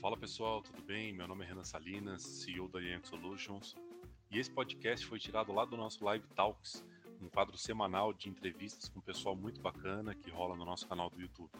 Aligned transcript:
Fala 0.00 0.16
pessoal, 0.16 0.62
tudo 0.62 0.80
bem? 0.80 1.12
Meu 1.12 1.28
nome 1.28 1.44
é 1.44 1.48
Renan 1.48 1.62
Salinas, 1.62 2.22
CEO 2.22 2.66
da 2.68 2.80
Young 2.80 3.02
Solutions, 3.04 3.76
e 4.30 4.38
esse 4.38 4.50
podcast 4.50 5.04
foi 5.04 5.18
tirado 5.18 5.52
lá 5.52 5.66
do 5.66 5.76
nosso 5.76 6.02
Live 6.02 6.26
Talks, 6.34 6.82
um 7.20 7.28
quadro 7.28 7.58
semanal 7.58 8.14
de 8.14 8.30
entrevistas 8.30 8.88
com 8.88 8.98
pessoal 8.98 9.36
muito 9.36 9.60
bacana 9.60 10.14
que 10.14 10.30
rola 10.30 10.56
no 10.56 10.64
nosso 10.64 10.88
canal 10.88 11.10
do 11.10 11.20
YouTube. 11.20 11.52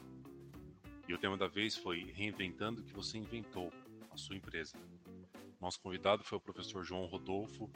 E 1.07 1.13
o 1.13 1.19
tema 1.19 1.37
da 1.37 1.49
vez 1.49 1.77
foi 1.77 2.13
Reinventando 2.15 2.81
o 2.81 2.85
que 2.85 2.95
você 2.95 3.19
inventou, 3.19 3.71
a 4.11 4.17
sua 4.17 4.37
empresa. 4.37 4.75
Nosso 5.61 5.79
convidado 5.79 6.25
foi 6.25 6.39
o 6.39 6.41
professor 6.41 6.83
João 6.83 7.05
Rodolfo. 7.05 7.71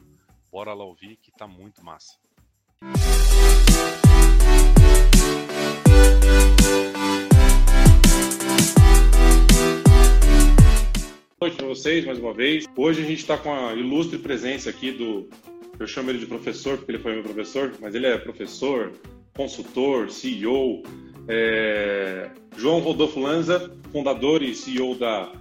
Bora 0.50 0.72
lá 0.72 0.84
ouvir 0.84 1.16
que 1.16 1.30
tá 1.30 1.46
muito 1.46 1.84
massa. 1.84 2.18
noite 2.80 3.23
vocês 11.74 12.04
mais 12.04 12.20
uma 12.20 12.32
vez. 12.32 12.66
Hoje 12.76 13.02
a 13.02 13.04
gente 13.04 13.18
está 13.18 13.36
com 13.36 13.52
a 13.52 13.74
ilustre 13.74 14.16
presença 14.18 14.70
aqui 14.70 14.92
do. 14.92 15.28
Eu 15.76 15.88
chamo 15.88 16.08
ele 16.08 16.20
de 16.20 16.26
professor 16.26 16.76
porque 16.76 16.92
ele 16.92 17.00
foi 17.00 17.14
meu 17.14 17.24
professor, 17.24 17.72
mas 17.80 17.96
ele 17.96 18.06
é 18.06 18.16
professor, 18.16 18.92
consultor, 19.36 20.08
CEO. 20.08 20.84
É... 21.26 22.30
João 22.56 22.78
Rodolfo 22.78 23.18
Lanza, 23.18 23.76
fundador 23.90 24.40
e 24.40 24.54
CEO 24.54 24.94
da 24.94 25.32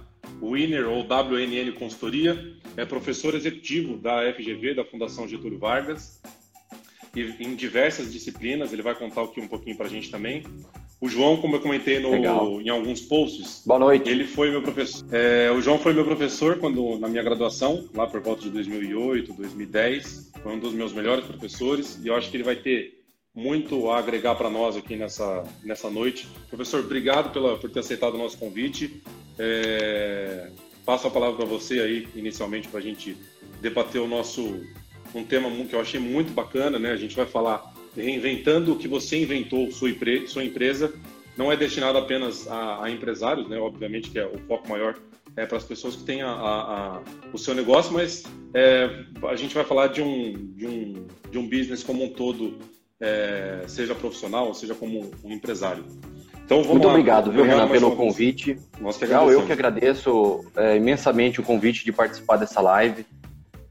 Winner 0.42 0.88
ou 0.88 1.04
WNN 1.04 1.70
Consultoria, 1.78 2.52
é 2.76 2.84
professor 2.84 3.32
executivo 3.36 3.96
da 3.96 4.22
FGV, 4.34 4.74
da 4.74 4.84
Fundação 4.84 5.28
Getúlio 5.28 5.60
Vargas, 5.60 6.20
e 7.14 7.22
em 7.38 7.54
diversas 7.54 8.12
disciplinas. 8.12 8.72
Ele 8.72 8.82
vai 8.82 8.96
contar 8.96 9.22
aqui 9.22 9.40
um 9.40 9.46
pouquinho 9.46 9.76
para 9.76 9.86
a 9.86 9.90
gente 9.90 10.10
também. 10.10 10.42
O 11.04 11.08
João, 11.10 11.36
como 11.36 11.56
eu 11.56 11.60
comentei 11.60 11.98
no, 11.98 12.62
em 12.62 12.70
alguns 12.70 13.02
posts, 13.02 13.62
Boa 13.66 13.78
noite. 13.78 14.08
ele 14.08 14.24
foi 14.24 14.50
meu 14.50 14.62
professor. 14.62 15.06
É, 15.12 15.50
o 15.50 15.60
João 15.60 15.78
foi 15.78 15.92
meu 15.92 16.02
professor 16.02 16.56
quando 16.56 16.98
na 16.98 17.08
minha 17.08 17.22
graduação, 17.22 17.86
lá 17.94 18.06
por 18.06 18.22
volta 18.22 18.40
de 18.40 18.48
2008, 18.48 19.34
2010. 19.34 20.32
Foi 20.42 20.52
um 20.54 20.58
dos 20.58 20.72
meus 20.72 20.94
melhores 20.94 21.26
professores 21.26 22.00
e 22.02 22.08
eu 22.08 22.16
acho 22.16 22.30
que 22.30 22.38
ele 22.38 22.42
vai 22.42 22.56
ter 22.56 23.04
muito 23.34 23.90
a 23.90 23.98
agregar 23.98 24.34
para 24.34 24.48
nós 24.48 24.78
aqui 24.78 24.96
nessa, 24.96 25.44
nessa 25.62 25.90
noite. 25.90 26.26
Professor, 26.48 26.80
obrigado 26.80 27.34
pela, 27.34 27.58
por 27.58 27.68
ter 27.68 27.80
aceitado 27.80 28.14
o 28.14 28.18
nosso 28.18 28.38
convite. 28.38 29.02
É, 29.38 30.48
passo 30.86 31.06
a 31.06 31.10
palavra 31.10 31.36
para 31.36 31.44
você 31.44 31.80
aí, 31.80 32.08
inicialmente, 32.16 32.66
para 32.68 32.80
a 32.80 32.82
gente 32.82 33.14
debater 33.60 34.00
o 34.00 34.08
nosso 34.08 34.58
um 35.14 35.22
tema 35.22 35.50
que 35.66 35.74
eu 35.74 35.80
achei 35.80 36.00
muito 36.00 36.32
bacana, 36.32 36.78
né? 36.78 36.92
A 36.92 36.96
gente 36.96 37.14
vai 37.14 37.26
falar 37.26 37.73
reinventando 37.96 38.72
o 38.72 38.76
que 38.76 38.88
você 38.88 39.22
inventou, 39.22 39.70
sua, 39.70 39.90
sua 40.26 40.44
empresa, 40.44 40.92
não 41.36 41.50
é 41.50 41.56
destinado 41.56 41.98
apenas 41.98 42.46
a, 42.48 42.84
a, 42.84 42.90
empresários, 42.90 43.48
né? 43.48 43.58
Obviamente 43.58 44.10
que 44.10 44.18
é 44.18 44.26
o 44.26 44.38
foco 44.46 44.68
maior 44.68 44.96
é 45.36 45.44
para 45.44 45.58
as 45.58 45.64
pessoas 45.64 45.96
que 45.96 46.04
têm 46.04 46.22
a, 46.22 46.30
a, 46.30 47.02
o 47.32 47.38
seu 47.38 47.54
negócio, 47.54 47.92
mas 47.92 48.22
é, 48.54 49.04
a 49.28 49.34
gente 49.34 49.54
vai 49.54 49.64
falar 49.64 49.88
de 49.88 50.00
um, 50.00 50.32
de 50.54 50.66
um, 50.66 51.06
de 51.28 51.38
um 51.38 51.48
business 51.48 51.82
como 51.82 52.04
um 52.04 52.08
todo, 52.08 52.56
é, 53.00 53.62
seja 53.66 53.96
profissional, 53.96 54.54
seja 54.54 54.74
como 54.74 55.10
um 55.24 55.32
empresário. 55.32 55.84
Então, 56.44 56.62
Muito 56.62 56.86
lá. 56.86 56.92
obrigado, 56.92 57.32
viu, 57.32 57.42
Renan, 57.42 57.66
pelo 57.68 57.96
convite. 57.96 58.58
Nós 58.78 58.98
que 58.98 59.06
Não, 59.06 59.30
eu 59.30 59.46
que 59.46 59.52
agradeço 59.52 60.44
é, 60.54 60.76
imensamente 60.76 61.40
o 61.40 61.42
convite 61.42 61.84
de 61.84 61.90
participar 61.90 62.36
dessa 62.36 62.60
live. 62.60 63.04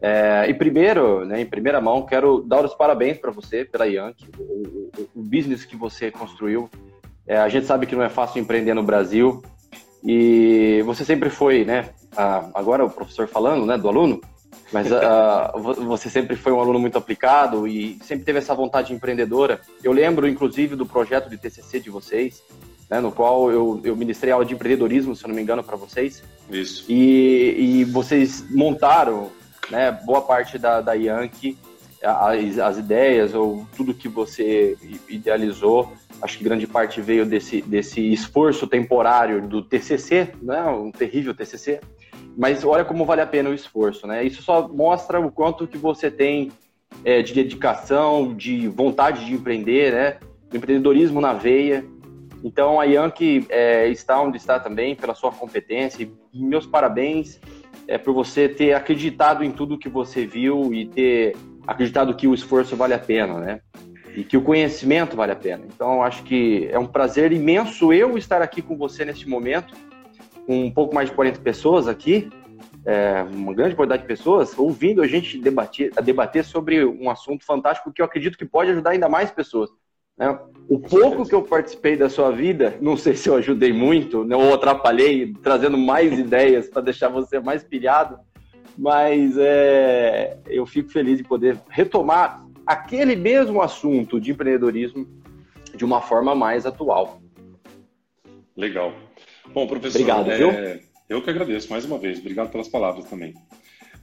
É, 0.06 0.50
e 0.50 0.54
primeiro, 0.54 1.24
né, 1.24 1.40
em 1.40 1.46
primeira 1.46 1.80
mão, 1.80 2.06
quero 2.06 2.42
dar 2.42 2.66
os 2.66 2.74
parabéns 2.74 3.18
para 3.18 3.32
você 3.32 3.64
pela 3.64 3.86
Yankee, 3.86 4.28
o, 4.38 4.44
o, 4.44 4.92
o, 5.16 5.24
business 5.24 5.64
que 5.64 5.78
você 5.78 6.12
construiu. 6.12 6.70
É, 7.26 7.38
a 7.38 7.48
gente 7.48 7.66
sabe 7.66 7.86
que 7.86 7.96
não 7.96 8.04
é 8.04 8.10
fácil 8.10 8.42
empreender 8.42 8.74
no 8.74 8.84
Brasil 8.84 9.42
e 10.04 10.84
você 10.86 11.06
sempre 11.06 11.30
foi, 11.30 11.64
né? 11.64 11.92
A, 12.18 12.50
agora 12.54 12.84
o 12.84 12.90
professor 12.90 13.30
falando, 13.30 13.66
né, 13.66 13.78
do 13.78 13.88
aluno, 13.88 14.20
mas 14.74 14.92
a, 14.92 15.54
você 15.56 16.10
sempre 16.10 16.36
foi 16.36 16.52
um 16.52 16.60
aluno 16.60 16.80
muito 16.80 16.98
aplicado 16.98 17.66
e 17.66 17.98
sempre 18.04 18.26
teve 18.26 18.40
essa 18.40 18.54
vontade 18.54 18.92
empreendedora. 18.92 19.62
Eu 19.82 19.94
lembro, 19.94 20.28
inclusive, 20.28 20.76
do 20.76 20.86
projeto 20.86 21.30
de 21.30 21.38
TCC 21.38 21.80
de 21.80 21.90
vocês, 21.90 22.44
né, 22.90 23.00
no 23.00 23.10
qual 23.10 23.50
eu, 23.50 23.80
eu 23.86 23.96
ministrei 23.96 24.34
aula 24.34 24.44
de 24.44 24.54
empreendedorismo, 24.54 25.16
se 25.16 25.24
eu 25.24 25.30
não 25.30 25.36
me 25.36 25.42
engano, 25.42 25.64
para 25.64 25.78
vocês. 25.78 26.22
Isso. 26.52 26.84
E, 26.92 27.56
e 27.58 27.84
vocês 27.86 28.44
montaram 28.52 29.32
né, 29.74 29.92
boa 29.92 30.22
parte 30.22 30.60
da, 30.60 30.82
da 30.82 30.94
Yankee, 30.94 31.58
as, 32.04 32.60
as 32.60 32.78
ideias 32.78 33.34
ou 33.34 33.66
tudo 33.76 33.94
que 33.94 34.08
você 34.08 34.78
idealizou, 35.10 35.92
acho 36.22 36.38
que 36.38 36.44
grande 36.44 36.68
parte 36.68 37.02
veio 37.02 37.26
desse, 37.26 37.62
desse 37.62 38.14
esforço 38.14 38.68
temporário 38.68 39.42
do 39.48 39.64
TCC, 39.64 40.32
né, 40.42 40.64
um 40.66 40.92
terrível 40.92 41.34
TCC, 41.34 41.82
mas 42.38 42.64
olha 42.64 42.86
como 42.86 43.04
vale 43.04 43.22
a 43.22 43.28
pena 43.28 43.50
o 43.50 43.54
esforço, 43.54 44.08
né? 44.08 44.24
Isso 44.24 44.42
só 44.42 44.68
mostra 44.68 45.20
o 45.20 45.32
quanto 45.32 45.68
que 45.68 45.78
você 45.78 46.10
tem 46.10 46.52
é, 47.04 47.22
de 47.22 47.34
dedicação, 47.34 48.34
de 48.34 48.68
vontade 48.68 49.26
de 49.26 49.34
empreender, 49.34 49.92
né? 49.94 50.18
empreendedorismo 50.54 51.20
na 51.20 51.34
veia. 51.34 51.86
Então 52.44 52.80
a 52.80 52.84
Yankee 52.84 53.46
é, 53.50 53.88
está 53.88 54.20
onde 54.22 54.38
está 54.38 54.60
também 54.60 54.96
pela 54.96 55.16
sua 55.16 55.32
competência. 55.32 56.08
Meus 56.34 56.66
parabéns 56.66 57.40
é 57.88 57.98
por 57.98 58.14
você 58.14 58.48
ter 58.48 58.74
acreditado 58.74 59.44
em 59.44 59.52
tudo 59.52 59.78
que 59.78 59.90
você 59.90 60.26
viu 60.26 60.74
e 60.74 60.86
ter 60.86 61.36
acreditado 61.66 62.16
que 62.16 62.28
o 62.28 62.34
esforço 62.34 62.76
vale 62.76 62.94
a 62.94 63.00
pena, 63.00 63.40
né? 63.40 63.62
E 64.16 64.24
que 64.24 64.38
o 64.38 64.42
conhecimento 64.42 65.16
vale 65.16 65.32
a 65.32 65.36
pena. 65.36 65.64
Então, 65.66 66.04
acho 66.04 66.24
que 66.24 66.68
é 66.72 66.78
um 66.78 66.86
prazer 66.86 67.32
imenso 67.32 67.92
eu 67.92 68.18
estar 68.18 68.42
aqui 68.42 68.62
com 68.62 68.78
você 68.78 69.04
neste 69.04 69.28
momento, 69.28 69.74
com 70.46 70.66
um 70.66 70.72
pouco 70.72 70.94
mais 70.94 71.10
de 71.10 71.16
40 71.16 71.40
pessoas 71.40 71.88
aqui, 71.88 72.30
é, 72.86 73.24
uma 73.24 73.54
grande 73.54 73.76
quantidade 73.76 74.02
de 74.02 74.08
pessoas, 74.08 74.58
ouvindo 74.58 75.02
a 75.02 75.08
gente 75.08 75.40
debater, 75.40 75.92
a 75.96 76.02
debater 76.02 76.44
sobre 76.44 76.86
um 76.86 77.10
assunto 77.10 77.46
fantástico 77.46 77.92
que 77.92 78.02
eu 78.02 78.06
acredito 78.06 78.38
que 78.38 78.46
pode 78.46 78.72
ajudar 78.72 78.92
ainda 78.92 79.10
mais 79.10 79.32
pessoas. 79.32 79.70
Né? 80.18 80.40
O 80.70 80.80
pouco 80.80 81.28
que 81.28 81.36
eu 81.36 81.42
participei 81.42 81.98
da 81.98 82.10
sua 82.10 82.32
vida, 82.32 82.78
não 82.80 82.96
sei 82.96 83.16
se 83.16 83.30
eu 83.30 83.36
ajudei 83.36 83.74
muito 83.74 84.24
né, 84.24 84.36
ou 84.36 84.54
atrapalhei, 84.54 85.34
trazendo 85.44 85.78
mais 85.78 86.18
ideias 86.18 86.68
para 86.68 86.82
deixar 86.82 87.10
você 87.10 87.40
mais 87.40 87.64
pilhado, 87.64 88.18
mas 88.78 89.36
é, 89.38 90.38
eu 90.48 90.66
fico 90.66 90.90
feliz 90.90 91.18
de 91.18 91.24
poder 91.24 91.60
retomar 91.70 92.46
aquele 92.66 93.16
mesmo 93.16 93.62
assunto 93.62 94.20
de 94.20 94.32
empreendedorismo 94.32 95.06
de 95.76 95.84
uma 95.84 96.02
forma 96.02 96.34
mais 96.34 96.66
atual. 96.66 97.22
Legal. 98.56 98.94
Bom, 99.54 99.68
professor, 99.68 100.00
Obrigado, 100.00 100.32
é, 100.32 100.80
eu 101.10 101.22
que 101.22 101.30
agradeço 101.30 101.70
mais 101.70 101.84
uma 101.86 101.98
vez. 101.98 102.20
Obrigado 102.20 102.50
pelas 102.50 102.70
palavras 102.70 103.06
também. 103.06 103.34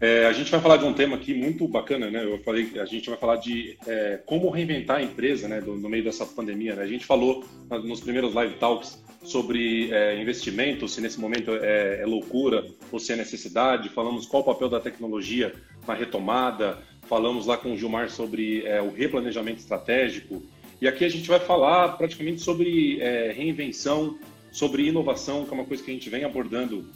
É, 0.00 0.24
a 0.24 0.32
gente 0.32 0.50
vai 0.50 0.58
falar 0.60 0.78
de 0.78 0.86
um 0.86 0.94
tema 0.94 1.16
aqui 1.16 1.34
muito 1.34 1.68
bacana, 1.68 2.10
né? 2.10 2.24
Eu 2.24 2.38
falei 2.38 2.64
que 2.64 2.78
a 2.78 2.86
gente 2.86 3.10
vai 3.10 3.18
falar 3.18 3.36
de 3.36 3.76
é, 3.86 4.18
como 4.24 4.48
reinventar 4.48 4.96
a 4.96 5.02
empresa, 5.02 5.46
né? 5.46 5.60
Do, 5.60 5.76
no 5.76 5.90
meio 5.90 6.02
dessa 6.02 6.24
pandemia. 6.24 6.74
Né? 6.74 6.82
A 6.82 6.86
gente 6.86 7.04
falou 7.04 7.44
nos 7.84 8.00
primeiros 8.00 8.32
live 8.32 8.54
talks 8.54 8.98
sobre 9.22 9.92
é, 9.92 10.18
investimento, 10.18 10.88
se 10.88 11.02
nesse 11.02 11.20
momento 11.20 11.50
é, 11.50 12.00
é, 12.00 12.06
loucura 12.06 12.64
ou 12.90 12.98
se 12.98 13.12
é 13.12 13.16
necessidade. 13.16 13.90
Falamos 13.90 14.24
qual 14.24 14.42
o 14.42 14.46
papel 14.46 14.70
da 14.70 14.80
tecnologia 14.80 15.54
na 15.86 15.92
retomada. 15.92 16.78
Falamos 17.02 17.44
lá 17.44 17.58
com 17.58 17.74
o 17.74 17.76
Gilmar 17.76 18.08
sobre 18.08 18.64
é, 18.64 18.80
o 18.80 18.90
replanejamento 18.90 19.58
estratégico. 19.58 20.42
E 20.80 20.88
aqui 20.88 21.04
a 21.04 21.10
gente 21.10 21.28
vai 21.28 21.40
falar 21.40 21.98
praticamente 21.98 22.40
sobre 22.40 22.98
é, 23.02 23.32
reinvenção, 23.32 24.18
sobre 24.50 24.86
inovação, 24.86 25.44
que 25.44 25.50
é 25.50 25.54
uma 25.54 25.66
coisa 25.66 25.82
que 25.82 25.90
a 25.90 25.94
gente 25.94 26.08
vem 26.08 26.24
abordando 26.24 26.88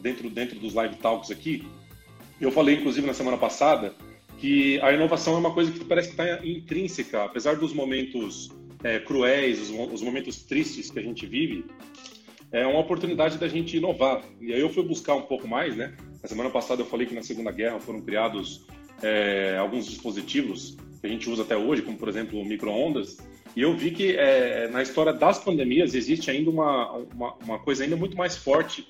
dentro, 0.00 0.30
dentro 0.30 0.60
dos 0.60 0.74
live 0.74 0.94
talks 0.94 1.32
aqui. 1.32 1.66
Eu 2.40 2.50
falei, 2.50 2.76
inclusive, 2.76 3.06
na 3.06 3.14
semana 3.14 3.36
passada, 3.36 3.94
que 4.38 4.80
a 4.80 4.92
inovação 4.92 5.34
é 5.34 5.38
uma 5.38 5.52
coisa 5.52 5.72
que 5.72 5.84
parece 5.84 6.08
que 6.08 6.20
está 6.20 6.46
intrínseca, 6.46 7.24
apesar 7.24 7.56
dos 7.56 7.72
momentos 7.72 8.50
é, 8.84 9.00
cruéis, 9.00 9.60
os, 9.60 9.70
os, 9.70 10.02
momentos 10.02 10.42
tristes 10.44 10.90
que 10.90 10.98
a 10.98 11.02
gente 11.02 11.26
vive, 11.26 11.64
é 12.52 12.66
uma 12.66 12.78
oportunidade 12.78 13.38
da 13.38 13.48
gente 13.48 13.76
inovar. 13.76 14.22
E 14.40 14.52
aí 14.52 14.60
eu 14.60 14.70
fui 14.70 14.82
buscar 14.82 15.14
um 15.14 15.22
pouco 15.22 15.48
mais, 15.48 15.76
né? 15.76 15.94
Na 16.22 16.28
semana 16.28 16.50
passada 16.50 16.80
eu 16.80 16.86
falei 16.86 17.06
que 17.06 17.14
na 17.14 17.22
Segunda 17.22 17.50
Guerra 17.50 17.80
foram 17.80 18.00
criados 18.00 18.66
é, 19.02 19.56
alguns 19.58 19.86
dispositivos 19.86 20.76
que 21.00 21.06
a 21.06 21.10
gente 21.10 21.28
usa 21.28 21.42
até 21.42 21.56
hoje, 21.56 21.82
como 21.82 21.98
por 21.98 22.08
exemplo 22.08 22.44
microondas, 22.44 23.18
e 23.56 23.62
eu 23.62 23.76
vi 23.76 23.90
que 23.90 24.16
é, 24.16 24.68
na 24.68 24.82
história 24.82 25.12
das 25.12 25.38
pandemias 25.38 25.94
existe 25.94 26.30
ainda 26.30 26.50
uma, 26.50 26.92
uma, 26.92 27.34
uma 27.44 27.58
coisa 27.58 27.84
ainda 27.84 27.96
muito 27.96 28.16
mais 28.16 28.36
forte 28.36 28.86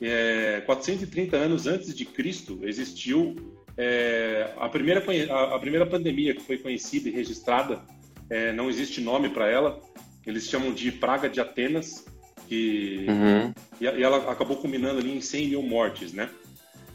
é, 0.00 0.62
430 0.66 1.36
anos 1.36 1.66
antes 1.66 1.94
de 1.94 2.04
Cristo, 2.04 2.60
existiu 2.62 3.34
é, 3.76 4.52
a, 4.56 4.68
primeira, 4.68 5.04
a, 5.32 5.54
a, 5.56 5.58
primeira 5.58 5.86
pandemia 5.86 6.34
que 6.34 6.42
foi 6.42 6.58
conhecida 6.58 7.08
e 7.08 7.12
registrada, 7.12 7.82
é, 8.28 8.52
não 8.52 8.68
existe 8.68 9.00
nome 9.00 9.28
para 9.28 9.48
ela, 9.48 9.80
eles 10.26 10.48
chamam 10.48 10.72
de 10.72 10.90
Praga 10.90 11.28
de 11.28 11.40
Atenas, 11.40 12.04
que, 12.48 13.06
uhum. 13.08 13.52
e, 13.80 13.84
e, 13.84 14.02
ela 14.02 14.30
acabou 14.30 14.56
culminando 14.56 14.98
ali 14.98 15.16
em 15.16 15.20
100 15.20 15.48
mil 15.48 15.62
mortes, 15.62 16.12
né? 16.12 16.30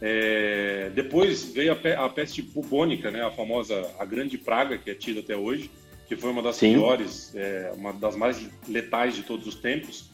É, 0.02 0.90
depois 0.96 1.44
veio 1.44 1.74
a, 1.74 1.76
pe 1.76 1.94
a, 1.94 2.10
peste 2.10 2.42
bubônica, 2.42 3.12
né? 3.12 3.24
A 3.24 3.30
famosa, 3.30 3.88
a 4.00 4.06
grande 4.06 4.38
praga 4.38 4.78
que 4.78 4.90
é 4.90 4.96
tida 4.96 5.20
até 5.20 5.38
hoje, 5.38 5.70
que 6.08 6.16
foi 6.16 6.32
uma 6.32 6.42
das 6.42 6.56
Sim. 6.56 6.74
piores, 6.74 7.32
é, 7.36 7.72
uma 7.76 7.94
das 7.94 8.16
mais 8.16 8.50
letais 8.68 9.16
de 9.16 9.24
todos 9.24 9.46
os 9.46 9.56
tempos. 9.56 10.10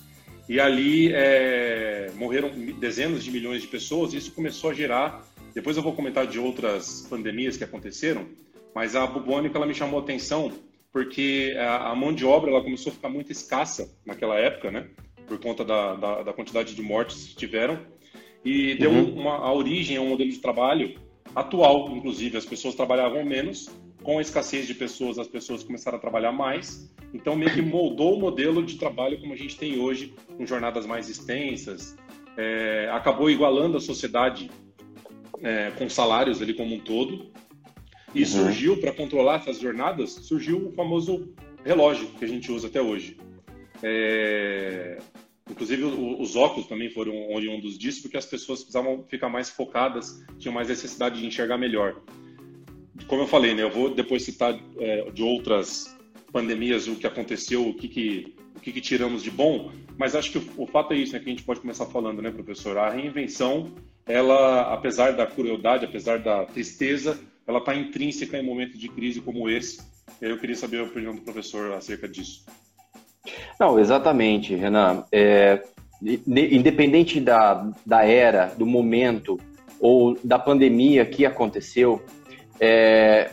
E 0.48 0.60
ali 0.60 1.12
é, 1.14 2.12
morreram 2.16 2.50
dezenas 2.80 3.24
de 3.24 3.32
milhões 3.32 3.62
de 3.62 3.68
pessoas. 3.68 4.14
E 4.14 4.18
isso 4.18 4.32
começou 4.32 4.70
a 4.70 4.74
gerar. 4.74 5.26
Depois 5.54 5.76
eu 5.76 5.84
vou 5.84 5.94
comentar 5.94 6.26
de 6.26 6.40
outras 6.40 7.08
pandemias 7.10 7.58
que 7.58 7.64
aconteceram, 7.64 8.28
mas 8.74 8.96
a 8.96 9.06
bubônica 9.06 9.58
ela 9.58 9.66
me 9.66 9.74
chamou 9.74 10.00
a 10.00 10.04
atenção 10.04 10.52
porque 10.92 11.56
a, 11.60 11.92
a 11.92 11.96
mão 11.96 12.14
de 12.14 12.26
obra 12.26 12.50
ela 12.50 12.64
começou 12.64 12.92
a 12.92 12.96
ficar 12.96 13.10
muito 13.10 13.32
escassa 13.32 13.94
naquela 14.06 14.36
época, 14.38 14.72
né? 14.72 14.88
Por 15.28 15.40
conta 15.40 15.64
da, 15.64 15.96
da, 15.96 16.24
da 16.24 16.34
quantidade 16.34 16.74
de 16.74 16.82
mortes 16.82 17.28
que 17.28 17.36
tiveram 17.36 17.80
e 18.44 18.76
deu 18.76 18.92
uhum. 18.92 19.20
uma, 19.20 19.36
a 19.36 19.54
origem 19.54 19.98
a 19.98 20.02
um 20.02 20.10
modelo 20.10 20.30
de 20.30 20.40
trabalho 20.40 21.00
atual, 21.36 21.96
inclusive 21.96 22.38
as 22.38 22.46
pessoas 22.46 22.76
trabalhavam 22.76 23.26
menos 23.26 23.70
com 24.04 24.20
a 24.20 24.22
escassez 24.22 24.68
de 24.68 24.74
pessoas, 24.74 25.18
as 25.18 25.28
pessoas 25.28 25.64
começaram 25.64 25.98
a 25.98 26.02
trabalhar 26.02 26.32
mais. 26.32 26.92
Então, 27.14 27.36
meio 27.36 27.54
que 27.54 27.62
moldou 27.62 28.16
o 28.16 28.20
modelo 28.20 28.64
de 28.64 28.78
trabalho 28.78 29.20
como 29.20 29.34
a 29.34 29.36
gente 29.36 29.58
tem 29.58 29.80
hoje, 29.80 30.14
com 30.36 30.46
jornadas 30.46 30.86
mais 30.86 31.10
extensas. 31.10 31.96
É, 32.38 32.90
acabou 32.92 33.30
igualando 33.30 33.78
a 33.78 33.80
sociedade 33.80 34.52
é, 35.42 35.72
com 35.72 35.90
salários 35.90 36.42
ali 36.42 36.54
como 36.54 36.76
um 36.76 36.80
todo. 36.80 37.32
E 38.14 38.22
uhum. 38.22 38.26
surgiu, 38.26 38.78
para 38.80 38.92
controlar 38.94 39.38
essas 39.38 39.60
jornadas, 39.60 40.12
surgiu 40.12 40.68
o 40.68 40.72
famoso 40.72 41.34
relógio 41.66 42.08
que 42.10 42.24
a 42.24 42.28
gente 42.28 42.52
usa 42.52 42.68
até 42.68 42.82
hoje. 42.82 43.18
É, 43.84 45.00
inclusive, 45.50 45.84
os 45.84 46.36
óculos 46.36 46.68
também 46.68 46.90
foram 46.90 47.32
oriundos 47.34 47.78
disso, 47.78 48.02
porque 48.02 48.18
as 48.18 48.26
pessoas 48.26 48.60
precisavam 48.60 49.04
ficar 49.10 49.30
mais 49.30 49.50
focadas, 49.50 50.24
tinham 50.38 50.54
mais 50.54 50.70
necessidade 50.70 51.20
de 51.20 51.26
enxergar 51.26 51.58
melhor 51.58 52.02
como 53.08 53.24
eu 53.24 53.28
falei, 53.28 53.54
né, 53.54 53.64
eu 53.64 53.72
vou 53.72 53.94
depois 53.94 54.24
citar 54.24 54.58
é, 54.80 55.10
de 55.12 55.24
outras 55.24 55.96
pandemias 56.32 56.88
o 56.88 56.96
que 56.96 57.08
aconteceu, 57.08 57.68
o 57.68 57.74
que, 57.74 57.88
que, 57.88 58.36
o 58.56 58.60
que, 58.60 58.72
que 58.72 58.82
tiramos 58.82 59.24
de 59.24 59.32
bom, 59.32 59.72
mas 59.98 60.16
acho 60.16 60.32
que 60.32 60.38
o, 60.38 60.64
o, 60.64 60.68
fato 60.68 60.94
é 60.94 60.98
isso, 60.98 61.14
né, 61.14 61.20
que 61.20 61.26
a 61.26 61.30
gente 61.30 61.44
pode 61.44 61.60
começar 61.60 61.86
falando, 61.86 62.22
né, 62.22 62.30
professor? 62.30 62.78
A 62.78 62.90
reinvenção, 62.90 63.74
ela, 64.06 64.74
apesar 64.74 65.12
da 65.12 65.26
crueldade, 65.26 65.86
apesar 65.86 66.20
da 66.20 66.46
tristeza, 66.46 67.20
ela 67.48 67.60
está 67.60 67.74
intrínseca 67.74 68.38
em 68.38 68.46
momentos 68.46 68.78
de 68.78 68.90
crise 68.90 69.22
como 69.22 69.50
esse. 69.50 69.80
Eu 70.22 70.38
queria 70.38 70.56
saber 70.56 70.80
a 70.80 70.84
opinião 70.84 71.16
do 71.16 71.22
professor 71.22 71.72
acerca 71.74 72.08
disso. 72.08 72.46
Não, 73.60 73.80
exatamente, 73.80 74.54
Renan. 74.54 75.06
É, 75.12 75.64
independente 76.02 77.20
da, 77.20 77.72
da 77.86 78.04
era, 78.04 78.48
do 78.48 78.66
momento 78.66 79.40
ou 79.80 80.18
da 80.24 80.40
pandemia 80.40 81.06
que 81.06 81.26
aconteceu, 81.26 82.04
é, 82.60 83.32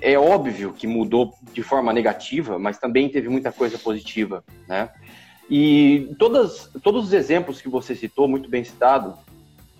é 0.00 0.18
óbvio 0.18 0.72
que 0.72 0.86
mudou 0.86 1.34
de 1.52 1.62
forma 1.62 1.92
negativa, 1.92 2.58
mas 2.58 2.78
também 2.78 3.08
teve 3.08 3.28
muita 3.28 3.50
coisa 3.50 3.78
positiva, 3.78 4.44
né? 4.68 4.90
E 5.48 6.14
todas, 6.18 6.70
todos 6.82 7.04
os 7.04 7.12
exemplos 7.12 7.60
que 7.60 7.68
você 7.68 7.94
citou, 7.94 8.26
muito 8.26 8.48
bem 8.48 8.64
citado, 8.64 9.14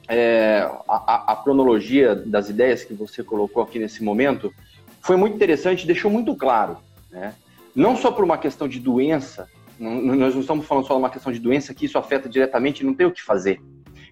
é, 0.08 0.69
a, 0.88 1.32
a, 1.32 1.37
cronologia 1.37 2.14
das 2.14 2.49
ideias 2.49 2.85
que 2.85 2.94
você 2.94 3.25
colocou 3.25 3.62
aqui 3.62 3.79
nesse 3.79 4.05
momento 4.05 4.55
foi 5.00 5.17
muito 5.17 5.35
interessante, 5.35 5.87
deixou 5.87 6.11
muito 6.11 6.35
claro, 6.37 6.79
né? 7.11 7.35
Não 7.75 7.97
só 7.97 8.11
por 8.11 8.25
uma 8.25 8.38
questão 8.38 8.69
de 8.69 8.79
doença, 8.79 9.49
nós 9.79 10.35
não 10.35 10.41
estamos 10.41 10.64
falando 10.67 10.87
só 10.87 10.94
de 10.94 11.00
uma 11.00 11.11
questão 11.11 11.32
de 11.32 11.38
doença 11.38 11.75
que 11.75 11.85
isso 11.85 11.99
afeta 11.99 12.29
diretamente, 12.29 12.85
não 12.85 12.94
tem 12.94 13.06
o 13.06 13.12
que 13.12 13.23
fazer, 13.23 13.61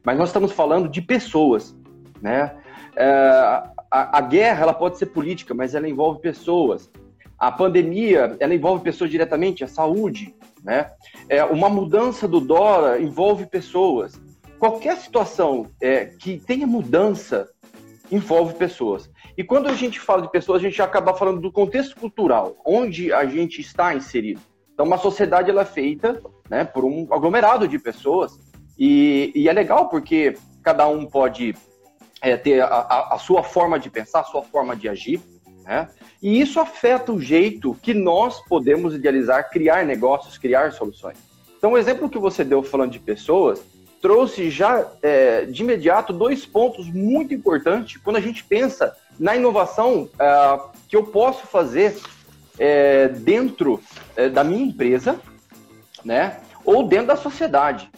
mas 0.04 0.18
nós 0.18 0.28
estamos 0.28 0.52
falando 0.52 0.88
de 0.88 1.00
pessoas, 1.00 1.74
né? 2.20 2.54
É, 2.96 3.62
a, 3.94 4.18
a 4.18 4.20
guerra 4.20 4.62
ela 4.62 4.74
pode 4.74 4.98
ser 4.98 5.06
política, 5.06 5.54
mas 5.54 5.72
ela 5.72 5.88
envolve 5.88 6.20
pessoas. 6.20 6.90
A 7.38 7.52
pandemia 7.52 8.36
ela 8.40 8.52
envolve 8.52 8.82
pessoas 8.82 9.08
diretamente, 9.08 9.62
a 9.62 9.68
saúde, 9.68 10.34
né? 10.64 10.90
É, 11.28 11.44
uma 11.44 11.68
mudança 11.68 12.26
do 12.26 12.40
dólar 12.40 13.00
envolve 13.00 13.46
pessoas. 13.46 14.20
Qualquer 14.58 14.96
situação 14.96 15.66
é, 15.80 16.06
que 16.06 16.40
tenha 16.40 16.66
mudança 16.66 17.48
envolve 18.10 18.54
pessoas. 18.54 19.08
E 19.38 19.44
quando 19.44 19.68
a 19.68 19.74
gente 19.74 20.00
fala 20.00 20.22
de 20.22 20.30
pessoas, 20.30 20.60
a 20.60 20.64
gente 20.64 20.82
acaba 20.82 21.14
falando 21.14 21.40
do 21.40 21.52
contexto 21.52 21.96
cultural, 21.96 22.56
onde 22.66 23.12
a 23.12 23.24
gente 23.26 23.60
está 23.60 23.94
inserido. 23.94 24.40
Então, 24.72 24.86
uma 24.86 24.98
sociedade 24.98 25.50
ela 25.50 25.62
é 25.62 25.66
feita 25.66 26.20
né, 26.50 26.64
por 26.64 26.84
um 26.84 27.06
aglomerado 27.12 27.68
de 27.68 27.78
pessoas 27.78 28.40
e, 28.76 29.30
e 29.36 29.48
é 29.48 29.52
legal 29.52 29.88
porque 29.88 30.36
cada 30.64 30.88
um 30.88 31.06
pode 31.06 31.54
é, 32.24 32.36
ter 32.36 32.60
a, 32.60 32.66
a, 32.66 33.14
a, 33.14 33.18
sua 33.18 33.42
forma 33.42 33.78
de 33.78 33.90
pensar, 33.90 34.20
a 34.20 34.24
sua 34.24 34.42
forma 34.42 34.74
de 34.74 34.88
agir, 34.88 35.20
né? 35.62 35.88
E 36.22 36.40
isso 36.40 36.58
afeta 36.58 37.12
o 37.12 37.20
jeito 37.20 37.76
que 37.82 37.92
nós 37.92 38.40
podemos 38.46 38.94
idealizar, 38.94 39.50
criar 39.50 39.84
negócios, 39.84 40.38
criar 40.38 40.72
soluções. 40.72 41.18
Então, 41.58 41.72
o 41.72 41.78
exemplo 41.78 42.08
que 42.08 42.18
você 42.18 42.42
deu 42.42 42.62
falando 42.62 42.92
de 42.92 42.98
pessoas 42.98 43.62
trouxe 44.00 44.50
já 44.50 44.86
é, 45.02 45.44
de 45.44 45.62
imediato 45.62 46.12
dois 46.12 46.44
pontos 46.44 46.86
muito 46.90 47.34
importantes 47.34 47.98
quando 48.02 48.16
a 48.16 48.20
gente 48.20 48.44
pensa 48.44 48.96
na 49.18 49.36
inovação 49.36 50.08
é, 50.18 50.60
que 50.88 50.96
eu 50.96 51.04
posso 51.04 51.46
fazer 51.46 51.96
é, 52.58 53.08
dentro 53.08 53.80
é, 54.16 54.28
da 54.28 54.42
minha 54.42 54.64
empresa, 54.64 55.20
né? 56.04 56.40
Ou 56.64 56.86
dentro 56.86 57.08
da 57.08 57.16
sociedade. 57.16 57.90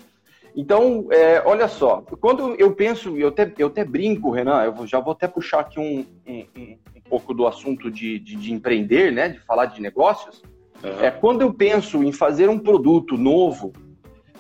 Então, 0.57 1.07
é, 1.11 1.43
olha 1.45 1.69
só, 1.69 2.03
quando 2.19 2.55
eu 2.55 2.73
penso, 2.73 3.15
eu 3.19 3.29
até, 3.29 3.53
eu 3.59 3.67
até 3.67 3.85
brinco, 3.85 4.31
Renan, 4.31 4.65
eu 4.65 4.87
já 4.87 4.99
vou 4.99 5.13
até 5.13 5.29
puxar 5.29 5.61
aqui 5.61 5.79
um, 5.79 6.07
um, 6.27 6.47
um 6.97 7.01
pouco 7.11 7.35
do 7.35 7.47
assunto 7.47 7.91
de, 7.91 8.19
de, 8.19 8.37
de, 8.37 8.55
empreender, 8.55 9.13
né, 9.13 9.29
de 9.29 9.39
falar 9.41 9.67
de 9.67 9.83
negócios. 9.83 10.43
Uhum. 10.83 11.05
É 11.05 11.11
quando 11.11 11.43
eu 11.43 11.53
penso 11.53 12.03
em 12.03 12.11
fazer 12.11 12.49
um 12.49 12.59
produto 12.59 13.19
novo, 13.19 13.71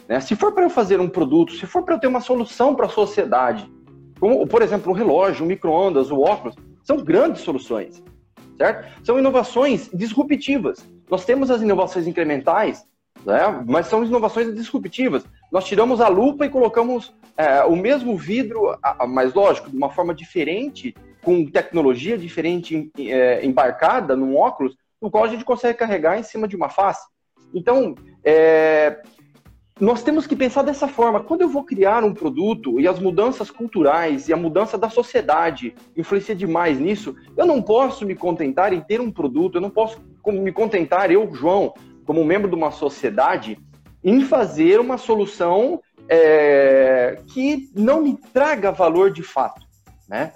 né, 0.09 0.19
se 0.19 0.35
for 0.35 0.53
para 0.53 0.65
eu 0.65 0.71
fazer 0.71 0.99
um 1.01 1.09
produto, 1.09 1.53
se 1.53 1.67
for 1.67 1.83
para 1.83 1.97
eu 1.97 2.01
ter 2.01 2.07
uma 2.07 2.23
solução 2.23 2.75
para 2.75 2.87
a 2.87 2.91
sociedade, 2.91 3.71
como, 4.19 4.47
por 4.47 4.62
exemplo, 4.62 4.91
um 4.91 4.95
relógio, 4.95 5.45
um 5.45 5.49
micro-ondas, 5.49 6.11
o 6.11 6.21
óculos, 6.21 6.57
são 6.83 6.97
grandes 6.97 7.43
soluções, 7.43 8.03
certo? 8.57 9.05
São 9.05 9.19
inovações 9.19 9.91
disruptivas. 9.93 10.79
Nós 11.11 11.27
temos 11.27 11.51
as 11.51 11.61
inovações 11.61 12.07
incrementais, 12.07 12.87
né, 13.23 13.62
mas 13.69 13.89
são 13.89 14.03
inovações 14.03 14.55
disruptivas 14.55 15.27
nós 15.51 15.65
tiramos 15.65 16.01
a 16.01 16.09
lupa 16.09 16.45
e 16.45 16.51
colocamos 16.51 17.15
é, 17.37 17.63
o 17.65 17.77
mesmo 17.77 18.17
vidro, 18.17 18.77
mas 19.09 19.35
lógico, 19.35 19.71
de 19.71 19.77
uma 19.77 19.91
forma 19.91 20.15
diferente, 20.15 20.95
com 21.23 21.45
tecnologia 21.45 22.17
diferente 22.17 22.91
é, 22.99 23.45
embarcada 23.45 24.17
num 24.17 24.37
óculos, 24.37 24.77
no 25.01 25.11
qual 25.11 25.25
a 25.25 25.29
gente 25.29 25.45
consegue 25.45 25.79
carregar 25.79 26.19
em 26.19 26.23
cima 26.23 26.49
de 26.49 26.57
uma 26.57 26.69
face. 26.69 27.07
Então, 27.53 27.95
é, 28.25 29.01
nós 29.79 30.03
temos 30.03 30.27
que 30.27 30.35
pensar 30.35 30.63
dessa 30.63 30.89
forma. 30.89 31.21
Quando 31.21 31.43
eu 31.43 31.49
vou 31.49 31.63
criar 31.63 32.03
um 32.03 32.15
produto 32.15 32.81
e 32.81 32.89
as 32.89 32.99
mudanças 32.99 33.51
culturais 33.51 34.29
e 34.29 34.33
a 34.33 34.37
mudança 34.37 34.79
da 34.79 34.88
sociedade 34.88 35.75
influencia 35.97 36.35
demais 36.35 36.79
nisso, 36.81 37.15
eu 37.37 37.45
não 37.45 37.61
posso 37.61 38.07
me 38.07 38.15
contentar 38.15 38.73
em 38.73 38.81
ter 38.81 39.00
um 39.00 39.11
produto, 39.11 39.57
eu 39.57 39.61
não 39.61 39.71
posso 39.71 40.00
me 40.26 40.50
contentar, 40.50 41.11
eu, 41.11 41.33
João, 41.35 41.75
como 42.07 42.25
membro 42.25 42.49
de 42.49 42.55
uma 42.55 42.71
sociedade, 42.71 43.59
em 44.07 44.21
fazer 44.21 44.79
uma 44.79 44.97
solução 44.97 45.83
é, 46.09 47.19
que 47.27 47.69
não 47.75 48.01
me 48.01 48.17
traga 48.33 48.71
valor 48.71 49.11
de 49.11 49.25
fato, 49.25 49.67
né? 50.09 50.33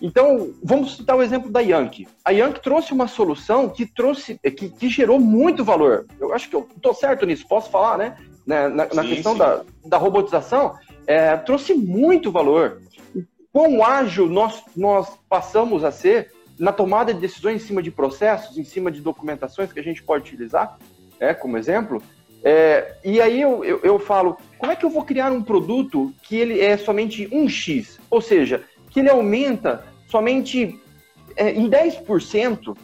Então, 0.00 0.54
vamos 0.62 0.96
citar 0.96 1.16
o 1.16 1.22
exemplo 1.22 1.50
da 1.50 1.60
Yankee. 1.60 2.06
A 2.22 2.30
Yankee 2.30 2.62
trouxe 2.62 2.92
uma 2.92 3.08
solução 3.08 3.68
que 3.70 3.86
trouxe, 3.86 4.38
que, 4.38 4.68
que 4.68 4.88
gerou 4.90 5.18
muito 5.18 5.64
valor. 5.64 6.06
Eu 6.20 6.34
acho 6.34 6.50
que 6.50 6.54
eu 6.54 6.68
estou 6.76 6.92
certo 6.92 7.24
nisso, 7.24 7.48
posso 7.48 7.70
falar, 7.70 7.96
né? 7.96 8.16
Na, 8.46 8.68
na, 8.68 8.86
na 8.94 9.02
questão 9.02 9.36
Da, 9.36 9.64
da 9.86 9.96
robotização, 9.96 10.76
é, 11.06 11.34
trouxe 11.38 11.72
muito 11.74 12.30
valor. 12.30 12.82
Quão 13.50 13.82
ágil 13.82 14.28
nós, 14.28 14.62
nós 14.76 15.18
passamos 15.28 15.82
a 15.82 15.90
ser 15.90 16.30
na 16.58 16.72
tomada 16.72 17.14
de 17.14 17.20
decisões 17.20 17.62
em 17.62 17.66
cima 17.66 17.82
de 17.82 17.90
processos, 17.90 18.58
em 18.58 18.64
cima 18.64 18.90
de 18.90 19.00
documentações 19.00 19.72
que 19.72 19.80
a 19.80 19.82
gente 19.82 20.02
pode 20.02 20.28
utilizar, 20.28 20.78
é, 21.18 21.32
como 21.32 21.56
exemplo, 21.56 22.02
é, 22.50 22.94
e 23.04 23.20
aí 23.20 23.42
eu, 23.42 23.62
eu, 23.62 23.80
eu, 23.82 23.98
falo, 23.98 24.38
como 24.56 24.72
é 24.72 24.76
que 24.76 24.82
eu 24.82 24.88
vou 24.88 25.04
criar 25.04 25.30
um 25.30 25.42
produto 25.42 26.14
que 26.22 26.34
ele 26.34 26.58
é 26.58 26.78
somente 26.78 27.28
um 27.30 27.46
X? 27.46 28.00
Ou 28.08 28.22
seja, 28.22 28.64
que 28.88 29.00
ele 29.00 29.10
aumenta 29.10 29.84
somente 30.06 30.80
é, 31.36 31.50
em 31.50 31.68
10% 31.68 32.74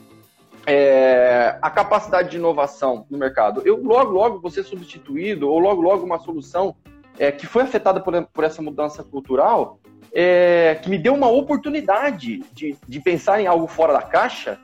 é, 0.66 1.56
a 1.62 1.70
capacidade 1.70 2.32
de 2.32 2.36
inovação 2.36 3.06
no 3.08 3.16
mercado. 3.16 3.62
Eu 3.64 3.82
logo, 3.82 4.12
logo 4.12 4.38
vou 4.38 4.50
ser 4.50 4.64
substituído, 4.64 5.48
ou 5.48 5.58
logo, 5.58 5.80
logo 5.80 6.04
uma 6.04 6.18
solução 6.18 6.76
é, 7.18 7.32
que 7.32 7.46
foi 7.46 7.62
afetada 7.62 8.02
por, 8.02 8.22
por 8.34 8.44
essa 8.44 8.60
mudança 8.60 9.02
cultural, 9.02 9.78
é, 10.12 10.78
que 10.82 10.90
me 10.90 10.98
deu 10.98 11.14
uma 11.14 11.30
oportunidade 11.30 12.44
de, 12.52 12.76
de 12.86 13.00
pensar 13.00 13.40
em 13.40 13.46
algo 13.46 13.66
fora 13.66 13.94
da 13.94 14.02
caixa, 14.02 14.60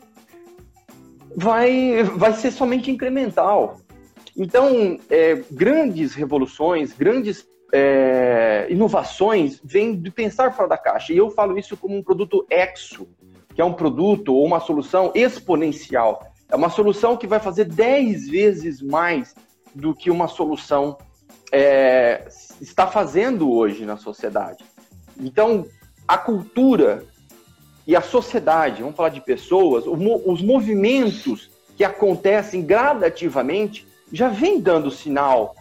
vai, 1.34 2.02
vai 2.02 2.34
ser 2.34 2.50
somente 2.50 2.90
incremental. 2.90 3.79
Então, 4.42 4.98
é, 5.10 5.34
grandes 5.50 6.14
revoluções, 6.14 6.94
grandes 6.94 7.46
é, 7.74 8.66
inovações 8.70 9.60
vêm 9.62 9.94
de 9.94 10.10
pensar 10.10 10.56
fora 10.56 10.66
da 10.66 10.78
caixa. 10.78 11.12
E 11.12 11.18
eu 11.18 11.30
falo 11.30 11.58
isso 11.58 11.76
como 11.76 11.94
um 11.94 12.02
produto 12.02 12.46
exo, 12.48 13.06
que 13.54 13.60
é 13.60 13.64
um 13.64 13.74
produto 13.74 14.34
ou 14.34 14.46
uma 14.46 14.58
solução 14.58 15.12
exponencial. 15.14 16.26
É 16.48 16.56
uma 16.56 16.70
solução 16.70 17.18
que 17.18 17.26
vai 17.26 17.38
fazer 17.38 17.66
10 17.66 18.30
vezes 18.30 18.80
mais 18.80 19.34
do 19.74 19.94
que 19.94 20.10
uma 20.10 20.26
solução 20.26 20.96
é, 21.52 22.26
está 22.62 22.86
fazendo 22.86 23.52
hoje 23.52 23.84
na 23.84 23.98
sociedade. 23.98 24.64
Então, 25.18 25.66
a 26.08 26.16
cultura 26.16 27.04
e 27.86 27.94
a 27.94 28.00
sociedade, 28.00 28.80
vamos 28.80 28.96
falar 28.96 29.10
de 29.10 29.20
pessoas, 29.20 29.84
os 29.86 30.40
movimentos 30.40 31.50
que 31.76 31.84
acontecem 31.84 32.62
gradativamente 32.62 33.89
já 34.12 34.28
vem 34.28 34.60
dando 34.60 34.90
sinal, 34.90 35.54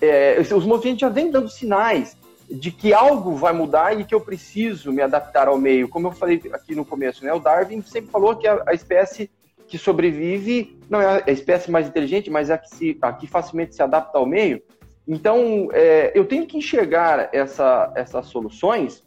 é, 0.00 0.38
os 0.40 0.64
movimentos 0.64 1.00
já 1.00 1.08
vêm 1.08 1.30
dando 1.30 1.48
sinais 1.48 2.16
de 2.50 2.70
que 2.70 2.92
algo 2.92 3.34
vai 3.34 3.52
mudar 3.52 3.98
e 3.98 4.04
que 4.04 4.14
eu 4.14 4.20
preciso 4.20 4.92
me 4.92 5.00
adaptar 5.00 5.48
ao 5.48 5.58
meio. 5.58 5.88
Como 5.88 6.08
eu 6.08 6.12
falei 6.12 6.40
aqui 6.52 6.74
no 6.74 6.84
começo, 6.84 7.24
né? 7.24 7.32
O 7.32 7.38
Darwin 7.38 7.82
sempre 7.82 8.10
falou 8.10 8.36
que 8.36 8.46
a, 8.46 8.62
a 8.66 8.74
espécie 8.74 9.30
que 9.66 9.78
sobrevive 9.78 10.78
não 10.90 11.00
é 11.00 11.22
a 11.26 11.30
espécie 11.30 11.70
mais 11.70 11.88
inteligente, 11.88 12.28
mas 12.28 12.50
é 12.50 12.54
a 12.54 12.58
que, 12.58 12.68
se, 12.68 12.98
a 13.00 13.12
que 13.12 13.26
facilmente 13.26 13.74
se 13.74 13.82
adapta 13.82 14.18
ao 14.18 14.26
meio. 14.26 14.62
Então, 15.08 15.68
é, 15.72 16.12
eu 16.14 16.26
tenho 16.26 16.46
que 16.46 16.58
enxergar 16.58 17.30
essa, 17.32 17.90
essas 17.96 18.26
soluções 18.26 19.02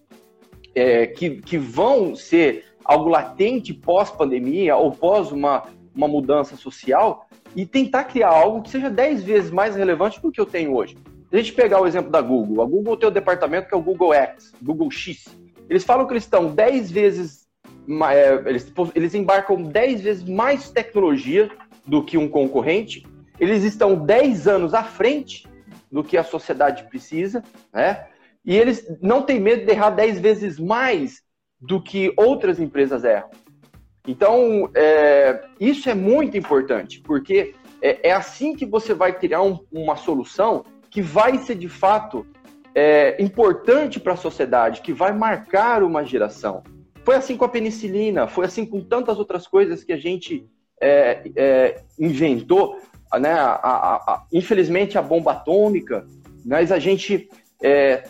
é, 0.74 1.08
que, 1.08 1.42
que 1.42 1.58
vão 1.58 2.16
ser 2.16 2.66
algo 2.84 3.10
latente 3.10 3.74
pós-pandemia 3.74 4.76
ou 4.76 4.92
pós 4.92 5.32
uma, 5.32 5.64
uma 5.96 6.08
mudança 6.08 6.56
social 6.56 7.25
e 7.56 7.66
tentar 7.66 8.04
criar 8.06 8.30
algo 8.30 8.62
que 8.62 8.70
seja 8.70 8.90
10 8.90 9.24
vezes 9.24 9.52
mais 9.52 9.76
relevante 9.76 10.22
do 10.22 10.32
que 10.32 10.42
eu 10.42 10.46
tenho 10.46 10.76
hoje. 10.76 10.98
Se 11.30 11.36
a 11.36 11.38
gente 11.38 11.54
pegar 11.54 11.82
o 11.82 11.88
exemplo 11.88 12.12
da 12.12 12.22
Google, 12.22 12.64
a 12.64 12.68
Google 12.68 12.98
tem 12.98 13.10
o 13.10 13.12
departamento 13.12 13.68
que 13.68 13.74
é 13.74 13.78
o 13.78 13.82
Google 13.82 14.14
X, 14.14 14.54
Google 14.62 14.92
X. 14.92 15.26
Eles 15.70 15.84
falam 15.84 16.06
que 16.06 16.14
eles 16.14 16.24
estão 16.24 16.54
10 16.54 16.92
vezes, 16.92 17.48
é, 18.12 18.34
eles, 18.46 18.72
eles 18.94 19.16
embarcam 19.16 19.64
10 19.64 20.02
vezes 20.02 20.24
mais 20.24 20.70
tecnologia 20.70 21.50
do 21.86 22.04
que 22.04 22.18
um 22.18 22.28
concorrente, 22.28 23.06
eles 23.40 23.64
estão 23.64 23.96
10 23.96 24.48
anos 24.48 24.74
à 24.74 24.84
frente 24.84 25.48
do 25.92 26.04
que 26.04 26.18
a 26.18 26.24
sociedade 26.24 26.84
precisa, 26.84 27.44
né? 27.74 28.06
E 28.44 28.56
eles 28.56 28.86
não 29.02 29.24
têm 29.24 29.40
medo 29.40 29.66
de 29.66 29.72
errar 29.72 29.90
10 29.90 30.20
vezes 30.20 30.60
mais 30.60 31.24
do 31.60 31.82
que 31.82 32.14
outras 32.16 32.60
empresas 32.60 33.04
erram. 33.04 33.30
Então, 34.08 34.70
é, 34.76 35.44
isso 35.60 35.90
é 35.90 35.96
muito 35.96 36.38
importante, 36.38 37.02
porque 37.02 37.54
é, 37.82 38.10
é 38.10 38.12
assim 38.12 38.56
que 38.56 38.66
você 38.66 38.94
vai 38.94 39.18
criar 39.18 39.42
um, 39.42 39.60
uma 39.72 39.96
solução 39.96 40.64
que 40.90 41.02
vai 41.02 41.38
ser 41.40 41.56
de 41.56 41.68
fato 41.68 42.26
é, 42.74 43.22
importante 43.22 44.00
para 44.00 44.14
a 44.14 44.18
sociedade, 44.18 44.82
que 44.82 44.94
vai 44.94 45.14
marcar 45.14 45.82
uma 45.84 46.04
geração. 46.04 46.64
Foi 47.04 47.16
assim 47.16 47.38
com 47.38 47.46
a 47.46 47.50
penicilina, 47.50 48.28
foi 48.28 48.46
assim 48.46 48.66
com 48.66 48.82
tantas 48.82 49.18
outras 49.18 49.48
coisas 49.48 49.84
que 49.84 49.94
a 49.94 49.98
gente 49.98 50.48
é, 50.82 51.32
é, 51.36 51.82
inventou. 52.00 52.80
Né? 53.20 53.32
A, 53.32 53.54
a, 53.54 53.96
a, 53.96 54.24
infelizmente, 54.32 54.98
a 54.98 55.02
bomba 55.02 55.32
atômica, 55.32 56.06
mas 56.46 56.72
a 56.72 56.80
gente, 56.80 57.30
é, 57.62 58.04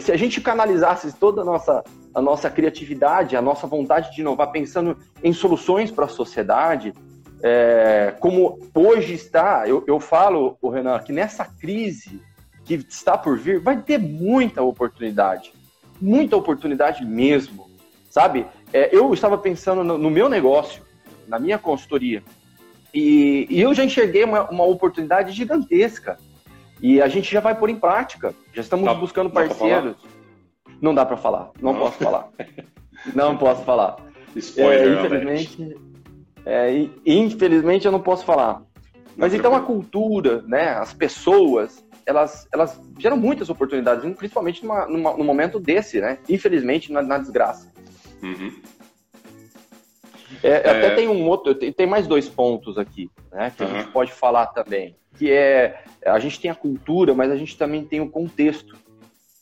se 0.00 0.10
a 0.10 0.16
gente 0.16 0.40
canalizasse 0.40 1.12
toda 1.16 1.42
a 1.42 1.44
nossa 1.44 1.84
a 2.16 2.22
nossa 2.22 2.48
criatividade, 2.48 3.36
a 3.36 3.42
nossa 3.42 3.66
vontade 3.66 4.10
de 4.10 4.22
inovar, 4.22 4.50
pensando 4.50 4.96
em 5.22 5.34
soluções 5.34 5.90
para 5.90 6.06
a 6.06 6.08
sociedade, 6.08 6.94
é, 7.42 8.14
como 8.18 8.58
hoje 8.74 9.12
está, 9.12 9.68
eu, 9.68 9.84
eu 9.86 10.00
falo, 10.00 10.56
o 10.62 10.70
Renan, 10.70 10.98
que 11.00 11.12
nessa 11.12 11.44
crise 11.44 12.22
que 12.64 12.72
está 12.88 13.18
por 13.18 13.38
vir, 13.38 13.60
vai 13.60 13.82
ter 13.82 13.98
muita 13.98 14.62
oportunidade, 14.62 15.52
muita 16.00 16.38
oportunidade 16.38 17.04
mesmo, 17.04 17.70
sabe? 18.08 18.46
É, 18.72 18.88
eu 18.96 19.12
estava 19.12 19.36
pensando 19.36 19.84
no, 19.84 19.98
no, 19.98 20.08
meu 20.10 20.30
negócio, 20.30 20.82
na 21.28 21.38
minha 21.38 21.58
consultoria, 21.58 22.22
e, 22.94 23.46
e 23.50 23.60
eu 23.60 23.74
já 23.74 23.84
enxerguei 23.84 24.24
uma, 24.24 24.48
uma, 24.48 24.64
oportunidade 24.64 25.32
gigantesca, 25.32 26.16
e 26.80 27.02
a 27.02 27.08
gente 27.08 27.30
já 27.30 27.40
vai 27.40 27.54
pôr 27.54 27.68
em 27.68 27.76
prática, 27.76 28.34
já 28.54 28.62
estamos 28.62 28.90
buscando 28.96 29.28
parceiros. 29.28 29.96
Não 30.80 30.94
dá 30.94 31.04
para 31.04 31.16
falar, 31.16 31.50
não, 31.60 31.72
não, 31.72 31.80
posso 31.80 31.98
falar. 31.98 32.28
Não 33.14 33.36
posso 33.36 33.62
falar. 33.62 33.96
Spoiler, 34.34 34.88
é, 34.88 35.00
infelizmente, 35.00 35.76
é, 36.44 36.88
infelizmente 37.06 37.86
eu 37.86 37.92
não 37.92 38.00
posso 38.00 38.24
falar. 38.24 38.62
Mas 39.16 39.32
não, 39.32 39.38
então 39.38 39.54
a 39.54 39.60
cultura, 39.60 40.42
né, 40.42 40.70
as 40.70 40.92
pessoas, 40.92 41.84
elas, 42.04 42.46
elas 42.52 42.80
geram 42.98 43.16
muitas 43.16 43.48
oportunidades, 43.48 44.04
principalmente 44.16 44.62
numa, 44.62 44.86
numa, 44.86 45.16
num 45.16 45.24
momento 45.24 45.58
desse, 45.58 46.00
né? 46.00 46.18
Infelizmente, 46.28 46.92
na, 46.92 47.02
na 47.02 47.18
desgraça. 47.18 47.72
Uhum. 48.22 48.52
É, 50.42 50.50
é... 50.50 50.70
Até 50.70 50.94
tem 50.94 51.08
um 51.08 51.26
outro, 51.26 51.54
tem 51.54 51.86
mais 51.86 52.06
dois 52.06 52.28
pontos 52.28 52.76
aqui, 52.76 53.10
né? 53.32 53.52
Que 53.56 53.62
uhum. 53.62 53.70
a 53.70 53.78
gente 53.78 53.90
pode 53.90 54.12
falar 54.12 54.46
também. 54.46 54.96
Que 55.16 55.32
é, 55.32 55.82
a 56.04 56.18
gente 56.18 56.38
tem 56.38 56.50
a 56.50 56.54
cultura, 56.54 57.14
mas 57.14 57.30
a 57.30 57.36
gente 57.36 57.56
também 57.56 57.84
tem 57.84 58.00
o 58.00 58.10
contexto 58.10 58.76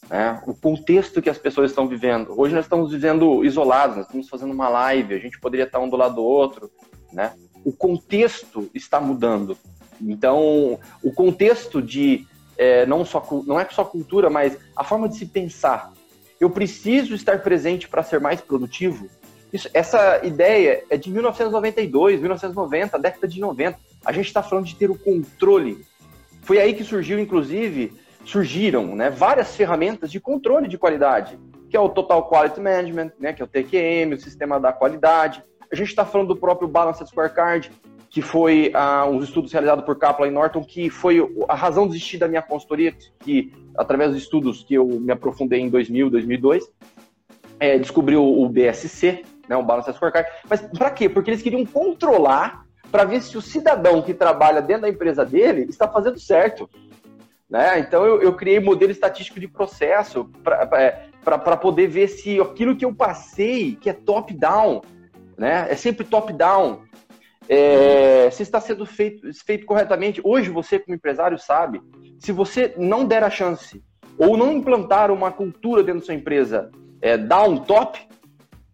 né? 0.08 0.42
o 0.46 0.54
contexto 0.54 1.22
que 1.22 1.30
as 1.30 1.38
pessoas 1.38 1.70
estão 1.70 1.86
vivendo. 1.88 2.38
Hoje 2.38 2.54
nós 2.54 2.64
estamos 2.64 2.92
vivendo 2.92 3.44
isolados, 3.44 3.96
nós 3.96 4.06
estamos 4.06 4.28
fazendo 4.28 4.52
uma 4.52 4.68
live, 4.68 5.14
a 5.14 5.18
gente 5.18 5.38
poderia 5.38 5.64
estar 5.64 5.78
um 5.78 5.88
do 5.88 5.96
lado 5.96 6.16
do 6.16 6.24
outro, 6.24 6.70
né? 7.12 7.32
O 7.64 7.72
contexto 7.72 8.70
está 8.74 9.00
mudando. 9.00 9.56
Então, 10.00 10.78
o 11.02 11.12
contexto 11.12 11.80
de 11.80 12.26
é, 12.56 12.86
não 12.86 13.04
só 13.04 13.26
não 13.46 13.58
é 13.58 13.66
só 13.70 13.84
cultura, 13.84 14.30
mas 14.30 14.58
a 14.76 14.84
forma 14.84 15.08
de 15.08 15.16
se 15.16 15.26
pensar. 15.26 15.92
Eu 16.40 16.50
preciso 16.50 17.14
estar 17.14 17.40
presente 17.42 17.88
para 17.88 18.02
ser 18.02 18.20
mais 18.20 18.40
produtivo. 18.40 19.08
Isso, 19.52 19.68
essa 19.72 20.24
ideia 20.24 20.84
é 20.90 20.96
de 20.96 21.10
1992, 21.10 22.20
1990, 22.20 22.98
década 22.98 23.28
de 23.28 23.40
90. 23.40 23.78
A 24.04 24.12
gente 24.12 24.26
está 24.26 24.42
falando 24.42 24.66
de 24.66 24.74
ter 24.74 24.90
o 24.90 24.98
controle. 24.98 25.84
Foi 26.42 26.58
aí 26.60 26.74
que 26.74 26.84
surgiu, 26.84 27.18
inclusive, 27.18 27.94
surgiram 28.24 28.94
né, 28.96 29.10
várias 29.10 29.54
ferramentas 29.54 30.10
de 30.10 30.18
controle 30.18 30.68
de 30.68 30.78
qualidade, 30.78 31.38
que 31.68 31.76
é 31.76 31.80
o 31.80 31.88
Total 31.88 32.28
Quality 32.28 32.60
Management, 32.60 33.12
né, 33.18 33.32
que 33.32 33.42
é 33.42 33.44
o 33.44 33.48
TQM, 33.48 34.14
o 34.14 34.20
sistema 34.20 34.58
da 34.58 34.72
qualidade. 34.72 35.42
A 35.70 35.76
gente 35.76 35.88
está 35.88 36.04
falando 36.04 36.28
do 36.28 36.36
próprio 36.36 36.68
Balanced 36.68 37.08
Scorecard, 37.08 37.70
que 38.08 38.22
foi 38.22 38.72
uh, 38.74 39.10
uns 39.10 39.24
estudos 39.24 39.52
realizados 39.52 39.84
por 39.84 39.98
Kaplan 39.98 40.28
e 40.28 40.30
Norton, 40.30 40.62
que 40.62 40.88
foi 40.88 41.18
a 41.48 41.54
razão 41.54 41.88
de 41.88 41.96
existir 41.96 42.16
da 42.16 42.28
minha 42.28 42.42
consultoria, 42.42 42.94
que 43.20 43.52
através 43.76 44.12
dos 44.12 44.22
estudos 44.22 44.62
que 44.62 44.74
eu 44.74 44.86
me 44.86 45.12
aprofundei 45.12 45.60
em 45.60 45.68
2000, 45.68 46.10
2002, 46.10 46.70
é, 47.58 47.76
descobriu 47.76 48.24
o 48.24 48.48
BSC, 48.48 49.24
né, 49.48 49.56
o 49.56 49.64
Balanced 49.64 49.96
Scorecard. 49.96 50.28
Mas 50.48 50.60
para 50.60 50.90
quê? 50.90 51.08
Porque 51.08 51.30
eles 51.30 51.42
queriam 51.42 51.66
controlar 51.66 52.64
para 52.90 53.04
ver 53.04 53.20
se 53.20 53.36
o 53.36 53.42
cidadão 53.42 54.00
que 54.00 54.14
trabalha 54.14 54.62
dentro 54.62 54.82
da 54.82 54.88
empresa 54.88 55.24
dele 55.24 55.66
está 55.68 55.88
fazendo 55.88 56.16
certo. 56.20 56.70
Né? 57.54 57.78
Então 57.78 58.04
eu, 58.04 58.20
eu 58.20 58.32
criei 58.32 58.58
modelo 58.58 58.90
estatístico 58.90 59.38
de 59.38 59.46
processo 59.46 60.28
para 60.42 60.68
é, 60.74 61.56
poder 61.56 61.86
ver 61.86 62.08
se 62.08 62.40
aquilo 62.40 62.74
que 62.74 62.84
eu 62.84 62.92
passei, 62.92 63.76
que 63.76 63.88
é 63.88 63.92
top-down, 63.92 64.82
né? 65.38 65.68
é 65.70 65.76
sempre 65.76 66.04
top-down, 66.04 66.82
é, 67.48 68.28
se 68.32 68.42
está 68.42 68.60
sendo 68.60 68.84
feito, 68.84 69.32
feito 69.46 69.66
corretamente. 69.66 70.20
Hoje 70.24 70.50
você, 70.50 70.80
como 70.80 70.96
empresário, 70.96 71.38
sabe, 71.38 71.80
se 72.18 72.32
você 72.32 72.74
não 72.76 73.04
der 73.04 73.22
a 73.22 73.30
chance 73.30 73.80
ou 74.18 74.36
não 74.36 74.52
implantar 74.52 75.12
uma 75.12 75.30
cultura 75.30 75.84
dentro 75.84 76.00
da 76.00 76.06
sua 76.06 76.14
empresa 76.14 76.72
é, 77.00 77.16
down 77.16 77.58
top, 77.58 78.00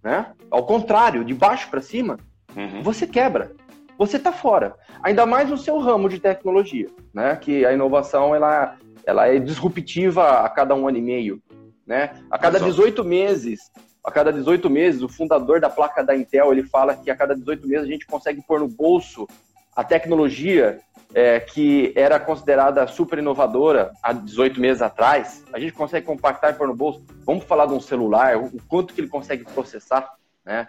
né? 0.03 0.33
ao 0.51 0.65
contrário, 0.65 1.23
de 1.23 1.35
baixo 1.35 1.69
para 1.69 1.83
cima, 1.83 2.17
uhum. 2.57 2.81
você 2.81 3.07
quebra 3.07 3.53
você 4.01 4.17
está 4.17 4.33
fora. 4.33 4.77
Ainda 5.03 5.27
mais 5.27 5.51
no 5.51 5.59
seu 5.59 5.79
ramo 5.79 6.09
de 6.09 6.19
tecnologia, 6.19 6.89
né? 7.13 7.37
Que 7.37 7.67
a 7.67 7.73
inovação 7.75 8.35
ela, 8.35 8.79
ela 9.05 9.29
é 9.29 9.39
disruptiva 9.39 10.41
a 10.41 10.49
cada 10.49 10.75
um 10.75 10.89
ano 10.89 10.97
e 10.97 11.03
meio, 11.03 11.39
né? 11.87 12.15
A 12.31 12.39
cada 12.39 12.59
18 12.59 13.05
meses, 13.05 13.61
a 14.03 14.11
cada 14.11 14.33
18 14.33 14.71
meses, 14.71 15.03
o 15.03 15.09
fundador 15.09 15.61
da 15.61 15.69
placa 15.69 16.03
da 16.03 16.17
Intel 16.17 16.51
ele 16.51 16.63
fala 16.63 16.97
que 16.97 17.11
a 17.11 17.15
cada 17.15 17.37
18 17.37 17.69
meses 17.69 17.85
a 17.85 17.91
gente 17.91 18.07
consegue 18.07 18.41
pôr 18.41 18.61
no 18.61 18.69
bolso 18.69 19.29
a 19.77 19.85
tecnologia 19.85 20.81
é, 21.15 21.39
que 21.39 21.93
era 21.95 22.19
considerada 22.19 22.87
super 22.87 23.19
inovadora 23.19 23.93
há 24.03 24.15
18 24.15 24.59
meses 24.59 24.81
atrás, 24.81 25.45
a 25.53 25.61
gente 25.61 25.75
consegue 25.75 26.07
compactar 26.07 26.55
e 26.55 26.55
pôr 26.55 26.69
no 26.69 26.75
bolso. 26.75 27.05
Vamos 27.27 27.45
falar 27.45 27.67
de 27.67 27.75
um 27.75 27.81
celular, 27.81 28.39
o 28.39 28.51
quanto 28.67 28.95
que 28.95 29.01
ele 29.03 29.09
consegue 29.09 29.45
processar, 29.45 30.11
né? 30.43 30.67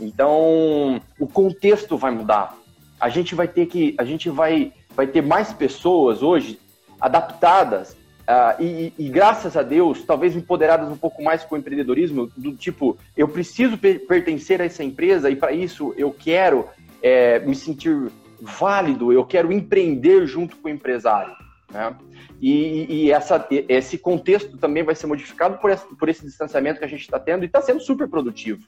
Então, 0.00 0.98
o 1.18 1.26
contexto 1.26 1.98
vai 1.98 2.10
mudar 2.10 2.58
a 3.00 3.08
gente 3.08 3.34
vai 3.34 3.48
ter 3.48 3.66
que, 3.66 3.94
a 3.98 4.04
gente 4.04 4.28
vai, 4.28 4.72
vai 4.94 5.06
ter 5.06 5.22
mais 5.22 5.52
pessoas 5.52 6.22
hoje 6.22 6.60
adaptadas 7.00 7.92
uh, 7.92 8.62
e, 8.62 8.92
e, 8.98 9.08
graças 9.08 9.56
a 9.56 9.62
Deus, 9.62 10.04
talvez 10.04 10.36
empoderadas 10.36 10.90
um 10.90 10.96
pouco 10.96 11.22
mais 11.22 11.42
com 11.42 11.54
o 11.54 11.58
empreendedorismo, 11.58 12.30
do 12.36 12.54
tipo, 12.54 12.98
eu 13.16 13.26
preciso 13.26 13.78
per 13.78 14.06
pertencer 14.06 14.60
a 14.60 14.66
essa 14.66 14.84
empresa 14.84 15.30
e 15.30 15.36
para 15.36 15.52
isso 15.52 15.94
eu 15.96 16.12
quero 16.12 16.68
é, 17.02 17.38
me 17.38 17.54
sentir 17.54 18.10
válido, 18.40 19.12
eu 19.12 19.24
quero 19.24 19.50
empreender 19.50 20.26
junto 20.26 20.56
com 20.56 20.68
o 20.68 20.70
empresário. 20.70 21.34
Né? 21.72 21.94
E, 22.40 22.86
e 22.88 23.12
essa, 23.12 23.46
esse 23.68 23.96
contexto 23.96 24.56
também 24.56 24.82
vai 24.82 24.94
ser 24.94 25.06
modificado 25.06 25.58
por 25.58 25.70
esse, 25.70 25.86
por 25.94 26.08
esse 26.08 26.24
distanciamento 26.24 26.78
que 26.78 26.84
a 26.84 26.88
gente 26.88 27.02
está 27.02 27.18
tendo 27.18 27.44
e 27.44 27.46
está 27.46 27.60
sendo 27.62 27.80
super 27.80 28.08
produtivo. 28.08 28.62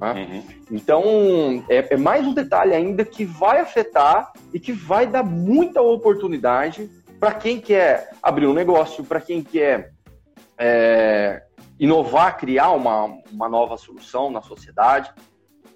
Né? 0.00 0.28
Uhum. 0.30 0.42
Então, 0.70 1.64
é, 1.68 1.94
é, 1.94 1.96
mais 1.96 2.26
um 2.26 2.32
detalhe 2.32 2.74
ainda 2.74 3.04
que 3.04 3.24
vai 3.24 3.60
afetar 3.60 4.32
e 4.52 4.60
que 4.60 4.72
vai 4.72 5.06
dar 5.06 5.22
muita 5.22 5.80
oportunidade 5.80 6.88
para 7.18 7.34
quem 7.34 7.60
quer 7.60 8.10
abrir 8.22 8.46
um 8.46 8.54
negócio, 8.54 9.04
para 9.04 9.20
quem 9.20 9.42
quer 9.42 9.92
é, 10.56 11.42
inovar, 11.78 12.38
criar 12.38 12.70
uma, 12.72 13.18
uma 13.32 13.48
nova 13.48 13.76
solução 13.76 14.30
na 14.30 14.40
sociedade. 14.40 15.10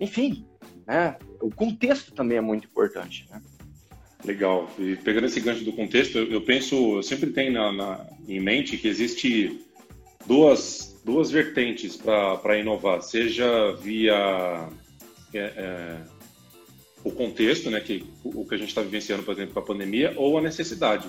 Enfim, 0.01 0.47
né? 0.87 1.17
o 1.41 1.51
contexto 1.51 2.13
também 2.13 2.39
é 2.39 2.41
muito 2.41 2.67
importante. 2.67 3.27
Né? 3.31 3.41
Legal. 4.25 4.69
E 4.79 4.97
pegando 4.97 5.27
esse 5.27 5.41
gancho 5.41 5.65
do 5.65 5.73
contexto, 5.73 6.19
eu, 6.19 6.31
eu 6.31 6.41
penso, 6.43 6.97
eu 6.97 7.03
sempre 7.03 7.31
tenho 7.31 7.53
na, 7.53 7.73
na, 7.73 8.07
em 8.29 8.41
mente 8.41 8.77
que 8.77 8.87
existe 8.87 9.67
duas, 10.27 11.01
duas 11.05 11.31
vertentes 11.31 11.97
para 11.97 12.59
inovar, 12.59 13.03
seja 13.03 13.73
via 13.73 14.69
é, 15.35 15.39
é, 15.39 15.99
o 17.05 17.11
contexto, 17.11 17.71
né, 17.71 17.81
que, 17.81 18.05
o 18.23 18.45
que 18.45 18.55
a 18.55 18.59
gente 18.59 18.69
está 18.69 18.83
vivenciando, 18.83 19.23
por 19.23 19.33
exemplo, 19.33 19.55
com 19.55 19.61
a 19.61 19.63
pandemia, 19.63 20.15
ou 20.17 20.39
a 20.39 20.41
necessidade. 20.41 21.09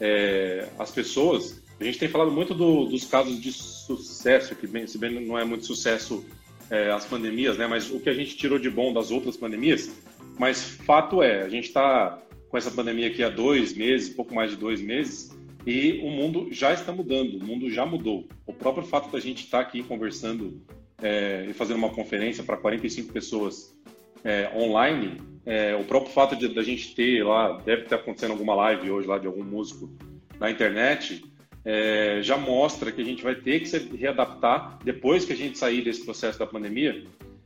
É, 0.00 0.68
as 0.78 0.90
pessoas, 0.90 1.62
a 1.80 1.84
gente 1.84 1.98
tem 1.98 2.08
falado 2.08 2.30
muito 2.30 2.54
do, 2.54 2.86
dos 2.86 3.04
casos 3.04 3.40
de 3.40 3.52
sucesso, 3.52 4.54
que 4.54 4.66
bem, 4.66 4.86
se 4.86 4.98
bem 4.98 5.26
não 5.26 5.38
é 5.38 5.44
muito 5.44 5.66
sucesso 5.66 6.24
é, 6.70 6.90
as 6.90 7.04
pandemias, 7.04 7.58
né, 7.58 7.66
mas 7.66 7.90
o 7.90 8.00
que 8.00 8.08
a 8.08 8.14
gente 8.14 8.36
tirou 8.36 8.58
de 8.58 8.70
bom 8.70 8.92
das 8.92 9.10
outras 9.10 9.36
pandemias, 9.36 9.90
mas 10.38 10.62
fato 10.62 11.22
é, 11.22 11.42
a 11.42 11.48
gente 11.48 11.68
está 11.68 12.18
com 12.48 12.56
essa 12.56 12.70
pandemia 12.70 13.08
aqui 13.08 13.22
há 13.22 13.28
dois 13.28 13.74
meses, 13.74 14.10
pouco 14.10 14.34
mais 14.34 14.50
de 14.50 14.56
dois 14.56 14.80
meses, 14.80 15.30
e 15.66 16.00
o 16.02 16.10
mundo 16.10 16.48
já 16.50 16.72
está 16.72 16.92
mudando, 16.92 17.36
o 17.36 17.44
mundo 17.44 17.70
já 17.70 17.86
mudou. 17.86 18.26
O 18.46 18.52
próprio 18.52 18.84
fato 18.84 19.10
da 19.10 19.20
gente 19.20 19.44
estar 19.44 19.60
aqui 19.60 19.82
conversando 19.82 20.60
é, 21.00 21.46
e 21.48 21.52
fazendo 21.52 21.76
uma 21.76 21.90
conferência 21.90 22.42
para 22.42 22.56
45 22.56 23.12
pessoas 23.12 23.76
é, 24.24 24.50
online, 24.56 25.20
é, 25.46 25.74
o 25.74 25.84
próprio 25.84 26.12
fato 26.12 26.36
de 26.36 26.48
da 26.48 26.62
gente 26.62 26.94
ter 26.94 27.24
lá, 27.24 27.58
deve 27.58 27.82
estar 27.82 27.96
acontecendo 27.96 28.32
alguma 28.32 28.54
live 28.54 28.90
hoje 28.90 29.08
lá 29.08 29.18
de 29.18 29.26
algum 29.26 29.44
músico 29.44 29.90
na 30.38 30.50
internet, 30.50 31.24
é, 31.64 32.20
já 32.22 32.36
mostra 32.36 32.90
que 32.90 33.00
a 33.00 33.04
gente 33.04 33.22
vai 33.22 33.34
ter 33.34 33.60
que 33.60 33.66
se 33.66 33.78
readaptar 33.96 34.78
depois 34.84 35.24
que 35.24 35.32
a 35.32 35.36
gente 35.36 35.58
sair 35.58 35.82
desse 35.82 36.04
processo 36.04 36.38
da 36.38 36.46
pandemia, 36.46 37.04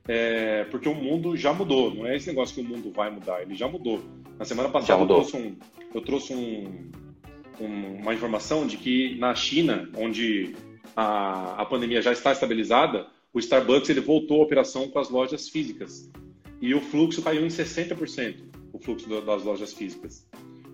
é, 0.09 0.65
porque 0.65 0.89
o 0.89 0.95
mundo 0.95 1.37
já 1.37 1.53
mudou. 1.53 1.95
Não 1.95 2.07
é 2.07 2.17
esse 2.17 2.29
negócio 2.29 2.55
que 2.55 2.61
o 2.61 2.65
mundo 2.65 2.91
vai 2.93 3.11
mudar, 3.11 3.43
ele 3.43 3.55
já 3.55 3.69
mudou. 3.69 4.03
Na 4.39 4.45
semana 4.45 4.69
passada 4.69 5.03
eu 5.03 5.07
trouxe, 5.07 5.37
um, 5.37 5.57
eu 5.95 6.01
trouxe 6.01 6.35
um, 6.35 6.91
um, 7.61 8.01
uma 8.01 8.15
informação 8.15 8.67
de 8.67 8.77
que 8.77 9.17
na 9.19 9.35
China, 9.35 9.89
onde 9.97 10.55
a, 10.95 11.63
a 11.63 11.67
pandemia 11.67 12.01
já 12.01 12.13
está 12.13 12.33
estabilizada, 12.33 13.07
o 13.33 13.39
Starbucks 13.39 13.91
ele 13.91 14.01
voltou 14.01 14.41
à 14.41 14.45
operação 14.45 14.89
com 14.89 14.99
as 14.99 15.11
lojas 15.11 15.49
físicas. 15.49 16.11
E 16.61 16.75
o 16.75 16.81
fluxo 16.81 17.23
caiu 17.23 17.45
em 17.45 17.49
60%, 17.49 18.37
o 18.73 18.79
fluxo 18.79 19.09
das 19.21 19.43
lojas 19.45 19.75
físicas. 19.75 20.27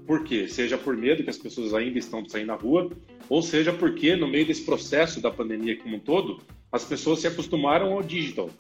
Por 0.07 0.25
quê? 0.25 0.49
Seja 0.49 0.79
por 0.79 0.97
medo 0.97 1.23
que 1.23 1.31
as 1.31 1.39
pessoas 1.39 1.75
ainda 1.75 1.99
estão 1.99 2.25
saindo 2.29 2.49
na 2.49 2.55
rua, 2.55 2.91
ou 3.29 3.43
seja 3.43 3.73
porque 3.73 4.17
no 4.17 4.29
meio 4.29 4.47
desse 4.47 4.63
processo 4.63 5.21
da 5.21 5.31
pandemia 5.31 5.77
como 5.79 5.97
um 5.97 6.01
todo, 6.01 6.41
as 6.71 6.85
pessoas 6.85 7.21
se 7.21 7.27
acostumaram 7.27 7.93
ao 7.93 8.03
digital. 8.03 8.51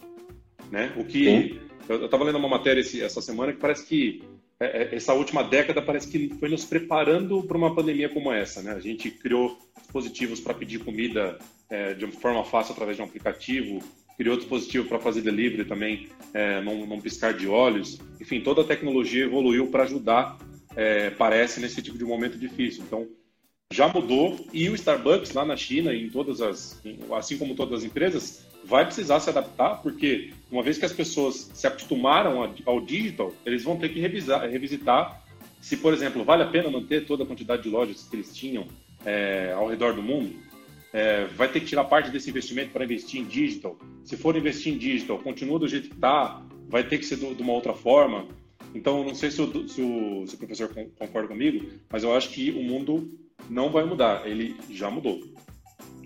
Né? 0.70 0.92
O 0.96 1.04
que 1.04 1.24
Sim. 1.24 1.58
eu 1.88 2.04
estava 2.04 2.24
lendo 2.24 2.38
uma 2.38 2.48
matéria 2.48 2.80
esse, 2.80 3.02
essa 3.02 3.20
semana 3.20 3.52
que 3.52 3.60
parece 3.60 3.86
que 3.86 4.22
essa 4.64 5.14
última 5.14 5.42
década 5.42 5.80
parece 5.80 6.08
que 6.08 6.28
foi 6.38 6.48
nos 6.48 6.64
preparando 6.64 7.42
para 7.42 7.56
uma 7.56 7.74
pandemia 7.74 8.08
como 8.08 8.32
essa. 8.32 8.62
Né? 8.62 8.72
A 8.72 8.80
gente 8.80 9.10
criou 9.10 9.58
dispositivos 9.80 10.40
para 10.40 10.54
pedir 10.54 10.80
comida 10.80 11.38
é, 11.70 11.94
de 11.94 12.04
uma 12.04 12.12
forma 12.12 12.44
fácil 12.44 12.72
através 12.72 12.96
de 12.96 13.02
um 13.02 13.06
aplicativo, 13.06 13.82
criou 14.16 14.36
dispositivo 14.36 14.88
para 14.88 14.98
fazer 14.98 15.22
delivery 15.22 15.64
também 15.64 16.08
é, 16.34 16.62
piscar 17.02 17.34
de 17.34 17.48
olhos. 17.48 17.98
Enfim, 18.20 18.40
toda 18.40 18.62
a 18.62 18.64
tecnologia 18.64 19.24
evoluiu 19.24 19.66
para 19.68 19.82
ajudar, 19.84 20.38
é, 20.76 21.10
parece, 21.10 21.60
nesse 21.60 21.82
tipo 21.82 21.98
de 21.98 22.04
momento 22.04 22.38
difícil. 22.38 22.84
Então, 22.86 23.08
já 23.72 23.88
mudou 23.88 24.38
e 24.52 24.68
o 24.68 24.74
Starbucks 24.74 25.32
lá 25.32 25.44
na 25.44 25.56
China, 25.56 25.94
em 25.94 26.08
todas 26.10 26.40
as, 26.40 26.80
assim 27.12 27.38
como 27.38 27.54
todas 27.54 27.80
as 27.80 27.84
empresas, 27.84 28.46
vai 28.64 28.84
precisar 28.84 29.18
se 29.20 29.30
adaptar, 29.30 29.82
porque 29.82 30.32
uma 30.52 30.62
vez 30.62 30.76
que 30.76 30.84
as 30.84 30.92
pessoas 30.92 31.50
se 31.54 31.66
acostumaram 31.66 32.54
ao 32.66 32.80
digital, 32.80 33.32
eles 33.44 33.64
vão 33.64 33.78
ter 33.78 33.88
que 33.88 33.98
revisar, 33.98 34.46
revisitar 34.48 35.22
se, 35.58 35.78
por 35.78 35.94
exemplo, 35.94 36.22
vale 36.24 36.42
a 36.42 36.46
pena 36.46 36.68
manter 36.68 37.06
toda 37.06 37.24
a 37.24 37.26
quantidade 37.26 37.62
de 37.62 37.70
lojas 37.70 38.06
que 38.08 38.16
eles 38.16 38.36
tinham 38.36 38.66
é, 39.06 39.52
ao 39.56 39.66
redor 39.66 39.94
do 39.94 40.02
mundo. 40.02 40.34
É, 40.92 41.24
vai 41.36 41.48
ter 41.48 41.60
que 41.60 41.66
tirar 41.66 41.84
parte 41.84 42.10
desse 42.10 42.28
investimento 42.28 42.70
para 42.70 42.84
investir 42.84 43.20
em 43.20 43.24
digital. 43.24 43.78
Se 44.04 44.14
for 44.14 44.36
investir 44.36 44.74
em 44.74 44.76
digital, 44.76 45.18
continua 45.18 45.58
do 45.58 45.66
jeito 45.66 45.88
que 45.88 45.94
está, 45.94 46.42
vai 46.68 46.84
ter 46.84 46.98
que 46.98 47.06
ser 47.06 47.16
do, 47.16 47.34
de 47.34 47.42
uma 47.42 47.54
outra 47.54 47.72
forma. 47.72 48.26
Então, 48.74 49.02
não 49.02 49.14
sei 49.14 49.30
se 49.30 49.40
o, 49.40 49.68
se 49.68 49.80
o, 49.80 50.26
se 50.26 50.34
o 50.34 50.38
professor 50.38 50.68
concorda 50.98 51.28
comigo, 51.28 51.66
mas 51.88 52.04
eu 52.04 52.14
acho 52.14 52.28
que 52.28 52.50
o 52.50 52.62
mundo 52.62 53.08
não 53.48 53.70
vai 53.70 53.84
mudar, 53.84 54.28
ele 54.28 54.54
já 54.68 54.90
mudou 54.90 55.18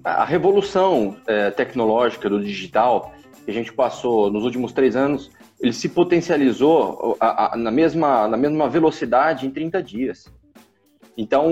a 0.06 0.24
revolução 0.24 1.16
é, 1.26 1.50
tecnológica 1.50 2.30
do 2.30 2.40
digital 2.40 3.12
que 3.46 3.52
a 3.52 3.54
gente 3.54 3.72
passou 3.72 4.28
nos 4.28 4.42
últimos 4.42 4.72
três 4.72 4.96
anos, 4.96 5.30
ele 5.60 5.72
se 5.72 5.88
potencializou 5.88 7.16
a, 7.20 7.54
a, 7.54 7.56
na, 7.56 7.70
mesma, 7.70 8.26
na 8.26 8.36
mesma 8.36 8.68
velocidade 8.68 9.46
em 9.46 9.50
30 9.50 9.80
dias. 9.80 10.26
Então, 11.16 11.48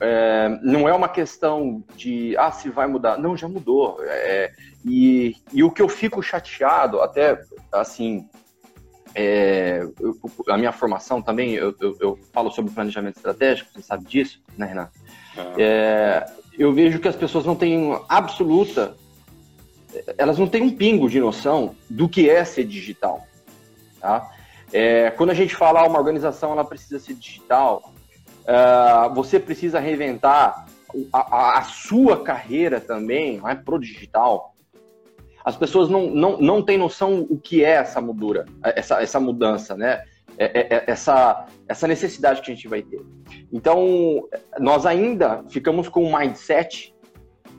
é, 0.00 0.48
não 0.62 0.88
é 0.88 0.94
uma 0.94 1.10
questão 1.10 1.84
de, 1.94 2.34
ah, 2.38 2.50
se 2.50 2.70
vai 2.70 2.86
mudar. 2.88 3.18
Não, 3.18 3.36
já 3.36 3.46
mudou. 3.46 3.98
É, 4.02 4.50
e, 4.84 5.36
e 5.52 5.62
o 5.62 5.70
que 5.70 5.82
eu 5.82 5.90
fico 5.90 6.22
chateado, 6.22 7.02
até 7.02 7.38
assim, 7.70 8.26
é, 9.14 9.86
eu, 10.00 10.16
a 10.48 10.56
minha 10.56 10.72
formação 10.72 11.20
também, 11.20 11.52
eu, 11.52 11.74
eu, 11.80 11.96
eu, 12.00 12.18
falo 12.32 12.50
sobre 12.50 12.72
planejamento 12.72 13.16
estratégico, 13.16 13.70
você 13.74 13.82
sabe 13.82 14.06
disso, 14.06 14.42
né, 14.56 14.66
Renan? 14.66 14.88
Ah. 15.36 15.54
É, 15.58 16.26
eu 16.58 16.72
vejo 16.72 16.98
que 16.98 17.08
as 17.08 17.16
pessoas 17.16 17.44
não 17.44 17.54
têm 17.54 17.94
absoluta, 18.08 18.96
elas 20.16 20.38
não 20.38 20.46
têm 20.46 20.62
um 20.62 20.70
pingo 20.70 21.08
de 21.08 21.20
noção 21.20 21.74
do 21.88 22.08
que 22.08 22.28
é 22.28 22.44
ser 22.44 22.64
digital. 22.64 23.26
Tá? 24.00 24.30
É, 24.72 25.10
quando 25.10 25.30
a 25.30 25.34
gente 25.34 25.54
fala 25.54 25.86
uma 25.86 25.98
organização 25.98 26.52
ela 26.52 26.64
precisa 26.64 26.98
ser 26.98 27.14
digital, 27.14 27.92
uh, 28.42 29.12
você 29.14 29.38
precisa 29.38 29.78
reinventar 29.78 30.66
a, 31.12 31.18
a, 31.18 31.58
a, 31.58 31.62
sua 31.62 32.22
carreira 32.22 32.80
também 32.80 33.38
não 33.38 33.48
é 33.48 33.54
pro 33.54 33.78
digital. 33.78 34.54
As 35.44 35.56
pessoas 35.56 35.88
não, 35.88 36.08
não, 36.10 36.38
não 36.38 36.62
têm 36.62 36.76
noção 36.76 37.26
o 37.28 37.38
que 37.38 37.64
é 37.64 37.70
essa 37.70 38.00
mudura, 38.00 38.46
essa, 38.62 39.00
essa 39.02 39.18
mudança, 39.18 39.76
né? 39.76 40.04
É, 40.38 40.74
é, 40.74 40.84
essa, 40.86 41.46
essa 41.68 41.86
necessidade 41.86 42.40
que 42.40 42.50
a 42.50 42.54
gente 42.54 42.68
vai 42.68 42.82
ter. 42.82 43.00
Então, 43.52 44.26
nós 44.58 44.86
ainda 44.86 45.44
ficamos 45.50 45.88
com 45.88 46.04
um 46.04 46.16
mindset 46.16 46.94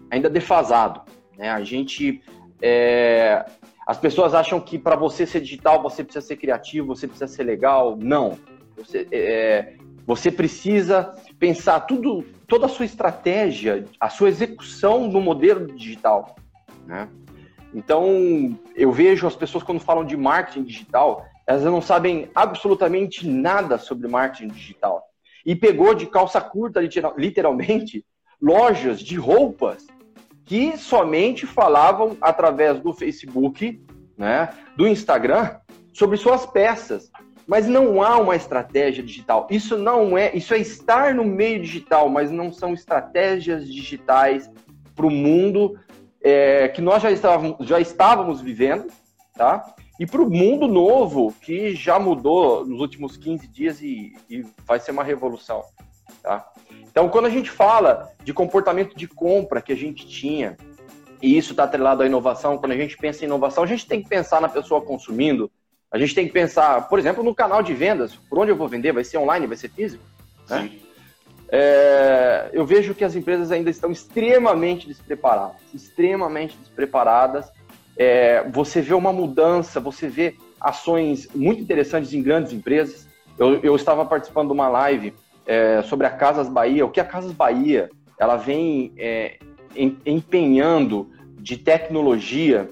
ainda 0.10 0.30
defasado. 0.30 1.02
Né? 1.42 1.50
A 1.50 1.64
gente. 1.64 2.22
É, 2.62 3.44
as 3.88 3.98
pessoas 3.98 4.36
acham 4.36 4.60
que 4.62 4.78
para 4.78 4.96
você 4.96 5.26
ser 5.26 5.42
digital 5.42 5.82
você 5.82 6.04
precisa 6.04 6.24
ser 6.24 6.38
criativo, 6.38 6.96
você 6.96 7.08
precisa 7.08 7.28
ser 7.28 7.44
legal. 7.44 7.98
Não. 8.00 8.38
Você, 8.78 9.08
é, 9.12 9.74
você 10.06 10.32
precisa 10.32 11.16
pensar 11.40 11.80
tudo, 11.82 12.24
toda 12.48 12.68
a 12.68 12.70
sua 12.70 12.86
estratégia, 12.86 13.86
a 14.00 14.08
sua 14.08 14.30
execução 14.30 15.08
no 15.08 15.20
modelo 15.20 15.66
digital. 15.76 16.36
Né? 16.86 17.10
Então, 17.74 18.56
eu 18.76 18.92
vejo 18.92 19.26
as 19.26 19.36
pessoas 19.36 19.64
quando 19.64 19.80
falam 19.80 20.06
de 20.06 20.16
marketing 20.16 20.64
digital, 20.64 21.26
elas 21.48 21.64
não 21.64 21.82
sabem 21.82 22.30
absolutamente 22.36 23.28
nada 23.28 23.80
sobre 23.80 24.08
marketing 24.08 24.50
digital. 24.50 25.04
E 25.44 25.56
pegou 25.56 25.96
de 25.96 26.06
calça 26.06 26.40
curta, 26.40 26.80
literalmente, 27.18 28.06
lojas 28.40 29.00
de 29.00 29.16
roupas 29.16 29.88
que 30.52 30.78
somente 30.78 31.46
falavam 31.46 32.18
através 32.20 32.78
do 32.82 32.92
Facebook, 32.92 33.82
né, 34.18 34.50
do 34.76 34.86
Instagram, 34.86 35.56
sobre 35.94 36.18
suas 36.18 36.46
peças. 36.46 37.10
Mas 37.48 37.68
não 37.68 38.04
há 38.04 38.18
uma 38.18 38.36
estratégia 38.36 39.02
digital. 39.02 39.48
Isso 39.50 39.78
não 39.78 40.18
é, 40.18 40.36
isso 40.36 40.54
é 40.54 40.58
estar 40.58 41.16
no 41.16 41.24
meio 41.24 41.62
digital, 41.62 42.10
mas 42.10 42.30
não 42.30 42.52
são 42.52 42.74
estratégias 42.74 43.66
digitais 43.66 44.52
para 44.94 45.06
o 45.06 45.10
mundo 45.10 45.80
é, 46.22 46.68
que 46.68 46.82
nós 46.82 47.02
já 47.02 47.12
estávamos, 47.12 47.66
já 47.66 47.80
estávamos 47.80 48.42
vivendo, 48.42 48.88
tá? 49.34 49.74
e 49.98 50.06
para 50.06 50.22
o 50.22 50.30
mundo 50.30 50.68
novo 50.68 51.34
que 51.40 51.74
já 51.74 51.98
mudou 51.98 52.66
nos 52.66 52.82
últimos 52.82 53.16
15 53.16 53.48
dias 53.48 53.82
e, 53.82 54.18
e 54.30 54.46
vai 54.66 54.82
ser 54.82 54.92
uma 54.92 55.04
revolução. 55.04 55.64
Tá? 56.22 56.46
Então, 56.92 57.10
quando 57.10 57.26
a 57.26 57.30
gente 57.30 57.50
fala 57.50 58.12
de 58.24 58.34
comportamento 58.34 58.96
de 58.96 59.08
compra 59.08 59.62
que 59.62 59.72
a 59.72 59.76
gente 59.76 60.06
tinha, 60.08 60.58
e 61.22 61.38
isso 61.38 61.52
está 61.54 61.64
atrelado 61.64 62.04
à 62.04 62.06
inovação, 62.06 62.58
quando 62.58 62.74
a 62.74 62.78
gente 62.78 62.98
pensa 62.98 63.24
em 63.24 63.28
inovação, 63.28 63.64
a 63.64 63.68
gente 63.68 63.88
tem 63.88 64.04
que 64.04 64.10
pensar 64.10 64.42
na 64.42 64.50
pessoa 64.50 64.82
consumindo, 64.82 65.50
a 65.90 65.98
gente 65.98 66.14
tem 66.14 66.28
que 66.28 66.34
pensar, 66.34 66.88
por 66.88 67.00
exemplo, 67.00 67.24
no 67.24 67.34
canal 67.34 67.64
de 67.64 67.74
vendas, 67.74 68.16
por 68.16 68.40
onde 68.40 68.52
eu 68.52 68.56
vou 68.56 68.68
vender, 68.68 68.92
vai 68.92 69.04
ser 69.04 69.18
online, 69.18 69.48
vai 69.48 69.58
ser 69.58 69.70
físico? 69.70 70.04
Né? 70.50 70.72
É, 71.50 72.50
eu 72.54 72.66
vejo 72.66 72.94
que 72.94 73.04
as 73.04 73.16
empresas 73.16 73.52
ainda 73.52 73.70
estão 73.70 73.92
extremamente 73.92 74.88
despreparadas, 74.88 75.58
extremamente 75.74 76.58
despreparadas 76.58 77.52
é, 77.98 78.44
você 78.50 78.82
vê 78.82 78.94
uma 78.94 79.14
mudança, 79.14 79.80
você 79.80 80.08
vê 80.08 80.36
ações 80.60 81.28
muito 81.34 81.62
interessantes 81.62 82.14
em 82.14 82.22
grandes 82.22 82.52
empresas. 82.52 83.08
Eu, 83.38 83.60
eu 83.62 83.76
estava 83.76 84.06
participando 84.06 84.48
de 84.48 84.54
uma 84.54 84.70
live 84.70 85.14
é, 85.52 85.82
sobre 85.82 86.08
a 86.08 86.10
Casas 86.10 86.48
Bahia, 86.48 86.86
o 86.86 86.90
que 86.90 87.02
a 87.02 87.06
Casas 87.06 87.34
Bahia 87.34 87.90
ela 88.18 88.38
vem 88.38 88.94
é, 88.98 89.38
empenhando 90.06 91.12
de 91.38 91.58
tecnologia 91.58 92.70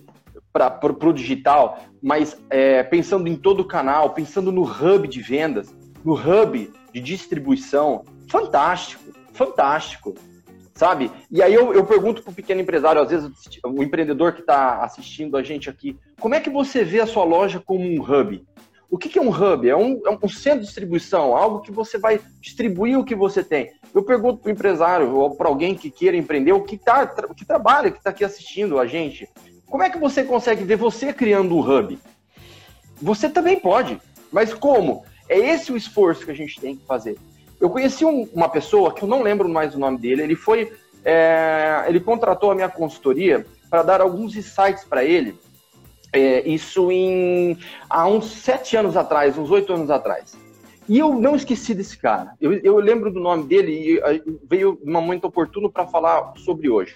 para 0.54 0.80
o 1.10 1.14
digital, 1.14 1.80
mas 2.02 2.42
é, 2.50 2.82
pensando 2.84 3.28
em 3.28 3.36
todo 3.36 3.60
o 3.60 3.68
canal, 3.68 4.12
pensando 4.12 4.50
no 4.50 4.64
hub 4.64 5.10
de 5.10 5.22
vendas, 5.22 5.76
no 6.06 6.14
hub 6.14 6.72
de 6.94 7.02
distribuição, 7.02 8.06
fantástico, 8.30 9.04
fantástico, 9.34 10.16
sabe? 10.74 11.12
E 11.30 11.44
aí 11.44 11.54
eu, 11.54 11.74
eu 11.74 11.86
pergunto 11.86 12.24
para 12.24 12.32
o 12.32 12.36
pequeno 12.36 12.62
empresário, 12.62 13.02
às 13.02 13.10
vezes 13.10 13.30
o 13.66 13.84
empreendedor 13.84 14.32
que 14.32 14.40
está 14.40 14.84
assistindo 14.84 15.36
a 15.36 15.44
gente 15.44 15.70
aqui, 15.70 15.98
como 16.18 16.34
é 16.34 16.40
que 16.40 16.50
você 16.50 16.86
vê 16.86 17.02
a 17.02 17.08
sua 17.08 17.26
loja 17.26 17.60
como 17.60 17.84
um 17.84 18.02
hub? 18.02 18.42
O 18.90 18.98
que, 18.98 19.08
que 19.08 19.20
é 19.20 19.22
um 19.22 19.30
hub? 19.30 19.70
É 19.70 19.76
um, 19.76 20.02
é 20.06 20.10
um, 20.10 20.28
centro 20.28 20.62
de 20.62 20.66
distribuição, 20.66 21.36
algo 21.36 21.62
que 21.62 21.72
você 21.72 22.00
vai 22.00 22.20
distribuir 22.42 22.98
o 22.98 23.04
que 23.04 23.14
você 23.14 23.44
tem. 23.44 23.72
Eu 23.94 24.04
pergunto 24.04 24.42
para 24.42 24.50
o 24.50 24.52
empresário 24.52 25.16
ou 25.16 25.36
para 25.36 25.48
alguém 25.48 25.76
que 25.76 25.92
queira 25.92 26.18
empreender, 26.18 26.54
o 26.54 26.64
que, 26.64 26.76
tá, 26.76 27.06
que 27.06 27.46
trabalha, 27.46 27.92
que 27.92 28.00
está 28.00 28.10
aqui 28.10 28.26
assistindo 28.26 28.80
a 28.80 28.88
gente, 28.88 29.30
como 29.68 29.84
é 29.84 29.90
que 29.90 30.00
você 30.00 30.24
consegue 30.24 30.64
ver 30.64 30.76
você 30.76 31.14
criando 31.14 31.56
um 31.56 31.60
hub? 31.60 32.00
Você 33.00 33.30
também 33.30 33.60
pode, 33.60 34.02
mas 34.32 34.54
como? 34.54 35.06
É 35.28 35.38
esse 35.38 35.72
o 35.72 35.78
esforço 35.78 36.26
que 36.26 36.32
a 36.32 36.36
gente 36.36 36.60
tem 36.60 36.76
que 36.76 36.86
fazer. 36.86 37.16
Eu 37.62 37.70
conheci 37.70 38.04
um, 38.04 38.28
uma 38.34 38.50
pessoa 38.50 38.94
que 38.94 39.04
eu 39.04 39.08
não 39.08 39.22
lembro 39.22 39.48
mais 39.48 39.76
o 39.76 39.80
nome 39.80 40.00
dele. 40.00 40.24
Ele 40.24 40.36
foi, 40.36 40.74
é, 41.06 41.86
ele 41.88 42.00
contratou 42.00 42.50
a 42.50 42.56
minha 42.56 42.70
consultoria 42.70 43.46
para 43.70 43.84
dar 43.84 44.02
alguns 44.02 44.36
insights 44.36 44.84
para 44.84 45.04
ele 45.04 45.38
é, 46.14 46.48
isso 46.48 46.92
em 46.92 47.58
há 47.90 48.08
uns 48.08 48.26
sete 48.26 48.76
anos 48.76 48.98
atrás, 48.98 49.38
uns 49.38 49.52
oito 49.52 49.74
anos 49.74 49.90
atrás. 49.90 50.38
E 50.88 50.98
eu 50.98 51.14
não 51.14 51.36
esqueci 51.36 51.76
desse 51.76 51.98
cara. 51.98 52.34
Eu, 52.42 52.54
eu 52.54 52.78
lembro 52.78 53.12
do 53.12 53.20
nome 53.20 53.44
dele 53.44 53.72
e 53.72 54.24
veio 54.50 54.80
um 54.84 54.92
momento 54.92 55.26
oportuno 55.26 55.72
para 55.72 55.86
falar 55.86 56.34
sobre 56.38 56.68
hoje. 56.68 56.96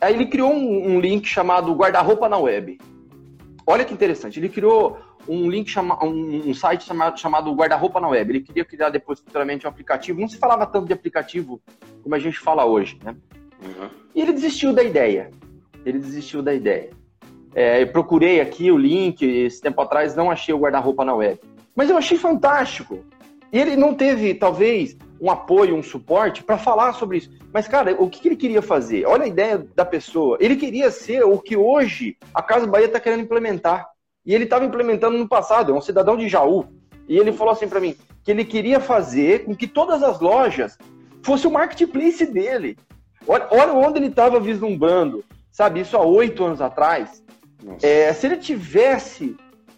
Aí 0.00 0.14
ele 0.14 0.26
criou 0.26 0.52
um, 0.52 0.94
um 0.94 1.00
link 1.00 1.26
chamado 1.28 1.72
Guarda-roupa 1.74 2.28
na 2.28 2.36
Web. 2.36 2.78
Olha 3.64 3.84
que 3.84 3.94
interessante. 3.94 4.40
Ele 4.40 4.48
criou 4.48 4.98
um 5.28 5.48
link 5.48 5.70
chama, 5.70 6.04
um, 6.04 6.50
um 6.50 6.54
site 6.54 6.84
chamado, 6.84 7.18
chamado 7.18 7.54
Guarda-roupa 7.54 8.00
na 8.00 8.08
Web. 8.08 8.32
Ele 8.32 8.40
queria 8.40 8.64
criar 8.64 8.90
depois 8.90 9.20
futuramente 9.20 9.64
um 9.64 9.70
aplicativo. 9.70 10.20
Não 10.20 10.28
se 10.28 10.36
falava 10.36 10.66
tanto 10.66 10.86
de 10.86 10.92
aplicativo 10.92 11.62
como 12.02 12.14
a 12.16 12.18
gente 12.18 12.38
fala 12.38 12.64
hoje, 12.64 12.98
né? 13.02 13.14
Uhum. 13.62 13.88
E 14.12 14.20
ele 14.20 14.32
desistiu 14.32 14.72
da 14.72 14.82
ideia. 14.82 15.30
Ele 15.86 16.00
desistiu 16.00 16.42
da 16.42 16.52
ideia. 16.52 16.90
É, 17.54 17.82
eu 17.82 17.88
procurei 17.88 18.40
aqui 18.40 18.70
o 18.70 18.76
link, 18.76 19.24
esse 19.24 19.60
tempo 19.60 19.80
atrás 19.80 20.16
não 20.16 20.30
achei 20.30 20.52
o 20.54 20.58
guarda-roupa 20.58 21.04
na 21.04 21.14
web. 21.14 21.38
Mas 21.74 21.88
eu 21.88 21.96
achei 21.96 22.18
fantástico. 22.18 23.04
E 23.52 23.58
ele 23.58 23.76
não 23.76 23.94
teve, 23.94 24.34
talvez, 24.34 24.96
um 25.20 25.30
apoio, 25.30 25.76
um 25.76 25.82
suporte 25.82 26.42
para 26.42 26.58
falar 26.58 26.92
sobre 26.92 27.18
isso. 27.18 27.30
Mas, 27.52 27.68
cara, 27.68 27.94
o 27.98 28.10
que, 28.10 28.26
ele 28.26 28.36
queria 28.36 28.60
fazer? 28.60 29.06
Olha 29.06 29.24
a 29.24 29.28
ideia 29.28 29.64
da 29.74 29.84
pessoa. 29.84 30.36
Ele 30.40 30.56
queria 30.56 30.90
ser 30.90 31.24
o 31.24 31.38
que 31.38 31.56
hoje 31.56 32.16
a 32.34 32.42
Casa 32.42 32.66
Bahia 32.66 32.86
está 32.86 32.98
querendo 32.98 33.22
implementar. 33.22 33.88
E 34.26 34.34
ele 34.34 34.44
estava 34.44 34.64
implementando 34.64 35.16
no 35.16 35.28
passado, 35.28 35.72
é 35.72 35.74
um 35.74 35.80
cidadão 35.80 36.16
de 36.16 36.28
Jaú. 36.28 36.66
E 37.08 37.16
ele 37.16 37.32
falou 37.32 37.52
assim 37.52 37.68
para 37.68 37.80
mim 37.80 37.94
que 38.24 38.30
ele 38.30 38.44
queria 38.44 38.80
fazer 38.80 39.44
com 39.44 39.54
que 39.54 39.66
todas 39.66 40.02
as 40.02 40.18
lojas 40.18 40.78
fosse 41.22 41.46
o 41.46 41.50
marketplace 41.50 42.24
dele. 42.26 42.76
Olha, 43.26 43.46
olha 43.50 43.72
onde 43.72 43.98
ele 43.98 44.06
estava 44.08 44.40
vislumbrando, 44.40 45.22
sabe? 45.50 45.80
Isso 45.80 45.96
há 45.96 46.02
oito 46.02 46.44
anos 46.44 46.60
atrás. 46.60 47.22
É, 47.82 48.12
se 48.12 48.26
ele 48.26 48.36
tivesse. 48.36 49.36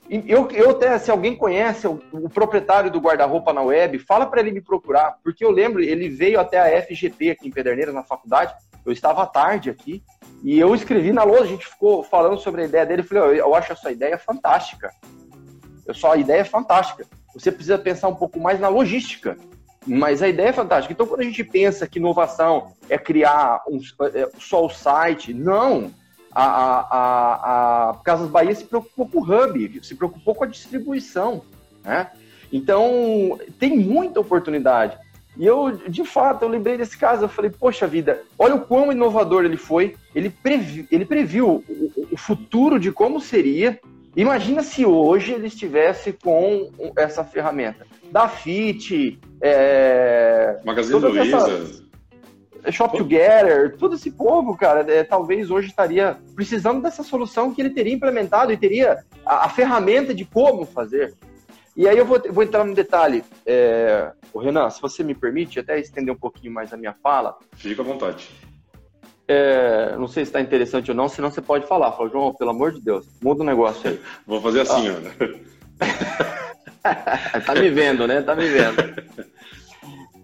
Eu, 0.08 0.48
eu 0.52 0.70
até, 0.70 0.96
se 0.98 1.10
alguém 1.10 1.34
conhece 1.34 1.88
o, 1.88 2.00
o 2.12 2.30
proprietário 2.30 2.90
do 2.90 3.00
guarda-roupa 3.00 3.52
na 3.52 3.62
web, 3.62 3.98
fala 3.98 4.24
para 4.24 4.40
ele 4.40 4.52
me 4.52 4.60
procurar, 4.60 5.16
porque 5.22 5.44
eu 5.44 5.50
lembro, 5.50 5.82
ele 5.82 6.08
veio 6.08 6.38
até 6.38 6.60
a 6.60 6.82
FGP 6.82 7.30
aqui 7.30 7.48
em 7.48 7.50
Pederneiras, 7.50 7.92
na 7.92 8.04
faculdade, 8.04 8.54
eu 8.84 8.92
estava 8.92 9.24
à 9.24 9.26
tarde 9.26 9.68
aqui, 9.68 10.00
e 10.44 10.60
eu 10.60 10.72
escrevi 10.76 11.12
na 11.12 11.24
lousa, 11.24 11.42
a 11.42 11.48
gente 11.48 11.66
ficou 11.66 12.04
falando 12.04 12.38
sobre 12.38 12.62
a 12.62 12.64
ideia 12.66 12.86
dele, 12.86 13.02
eu 13.02 13.06
falei, 13.06 13.40
eu 13.40 13.52
acho 13.52 13.72
essa 13.72 13.90
ideia 13.90 14.16
fantástica. 14.16 14.92
Eu 15.84 15.92
só, 15.92 16.12
a 16.12 16.16
ideia 16.16 16.42
é 16.42 16.44
fantástica. 16.44 17.04
Você 17.34 17.50
precisa 17.50 17.76
pensar 17.76 18.06
um 18.06 18.14
pouco 18.14 18.38
mais 18.38 18.60
na 18.60 18.68
logística, 18.68 19.36
mas 19.84 20.22
a 20.22 20.28
ideia 20.28 20.48
é 20.48 20.52
fantástica. 20.52 20.92
Então, 20.92 21.06
quando 21.06 21.20
a 21.20 21.24
gente 21.24 21.42
pensa 21.42 21.86
que 21.86 21.98
inovação 21.98 22.72
é 22.88 22.96
criar 22.96 23.62
um, 23.68 23.80
é, 24.14 24.28
só 24.38 24.64
o 24.64 24.70
site, 24.70 25.34
não 25.34 25.92
a, 26.44 26.86
a, 26.90 27.90
a 27.90 27.94
Casas 28.04 28.28
Bahia 28.28 28.54
se 28.54 28.64
preocupou 28.64 29.08
com 29.08 29.20
o 29.20 29.22
hub, 29.22 29.80
se 29.82 29.94
preocupou 29.94 30.34
com 30.34 30.44
a 30.44 30.46
distribuição, 30.46 31.40
né? 31.82 32.10
Então, 32.52 33.38
tem 33.58 33.76
muita 33.78 34.20
oportunidade. 34.20 34.98
E 35.38 35.46
eu, 35.46 35.70
de 35.88 36.04
fato, 36.04 36.42
eu 36.42 36.48
lembrei 36.48 36.76
desse 36.76 36.96
caso, 36.96 37.24
eu 37.24 37.28
falei, 37.28 37.50
poxa 37.50 37.86
vida, 37.86 38.22
olha 38.38 38.54
o 38.54 38.60
quão 38.60 38.92
inovador 38.92 39.44
ele 39.44 39.56
foi, 39.56 39.96
ele 40.14 40.28
previu, 40.28 40.86
ele 40.90 41.04
previu 41.06 41.64
o, 41.68 42.08
o 42.12 42.16
futuro 42.16 42.78
de 42.78 42.92
como 42.92 43.18
seria. 43.18 43.80
Imagina 44.14 44.62
se 44.62 44.84
hoje 44.84 45.32
ele 45.32 45.46
estivesse 45.46 46.12
com 46.12 46.70
essa 46.96 47.24
ferramenta. 47.24 47.86
Da 48.10 48.28
FIT, 48.28 49.18
é, 49.40 50.58
Magazine 50.64 51.00
Luiza. 51.00 51.85
Shop 52.70 52.96
Together, 52.96 53.76
todo 53.76 53.94
esse 53.94 54.10
povo, 54.10 54.56
cara, 54.56 54.80
é, 54.92 55.04
talvez 55.04 55.50
hoje 55.50 55.68
estaria 55.68 56.16
precisando 56.34 56.82
dessa 56.82 57.02
solução 57.02 57.52
que 57.52 57.60
ele 57.60 57.70
teria 57.70 57.94
implementado 57.94 58.52
e 58.52 58.56
teria 58.56 59.04
a, 59.24 59.46
a 59.46 59.48
ferramenta 59.48 60.14
de 60.14 60.24
como 60.24 60.64
fazer. 60.64 61.14
E 61.76 61.86
aí 61.86 61.98
eu 61.98 62.06
vou, 62.06 62.20
vou 62.30 62.42
entrar 62.42 62.64
no 62.64 62.74
detalhe. 62.74 63.22
É, 63.44 64.10
o 64.32 64.38
Renan, 64.38 64.70
se 64.70 64.80
você 64.80 65.04
me 65.04 65.14
permite, 65.14 65.60
até 65.60 65.78
estender 65.78 66.12
um 66.12 66.18
pouquinho 66.18 66.52
mais 66.52 66.72
a 66.72 66.76
minha 66.76 66.94
fala. 66.94 67.36
Fica 67.52 67.82
à 67.82 67.84
vontade. 67.84 68.30
É, 69.28 69.96
não 69.96 70.06
sei 70.06 70.24
se 70.24 70.30
está 70.30 70.40
interessante 70.40 70.90
ou 70.90 70.96
não, 70.96 71.08
senão 71.08 71.30
você 71.30 71.42
pode 71.42 71.66
falar. 71.66 71.92
Fala, 71.92 72.08
João, 72.08 72.32
pelo 72.34 72.50
amor 72.50 72.72
de 72.72 72.80
Deus, 72.80 73.06
muda 73.22 73.42
o 73.42 73.46
negócio 73.46 73.90
aí. 73.90 74.00
Vou 74.26 74.40
fazer 74.40 74.62
assim, 74.62 74.88
ah. 74.88 74.92
Ana. 74.92 75.12
tá 77.44 77.54
me 77.54 77.68
vendo, 77.70 78.06
né? 78.06 78.22
Tá 78.22 78.34
me 78.34 78.46
vendo. 78.46 79.26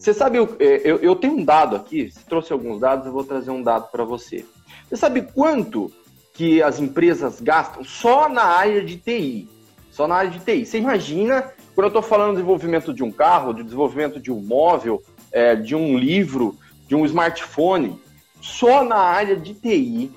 Você 0.03 0.13
sabe, 0.13 0.37
é, 0.59 0.81
eu, 0.83 0.97
eu 0.97 1.15
tenho 1.15 1.35
um 1.35 1.45
dado 1.45 1.77
aqui, 1.77 2.11
se 2.11 2.25
trouxe 2.25 2.53
alguns 2.53 2.81
dados, 2.81 3.07
eu 3.07 3.13
vou 3.13 3.23
trazer 3.23 3.53
um 3.53 3.63
dado 3.63 3.89
para 3.93 4.03
você. 4.03 4.45
Você 4.89 4.97
sabe 4.97 5.23
quanto 5.23 5.93
que 6.35 6.61
as 6.61 6.81
empresas 6.81 7.41
gastam 7.41 7.85
só 7.85 8.29
na 8.29 8.43
área 8.43 8.85
de 8.85 8.97
TI? 8.97 9.49
Só 9.93 10.09
na 10.09 10.17
área 10.17 10.31
de 10.33 10.41
TI. 10.41 10.67
Você 10.67 10.79
imagina, 10.79 11.53
quando 11.73 11.85
eu 11.85 11.87
estou 11.87 12.03
falando 12.03 12.31
de 12.31 12.37
desenvolvimento 12.39 12.93
de 12.93 13.05
um 13.05 13.13
carro, 13.13 13.53
de 13.53 13.63
desenvolvimento 13.63 14.19
de 14.19 14.33
um 14.33 14.41
móvel, 14.41 15.01
é, 15.31 15.55
de 15.55 15.77
um 15.77 15.97
livro, 15.97 16.59
de 16.89 16.97
um 16.97 17.07
smartphone, 17.07 17.97
só 18.41 18.83
na 18.83 18.99
área 18.99 19.37
de 19.37 19.55
TI, 19.55 20.11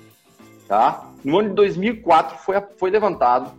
tá? 0.66 1.12
No 1.22 1.38
ano 1.38 1.50
de 1.50 1.54
2004 1.54 2.38
foi, 2.38 2.60
foi 2.76 2.90
levantado 2.90 3.52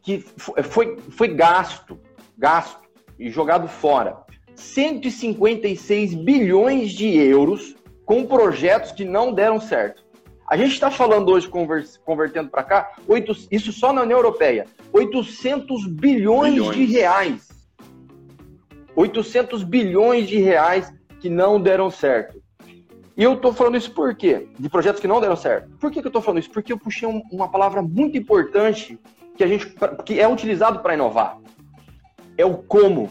que 0.00 0.24
foi, 0.36 0.96
foi 1.10 1.26
gasto, 1.26 1.98
gasto 2.38 2.78
e 3.18 3.28
jogado 3.30 3.66
fora 3.66 4.21
156 4.54 6.14
bilhões 6.14 6.92
de 6.92 7.16
euros 7.16 7.74
com 8.04 8.26
projetos 8.26 8.92
que 8.92 9.04
não 9.04 9.32
deram 9.32 9.60
certo. 9.60 10.02
A 10.48 10.56
gente 10.56 10.72
está 10.72 10.90
falando 10.90 11.30
hoje, 11.30 11.48
convertendo 12.04 12.50
para 12.50 12.62
cá, 12.62 12.92
8, 13.08 13.48
isso 13.50 13.72
só 13.72 13.92
na 13.92 14.02
União 14.02 14.18
Europeia, 14.18 14.66
800 14.92 15.86
bilhões, 15.86 16.54
bilhões 16.54 16.76
de 16.76 16.84
reais. 16.84 17.48
800 18.94 19.62
bilhões 19.62 20.28
de 20.28 20.38
reais 20.38 20.92
que 21.20 21.30
não 21.30 21.60
deram 21.60 21.90
certo. 21.90 22.42
E 23.16 23.22
eu 23.22 23.34
estou 23.34 23.52
falando 23.52 23.76
isso 23.76 23.92
por 23.92 24.14
quê? 24.14 24.48
De 24.58 24.68
projetos 24.68 25.00
que 25.00 25.08
não 25.08 25.20
deram 25.20 25.36
certo. 25.36 25.70
Por 25.78 25.90
que, 25.90 26.00
que 26.00 26.06
eu 26.06 26.10
estou 26.10 26.22
falando 26.22 26.40
isso? 26.40 26.50
Porque 26.50 26.72
eu 26.72 26.78
puxei 26.78 27.08
um, 27.08 27.22
uma 27.30 27.48
palavra 27.48 27.82
muito 27.82 28.16
importante 28.16 28.98
que 29.36 29.44
a 29.44 29.46
gente 29.46 29.74
que 30.04 30.20
é 30.20 30.28
utilizado 30.28 30.80
para 30.80 30.94
inovar. 30.94 31.38
É 32.36 32.44
o 32.44 32.56
como 32.56 33.08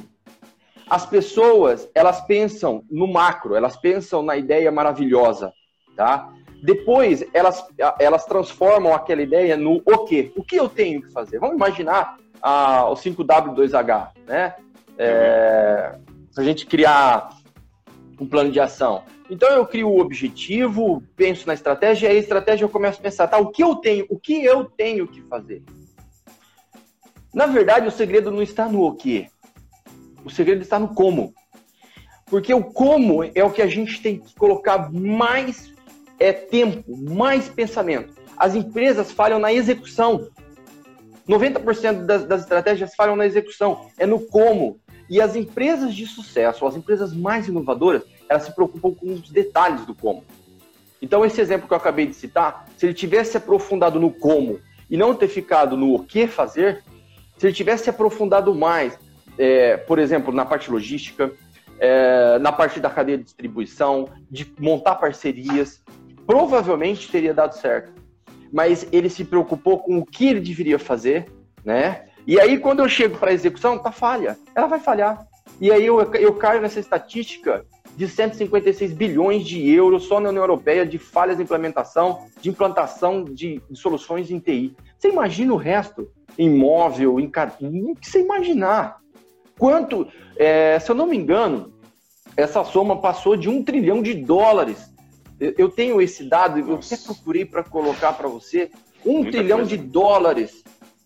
as 0.92 1.06
pessoas, 1.06 1.90
elas 1.96 2.20
pensam 2.20 2.84
no 2.92 3.08
macro, 3.08 3.56
elas 3.56 3.78
pensam 3.78 4.22
na 4.22 4.36
ideia 4.36 4.70
maravilhosa, 4.70 5.54
tá? 5.96 6.34
Depois, 6.62 7.24
elas, 7.34 7.66
elas 7.98 8.26
transformam 8.26 8.94
aquela 8.94 9.22
ideia 9.22 9.56
no 9.56 9.82
o 9.86 10.00
quê? 10.00 10.34
O 10.36 10.44
que 10.44 10.58
eu 10.58 10.68
tenho 10.68 11.02
que 11.02 11.10
fazer? 11.10 11.40
Vamos 11.40 11.56
imaginar 11.56 12.18
ah, 12.42 12.90
o 12.90 12.96
5W2H, 12.96 14.10
né? 14.28 14.54
É, 14.98 15.96
a 16.38 16.44
gente 16.44 16.66
criar 16.66 17.38
um 18.20 18.28
plano 18.28 18.52
de 18.52 18.60
ação. 18.60 19.04
Então 19.30 19.48
eu 19.48 19.66
crio 19.66 19.88
o 19.88 20.02
objetivo, 20.02 21.02
penso 21.16 21.48
na 21.48 21.54
estratégia, 21.54 22.12
e 22.12 22.18
a 22.18 22.20
estratégia 22.20 22.66
eu 22.66 22.70
começo 22.70 23.00
a 23.00 23.02
pensar, 23.02 23.30
tá, 23.30 23.38
o 23.38 23.50
que 23.50 23.64
eu 23.64 23.78
tenho, 23.78 24.06
o 24.10 24.20
que 24.20 24.44
eu 24.44 24.66
tenho 24.66 25.08
que 25.08 25.22
fazer? 25.22 25.64
Na 27.34 27.46
verdade, 27.46 27.88
o 27.88 27.92
segredo 27.92 28.30
não 28.30 28.42
está 28.42 28.68
no 28.68 28.82
o 28.82 28.94
quê? 28.94 29.30
O 30.24 30.30
segredo 30.30 30.62
está 30.62 30.80
no 30.80 30.90
como. 30.90 31.34
Porque 32.26 32.54
o 32.54 32.64
como 32.64 33.24
é 33.24 33.44
o 33.44 33.52
que 33.52 33.62
a 33.62 33.68
gente 33.68 34.02
tem 34.02 34.20
que 34.20 34.34
colocar 34.36 34.92
mais 34.92 35.74
é, 36.20 36.32
tempo, 36.32 36.96
mais 36.98 37.50
pensamento. 37.50 38.14
As 38.38 38.56
empresas 38.56 39.12
falham 39.12 39.40
na 39.40 39.52
execução. 39.52 40.30
90% 41.28 42.06
das, 42.06 42.26
das 42.26 42.42
estratégias 42.42 42.96
falham 42.96 43.16
na 43.16 43.26
execução. 43.26 43.90
É 43.98 44.06
no 44.06 44.20
como. 44.20 44.80
E 45.10 45.20
as 45.20 45.36
empresas 45.36 45.94
de 45.94 46.06
sucesso, 46.06 46.66
as 46.66 46.76
empresas 46.76 47.14
mais 47.14 47.48
inovadoras, 47.48 48.04
elas 48.30 48.44
se 48.44 48.56
preocupam 48.56 48.94
com 48.94 49.12
os 49.12 49.30
detalhes 49.30 49.86
do 49.86 49.94
como. 49.94 50.24
Então, 51.02 51.26
esse 51.26 51.42
exemplo 51.42 51.68
que 51.68 51.74
eu 51.74 51.78
acabei 51.78 52.06
de 52.06 52.14
citar, 52.14 52.66
se 52.78 52.86
ele 52.86 52.94
tivesse 52.94 53.36
aprofundado 53.36 54.00
no 54.00 54.12
como 54.12 54.60
e 54.90 54.96
não 54.96 55.14
ter 55.14 55.28
ficado 55.28 55.76
no 55.76 55.96
o 55.96 56.04
que 56.06 56.28
fazer, 56.28 56.84
se 57.38 57.48
ele 57.48 57.54
tivesse 57.54 57.90
aprofundado 57.90 58.54
mais, 58.54 58.98
é, 59.38 59.78
por 59.78 60.00
exemplo, 60.00 60.34
na 60.34 60.46
parte 60.46 60.72
logística, 60.72 61.32
é, 61.80 62.38
na 62.40 62.52
parte 62.52 62.80
da 62.80 62.90
cadeia 62.90 63.18
de 63.18 63.24
distribuição, 63.24 64.08
de 64.30 64.54
montar 64.60 64.96
parcerias, 64.96 65.84
provavelmente 66.28 67.12
teria 67.12 67.34
dado 67.34 67.54
certo. 67.54 67.92
Mas 68.54 68.88
ele 68.92 69.10
se 69.10 69.24
preocupou 69.26 69.80
com 69.80 69.98
o 69.98 70.06
que 70.06 70.28
ele 70.28 70.40
deveria 70.40 70.78
fazer, 70.78 71.26
né? 71.64 72.06
E 72.28 72.40
aí, 72.40 72.60
quando 72.60 72.82
eu 72.82 72.90
chego 72.90 73.18
para 73.18 73.32
a 73.32 73.34
execução, 73.34 73.80
tá 73.80 73.92
falha. 73.92 74.38
Ela 74.56 74.68
vai 74.68 74.80
falhar. 74.80 75.26
E 75.60 75.72
aí 75.72 75.86
eu, 75.86 76.00
eu 76.14 76.36
caio 76.36 76.62
nessa 76.62 76.80
estatística 76.80 77.66
de 77.96 78.08
156 78.08 78.94
bilhões 78.94 79.46
de 79.46 79.70
euros 79.70 80.04
só 80.04 80.20
na 80.20 80.30
União 80.30 80.44
Europeia 80.44 80.86
de 80.86 80.98
falhas 80.98 81.38
de 81.38 81.44
implementação, 81.44 82.26
de 82.40 82.50
implantação 82.50 83.24
de, 83.24 83.62
de 83.70 83.80
soluções 83.80 84.32
em 84.32 84.40
TI. 84.40 84.76
Você 84.98 85.10
imagina 85.10 85.54
o 85.54 85.58
resto? 85.58 86.10
Imóvel, 86.38 87.20
em 87.20 87.26
o 87.28 87.96
que 87.96 88.10
você 88.10 88.22
imaginar? 88.22 89.01
Quanto, 89.58 90.08
é, 90.38 90.80
se 90.80 90.90
eu 90.90 90.96
não 90.96 91.08
me 91.08 91.18
engano, 91.18 91.74
essa 92.36 92.64
soma 92.64 93.00
passou 93.00 93.36
de 93.36 93.50
um 93.50 93.64
trilhão 93.64 94.02
de 94.02 94.14
dólares. 94.14 94.92
Eu 95.40 95.70
tenho 95.70 96.02
esse 96.02 96.24
dado, 96.24 96.60
eu 96.60 96.76
até 96.76 96.98
procurei 96.98 97.46
para 97.46 97.64
colocar 97.64 98.14
para 98.14 98.28
você. 98.28 98.72
Um 99.06 99.24
Muita 99.24 99.32
trilhão 99.32 99.60
coisa. 99.60 99.76
de 99.76 99.84
dólares 99.84 100.64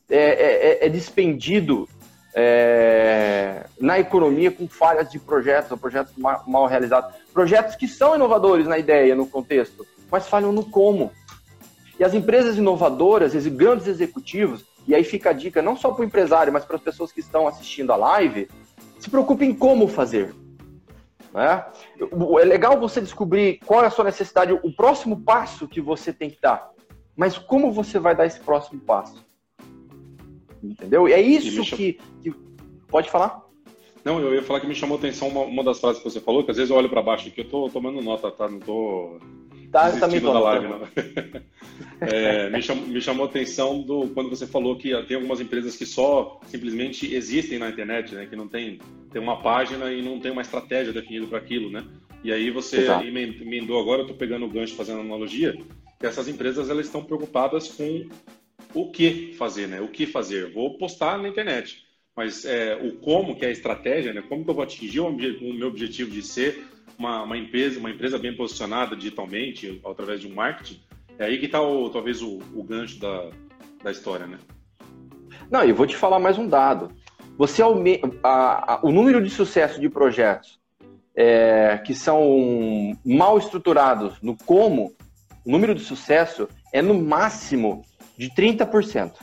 é, 0.10 0.18
é, 0.18 0.68
é, 0.84 0.86
é 0.86 0.90
despendido 0.90 1.88
é, 2.36 3.66
na 3.80 3.98
economia 3.98 4.52
com 4.52 4.68
falhas 4.68 5.10
de 5.10 5.18
projetos, 5.18 5.80
projetos 5.80 6.14
mal, 6.18 6.44
mal 6.46 6.68
realizados. 6.68 7.16
Projetos 7.34 7.76
que 7.76 7.88
são 7.88 8.16
inovadores 8.16 8.68
na 8.68 8.78
ideia, 8.78 9.16
no 9.16 9.26
contexto, 9.26 9.88
mas 10.12 10.28
falham 10.28 10.52
no 10.52 10.66
como. 10.66 11.12
E 11.98 12.04
as 12.04 12.14
empresas 12.14 12.58
inovadoras, 12.58 13.34
esses 13.34 13.52
grandes 13.52 13.88
executivos, 13.88 14.66
e 14.88 14.94
aí 14.94 15.04
fica 15.04 15.32
a 15.32 15.34
dica 15.34 15.62
não 15.62 15.76
só 15.76 15.92
para 15.92 16.02
o 16.02 16.06
empresário, 16.06 16.54
mas 16.54 16.66
para 16.66 16.76
as 16.76 16.82
pessoas 16.82 17.12
que 17.12 17.20
estão 17.20 17.48
assistindo 17.48 17.92
a 17.92 17.96
live, 17.96 18.48
se 19.00 19.10
preocupem 19.10 19.52
em 19.52 19.56
como 19.56 19.88
fazer. 19.88 20.34
Né? 21.34 21.66
É 22.42 22.46
legal 22.46 22.80
você 22.80 23.02
descobrir 23.02 23.60
qual 23.66 23.84
é 23.84 23.88
a 23.88 23.92
sua 23.92 24.06
necessidade, 24.06 24.54
o 24.54 24.72
próximo 24.72 25.22
passo 25.22 25.68
que 25.68 25.82
você 25.82 26.14
tem 26.14 26.30
que 26.30 26.40
dar. 26.42 26.72
Mas 27.16 27.38
como 27.38 27.72
você 27.72 28.00
vai 28.00 28.16
dar 28.16 28.26
esse 28.26 28.40
próximo 28.40 28.80
passo? 28.80 29.26
Entendeu? 30.64 31.08
E 31.08 31.14
é 31.14 31.22
isso 31.22 31.64
que, 31.76 32.00
que, 32.22 32.34
Pode 32.88 33.10
falar? 33.10 33.44
Não, 34.04 34.20
eu 34.20 34.36
ia 34.36 34.44
falar 34.44 34.60
que 34.60 34.68
me 34.68 34.76
chamou 34.76 34.98
atenção 34.98 35.28
uma, 35.28 35.42
uma 35.42 35.64
das 35.64 35.80
frases 35.80 36.02
que 36.02 36.10
você 36.10 36.22
falou, 36.22 36.44
que 36.44 36.52
às 36.52 36.58
vezes 36.58 36.70
eu 36.70 36.78
olho 36.78 36.90
para 36.90 37.02
baixo 37.02 37.28
aqui, 37.28 37.42
eu 37.42 37.50
tô 37.50 37.70
tomando 37.70 38.02
nota, 38.02 38.32
tá? 38.32 38.48
Não 38.48 38.60
tô. 38.60 39.20
Tá, 39.76 39.92
também. 39.92 40.22
Da 40.22 40.40
live, 40.40 40.68
não. 40.70 40.88
é, 42.00 42.50
me, 42.50 42.62
chamou, 42.62 42.88
me 42.88 43.02
chamou 43.02 43.26
atenção 43.26 43.82
do, 43.82 44.08
quando 44.08 44.30
você 44.30 44.48
falou 44.48 44.78
que 44.78 44.96
tem 45.04 45.18
algumas 45.18 45.42
empresas 45.42 45.76
que 45.76 45.86
só 45.86 46.40
simplesmente 46.48 47.14
existem 47.14 47.60
na 47.60 47.68
internet, 47.68 48.16
né? 48.16 48.26
Que 48.26 48.38
não 48.38 48.48
tem, 48.48 48.80
tem 49.12 49.22
uma 49.22 49.42
página 49.42 49.92
e 49.92 50.02
não 50.02 50.18
tem 50.18 50.32
uma 50.32 50.42
estratégia 50.42 50.94
definida 50.94 51.28
para 51.28 51.40
aquilo, 51.40 51.70
né? 51.70 51.86
E 52.24 52.32
aí 52.32 52.50
você 52.52 52.84
Exato. 52.84 53.06
emendou 53.06 53.78
agora, 53.78 54.04
eu 54.04 54.08
tô 54.08 54.14
pegando 54.14 54.46
o 54.46 54.50
gancho 54.50 54.76
fazendo 54.76 55.02
analogia, 55.02 55.54
que 56.00 56.06
essas 56.06 56.30
empresas 56.30 56.70
elas 56.70 56.86
estão 56.86 57.04
preocupadas 57.04 57.68
com 57.68 58.08
o 58.74 58.90
que 58.92 59.34
fazer, 59.34 59.68
né? 59.68 59.82
O 59.82 59.90
que 59.90 60.06
fazer? 60.06 60.54
Vou 60.54 60.78
postar 60.78 61.22
na 61.22 61.28
internet, 61.28 61.84
mas 62.16 62.46
é, 62.46 62.76
o 62.82 62.96
como, 63.00 63.36
que 63.36 63.44
é 63.44 63.50
a 63.50 63.52
estratégia, 63.52 64.14
né? 64.14 64.22
Como 64.22 64.46
que 64.46 64.50
eu 64.50 64.56
vou 64.56 64.64
atingir 64.64 65.02
o, 65.02 65.10
o 65.10 65.54
meu 65.54 65.68
objetivo 65.68 66.12
de 66.12 66.22
ser 66.22 66.64
uma, 66.98 67.24
uma, 67.24 67.38
empresa, 67.38 67.80
uma 67.80 67.92
empresa 67.92 68.18
bem 68.18 68.36
posicionada 68.36 68.96
digitalmente, 68.96 69.82
através 69.86 70.22
de 70.22 70.28
um 70.28 70.34
marketing? 70.34 70.82
É 71.18 71.26
aí 71.26 71.38
que 71.38 71.46
está 71.46 71.60
talvez 71.92 72.22
o, 72.22 72.40
o 72.54 72.64
gancho 72.64 73.00
da, 73.00 73.30
da 73.84 73.92
história, 73.92 74.28
né? 74.28 74.38
Não, 75.50 75.64
e 75.64 75.72
vou 75.72 75.86
te 75.86 75.96
falar 75.96 76.20
mais 76.20 76.38
um 76.38 76.48
dado. 76.48 76.92
Você 77.38 77.62
aume... 77.62 78.02
a, 78.24 78.74
a, 78.74 78.80
o 78.84 78.92
número 78.92 79.22
de 79.22 79.30
sucesso 79.30 79.80
de 79.80 79.90
projetos 79.90 80.60
é, 81.16 81.78
que 81.86 81.94
são 81.94 82.98
mal 83.06 83.38
estruturados 83.38 84.22
no 84.22 84.36
como, 84.46 84.94
o 85.46 85.52
número 85.52 85.74
de 85.74 85.82
sucesso 85.82 86.50
é 86.74 86.82
no 86.82 86.94
máximo 86.94 87.86
de 88.18 88.30
30%. 88.30 89.14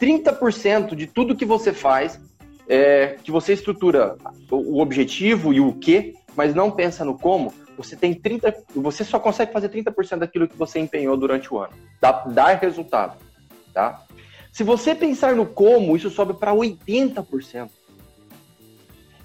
30% 0.00 0.94
de 0.94 1.06
tudo 1.06 1.36
que 1.36 1.44
você 1.44 1.72
faz, 1.72 2.20
é, 2.68 3.16
que 3.22 3.30
você 3.30 3.52
estrutura 3.52 4.16
o 4.50 4.80
objetivo 4.80 5.52
e 5.52 5.60
o 5.60 5.72
que, 5.74 6.14
mas 6.36 6.54
não 6.54 6.70
pensa 6.70 7.04
no 7.04 7.18
como, 7.18 7.52
você 7.76 7.96
tem 7.96 8.14
30, 8.14 8.54
você 8.74 9.04
só 9.04 9.18
consegue 9.18 9.52
fazer 9.52 9.68
30% 9.68 10.18
daquilo 10.18 10.48
que 10.48 10.56
você 10.56 10.78
empenhou 10.78 11.16
durante 11.16 11.52
o 11.52 11.58
ano. 11.58 11.72
Dá, 12.00 12.54
resultado, 12.54 13.18
tá? 13.72 14.02
Se 14.52 14.62
você 14.62 14.94
pensar 14.94 15.34
no 15.34 15.46
como, 15.46 15.96
isso 15.96 16.10
sobe 16.10 16.34
para 16.34 16.52
80%. 16.52 17.68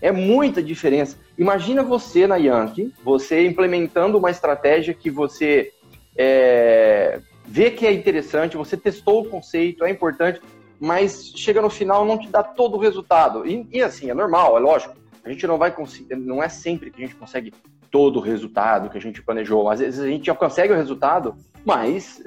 É 0.01 0.11
muita 0.11 0.63
diferença. 0.63 1.17
Imagina 1.37 1.83
você 1.83 2.25
na 2.25 2.37
Yankee, 2.37 2.93
você 3.03 3.45
implementando 3.45 4.17
uma 4.17 4.31
estratégia 4.31 4.93
que 4.93 5.09
você 5.09 5.73
é, 6.15 7.21
vê 7.45 7.69
que 7.71 7.85
é 7.85 7.91
interessante, 7.91 8.57
você 8.57 8.75
testou 8.75 9.21
o 9.21 9.29
conceito, 9.29 9.83
é 9.83 9.89
importante, 9.89 10.41
mas 10.79 11.31
chega 11.35 11.61
no 11.61 11.69
final 11.69 12.05
não 12.05 12.17
te 12.17 12.29
dá 12.29 12.41
todo 12.41 12.77
o 12.77 12.79
resultado. 12.79 13.45
E, 13.45 13.67
e 13.71 13.81
assim, 13.81 14.09
é 14.09 14.13
normal, 14.13 14.57
é 14.57 14.59
lógico. 14.59 14.95
A 15.23 15.29
gente 15.29 15.45
não 15.45 15.57
vai 15.57 15.71
conseguir, 15.71 16.15
não 16.15 16.41
é 16.41 16.49
sempre 16.49 16.89
que 16.89 17.01
a 17.03 17.05
gente 17.05 17.15
consegue 17.15 17.53
todo 17.91 18.17
o 18.17 18.21
resultado 18.21 18.89
que 18.89 18.97
a 18.97 19.01
gente 19.01 19.21
planejou. 19.21 19.69
Às 19.69 19.79
vezes 19.79 19.99
a 19.99 20.07
gente 20.07 20.25
já 20.27 20.35
consegue 20.35 20.73
o 20.73 20.75
resultado, 20.75 21.35
mas 21.65 22.21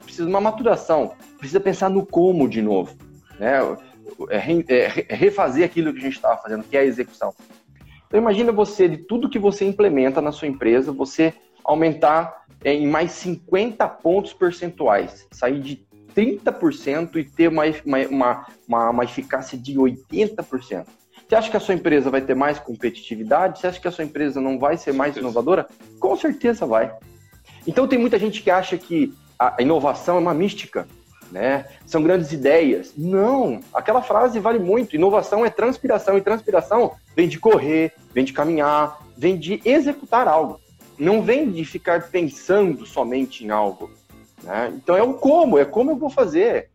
precisa 0.00 0.24
de 0.24 0.30
uma 0.30 0.40
maturação, 0.40 1.14
precisa 1.38 1.60
pensar 1.60 1.88
no 1.88 2.04
como 2.04 2.48
de 2.48 2.62
novo, 2.62 2.96
né? 3.38 3.58
É, 4.30 4.36
é, 4.36 5.06
é 5.08 5.14
refazer 5.14 5.64
aquilo 5.64 5.92
que 5.92 5.98
a 5.98 6.02
gente 6.02 6.16
estava 6.16 6.40
fazendo, 6.40 6.64
que 6.64 6.76
é 6.76 6.80
a 6.80 6.84
execução. 6.84 7.34
Então 8.06 8.20
imagina 8.20 8.52
você, 8.52 8.88
de 8.88 8.98
tudo 8.98 9.28
que 9.28 9.38
você 9.38 9.64
implementa 9.64 10.20
na 10.20 10.32
sua 10.32 10.48
empresa, 10.48 10.92
você 10.92 11.34
aumentar 11.64 12.44
é, 12.64 12.72
em 12.72 12.86
mais 12.86 13.12
50 13.12 13.86
pontos 13.88 14.32
percentuais, 14.32 15.26
sair 15.32 15.60
de 15.60 15.84
30% 16.14 17.16
e 17.16 17.24
ter 17.24 17.48
uma, 17.48 17.64
uma, 17.84 18.46
uma, 18.66 18.90
uma 18.90 19.04
eficácia 19.04 19.58
de 19.58 19.74
80%. 19.74 20.86
Você 21.28 21.34
acha 21.34 21.50
que 21.50 21.56
a 21.56 21.60
sua 21.60 21.74
empresa 21.74 22.10
vai 22.10 22.20
ter 22.20 22.34
mais 22.34 22.58
competitividade? 22.58 23.58
Você 23.58 23.66
acha 23.66 23.80
que 23.80 23.88
a 23.88 23.92
sua 23.92 24.04
empresa 24.04 24.40
não 24.40 24.58
vai 24.58 24.76
ser 24.76 24.92
mais 24.92 25.16
inovadora? 25.16 25.66
Com 25.98 26.16
certeza 26.16 26.64
vai. 26.66 26.92
Então 27.66 27.88
tem 27.88 27.98
muita 27.98 28.18
gente 28.18 28.42
que 28.42 28.50
acha 28.50 28.78
que 28.78 29.12
a 29.38 29.56
inovação 29.60 30.16
é 30.16 30.20
uma 30.20 30.32
mística, 30.32 30.86
né? 31.32 31.66
São 31.84 32.02
grandes 32.02 32.32
ideias. 32.32 32.92
Não, 32.96 33.60
aquela 33.74 34.02
frase 34.02 34.38
vale 34.38 34.58
muito. 34.58 34.94
Inovação 34.94 35.44
é 35.44 35.50
transpiração 35.50 36.16
e 36.16 36.20
transpiração 36.20 36.92
vem 37.16 37.28
de 37.28 37.38
correr, 37.38 37.92
vem 38.14 38.24
de 38.24 38.32
caminhar, 38.32 38.98
vem 39.16 39.36
de 39.36 39.60
executar 39.64 40.28
algo 40.28 40.60
não 40.98 41.22
vem 41.22 41.50
de 41.50 41.64
ficar 41.64 42.08
pensando 42.10 42.86
somente 42.86 43.44
em 43.44 43.50
algo. 43.50 43.90
Né? 44.42 44.72
Então 44.76 44.96
é 44.96 45.02
o 45.02 45.14
como, 45.14 45.58
é 45.58 45.64
como 45.64 45.90
eu 45.90 45.96
vou 45.96 46.10
fazer. 46.10 46.70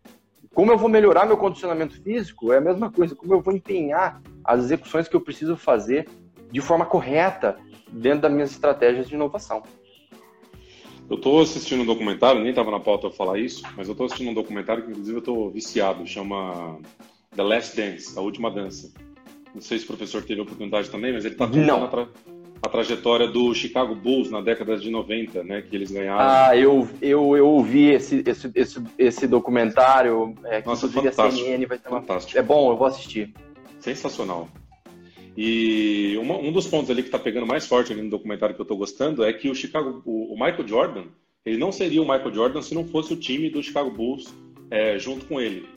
Como 0.54 0.72
eu 0.72 0.78
vou 0.78 0.90
melhorar 0.90 1.26
meu 1.26 1.38
condicionamento 1.38 2.02
físico 2.02 2.52
é 2.52 2.58
a 2.58 2.62
mesma 2.62 2.92
coisa. 2.92 3.16
Como 3.16 3.34
eu 3.34 3.42
vou 3.42 3.54
empenhar 3.54 4.22
as 4.44 4.66
execuções 4.66 5.08
que 5.08 5.16
eu 5.16 5.22
preciso 5.22 5.56
fazer 5.56 6.10
de 6.52 6.60
forma 6.60 6.86
correta 6.86 7.58
dentro 7.92 8.22
das 8.22 8.32
minhas 8.32 8.52
estratégias 8.52 9.08
de 9.08 9.16
inovação. 9.16 9.64
Eu 11.10 11.16
estou 11.16 11.42
assistindo 11.42 11.82
um 11.82 11.86
documentário, 11.86 12.42
nem 12.42 12.52
estava 12.52 12.72
na 12.72 12.80
pauta 12.80 13.08
eu 13.08 13.12
falar 13.12 13.38
isso, 13.38 13.64
mas 13.76 13.88
eu 13.88 13.94
estou 13.94 14.06
assistindo 14.06 14.30
um 14.30 14.34
documentário 14.34 14.84
que 14.84 14.92
inclusive 14.92 15.18
eu 15.18 15.20
estou 15.20 15.52
viciado, 15.52 16.06
chama 16.06 16.80
The 17.36 17.44
Last 17.44 17.76
Dance, 17.76 18.18
a 18.18 18.22
última 18.22 18.50
dança. 18.52 18.94
Não 19.54 19.62
sei 19.62 19.78
se 19.78 19.84
o 19.86 19.88
professor 19.88 20.24
teve 20.24 20.40
a 20.40 20.44
oportunidade 20.44 20.90
também, 20.90 21.14
mas 21.14 21.26
ele 21.26 21.34
está 21.34 21.48
contando 21.48 22.10
a 22.62 22.70
trajetória 22.70 23.28
do 23.28 23.54
Chicago 23.56 23.96
Bulls 23.96 24.30
na 24.30 24.40
década 24.40 24.78
de 24.78 24.90
90, 24.90 25.44
né? 25.44 25.64
Que 25.64 25.76
eles 25.76 25.92
ganharam. 25.92 26.20
Ah, 26.22 26.56
eu, 26.56 26.88
eu, 27.02 27.36
eu 27.36 27.48
ouvi 27.48 27.90
esse, 27.90 28.24
esse, 28.26 28.52
esse, 28.54 28.84
esse 28.98 29.28
documentário. 29.28 30.36
É, 30.46 30.62
que 30.62 30.68
Nossa, 30.68 30.88
fantástico. 30.88 31.44
CNN 31.44 31.66
vai 31.66 31.80
ter 31.80 31.90
uma... 31.90 32.02
fantástico. 32.02 32.38
É 32.38 32.44
bom, 32.44 32.72
eu 32.72 32.78
vou 32.78 32.86
assistir. 32.86 33.34
Sensacional. 33.80 34.48
E 35.36 36.18
uma, 36.22 36.38
um 36.38 36.52
dos 36.52 36.68
pontos 36.68 36.92
ali 36.92 37.02
que 37.02 37.08
está 37.08 37.18
pegando 37.18 37.48
mais 37.48 37.66
forte 37.66 37.92
ali 37.92 38.02
no 38.02 38.10
documentário 38.10 38.54
que 38.54 38.62
eu 38.62 38.66
estou 38.66 38.78
gostando 38.78 39.24
é 39.24 39.34
que 39.34 39.50
o 39.50 39.56
Chicago, 39.56 40.02
o, 40.06 40.34
o, 40.34 40.36
Michael 40.36 40.68
Jordan, 40.68 41.04
ele 41.44 41.58
não 41.58 41.72
seria 41.72 42.02
o 42.02 42.06
Michael 42.06 42.34
Jordan 42.34 42.62
se 42.62 42.76
não 42.76 42.86
fosse 42.86 43.14
o 43.14 43.16
time 43.16 43.50
do 43.50 43.64
Chicago 43.64 43.90
Bulls 43.90 44.34
é, 44.70 45.00
junto 45.00 45.26
com 45.26 45.42
ele. 45.42 45.68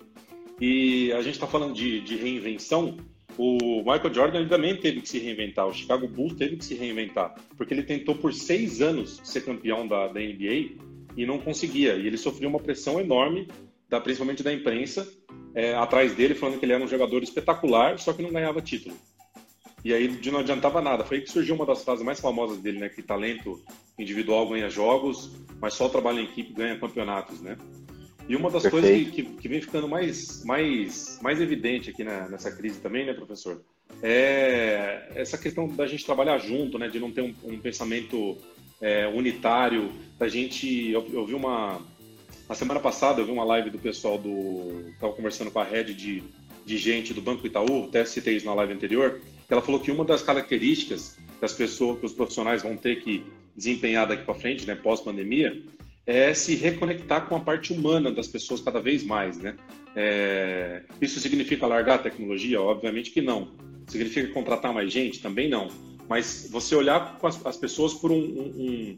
E 0.61 1.13
a 1.13 1.23
gente 1.23 1.35
está 1.35 1.47
falando 1.47 1.73
de, 1.73 2.01
de 2.01 2.17
reinvenção 2.17 2.97
o 3.37 3.79
Michael 3.79 4.15
Jordan 4.15 4.49
também 4.49 4.77
teve 4.77 5.01
que 5.01 5.09
se 5.09 5.19
reinventar, 5.19 5.67
o 5.67 5.75
Chicago 5.75 6.07
Bulls 6.07 6.35
teve 6.35 6.57
que 6.57 6.65
se 6.65 6.75
reinventar, 6.75 7.35
porque 7.57 7.75
ele 7.75 7.83
tentou 7.83 8.15
por 8.15 8.33
seis 8.33 8.81
anos 8.81 9.21
ser 9.25 9.45
campeão 9.45 9.87
da, 9.87 10.09
da 10.09 10.21
NBA 10.21 10.77
e 11.17 11.27
não 11.27 11.39
conseguia. 11.39 11.95
E 11.95 12.07
ele 12.07 12.17
sofreu 12.17 12.49
uma 12.49 12.61
pressão 12.61 13.01
enorme, 13.01 13.49
da, 13.89 14.01
principalmente 14.01 14.43
da 14.43 14.53
imprensa, 14.53 15.09
é, 15.55 15.75
atrás 15.75 16.15
dele 16.15 16.35
falando 16.35 16.59
que 16.59 16.65
ele 16.65 16.73
era 16.73 16.85
um 16.85 16.89
jogador 16.89 17.23
espetacular, 17.23 17.99
só 17.99 18.13
que 18.13 18.23
não 18.23 18.33
ganhava 18.33 18.61
título. 18.61 18.95
E 19.85 19.93
aí 19.93 20.09
de 20.09 20.31
não 20.31 20.41
adiantava 20.41 20.81
nada. 20.81 21.05
Foi 21.05 21.19
aí 21.19 21.23
que 21.23 21.31
surgiu 21.31 21.55
uma 21.55 21.67
das 21.67 21.85
frases 21.85 22.05
mais 22.05 22.19
famosas 22.19 22.59
dele, 22.59 22.79
né? 22.79 22.89
Que 22.89 23.03
talento 23.03 23.63
individual 23.99 24.49
ganha 24.49 24.71
jogos, 24.71 25.31
mas 25.61 25.75
só 25.75 25.89
trabalho 25.89 26.21
em 26.21 26.25
equipe 26.25 26.55
ganha 26.55 26.79
campeonatos, 26.79 27.41
né? 27.43 27.59
E 28.29 28.35
uma 28.35 28.51
das 28.51 28.63
Perfeito. 28.63 28.87
coisas 28.87 29.11
que, 29.11 29.23
que, 29.23 29.37
que, 29.37 29.49
vem 29.49 29.61
ficando 29.61 29.87
mais, 29.87 30.43
mais, 30.45 31.19
mais 31.23 31.41
evidente 31.41 31.91
aqui 31.91 32.03
na, 32.03 32.29
nessa 32.29 32.51
crise 32.51 32.81
também, 32.81 33.05
né, 33.05 33.13
professor? 33.13 33.63
É 34.03 35.13
essa 35.15 35.37
questão 35.37 35.69
da 35.69 35.87
gente 35.87 36.07
trabalhar 36.07 36.39
junto, 36.39 36.79
né? 36.79 36.89
De 36.89 36.99
não 36.99 37.13
ter 37.13 37.21
um, 37.21 37.35
um 37.45 37.59
pensamento 37.59 38.39
é, 38.81 39.07
unitário, 39.07 39.93
da 40.19 40.29
gente... 40.29 40.91
Eu, 40.91 41.07
eu 41.13 41.27
vi 41.27 41.35
uma... 41.35 41.81
Na 42.49 42.55
semana 42.55 42.81
passada 42.81 43.21
eu 43.21 43.27
vi 43.27 43.33
uma 43.33 43.45
live 43.45 43.71
do 43.71 43.79
pessoal 43.79 44.19
do... 44.19 44.89
Estava 44.91 45.13
conversando 45.13 45.51
com 45.51 45.59
a 45.59 45.65
rede 45.65 45.95
de, 45.95 46.23
de 46.65 46.79
gente 46.79 47.13
do 47.13 47.21
Banco 47.21 47.47
Itaú, 47.47 47.85
até 47.85 48.05
citei 48.05 48.37
isso 48.37 48.47
na 48.47 48.55
live 48.55 48.73
anterior, 48.73 49.21
ela 49.49 49.61
falou 49.61 49.81
que 49.81 49.91
uma 49.91 50.05
das 50.05 50.23
características 50.23 51.19
das 51.41 51.53
pessoas, 51.53 51.99
que 52.01 52.07
os 52.07 52.13
profissionais 52.13 52.63
vão 52.63 52.77
ter 52.77 53.03
que 53.03 53.25
desempenhar 53.55 54.07
daqui 54.07 54.25
para 54.25 54.35
frente, 54.35 54.67
né, 54.67 54.75
pós-pandemia, 54.75 55.63
é 56.07 56.35
se 56.35 56.55
reconectar 56.55 57.27
com 57.27 57.37
a 57.37 57.41
parte 57.41 57.73
humana 57.73 58.11
das 58.11 58.29
pessoas 58.29 58.61
cada 58.61 58.81
vez 58.81 59.03
mais, 59.03 59.39
né? 59.39 59.57
É... 59.97 60.83
Isso 61.01 61.21
significa 61.21 61.67
largar 61.67 61.97
a 61.97 62.03
tecnologia? 62.03 62.61
Obviamente 62.61 63.11
que 63.11 63.23
não. 63.23 63.53
Significa 63.87 64.33
contratar 64.33 64.73
mais 64.73 64.93
gente? 64.93 65.21
Também 65.21 65.49
não. 65.49 65.69
Mas 66.09 66.49
você 66.51 66.75
olhar 66.75 67.19
as, 67.23 67.47
as 67.47 67.57
pessoas 67.57 67.95
por 67.95 68.11
um, 68.11 68.17
um, 68.17 68.97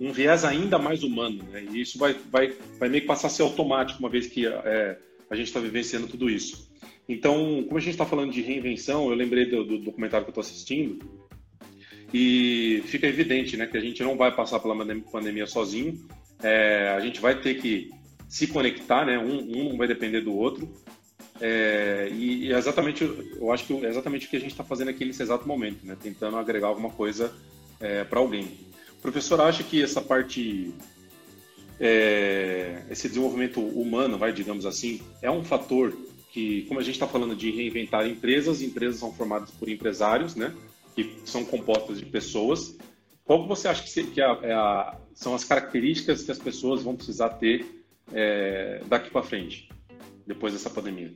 um, 0.00 0.12
viés 0.12 0.44
ainda 0.44 0.78
mais 0.78 1.02
humano, 1.02 1.42
né? 1.50 1.64
E 1.70 1.80
isso 1.80 1.98
vai, 1.98 2.14
vai, 2.30 2.52
vai 2.78 2.88
meio 2.88 3.02
que 3.02 3.08
passar 3.08 3.28
a 3.28 3.30
ser 3.30 3.42
automático 3.42 4.00
uma 4.00 4.10
vez 4.10 4.26
que 4.26 4.46
é, 4.46 4.98
a 5.30 5.36
gente 5.36 5.46
está 5.46 5.60
vivenciando 5.60 6.06
tudo 6.06 6.28
isso. 6.28 6.70
Então, 7.08 7.64
como 7.64 7.78
a 7.78 7.80
gente 7.80 7.92
está 7.92 8.04
falando 8.04 8.32
de 8.32 8.42
reinvenção, 8.42 9.08
eu 9.08 9.14
lembrei 9.14 9.46
do, 9.46 9.64
do 9.64 9.78
documentário 9.78 10.26
que 10.26 10.30
eu 10.30 10.32
estou 10.32 10.42
assistindo 10.42 10.98
e 12.12 12.82
fica 12.86 13.06
evidente, 13.06 13.56
né, 13.56 13.66
que 13.66 13.76
a 13.76 13.80
gente 13.80 14.02
não 14.02 14.16
vai 14.16 14.34
passar 14.34 14.60
pela 14.60 14.74
pandemia 15.10 15.46
sozinho. 15.46 16.06
É, 16.42 16.94
a 16.96 17.00
gente 17.00 17.20
vai 17.20 17.40
ter 17.40 17.54
que 17.60 17.90
se 18.28 18.46
conectar, 18.46 19.04
né? 19.04 19.18
Um, 19.18 19.72
um 19.72 19.76
vai 19.76 19.88
depender 19.88 20.20
do 20.20 20.34
outro. 20.34 20.72
É, 21.40 22.08
e, 22.12 22.46
e 22.46 22.52
é 22.52 22.58
exatamente, 22.58 23.04
eu 23.04 23.52
acho 23.52 23.66
que 23.66 23.84
é 23.84 23.88
exatamente 23.88 24.26
o 24.26 24.30
que 24.30 24.36
a 24.36 24.40
gente 24.40 24.52
está 24.52 24.64
fazendo 24.64 24.88
aqui 24.88 25.04
nesse 25.04 25.22
exato 25.22 25.46
momento, 25.46 25.84
né? 25.84 25.96
Tentando 26.00 26.36
agregar 26.36 26.68
alguma 26.68 26.90
coisa 26.90 27.32
é, 27.80 28.04
para 28.04 28.18
alguém. 28.18 28.44
O 28.98 29.02
professor 29.02 29.40
acha 29.40 29.62
que 29.62 29.82
essa 29.82 30.00
parte, 30.00 30.72
é, 31.78 32.82
esse 32.90 33.08
desenvolvimento 33.08 33.60
humano, 33.60 34.18
vai, 34.18 34.32
digamos 34.32 34.66
assim, 34.66 35.00
é 35.22 35.30
um 35.30 35.44
fator 35.44 35.96
que, 36.32 36.62
como 36.62 36.80
a 36.80 36.82
gente 36.82 36.94
está 36.94 37.06
falando 37.06 37.34
de 37.34 37.50
reinventar 37.50 38.06
empresas, 38.06 38.62
empresas 38.62 38.98
são 38.98 39.12
formadas 39.12 39.50
por 39.50 39.68
empresários, 39.68 40.34
né? 40.34 40.54
Que 40.94 41.18
são 41.24 41.44
compostas 41.44 41.98
de 41.98 42.06
pessoas. 42.06 42.76
Qual 43.26 43.42
que 43.42 43.48
você 43.48 43.66
acha 43.66 43.82
que, 43.82 44.04
que 44.04 44.20
é 44.20 44.24
a, 44.24 44.38
é 44.42 44.52
a, 44.54 44.96
são 45.12 45.34
as 45.34 45.42
características 45.42 46.22
que 46.22 46.30
as 46.30 46.38
pessoas 46.38 46.84
vão 46.84 46.94
precisar 46.94 47.30
ter 47.30 47.84
é, 48.12 48.80
daqui 48.86 49.10
para 49.10 49.22
frente, 49.22 49.68
depois 50.24 50.52
dessa 50.52 50.70
pandemia? 50.70 51.12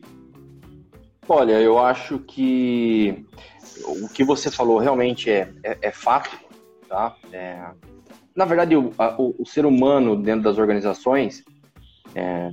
Olha, 1.29 1.61
eu 1.61 1.79
acho 1.79 2.19
que 2.19 3.25
o 3.85 4.09
que 4.09 4.25
você 4.25 4.51
falou 4.51 4.79
realmente 4.79 5.31
é, 5.31 5.53
é, 5.63 5.79
é 5.83 5.91
fato, 5.93 6.37
tá? 6.89 7.17
É, 7.33 7.65
na 8.35 8.45
verdade, 8.45 8.75
o, 8.75 8.93
a, 8.99 9.15
o, 9.17 9.37
o, 9.39 9.47
ser 9.47 9.65
humano 9.65 10.17
dentro 10.21 10.43
das 10.43 10.59
organizações 10.59 11.45
é, 12.17 12.51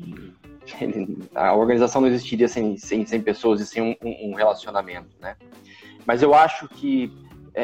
a 1.34 1.56
organização 1.56 2.02
não 2.02 2.08
existiria 2.08 2.48
sem, 2.48 2.78
sem, 2.78 3.08
sem 3.08 3.22
pessoas 3.22 3.60
e 3.60 3.66
sem 3.66 3.82
um, 3.82 3.96
um, 4.04 4.36
relacionamento, 4.36 5.10
né? 5.20 5.36
Mas 6.06 6.22
eu 6.22 6.36
acho 6.36 6.68
que 6.70 7.12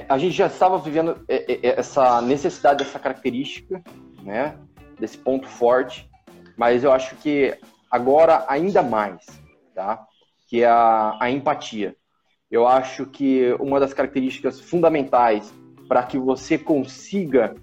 a 0.09 0.17
gente 0.17 0.35
já 0.35 0.47
estava 0.47 0.77
vivendo 0.77 1.23
é, 1.27 1.53
é, 1.53 1.79
essa 1.79 2.21
necessidade 2.21 2.83
dessa 2.83 2.99
característica, 2.99 3.81
né? 4.23 4.57
Desse 4.99 5.17
ponto 5.17 5.47
forte, 5.47 6.09
mas 6.57 6.83
eu 6.83 6.91
acho 6.91 7.15
que 7.17 7.55
agora 7.89 8.45
ainda 8.47 8.81
mais, 8.81 9.25
tá? 9.75 10.03
Que 10.47 10.63
é 10.63 10.67
a, 10.67 11.17
a 11.19 11.29
empatia. 11.29 11.95
Eu 12.49 12.67
acho 12.67 13.05
que 13.05 13.55
uma 13.59 13.79
das 13.79 13.93
características 13.93 14.59
fundamentais 14.59 15.53
para 15.87 16.03
que 16.03 16.17
você 16.17 16.57
consiga 16.57 17.55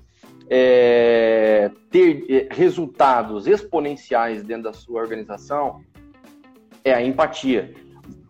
é, 0.49 1.71
ter 1.91 2.27
é, 2.29 2.49
resultados 2.55 3.47
exponenciais 3.47 4.43
dentro 4.43 4.65
da 4.65 4.73
sua 4.73 5.01
organização 5.01 5.81
é 6.85 6.93
a 6.93 7.03
empatia. 7.03 7.75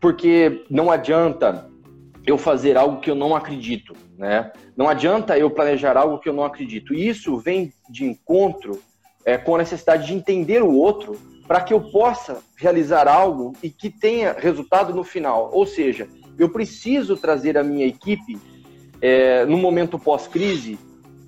Porque 0.01 0.65
não 0.71 0.91
adianta 0.91 1.70
eu 2.27 2.37
fazer 2.37 2.77
algo 2.77 3.01
que 3.01 3.11
eu 3.11 3.15
não 3.15 3.35
acredito, 3.35 3.95
né? 4.17 4.53
Não 4.77 4.89
adianta 4.89 5.39
eu 5.39 5.51
planejar 5.51 5.97
algo 5.97 6.19
que 6.19 6.29
eu 6.29 6.33
não 6.33 6.45
acredito. 6.45 6.95
E 6.95 7.09
isso 7.09 7.39
vem 7.39 7.73
de 7.89 8.05
encontro 8.05 8.81
é, 9.25 9.37
com 9.39 9.55
a 9.55 9.59
necessidade 9.59 10.07
de 10.07 10.15
entender 10.15 10.63
o 10.63 10.73
outro 10.73 11.19
para 11.47 11.61
que 11.61 11.75
eu 11.75 11.81
possa 11.81 12.43
realizar 12.57 13.09
algo 13.09 13.55
e 13.63 13.71
que 13.71 13.91
tenha 13.91 14.33
resultado 14.39 14.95
no 14.95 15.03
final. 15.03 15.51
Ou 15.53 15.67
seja, 15.67 16.09
eu 16.39 16.49
preciso 16.49 17.17
trazer 17.17 17.59
a 17.59 17.65
minha 17.65 17.87
equipe 17.87 18.39
é, 19.03 19.45
no 19.45 19.57
momento 19.57 19.99
pós-crise 19.99 20.79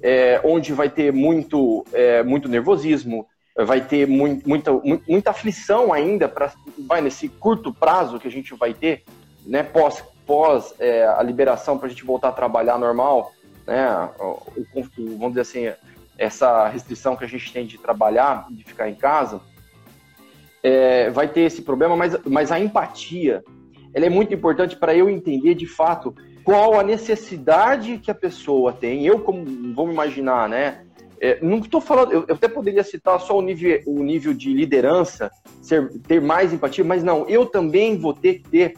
é, 0.03 0.41
onde 0.45 0.73
vai 0.73 0.91
ter 0.91 1.13
muito, 1.13 1.85
é, 1.93 2.23
muito 2.23 2.49
nervosismo, 2.49 3.27
vai 3.57 3.81
ter 3.81 4.07
muito, 4.07 4.49
muita, 4.49 4.73
muita 5.07 5.31
aflição 5.31 5.93
ainda 5.93 6.29
para 6.29 6.53
nesse 7.01 7.29
curto 7.29 7.73
prazo 7.73 8.19
que 8.19 8.27
a 8.27 8.31
gente 8.31 8.55
vai 8.55 8.75
ter, 8.75 9.05
né, 9.47 9.63
pós, 9.63 10.03
pós 10.33 10.75
é, 10.79 11.05
a 11.05 11.23
liberação 11.23 11.77
para 11.77 11.89
a 11.89 11.91
gente 11.91 12.07
voltar 12.07 12.29
a 12.29 12.33
trabalhar 12.33 12.79
normal, 12.79 13.33
né, 13.67 14.09
o, 14.19 14.41
o, 14.75 14.83
vamos 15.19 15.29
dizer 15.35 15.43
assim, 15.43 15.71
essa 16.17 16.67
restrição 16.69 17.15
que 17.15 17.23
a 17.23 17.29
gente 17.29 17.53
tem 17.53 17.67
de 17.67 17.77
trabalhar, 17.77 18.47
de 18.51 18.65
ficar 18.65 18.89
em 18.89 18.95
casa, 18.95 19.43
é, 20.63 21.11
vai 21.11 21.29
ter 21.29 21.43
esse 21.43 21.61
problema, 21.61 21.95
mas, 21.95 22.17
mas 22.25 22.51
a 22.51 22.59
empatia, 22.59 23.45
ela 23.93 24.07
é 24.07 24.09
muito 24.09 24.33
importante 24.33 24.75
para 24.75 24.95
eu 24.95 25.11
entender 25.11 25.55
de 25.55 25.67
fato 25.67 26.15
qual 26.43 26.81
a 26.81 26.83
necessidade 26.83 27.99
que 27.99 28.11
a 28.11 28.15
pessoa 28.15 28.73
tem. 28.73 29.05
Eu, 29.05 29.19
como 29.19 29.45
vamos 29.75 29.93
imaginar, 29.93 30.49
né? 30.49 30.87
É, 31.21 31.39
não 31.43 31.59
estou 31.59 31.81
falando, 31.81 32.11
eu, 32.11 32.25
eu, 32.27 32.35
até 32.35 32.49
poderia 32.49 32.83
citar 32.83 33.21
só 33.21 33.37
o 33.37 33.43
nível, 33.43 33.83
o 33.87 34.03
nível 34.03 34.33
de 34.33 34.51
liderança, 34.55 35.31
ser, 35.61 35.93
ter 36.09 36.23
mais 36.23 36.55
empatia, 36.55 36.83
mas 36.83 37.05
não, 37.05 37.29
eu 37.29 37.45
também 37.45 37.99
vou 37.99 38.15
ter 38.15 38.37
que 38.37 38.49
ter 38.49 38.75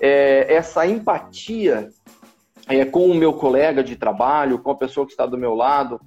é, 0.00 0.52
essa 0.54 0.86
empatia 0.86 1.90
é, 2.68 2.84
com 2.84 3.06
o 3.06 3.14
meu 3.14 3.32
colega 3.32 3.82
de 3.82 3.96
trabalho, 3.96 4.58
com 4.58 4.70
a 4.70 4.74
pessoa 4.74 5.06
que 5.06 5.12
está 5.12 5.26
do 5.26 5.38
meu 5.38 5.54
lado, 5.54 6.00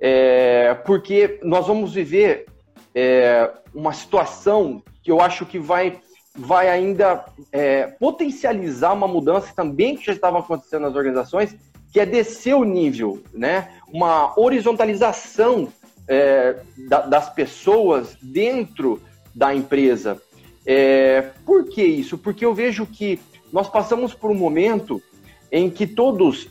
é, 0.00 0.74
porque 0.84 1.38
nós 1.42 1.66
vamos 1.66 1.94
viver 1.94 2.46
é, 2.94 3.50
uma 3.74 3.92
situação 3.92 4.82
que 5.02 5.10
eu 5.10 5.20
acho 5.20 5.46
que 5.46 5.58
vai 5.58 6.00
vai 6.34 6.70
ainda 6.70 7.26
é, 7.52 7.86
potencializar 7.86 8.94
uma 8.94 9.06
mudança 9.06 9.52
também 9.54 9.96
que 9.96 10.06
já 10.06 10.12
estava 10.14 10.38
acontecendo 10.38 10.82
nas 10.82 10.94
organizações, 10.94 11.54
que 11.92 12.00
é 12.00 12.06
descer 12.06 12.54
o 12.54 12.64
nível, 12.64 13.22
né? 13.34 13.68
Uma 13.92 14.32
horizontalização 14.40 15.68
é, 16.08 16.56
da, 16.88 17.02
das 17.02 17.28
pessoas 17.28 18.16
dentro 18.22 19.02
da 19.34 19.54
empresa. 19.54 20.20
É, 20.64 21.30
por 21.44 21.66
que 21.66 21.82
isso? 21.82 22.16
Porque 22.16 22.44
eu 22.44 22.54
vejo 22.54 22.86
que 22.86 23.20
nós 23.52 23.68
passamos 23.68 24.14
por 24.14 24.30
um 24.30 24.34
momento 24.34 25.02
em 25.50 25.68
que 25.68 25.86
todos, 25.86 26.48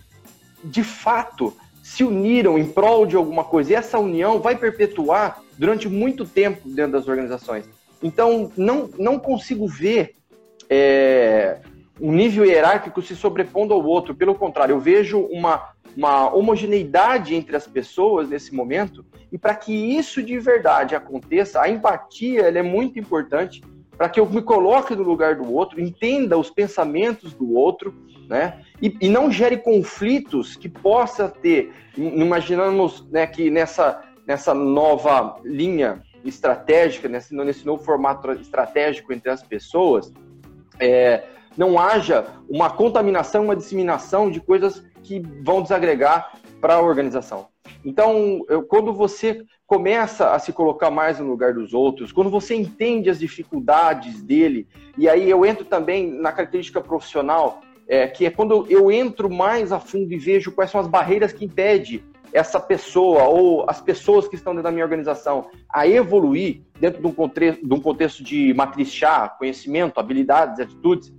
de 0.64 0.84
fato, 0.84 1.54
se 1.82 2.04
uniram 2.04 2.58
em 2.58 2.66
prol 2.66 3.06
de 3.06 3.16
alguma 3.16 3.44
coisa. 3.44 3.72
E 3.72 3.76
essa 3.76 3.98
união 3.98 4.40
vai 4.40 4.56
perpetuar 4.56 5.42
durante 5.58 5.90
muito 5.90 6.26
tempo 6.26 6.70
dentro 6.70 6.94
das 6.94 7.08
organizações. 7.08 7.66
Então, 8.04 8.52
não, 8.56 8.90
não 8.98 9.20
consigo 9.20 9.68
ver 9.68 10.16
é, 10.70 11.60
um 12.00 12.12
nível 12.12 12.46
hierárquico 12.46 13.02
se 13.02 13.16
sobrepondo 13.16 13.74
ao 13.74 13.84
outro. 13.84 14.16
Pelo 14.16 14.36
contrário, 14.36 14.74
eu 14.74 14.80
vejo 14.80 15.20
uma, 15.20 15.70
uma 15.98 16.34
homogeneidade 16.34 17.36
entre 17.36 17.56
as 17.56 17.68
pessoas 17.68 18.30
nesse 18.30 18.54
momento. 18.54 19.04
E 19.32 19.38
para 19.38 19.56
que 19.56 19.74
isso 19.74 20.22
de 20.22 20.38
verdade 20.40 20.96
aconteça, 20.96 21.62
a 21.62 21.70
empatia 21.70 22.42
é 22.44 22.62
muito 22.62 23.00
importante 23.00 23.64
para 24.02 24.10
que 24.10 24.20
eu 24.20 24.28
me 24.28 24.42
coloque 24.42 24.96
no 24.96 25.04
lugar 25.04 25.36
do 25.36 25.54
outro, 25.54 25.80
entenda 25.80 26.36
os 26.36 26.50
pensamentos 26.50 27.36
do 27.36 27.54
outro, 27.54 27.94
né? 28.28 28.64
E, 28.82 28.98
e 29.00 29.08
não 29.08 29.30
gere 29.30 29.58
conflitos 29.58 30.56
que 30.56 30.68
possa 30.68 31.30
ter. 31.30 31.72
Imaginamos 31.96 33.08
né, 33.12 33.28
que 33.28 33.52
nessa, 33.52 34.02
nessa 34.26 34.56
nova 34.56 35.40
linha 35.44 36.02
estratégica, 36.26 37.08
nesse, 37.08 37.36
nesse 37.36 37.64
novo 37.64 37.84
formato 37.84 38.32
estratégico 38.32 39.14
entre 39.14 39.30
as 39.30 39.44
pessoas, 39.44 40.12
é, 40.80 41.26
não 41.56 41.78
haja 41.78 42.26
uma 42.50 42.72
contaminação, 42.72 43.44
uma 43.44 43.56
disseminação 43.56 44.32
de 44.32 44.40
coisas 44.40 44.84
que 45.04 45.22
vão 45.46 45.62
desagregar 45.62 46.40
para 46.60 46.74
a 46.74 46.82
organização. 46.82 47.51
Então, 47.84 48.44
eu, 48.48 48.64
quando 48.64 48.94
você 48.94 49.44
começa 49.66 50.32
a 50.32 50.40
se 50.40 50.54
colocar 50.54 50.92
mais 50.92 51.20
no 51.20 51.28
lugar 51.28 51.54
dos 51.54 51.74
outros, 51.74 52.12
quando 52.12 52.30
você 52.30 52.56
entende 52.56 53.10
as 53.10 53.20
dificuldades 53.20 54.22
dele, 54.22 54.68
e 54.98 55.08
aí 55.10 55.30
eu 55.30 55.46
entro 55.46 55.66
também 55.66 56.12
na 56.12 56.32
característica 56.32 56.82
profissional, 56.82 57.62
é, 57.88 58.08
que 58.08 58.26
é 58.26 58.30
quando 58.30 58.66
eu 58.70 58.92
entro 58.92 59.30
mais 59.30 59.72
a 59.72 59.80
fundo 59.80 60.14
e 60.14 60.18
vejo 60.18 60.52
quais 60.52 60.72
são 60.72 60.80
as 60.80 60.88
barreiras 60.88 61.34
que 61.34 61.46
impedem 61.46 62.04
essa 62.34 62.60
pessoa 62.60 63.24
ou 63.24 63.70
as 63.70 63.82
pessoas 63.82 64.28
que 64.28 64.36
estão 64.36 64.54
dentro 64.54 64.64
da 64.64 64.72
minha 64.72 64.86
organização 64.86 65.50
a 65.70 65.88
evoluir 65.88 66.62
dentro 66.80 67.02
de 67.02 67.08
um 67.08 67.12
contexto 67.12 67.66
de, 67.66 67.74
um 67.74 67.80
contexto 67.80 68.24
de 68.24 68.54
matriz 68.54 68.90
chá, 68.90 69.28
conhecimento, 69.28 70.00
habilidades, 70.00 70.60
atitudes. 70.60 71.12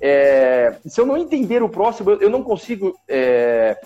É, 0.00 0.78
se 0.86 1.00
eu 1.00 1.06
não 1.06 1.16
entender 1.16 1.62
o 1.62 1.68
próximo, 1.68 2.12
eu 2.12 2.30
não 2.30 2.42
consigo 2.42 2.96
é, 3.08 3.78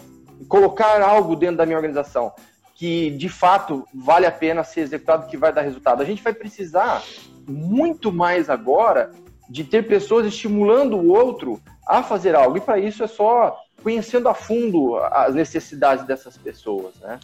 colocar 0.48 1.00
algo 1.02 1.36
dentro 1.36 1.56
da 1.56 1.66
minha 1.66 1.78
organização 1.78 2.32
que 2.74 3.10
de 3.10 3.28
fato 3.28 3.86
vale 3.94 4.26
a 4.26 4.32
pena 4.32 4.64
ser 4.64 4.80
executado, 4.80 5.28
que 5.28 5.36
vai 5.36 5.52
dar 5.52 5.62
resultado. 5.62 6.02
A 6.02 6.04
gente 6.04 6.22
vai 6.22 6.34
precisar 6.34 7.02
muito 7.46 8.12
mais 8.12 8.50
agora 8.50 9.12
de 9.48 9.62
ter 9.62 9.86
pessoas 9.86 10.26
estimulando 10.26 10.96
o 10.96 11.12
outro 11.12 11.60
a 11.86 12.02
fazer 12.02 12.34
algo. 12.34 12.56
E 12.56 12.60
para 12.60 12.78
isso 12.78 13.04
é 13.04 13.06
só 13.06 13.56
conhecendo 13.82 14.28
a 14.28 14.34
fundo 14.34 14.96
as 14.96 15.34
necessidades 15.34 16.04
dessas 16.04 16.36
pessoas, 16.36 16.94
né? 17.00 17.20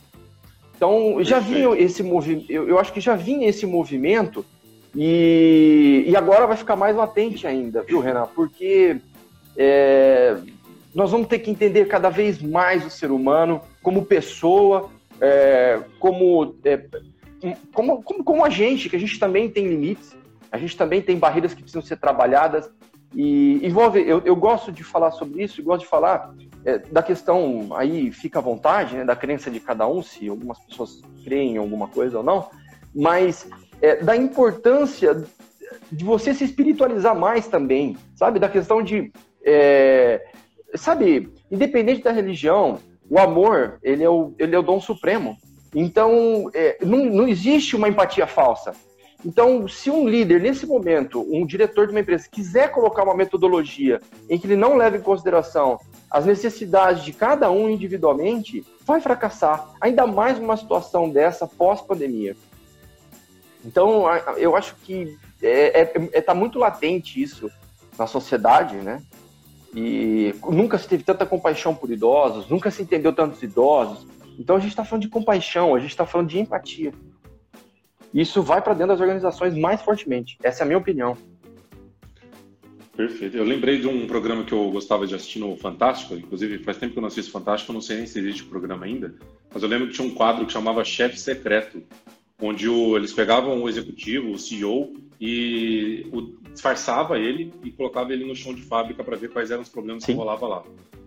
Então, 0.76 1.22
já 1.22 1.38
vinha 1.38 1.76
esse 1.76 2.02
movimento, 2.02 2.50
eu, 2.50 2.66
eu, 2.66 2.78
acho 2.78 2.92
que 2.92 3.00
já 3.00 3.14
vinha 3.14 3.46
esse 3.46 3.66
movimento 3.66 4.46
e, 4.94 6.04
e 6.06 6.16
agora 6.16 6.46
vai 6.46 6.56
ficar 6.56 6.74
mais 6.74 6.96
latente 6.96 7.46
ainda, 7.46 7.82
viu, 7.82 8.00
Renan? 8.00 8.26
Porque 8.34 8.98
é, 9.58 10.38
nós 10.94 11.10
vamos 11.10 11.28
ter 11.28 11.38
que 11.38 11.50
entender 11.50 11.86
cada 11.86 12.10
vez 12.10 12.40
mais 12.40 12.84
o 12.84 12.90
ser 12.90 13.10
humano 13.10 13.60
como 13.82 14.04
pessoa, 14.04 14.90
é, 15.20 15.80
como, 15.98 16.54
é, 16.64 16.84
como, 17.72 18.02
como, 18.02 18.24
como 18.24 18.44
a 18.44 18.50
gente, 18.50 18.88
que 18.88 18.96
a 18.96 19.00
gente 19.00 19.18
também 19.18 19.48
tem 19.48 19.66
limites, 19.66 20.16
a 20.50 20.58
gente 20.58 20.76
também 20.76 21.00
tem 21.00 21.16
barreiras 21.16 21.54
que 21.54 21.62
precisam 21.62 21.82
ser 21.82 21.96
trabalhadas, 21.96 22.70
e 23.14 23.66
envolve, 23.66 24.00
eu, 24.00 24.22
eu 24.24 24.36
gosto 24.36 24.70
de 24.70 24.84
falar 24.84 25.10
sobre 25.10 25.42
isso, 25.42 25.62
gosto 25.62 25.82
de 25.82 25.88
falar 25.88 26.32
é, 26.64 26.78
da 26.78 27.02
questão, 27.02 27.68
aí 27.74 28.12
fica 28.12 28.38
à 28.38 28.42
vontade, 28.42 28.96
né, 28.96 29.04
da 29.04 29.16
crença 29.16 29.50
de 29.50 29.58
cada 29.58 29.86
um, 29.86 30.02
se 30.02 30.28
algumas 30.28 30.58
pessoas 30.60 31.02
creem 31.24 31.54
em 31.54 31.58
alguma 31.58 31.88
coisa 31.88 32.18
ou 32.18 32.24
não, 32.24 32.48
mas 32.94 33.48
é, 33.82 33.96
da 33.96 34.16
importância 34.16 35.24
de 35.90 36.04
você 36.04 36.32
se 36.34 36.44
espiritualizar 36.44 37.18
mais 37.18 37.48
também, 37.48 37.96
sabe? 38.14 38.38
Da 38.38 38.48
questão 38.48 38.82
de, 38.82 39.12
é, 39.44 40.24
sabe, 40.74 41.32
independente 41.50 42.02
da 42.02 42.12
religião, 42.12 42.78
o 43.08 43.18
amor, 43.18 43.78
ele 43.82 44.04
é 44.04 44.08
o, 44.08 44.34
ele 44.38 44.54
é 44.54 44.58
o 44.58 44.62
dom 44.62 44.80
supremo. 44.80 45.36
Então, 45.74 46.50
é, 46.54 46.78
não, 46.84 47.04
não 47.06 47.28
existe 47.28 47.76
uma 47.76 47.88
empatia 47.88 48.26
falsa. 48.26 48.72
Então, 49.24 49.68
se 49.68 49.90
um 49.90 50.08
líder, 50.08 50.40
nesse 50.40 50.66
momento, 50.66 51.26
um 51.30 51.44
diretor 51.44 51.86
de 51.86 51.92
uma 51.92 52.00
empresa, 52.00 52.28
quiser 52.30 52.70
colocar 52.70 53.04
uma 53.04 53.14
metodologia 53.14 54.00
em 54.28 54.38
que 54.38 54.46
ele 54.46 54.56
não 54.56 54.76
leve 54.76 54.98
em 54.98 55.02
consideração 55.02 55.78
as 56.10 56.24
necessidades 56.24 57.04
de 57.04 57.12
cada 57.12 57.50
um 57.50 57.68
individualmente, 57.68 58.64
vai 58.84 59.00
fracassar. 59.00 59.68
Ainda 59.80 60.06
mais 60.06 60.38
numa 60.38 60.56
situação 60.56 61.10
dessa 61.10 61.46
pós-pandemia. 61.46 62.34
Então, 63.64 64.04
eu 64.36 64.56
acho 64.56 64.74
que 64.76 65.16
é, 65.42 65.82
é, 65.82 65.92
é, 66.12 66.20
tá 66.20 66.34
muito 66.34 66.58
latente 66.58 67.22
isso 67.22 67.50
na 67.98 68.06
sociedade, 68.06 68.76
né? 68.76 69.02
E 69.74 70.34
nunca 70.50 70.78
se 70.78 70.88
teve 70.88 71.04
tanta 71.04 71.24
compaixão 71.24 71.74
por 71.74 71.90
idosos, 71.90 72.48
nunca 72.48 72.70
se 72.70 72.82
entendeu 72.82 73.12
tantos 73.12 73.42
idosos. 73.42 74.06
Então 74.38 74.56
a 74.56 74.58
gente 74.58 74.70
está 74.70 74.84
falando 74.84 75.02
de 75.02 75.08
compaixão, 75.08 75.74
a 75.74 75.78
gente 75.78 75.90
está 75.90 76.06
falando 76.06 76.28
de 76.28 76.38
empatia. 76.38 76.92
Isso 78.12 78.42
vai 78.42 78.60
para 78.60 78.74
dentro 78.74 78.88
das 78.88 79.00
organizações 79.00 79.56
mais 79.56 79.80
fortemente. 79.82 80.36
Essa 80.42 80.62
é 80.62 80.64
a 80.64 80.66
minha 80.66 80.78
opinião. 80.78 81.16
Perfeito. 82.96 83.36
Eu 83.36 83.44
lembrei 83.44 83.78
de 83.78 83.86
um 83.86 84.06
programa 84.06 84.44
que 84.44 84.52
eu 84.52 84.70
gostava 84.70 85.06
de 85.06 85.14
assistir 85.14 85.38
no 85.38 85.56
Fantástico, 85.56 86.14
inclusive 86.14 86.58
faz 86.58 86.76
tempo 86.76 86.92
que 86.92 86.98
eu 86.98 87.02
não 87.02 87.08
assisto 87.08 87.30
Fantástico, 87.30 87.72
não 87.72 87.80
sei 87.80 87.98
nem 87.98 88.06
se 88.06 88.18
existe 88.18 88.42
o 88.42 88.46
programa 88.46 88.84
ainda, 88.84 89.14
mas 89.52 89.62
eu 89.62 89.68
lembro 89.68 89.86
que 89.86 89.94
tinha 89.94 90.06
um 90.06 90.12
quadro 90.14 90.44
que 90.44 90.52
chamava 90.52 90.84
Chefe 90.84 91.18
Secreto, 91.18 91.82
onde 92.42 92.68
o, 92.68 92.96
eles 92.96 93.12
pegavam 93.12 93.62
o 93.62 93.68
executivo, 93.68 94.32
o 94.32 94.38
CEO, 94.38 94.92
e 95.20 96.06
o, 96.12 96.49
disfarçava 96.60 97.18
ele 97.18 97.52
e 97.64 97.70
colocava 97.72 98.12
ele 98.12 98.26
no 98.26 98.36
chão 98.36 98.54
de 98.54 98.62
fábrica 98.62 99.02
para 99.02 99.16
ver 99.16 99.30
quais 99.30 99.50
eram 99.50 99.62
os 99.62 99.68
problemas 99.68 100.04
Sim. 100.04 100.12
que 100.12 100.18
rolava 100.18 100.46
lá. 100.46 100.62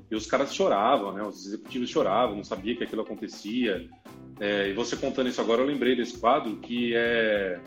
E 0.10 0.16
os 0.16 0.26
caras 0.26 0.54
choravam, 0.54 1.14
né? 1.14 1.24
Os 1.24 1.46
executivos 1.46 1.90
choravam, 1.90 2.36
não 2.36 2.44
sabia 2.44 2.76
que 2.76 2.84
aquilo 2.84 3.04
acontecia. 3.04 3.88
É, 4.40 4.70
e 4.70 4.74
você 4.74 4.96
contando 4.96 5.30
isso 5.30 5.40
agora, 5.40 5.62
eu 5.62 5.68
lembrei 5.68 5.96
desse 5.96 6.18
quadro 6.18 6.58
que 6.58 6.96
é, 6.96 7.60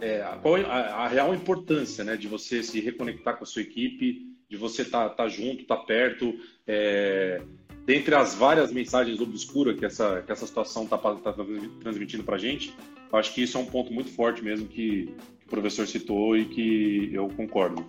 é 0.00 0.38
qual 0.42 0.58
é 0.58 0.64
a, 0.64 1.04
a, 1.04 1.08
real 1.08 1.32
importância, 1.34 2.02
né, 2.02 2.16
de 2.16 2.26
você 2.26 2.62
se 2.62 2.80
reconectar 2.80 3.36
com 3.36 3.44
a 3.44 3.46
sua 3.46 3.62
equipe, 3.62 4.26
de 4.48 4.56
você 4.56 4.82
estar 4.82 5.08
tá, 5.10 5.14
tá 5.14 5.28
junto, 5.28 5.62
estar 5.62 5.76
tá 5.76 5.84
perto. 5.84 6.34
É, 6.66 7.40
dentre 7.84 8.14
as 8.14 8.34
várias 8.34 8.72
mensagens 8.72 9.20
obscuras 9.20 9.78
que 9.78 9.84
essa, 9.84 10.22
que 10.22 10.32
essa 10.32 10.46
situação 10.46 10.84
está 10.84 10.98
tá 10.98 11.32
transmitindo 11.80 12.24
para 12.24 12.34
a 12.34 12.38
gente, 12.38 12.74
acho 13.12 13.32
que 13.32 13.42
isso 13.42 13.56
é 13.56 13.60
um 13.60 13.66
ponto 13.66 13.92
muito 13.92 14.10
forte 14.10 14.42
mesmo 14.42 14.66
que 14.66 15.14
o 15.46 15.48
professor 15.48 15.86
citou 15.86 16.36
e 16.36 16.44
que 16.44 17.10
eu 17.12 17.28
concordo. 17.28 17.86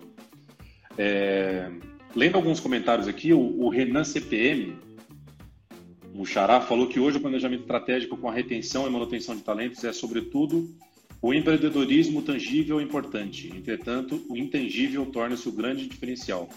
É, 0.96 1.70
lendo 2.14 2.36
alguns 2.36 2.60
comentários 2.60 3.08
aqui, 3.08 3.32
o, 3.32 3.38
o 3.38 3.68
Renan 3.68 4.04
CPM, 4.04 4.76
o 6.14 6.24
Xará, 6.24 6.60
falou 6.60 6.86
que 6.86 7.00
hoje 7.00 7.18
o 7.18 7.20
planejamento 7.20 7.62
estratégico 7.62 8.16
com 8.16 8.28
a 8.28 8.32
retenção 8.32 8.86
e 8.86 8.90
manutenção 8.90 9.36
de 9.36 9.42
talentos 9.42 9.82
é, 9.84 9.92
sobretudo, 9.92 10.68
o 11.20 11.34
empreendedorismo 11.34 12.22
tangível 12.22 12.78
é 12.78 12.82
importante. 12.82 13.52
Entretanto, 13.54 14.24
o 14.28 14.36
intangível 14.36 15.04
torna-se 15.06 15.48
o 15.48 15.52
grande 15.52 15.86
diferencial. 15.86 16.48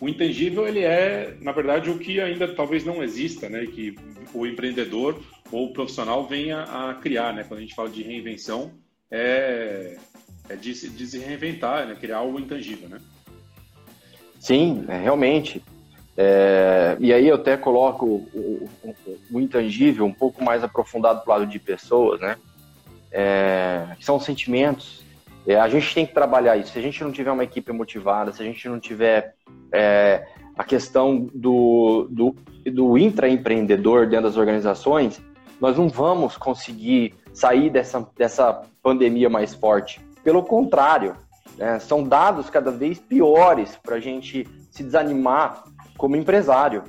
O 0.00 0.08
intangível, 0.08 0.66
ele 0.66 0.80
é, 0.80 1.36
na 1.40 1.52
verdade, 1.52 1.90
o 1.90 1.98
que 1.98 2.20
ainda 2.20 2.52
talvez 2.52 2.84
não 2.84 3.02
exista, 3.02 3.48
né? 3.48 3.66
Que 3.66 3.94
o 4.32 4.46
empreendedor 4.46 5.20
ou 5.50 5.66
o 5.66 5.72
profissional 5.72 6.26
venha 6.26 6.62
a 6.62 6.94
criar, 6.94 7.32
né? 7.32 7.44
Quando 7.44 7.58
a 7.58 7.62
gente 7.62 7.74
fala 7.74 7.88
de 7.88 8.02
reinvenção, 8.02 8.72
é, 9.10 9.96
é 10.48 10.56
de, 10.56 10.72
de 10.90 11.06
se 11.06 11.18
reinventar, 11.18 11.86
né? 11.86 11.94
Criar 11.94 12.18
algo 12.18 12.38
intangível, 12.38 12.88
né? 12.88 12.98
Sim, 14.38 14.84
é, 14.88 14.98
realmente. 14.98 15.62
É, 16.16 16.96
e 17.00 17.12
aí 17.12 17.26
eu 17.26 17.36
até 17.36 17.56
coloco 17.56 18.06
o, 18.06 18.68
o, 18.84 18.96
o, 19.32 19.40
intangível 19.40 20.04
um 20.04 20.12
pouco 20.12 20.44
mais 20.44 20.62
aprofundado 20.62 21.22
para 21.22 21.34
o 21.34 21.38
lado 21.38 21.50
de 21.50 21.58
pessoas, 21.58 22.20
né? 22.20 22.36
É, 23.10 23.86
são 24.00 24.20
sentimentos. 24.20 25.02
É, 25.46 25.56
a 25.56 25.68
gente 25.68 25.94
tem 25.94 26.06
que 26.06 26.14
trabalhar 26.14 26.56
isso. 26.56 26.72
Se 26.72 26.78
a 26.78 26.82
gente 26.82 27.02
não 27.02 27.10
tiver 27.10 27.32
uma 27.32 27.44
equipe 27.44 27.72
motivada, 27.72 28.32
se 28.32 28.42
a 28.42 28.44
gente 28.44 28.68
não 28.68 28.78
tiver 28.78 29.34
é, 29.72 30.26
a 30.56 30.62
questão 30.62 31.28
do, 31.34 32.06
do, 32.10 32.36
do 32.70 32.98
intraempreendedor 32.98 34.06
dentro 34.06 34.26
das 34.26 34.36
organizações, 34.36 35.20
nós 35.60 35.76
não 35.76 35.88
vamos 35.88 36.36
conseguir 36.36 37.14
sair 37.32 37.70
dessa, 37.70 38.06
dessa 38.16 38.62
pandemia 38.82 39.28
mais 39.28 39.54
forte. 39.54 40.00
Pelo 40.24 40.42
contrário, 40.42 41.16
né? 41.56 41.78
São 41.78 42.02
dados 42.02 42.50
cada 42.50 42.70
vez 42.70 42.98
piores 42.98 43.76
para 43.82 43.96
a 43.96 44.00
gente 44.00 44.46
se 44.70 44.82
desanimar 44.82 45.64
como 45.96 46.16
empresário. 46.16 46.82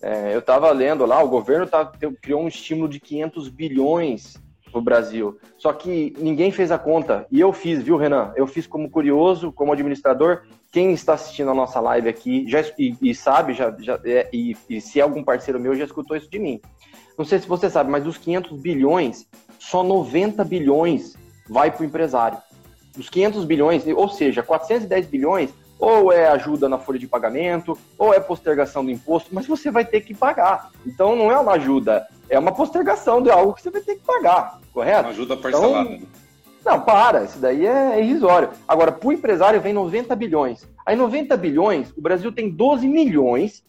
É, 0.00 0.34
eu 0.34 0.40
estava 0.40 0.70
lendo 0.70 1.06
lá, 1.06 1.22
o 1.22 1.28
governo 1.28 1.66
tá, 1.66 1.90
criou 2.20 2.42
um 2.42 2.48
estímulo 2.48 2.88
de 2.88 2.98
500 2.98 3.48
bilhões 3.48 4.36
para 4.70 4.78
o 4.78 4.82
Brasil. 4.82 5.38
Só 5.58 5.72
que 5.72 6.14
ninguém 6.18 6.50
fez 6.50 6.72
a 6.72 6.78
conta. 6.78 7.26
E 7.30 7.38
eu 7.38 7.52
fiz, 7.52 7.82
viu, 7.82 7.96
Renan? 7.96 8.32
Eu 8.34 8.46
fiz 8.46 8.66
como 8.66 8.90
curioso, 8.90 9.52
como 9.52 9.72
administrador. 9.72 10.42
Quem 10.72 10.92
está 10.92 11.14
assistindo 11.14 11.50
a 11.50 11.54
nossa 11.54 11.78
live 11.78 12.08
aqui 12.08 12.48
já, 12.48 12.60
e, 12.78 12.96
e 13.00 13.14
sabe, 13.14 13.52
já, 13.52 13.74
já 13.78 14.00
é, 14.04 14.28
e, 14.32 14.56
e, 14.68 14.80
se 14.80 14.98
é 14.98 15.02
algum 15.02 15.22
parceiro 15.22 15.60
meu 15.60 15.74
já 15.76 15.84
escutou 15.84 16.16
isso 16.16 16.30
de 16.30 16.38
mim. 16.38 16.60
Não 17.18 17.24
sei 17.24 17.38
se 17.38 17.46
você 17.46 17.68
sabe, 17.68 17.90
mas 17.90 18.04
dos 18.04 18.16
500 18.16 18.58
bilhões, 18.58 19.28
só 19.58 19.82
90 19.82 20.42
bilhões 20.44 21.14
vai 21.48 21.70
para 21.70 21.82
o 21.82 21.84
empresário 21.84 22.38
dos 22.96 23.08
500 23.08 23.44
bilhões, 23.44 23.86
ou 23.86 24.08
seja, 24.08 24.42
410 24.42 25.06
bilhões, 25.06 25.50
ou 25.78 26.12
é 26.12 26.28
ajuda 26.28 26.68
na 26.68 26.78
folha 26.78 26.98
de 26.98 27.08
pagamento, 27.08 27.76
ou 27.98 28.14
é 28.14 28.20
postergação 28.20 28.84
do 28.84 28.90
imposto, 28.90 29.30
mas 29.32 29.46
você 29.46 29.70
vai 29.70 29.84
ter 29.84 30.02
que 30.02 30.14
pagar. 30.14 30.70
Então 30.86 31.16
não 31.16 31.30
é 31.30 31.38
uma 31.38 31.52
ajuda, 31.52 32.06
é 32.28 32.38
uma 32.38 32.52
postergação 32.52 33.20
de 33.20 33.30
algo 33.30 33.52
que 33.54 33.62
você 33.62 33.70
vai 33.70 33.80
ter 33.80 33.96
que 33.96 34.04
pagar, 34.04 34.60
correto? 34.72 35.02
Uma 35.02 35.10
ajuda 35.10 35.36
parcelada. 35.36 35.90
Então, 35.90 36.08
não, 36.64 36.80
para, 36.80 37.24
isso 37.24 37.40
daí 37.40 37.66
é 37.66 38.00
irrisório. 38.00 38.50
Agora, 38.68 38.92
para 38.92 39.08
o 39.08 39.12
empresário 39.12 39.60
vem 39.60 39.72
90 39.72 40.14
bilhões. 40.14 40.68
Aí 40.86 40.94
90 40.94 41.36
bilhões, 41.36 41.92
o 41.96 42.00
Brasil 42.00 42.30
tem 42.30 42.48
12 42.48 42.86
milhões 42.86 43.64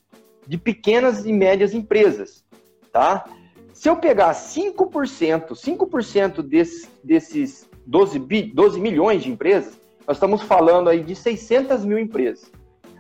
de 0.48 0.58
pequenas 0.58 1.26
e 1.26 1.34
médias 1.34 1.74
empresas, 1.74 2.44
tá? 2.92 3.26
Se 3.74 3.90
eu 3.90 3.96
pegar 3.96 4.34
5%, 4.34 5.54
5% 5.54 6.42
desses, 6.42 6.90
desses 7.04 7.68
12, 7.86 8.20
bi, 8.20 8.44
12 8.44 8.80
milhões 8.80 9.24
de 9.24 9.32
empresas, 9.32 9.80
nós 10.08 10.18
estamos 10.18 10.42
falando 10.42 10.90
aí 10.90 11.02
de 11.02 11.16
600 11.16 11.86
mil 11.86 11.98
empresas. 11.98 12.52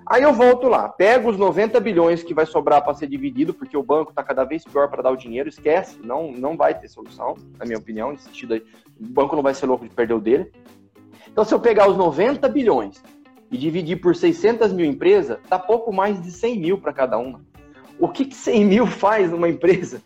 Aí 0.05 0.23
eu 0.23 0.33
volto 0.33 0.67
lá, 0.67 0.89
pego 0.89 1.29
os 1.29 1.37
90 1.37 1.79
bilhões 1.79 2.23
que 2.23 2.33
vai 2.33 2.45
sobrar 2.45 2.83
para 2.83 2.93
ser 2.93 3.07
dividido, 3.07 3.53
porque 3.53 3.77
o 3.77 3.83
banco 3.83 4.09
está 4.09 4.21
cada 4.21 4.43
vez 4.43 4.63
pior 4.65 4.89
para 4.89 5.01
dar 5.01 5.11
o 5.11 5.17
dinheiro, 5.17 5.47
esquece, 5.47 5.97
não, 6.03 6.29
não 6.31 6.57
vai 6.57 6.77
ter 6.77 6.89
solução, 6.89 7.35
na 7.57 7.65
minha 7.65 7.77
opinião, 7.77 8.11
nesse 8.11 8.25
sentido 8.25 8.53
aí. 8.53 8.63
O 8.99 9.05
banco 9.05 9.35
não 9.35 9.43
vai 9.43 9.53
ser 9.53 9.65
louco 9.65 9.87
de 9.87 9.95
perder 9.95 10.13
o 10.13 10.19
dele. 10.19 10.51
Então, 11.31 11.45
se 11.45 11.53
eu 11.53 11.59
pegar 11.59 11.89
os 11.89 11.95
90 11.95 12.49
bilhões 12.49 13.01
e 13.49 13.57
dividir 13.57 14.01
por 14.01 14.13
600 14.13 14.73
mil 14.73 14.85
empresas, 14.85 15.39
dá 15.49 15.57
pouco 15.57 15.93
mais 15.93 16.21
de 16.21 16.31
100 16.31 16.59
mil 16.59 16.77
para 16.77 16.91
cada 16.91 17.17
uma. 17.17 17.41
O 17.97 18.09
que, 18.09 18.25
que 18.25 18.35
100 18.35 18.65
mil 18.65 18.85
faz 18.85 19.31
numa 19.31 19.47
empresa? 19.47 20.01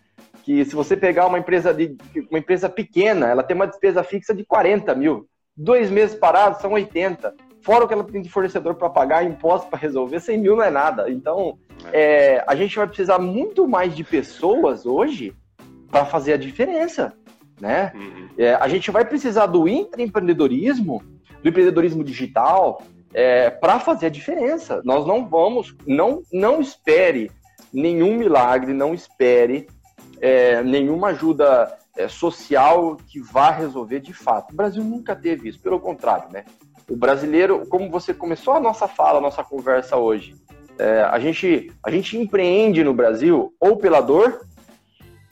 Que 0.47 0.63
se 0.63 0.73
você 0.73 0.95
pegar 0.95 1.27
uma 1.27 1.37
empresa, 1.37 1.73
de, 1.73 1.97
uma 2.31 2.39
empresa 2.39 2.69
pequena, 2.69 3.27
ela 3.27 3.43
tem 3.43 3.53
uma 3.53 3.67
despesa 3.67 4.01
fixa 4.01 4.33
de 4.33 4.45
40 4.45 4.95
mil. 4.95 5.27
Dois 5.53 5.91
meses 5.91 6.15
parados 6.15 6.61
são 6.61 6.71
80 6.71 7.33
fora 7.67 7.83
o 7.83 7.87
que 7.89 7.93
ela 7.93 8.03
tem 8.05 8.21
de 8.21 8.29
fornecedor 8.29 8.75
para 8.75 8.89
pagar, 8.89 9.25
imposto 9.25 9.69
para 9.69 9.77
resolver, 9.77 10.21
100 10.21 10.37
mil 10.37 10.55
não 10.55 10.63
é 10.63 10.71
nada. 10.71 11.11
Então, 11.11 11.57
é, 11.91 12.41
a 12.47 12.55
gente 12.55 12.77
vai 12.77 12.87
precisar 12.87 13.19
muito 13.19 13.67
mais 13.67 13.93
de 13.93 14.05
pessoas 14.05 14.85
hoje 14.85 15.35
para 15.91 16.05
fazer 16.05 16.31
a 16.31 16.37
diferença. 16.37 17.11
Né? 17.59 17.91
Uhum. 17.93 18.29
É, 18.37 18.53
a 18.53 18.69
gente 18.69 18.89
vai 18.89 19.03
precisar 19.03 19.47
do 19.47 19.67
empreendedorismo, 19.67 21.03
do 21.43 21.49
empreendedorismo 21.49 22.05
digital, 22.05 22.81
é, 23.13 23.49
para 23.49 23.81
fazer 23.81 24.05
a 24.05 24.11
diferença. 24.11 24.81
Nós 24.85 25.05
não 25.05 25.27
vamos, 25.27 25.75
não, 25.85 26.21
não 26.31 26.61
espere 26.61 27.29
nenhum 27.73 28.15
milagre, 28.15 28.71
não 28.71 28.93
espere 28.93 29.67
é, 30.19 30.63
nenhuma 30.63 31.09
ajuda 31.09 31.77
é, 31.95 32.07
social 32.07 32.97
que 33.07 33.19
vá 33.19 33.51
resolver 33.51 33.99
de 33.99 34.13
fato. 34.13 34.51
O 34.53 34.55
Brasil 34.55 34.83
nunca 34.83 35.15
teve 35.15 35.49
isso, 35.49 35.59
pelo 35.59 35.79
contrário, 35.79 36.29
né? 36.31 36.45
O 36.89 36.95
brasileiro, 36.95 37.65
como 37.67 37.89
você 37.89 38.13
começou 38.13 38.53
a 38.53 38.59
nossa 38.59 38.87
fala, 38.87 39.17
a 39.17 39.21
nossa 39.21 39.43
conversa 39.43 39.97
hoje, 39.97 40.35
é, 40.79 41.01
a, 41.01 41.19
gente, 41.19 41.71
a 41.83 41.91
gente 41.91 42.17
empreende 42.17 42.83
no 42.83 42.93
Brasil 42.93 43.53
ou 43.59 43.77
pela 43.77 43.99
dor, 43.99 44.41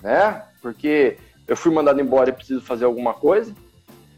né? 0.02 0.44
Porque 0.62 1.18
eu 1.48 1.56
fui 1.56 1.72
mandado 1.72 2.02
embora 2.02 2.30
e 2.30 2.34
preciso 2.34 2.62
fazer 2.62 2.86
alguma 2.86 3.14
coisa, 3.14 3.54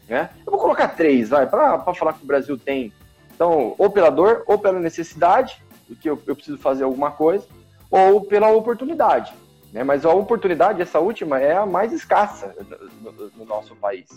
né? 0.08 0.30
Eu 0.44 0.50
vou 0.50 0.60
colocar 0.60 0.88
três, 0.88 1.28
vai, 1.28 1.46
para 1.46 1.78
falar 1.94 2.14
que 2.14 2.24
o 2.24 2.26
Brasil 2.26 2.58
tem. 2.58 2.92
Então, 3.34 3.74
ou 3.78 3.90
pela 3.90 4.10
dor, 4.10 4.42
ou 4.46 4.58
pela 4.58 4.80
necessidade, 4.80 5.62
porque 5.86 6.08
eu, 6.08 6.20
eu 6.26 6.34
preciso 6.34 6.58
fazer 6.58 6.84
alguma 6.84 7.10
coisa, 7.10 7.46
ou 7.90 8.22
pela 8.22 8.50
oportunidade. 8.50 9.32
Né? 9.72 9.84
Mas 9.84 10.04
a 10.04 10.12
oportunidade, 10.12 10.82
essa 10.82 10.98
última, 10.98 11.40
é 11.40 11.56
a 11.56 11.66
mais 11.66 11.92
escassa 11.92 12.54
no, 13.02 13.12
no, 13.12 13.30
no 13.36 13.44
nosso 13.44 13.76
país. 13.76 14.08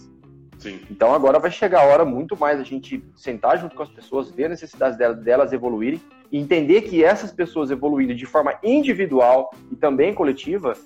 Sim. 0.57 0.79
Então 0.91 1.13
agora 1.13 1.39
vai 1.39 1.49
chegar 1.49 1.81
a 1.81 1.85
hora 1.85 2.05
muito 2.05 2.37
mais 2.37 2.59
a 2.59 2.63
gente 2.63 3.03
sentar 3.15 3.57
junto 3.57 3.75
com 3.75 3.81
as 3.81 3.89
pessoas, 3.89 4.29
ver 4.29 4.45
a 4.45 4.49
necessidade 4.49 4.95
delas, 4.95 5.17
delas 5.23 5.53
evoluírem 5.53 5.99
e 6.31 6.37
entender 6.37 6.83
que 6.83 7.03
essas 7.03 7.31
pessoas 7.31 7.71
evoluindo 7.71 8.13
de 8.13 8.25
forma 8.27 8.53
individual 8.63 9.51
e 9.71 9.75
também 9.75 10.13
coletiva, 10.13 10.77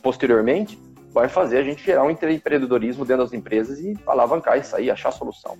posteriormente, 0.00 0.78
vai 1.10 1.28
fazer 1.28 1.58
a 1.58 1.64
gente 1.64 1.84
gerar 1.84 2.04
um 2.04 2.10
empreendedorismo 2.10 3.04
dentro 3.04 3.24
das 3.24 3.32
empresas 3.32 3.80
e 3.80 3.96
alavancar 4.06 4.58
isso 4.58 4.74
aí, 4.76 4.90
achar 4.90 5.10
solução. 5.10 5.58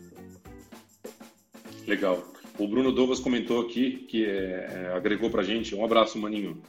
Legal. 1.86 2.22
O 2.58 2.68
Bruno 2.68 2.92
Douglas 2.92 3.18
comentou 3.18 3.60
aqui, 3.60 4.06
que 4.08 4.24
é, 4.24 4.90
é, 4.92 4.92
agregou 4.96 5.28
para 5.30 5.42
gente, 5.42 5.74
um 5.74 5.84
abraço, 5.84 6.18
maninho. 6.18 6.62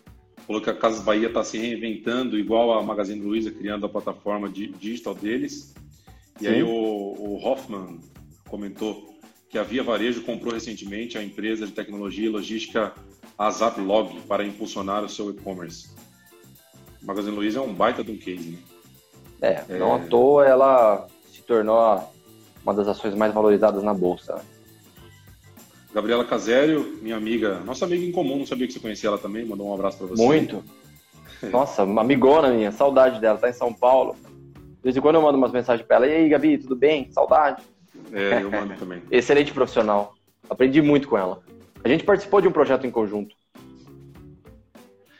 Falou 0.45 0.61
que 0.61 0.69
a 0.69 0.75
Casas 0.75 1.01
Bahia 1.01 1.27
está 1.27 1.43
se 1.43 1.57
reinventando, 1.57 2.37
igual 2.37 2.77
a 2.77 2.83
Magazine 2.83 3.21
Luiza, 3.21 3.51
criando 3.51 3.85
a 3.85 3.89
plataforma 3.89 4.47
digital 4.49 5.15
deles. 5.15 5.73
E 6.39 6.45
Sim. 6.45 6.47
aí 6.47 6.63
o, 6.63 6.69
o 6.69 7.39
Hoffman 7.43 7.99
comentou 8.47 9.15
que 9.49 9.57
a 9.57 9.63
Via 9.63 9.83
Varejo 9.83 10.21
comprou 10.21 10.53
recentemente 10.53 11.17
a 11.17 11.23
empresa 11.23 11.65
de 11.65 11.71
tecnologia 11.71 12.25
e 12.25 12.29
logística 12.29 12.93
Azaplog 13.37 14.21
para 14.27 14.45
impulsionar 14.45 15.03
o 15.03 15.09
seu 15.09 15.29
e-commerce. 15.29 15.89
Magazine 17.01 17.35
Luiza 17.35 17.59
é 17.59 17.61
um 17.61 17.73
baita 17.73 18.03
de 18.03 18.11
um 18.11 18.17
case, 18.17 18.49
né? 18.49 18.59
É, 19.41 19.63
é, 19.69 19.77
não 19.77 19.95
à 19.95 19.99
toa 19.99 20.45
ela 20.45 21.07
se 21.31 21.41
tornou 21.41 22.03
uma 22.63 22.73
das 22.73 22.87
ações 22.87 23.13
mais 23.13 23.33
valorizadas 23.33 23.83
na 23.83 23.93
bolsa. 23.93 24.41
Gabriela 25.95 26.25
Casério, 26.25 26.99
minha 27.01 27.15
amiga, 27.15 27.61
nossa 27.61 27.85
amiga 27.85 28.03
em 28.03 28.11
comum, 28.11 28.39
não 28.39 28.45
sabia 28.45 28.67
que 28.67 28.73
você 28.73 28.81
conhecia 28.81 29.07
ela 29.07 29.17
também, 29.17 29.45
mandou 29.45 29.69
um 29.69 29.73
abraço 29.73 29.97
para 29.97 30.07
você. 30.07 30.21
Muito. 30.21 30.61
Nossa, 31.49 31.85
uma 31.85 32.01
amigona 32.01 32.49
minha, 32.49 32.69
saudade 32.69 33.21
dela, 33.21 33.37
tá 33.37 33.49
em 33.49 33.53
São 33.53 33.73
Paulo. 33.73 34.13
De 34.53 34.83
vez 34.83 34.97
em 34.97 34.99
quando 34.99 35.15
eu 35.15 35.21
mando 35.21 35.37
umas 35.37 35.53
mensagens 35.53 35.87
para 35.87 35.95
ela. 35.95 36.07
E 36.07 36.11
aí, 36.13 36.27
Gabi, 36.27 36.57
tudo 36.57 36.75
bem? 36.75 37.09
Saudade. 37.13 37.63
É, 38.11 38.43
eu 38.43 38.51
mando 38.51 38.73
também. 38.77 39.01
Excelente 39.09 39.53
profissional. 39.53 40.15
Aprendi 40.49 40.81
muito 40.81 41.07
com 41.07 41.17
ela. 41.17 41.41
A 41.81 41.87
gente 41.87 42.03
participou 42.03 42.41
de 42.41 42.49
um 42.49 42.51
projeto 42.51 42.85
em 42.85 42.91
conjunto. 42.91 43.33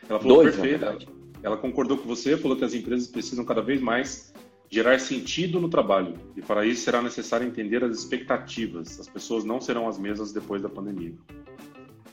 Ela 0.09 0.19
falou 0.19 0.43
Dois, 0.43 0.57
perfeito. 0.57 1.07
Ela 1.41 1.55
concordou 1.55 1.97
com 1.97 2.05
você, 2.05 2.35
falou 2.35 2.57
que 2.57 2.65
as 2.65 2.73
empresas 2.73 3.07
precisam 3.07 3.45
cada 3.45 3.61
vez 3.61 3.79
mais 3.79 4.33
gerar 4.75 4.99
sentido 4.99 5.61
no 5.61 5.69
trabalho. 5.69 6.15
E 6.35 6.41
para 6.41 6.65
isso 6.65 6.81
será 6.81 7.01
necessário 7.01 7.47
entender 7.47 7.81
as 7.81 7.97
expectativas. 7.97 8.99
As 8.99 9.07
pessoas 9.07 9.45
não 9.45 9.61
serão 9.61 9.87
as 9.87 9.97
mesmas 9.97 10.33
depois 10.33 10.61
da 10.61 10.67
pandemia. 10.67 11.13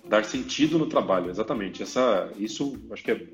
Dar 0.08 0.24
sentido 0.24 0.78
no 0.78 0.86
trabalho, 0.86 1.28
exatamente. 1.28 1.82
Essa, 1.82 2.30
isso 2.38 2.80
acho 2.92 3.02
que 3.02 3.10
é 3.10 3.26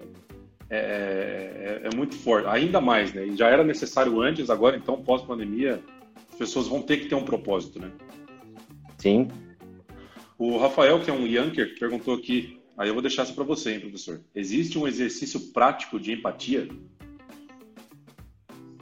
é, 0.71 1.81
é, 1.83 1.89
é, 1.89 1.97
muito 1.97 2.15
forte, 2.15 2.47
ainda 2.47 2.81
mais, 2.81 3.13
né? 3.13 3.27
Já 3.35 3.49
era 3.49 3.65
necessário 3.65 4.21
antes, 4.21 4.51
agora 4.51 4.77
então, 4.77 5.03
pós-pandemia, 5.03 5.83
as 6.31 6.39
pessoas 6.39 6.67
vão 6.67 6.83
ter 6.83 6.99
que 6.99 7.07
ter 7.07 7.15
um 7.15 7.25
propósito, 7.25 7.79
né? 7.79 7.91
Sim. 8.99 9.29
O 10.39 10.59
Rafael, 10.59 11.01
que 11.01 11.11
é 11.11 11.13
um 11.13 11.27
Yanker, 11.27 11.79
perguntou 11.79 12.15
aqui, 12.15 12.61
aí 12.77 12.89
eu 12.89 12.95
vou 12.95 13.03
deixar 13.03 13.25
isso 13.25 13.35
para 13.35 13.45
você, 13.45 13.73
hein, 13.73 13.81
professor. 13.81 14.21
Existe 14.35 14.79
um 14.79 14.87
exercício 14.87 15.53
prático 15.53 15.99
de 15.99 16.13
empatia? 16.13 16.69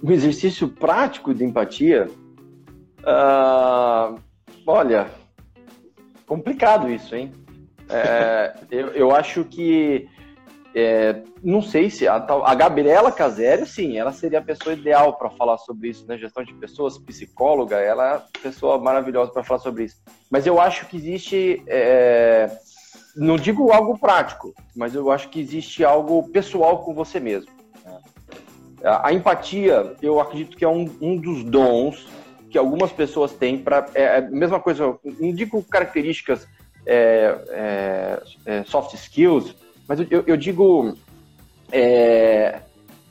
Um 0.02 0.10
exercício 0.10 0.68
prático 0.68 1.34
de 1.34 1.44
empatia? 1.44 2.08
Uh, 3.00 4.20
olha, 4.66 5.10
complicado 6.26 6.90
isso, 6.90 7.14
hein? 7.14 7.32
É, 7.88 8.54
eu, 8.70 8.88
eu 8.88 9.14
acho 9.14 9.44
que 9.44 10.08
é, 10.78 11.22
não 11.42 11.62
sei 11.62 11.88
se 11.88 12.06
a, 12.06 12.16
a 12.16 12.54
Gabriela 12.54 13.10
Casério, 13.10 13.66
sim, 13.66 13.96
ela 13.96 14.12
seria 14.12 14.40
a 14.40 14.44
pessoa 14.44 14.74
ideal 14.74 15.16
para 15.16 15.30
falar 15.30 15.56
sobre 15.56 15.88
isso, 15.88 16.04
né? 16.06 16.18
Gestão 16.18 16.44
de 16.44 16.52
pessoas, 16.52 16.98
psicóloga, 16.98 17.76
ela 17.76 18.06
é 18.06 18.14
a 18.16 18.22
pessoa 18.42 18.78
maravilhosa 18.78 19.32
para 19.32 19.42
falar 19.42 19.60
sobre 19.60 19.84
isso. 19.84 19.96
Mas 20.30 20.46
eu 20.46 20.60
acho 20.60 20.84
que 20.84 20.98
existe, 20.98 21.62
é, 21.66 22.50
não 23.16 23.36
digo 23.36 23.72
algo 23.72 23.98
prático, 23.98 24.52
mas 24.76 24.94
eu 24.94 25.10
acho 25.10 25.30
que 25.30 25.40
existe 25.40 25.82
algo 25.82 26.28
pessoal 26.28 26.84
com 26.84 26.92
você 26.92 27.18
mesmo. 27.18 27.55
A, 28.86 29.12
empatia, 29.12 29.94
eu 30.00 30.20
acredito 30.20 30.56
que 30.56 30.64
é 30.64 30.68
um, 30.68 30.90
um 31.00 31.16
dos 31.16 31.42
dons 31.42 32.06
que 32.50 32.56
algumas 32.56 32.92
pessoas 32.92 33.32
têm 33.32 33.58
para. 33.58 33.86
É, 33.94 34.02
é, 34.02 34.18
a 34.18 34.30
mesma 34.30 34.60
coisa, 34.60 34.96
não 35.04 35.34
digo 35.34 35.62
características 35.64 36.46
é, 36.86 37.36
é, 37.50 38.22
é 38.46 38.64
soft 38.64 38.94
skills 38.94 39.54
mas 39.88 40.00
eu, 40.10 40.24
eu 40.26 40.36
digo. 40.36 40.96
É, 41.72 42.60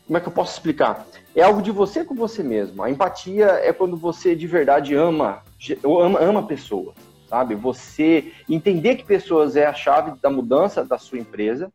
como 0.06 0.18
é 0.18 0.22
que 0.22 0.28
eu 0.28 0.32
posso 0.32 0.54
explicar? 0.54 1.08
É 1.36 1.42
algo 1.42 1.62
de 1.62 1.72
você 1.72 2.04
com 2.04 2.14
você 2.14 2.44
mesmo. 2.44 2.84
A 2.84 2.92
empatia 2.92 3.46
é 3.46 3.74
quando 3.74 3.98
você 3.98 4.36
de 4.36 4.46
verdade 4.46 4.94
ama, 4.94 5.42
ama, 5.84 6.20
ama 6.20 6.44
pessoas, 6.46 6.96
sabe? 7.28 7.56
Você 7.56 8.32
entender 8.48 8.96
que 8.96 9.04
pessoas 9.04 9.56
é 9.56 9.66
a 9.66 9.74
chave 9.74 10.14
da 10.22 10.30
mudança 10.30 10.86
da 10.86 10.98
sua 10.98 11.18
empresa. 11.18 11.72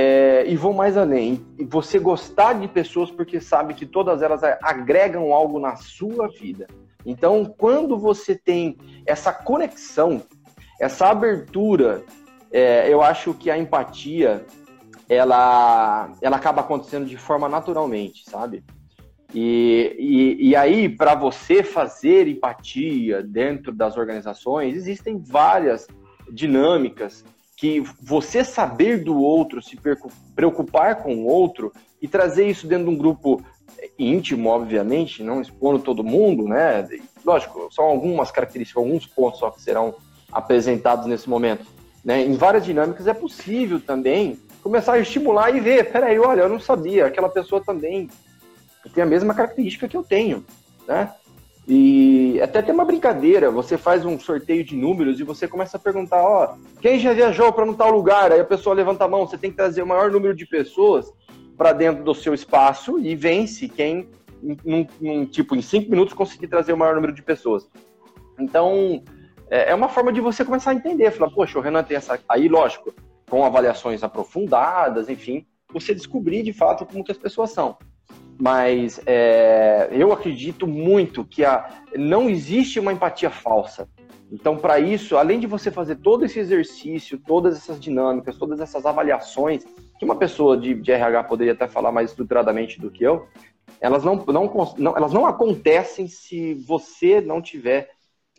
É, 0.00 0.44
e 0.46 0.54
vou 0.54 0.72
mais 0.72 0.96
além, 0.96 1.44
você 1.68 1.98
gostar 1.98 2.52
de 2.52 2.68
pessoas 2.68 3.10
porque 3.10 3.40
sabe 3.40 3.74
que 3.74 3.84
todas 3.84 4.22
elas 4.22 4.44
agregam 4.62 5.32
algo 5.32 5.58
na 5.58 5.74
sua 5.74 6.28
vida. 6.28 6.68
Então, 7.04 7.44
quando 7.44 7.98
você 7.98 8.36
tem 8.36 8.78
essa 9.04 9.32
conexão, 9.32 10.22
essa 10.80 11.08
abertura 11.08 12.04
é, 12.52 12.88
eu 12.88 13.02
acho 13.02 13.34
que 13.34 13.50
a 13.50 13.58
empatia 13.58 14.46
ela, 15.08 16.12
ela 16.22 16.36
acaba 16.36 16.60
acontecendo 16.60 17.06
de 17.06 17.16
forma 17.16 17.48
naturalmente, 17.48 18.22
sabe? 18.30 18.62
E, 19.34 19.96
e, 19.98 20.50
e 20.50 20.54
aí, 20.54 20.88
para 20.88 21.16
você 21.16 21.64
fazer 21.64 22.28
empatia 22.28 23.20
dentro 23.20 23.72
das 23.72 23.96
organizações, 23.96 24.76
existem 24.76 25.18
várias 25.18 25.88
dinâmicas 26.30 27.24
que 27.58 27.82
você 28.00 28.44
saber 28.44 29.02
do 29.02 29.20
outro, 29.20 29.60
se 29.60 29.76
preocupar 30.34 31.02
com 31.02 31.14
o 31.16 31.26
outro 31.26 31.72
e 32.00 32.06
trazer 32.06 32.46
isso 32.46 32.66
dentro 32.66 32.84
de 32.86 32.90
um 32.92 32.96
grupo 32.96 33.42
íntimo, 33.98 34.48
obviamente, 34.48 35.24
não 35.24 35.40
expondo 35.40 35.80
todo 35.80 36.04
mundo, 36.04 36.46
né? 36.46 36.88
Lógico, 37.24 37.68
são 37.72 37.84
algumas 37.84 38.30
características, 38.30 38.82
alguns 38.82 39.06
pontos 39.06 39.40
só 39.40 39.50
que 39.50 39.60
serão 39.60 39.94
apresentados 40.32 41.06
nesse 41.06 41.28
momento 41.28 41.66
né, 42.04 42.24
em 42.24 42.34
várias 42.34 42.64
dinâmicas, 42.64 43.06
é 43.06 43.12
possível 43.12 43.80
também 43.80 44.38
começar 44.62 44.94
a 44.94 44.98
estimular 44.98 45.54
e 45.54 45.60
ver, 45.60 45.90
peraí, 45.90 46.18
olha, 46.18 46.42
eu 46.42 46.48
não 46.48 46.58
sabia, 46.58 47.06
aquela 47.06 47.28
pessoa 47.28 47.62
também 47.62 48.08
tem 48.94 49.02
a 49.02 49.06
mesma 49.06 49.34
característica 49.34 49.86
que 49.86 49.96
eu 49.96 50.02
tenho, 50.02 50.42
né? 50.86 51.12
E 51.70 52.40
até 52.40 52.62
tem 52.62 52.74
uma 52.74 52.86
brincadeira, 52.86 53.50
você 53.50 53.76
faz 53.76 54.02
um 54.02 54.18
sorteio 54.18 54.64
de 54.64 54.74
números 54.74 55.20
e 55.20 55.22
você 55.22 55.46
começa 55.46 55.76
a 55.76 55.80
perguntar, 55.80 56.22
ó, 56.22 56.56
quem 56.80 56.98
já 56.98 57.12
viajou 57.12 57.52
para 57.52 57.66
um 57.66 57.74
tal 57.74 57.90
lugar? 57.90 58.32
Aí 58.32 58.40
a 58.40 58.44
pessoa 58.44 58.74
levanta 58.74 59.04
a 59.04 59.08
mão, 59.08 59.26
você 59.26 59.36
tem 59.36 59.50
que 59.50 59.56
trazer 59.58 59.82
o 59.82 59.86
maior 59.86 60.10
número 60.10 60.34
de 60.34 60.46
pessoas 60.46 61.12
para 61.58 61.74
dentro 61.74 62.02
do 62.02 62.14
seu 62.14 62.32
espaço 62.32 62.98
e 62.98 63.14
vence 63.14 63.68
quem, 63.68 64.08
num, 64.64 64.86
num, 64.98 65.26
tipo, 65.26 65.54
em 65.54 65.60
cinco 65.60 65.90
minutos 65.90 66.14
conseguir 66.14 66.46
trazer 66.46 66.72
o 66.72 66.76
maior 66.78 66.94
número 66.94 67.12
de 67.12 67.22
pessoas. 67.22 67.68
Então, 68.40 69.02
é, 69.50 69.72
é 69.72 69.74
uma 69.74 69.90
forma 69.90 70.10
de 70.10 70.22
você 70.22 70.46
começar 70.46 70.70
a 70.70 70.74
entender, 70.74 71.10
falar, 71.10 71.30
poxa, 71.32 71.58
o 71.58 71.62
Renan 71.62 71.82
tem 71.82 71.98
essa... 71.98 72.18
Aí, 72.30 72.48
lógico, 72.48 72.94
com 73.28 73.44
avaliações 73.44 74.02
aprofundadas, 74.02 75.10
enfim, 75.10 75.44
você 75.70 75.94
descobrir 75.94 76.42
de 76.42 76.54
fato 76.54 76.86
como 76.86 77.04
que 77.04 77.12
as 77.12 77.18
pessoas 77.18 77.50
são 77.50 77.76
mas 78.38 79.00
é, 79.04 79.88
eu 79.90 80.12
acredito 80.12 80.66
muito 80.66 81.24
que 81.24 81.44
a, 81.44 81.68
não 81.96 82.30
existe 82.30 82.78
uma 82.78 82.92
empatia 82.92 83.30
falsa. 83.30 83.88
Então, 84.30 84.56
para 84.56 84.78
isso, 84.78 85.16
além 85.16 85.40
de 85.40 85.46
você 85.46 85.70
fazer 85.70 85.96
todo 85.96 86.24
esse 86.24 86.38
exercício, 86.38 87.18
todas 87.18 87.56
essas 87.56 87.80
dinâmicas, 87.80 88.36
todas 88.36 88.60
essas 88.60 88.86
avaliações, 88.86 89.64
que 89.98 90.04
uma 90.04 90.16
pessoa 90.16 90.56
de, 90.56 90.74
de 90.74 90.92
RH 90.92 91.24
poderia 91.24 91.54
até 91.54 91.66
falar 91.66 91.90
mais 91.90 92.10
estruturadamente 92.10 92.80
do 92.80 92.90
que 92.90 93.02
eu, 93.02 93.26
elas 93.80 94.04
não, 94.04 94.16
não, 94.26 94.74
não 94.76 94.96
elas 94.96 95.12
não 95.12 95.26
acontecem 95.26 96.06
se 96.06 96.54
você 96.54 97.20
não 97.20 97.40
tiver 97.40 97.90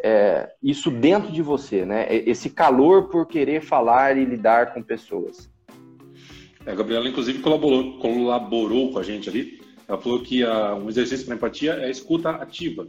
é, 0.02 0.50
isso 0.62 0.91
dentro 0.91 1.32
de 1.32 1.41
você, 1.41 1.86
né? 1.86 2.08
Esse 2.10 2.50
calor 2.50 3.10
por 3.10 3.26
querer 3.26 3.62
falar 3.62 4.18
e 4.18 4.26
lidar 4.26 4.74
com 4.74 4.82
pessoas. 4.82 5.50
É, 6.66 6.72
a 6.72 6.76
Gabriela, 6.76 7.08
inclusive, 7.08 7.39
colaborou, 7.39 8.00
colaborou 8.00 8.91
com 8.93 9.00
a 9.00 9.04
gente 9.04 9.28
ali 9.28 9.59
ela 9.90 9.98
falou 10.00 10.22
que 10.22 10.44
a, 10.44 10.76
um 10.76 10.88
exercício 10.88 11.26
para 11.26 11.36
empatia 11.36 11.74
é 11.74 11.86
a 11.86 11.90
escuta 11.90 12.30
ativa. 12.30 12.88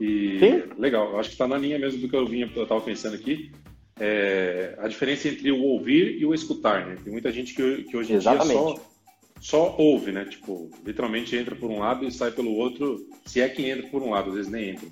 E 0.00 0.38
Sim? 0.38 0.62
legal, 0.78 1.18
acho 1.20 1.28
que 1.28 1.34
está 1.34 1.46
na 1.46 1.58
linha 1.58 1.78
mesmo 1.78 2.00
do 2.00 2.08
que 2.08 2.16
eu 2.16 2.26
vinha, 2.26 2.50
eu 2.56 2.62
estava 2.62 2.80
pensando 2.80 3.14
aqui. 3.14 3.52
É, 4.00 4.74
a 4.78 4.88
diferença 4.88 5.28
entre 5.28 5.52
o 5.52 5.62
ouvir 5.62 6.18
e 6.18 6.24
o 6.24 6.34
escutar, 6.34 6.86
né? 6.86 6.96
Tem 7.02 7.12
muita 7.12 7.30
gente 7.30 7.54
que, 7.54 7.84
que 7.84 7.96
hoje 7.96 8.14
em 8.14 8.16
Exatamente. 8.16 8.48
dia 8.48 8.56
só, 8.56 8.90
só 9.40 9.76
ouve, 9.78 10.10
né? 10.10 10.24
Tipo, 10.24 10.70
literalmente 10.84 11.36
entra 11.36 11.54
por 11.54 11.70
um 11.70 11.80
lado 11.80 12.06
e 12.06 12.10
sai 12.10 12.30
pelo 12.30 12.52
outro, 12.52 13.06
se 13.26 13.40
é 13.40 13.48
que 13.48 13.68
entra 13.68 13.86
por 13.88 14.02
um 14.02 14.10
lado, 14.10 14.30
às 14.30 14.36
vezes 14.36 14.50
nem 14.50 14.70
entra. 14.70 14.88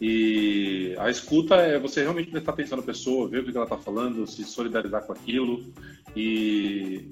E 0.00 0.94
a 0.98 1.10
escuta 1.10 1.56
é 1.56 1.78
você 1.78 2.02
realmente 2.02 2.30
prestar 2.30 2.52
atenção 2.52 2.78
na 2.78 2.84
pessoa, 2.84 3.28
ver 3.28 3.40
o 3.40 3.44
que 3.44 3.56
ela 3.56 3.64
está 3.64 3.78
falando, 3.78 4.26
se 4.26 4.44
solidarizar 4.44 5.06
com 5.06 5.12
aquilo 5.12 5.72
e 6.14 7.08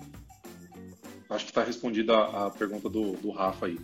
acho 1.30 1.44
que 1.44 1.50
está 1.50 1.62
respondida 1.62 2.16
a, 2.16 2.46
a, 2.46 2.50
pergunta 2.50 2.88
do, 2.88 3.12
do 3.12 3.30
Rafa 3.30 3.66
aí. 3.66 3.78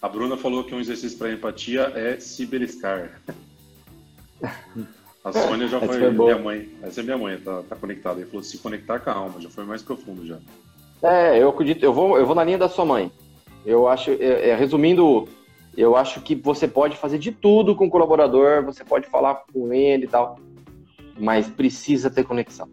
A 0.00 0.08
Bruna 0.08 0.36
falou 0.36 0.64
que 0.64 0.74
um 0.74 0.80
exercício 0.80 1.18
para 1.18 1.32
empatia 1.32 1.92
é 1.94 2.20
se 2.20 2.46
beliscar. 2.46 3.20
A 5.24 5.32
Sônia 5.32 5.66
já 5.66 5.80
foi, 5.80 5.98
foi 5.98 6.10
minha 6.10 6.38
mãe. 6.38 6.70
Essa 6.82 7.00
é 7.00 7.02
minha 7.02 7.18
mãe, 7.18 7.36
tá, 7.38 7.62
tá 7.68 7.74
conectada. 7.74 8.20
Ele 8.20 8.30
falou 8.30 8.44
se 8.44 8.58
conectar 8.58 9.00
com 9.00 9.10
a 9.10 9.14
alma, 9.14 9.40
já 9.40 9.50
foi 9.50 9.64
mais 9.64 9.82
profundo 9.82 10.24
já. 10.24 10.38
É, 11.02 11.42
eu 11.42 11.48
acredito, 11.48 11.82
eu 11.82 11.92
vou, 11.92 12.16
eu 12.16 12.24
vou 12.24 12.34
na 12.34 12.44
linha 12.44 12.58
da 12.58 12.68
sua 12.68 12.84
mãe. 12.84 13.10
Eu 13.64 13.88
acho, 13.88 14.12
é, 14.12 14.50
é, 14.50 14.54
resumindo, 14.54 15.28
eu 15.76 15.96
acho 15.96 16.20
que 16.20 16.34
você 16.34 16.68
pode 16.68 16.96
fazer 16.96 17.18
de 17.18 17.32
tudo 17.32 17.74
com 17.74 17.86
o 17.86 17.90
colaborador, 17.90 18.64
você 18.64 18.84
pode 18.84 19.08
falar 19.08 19.42
com 19.52 19.72
ele 19.72 20.04
e 20.04 20.08
tal, 20.08 20.38
mas 21.18 21.48
precisa 21.48 22.08
ter 22.08 22.24
conexão. 22.24 22.68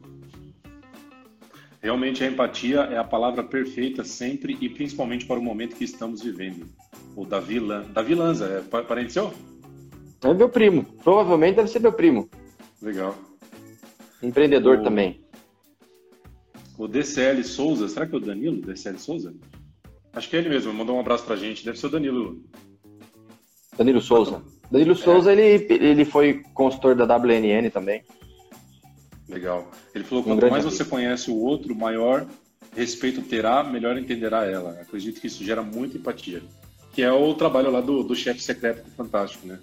Realmente 1.84 2.24
a 2.24 2.28
empatia 2.28 2.80
é 2.84 2.98
a 2.98 3.04
palavra 3.04 3.44
perfeita 3.44 4.06
sempre 4.06 4.58
e 4.62 4.70
principalmente 4.70 5.26
para 5.26 5.38
o 5.38 5.44
momento 5.44 5.76
que 5.76 5.84
estamos 5.84 6.24
vivendo. 6.24 6.66
O 7.14 7.26
Davi, 7.26 7.60
Lan... 7.60 7.84
Davi 7.92 8.16
Lanza, 8.16 8.46
é 8.74 8.82
parente 8.84 9.12
seu? 9.12 9.34
É 10.24 10.34
meu 10.34 10.48
primo. 10.48 10.86
Provavelmente 11.04 11.58
deve 11.58 11.68
ser 11.68 11.80
meu 11.80 11.92
primo. 11.92 12.30
Legal. 12.82 13.14
Empreendedor 14.22 14.80
o... 14.80 14.84
também. 14.84 15.20
O 16.78 16.88
DCL 16.88 17.44
Souza, 17.44 17.90
será 17.90 18.08
que 18.08 18.16
é 18.16 18.18
o 18.18 18.22
Danilo 18.22 18.62
DCL 18.62 18.98
Souza? 18.98 19.36
Acho 20.14 20.30
que 20.30 20.38
é 20.38 20.40
ele 20.40 20.48
mesmo, 20.48 20.74
mandou 20.74 20.96
um 20.96 21.02
abraço 21.02 21.26
pra 21.26 21.36
gente. 21.36 21.66
Deve 21.66 21.78
ser 21.78 21.88
o 21.88 21.90
Danilo. 21.90 22.42
Danilo 23.78 24.00
Souza. 24.00 24.42
Danilo 24.72 24.96
Souza, 24.96 25.34
é. 25.34 25.36
ele, 25.36 25.74
ele 25.74 26.06
foi 26.06 26.44
consultor 26.54 26.96
da 26.96 27.18
WNN 27.18 27.70
também. 27.70 28.06
Legal. 29.34 29.72
Ele 29.94 30.04
falou: 30.04 30.24
quanto 30.24 30.50
mais 30.50 30.64
você 30.64 30.86
conhece 30.86 31.30
o 31.32 31.36
outro, 31.36 31.76
maior 31.76 32.26
respeito 32.76 33.22
terá, 33.22 33.64
melhor 33.64 33.98
entenderá 33.98 34.46
ela. 34.46 34.72
Acredito 34.82 35.20
que 35.20 35.28
isso 35.28 35.44
gera 35.44 35.62
muita 35.62 35.98
empatia. 35.98 36.42
Que 36.92 37.02
é 37.02 37.12
o 37.12 37.34
trabalho 37.34 37.72
lá 37.72 37.82
do, 37.82 38.04
do 38.04 38.16
chefe 38.16 38.42
secreto 38.42 38.84
Fantástico, 38.96 39.48
né? 39.48 39.60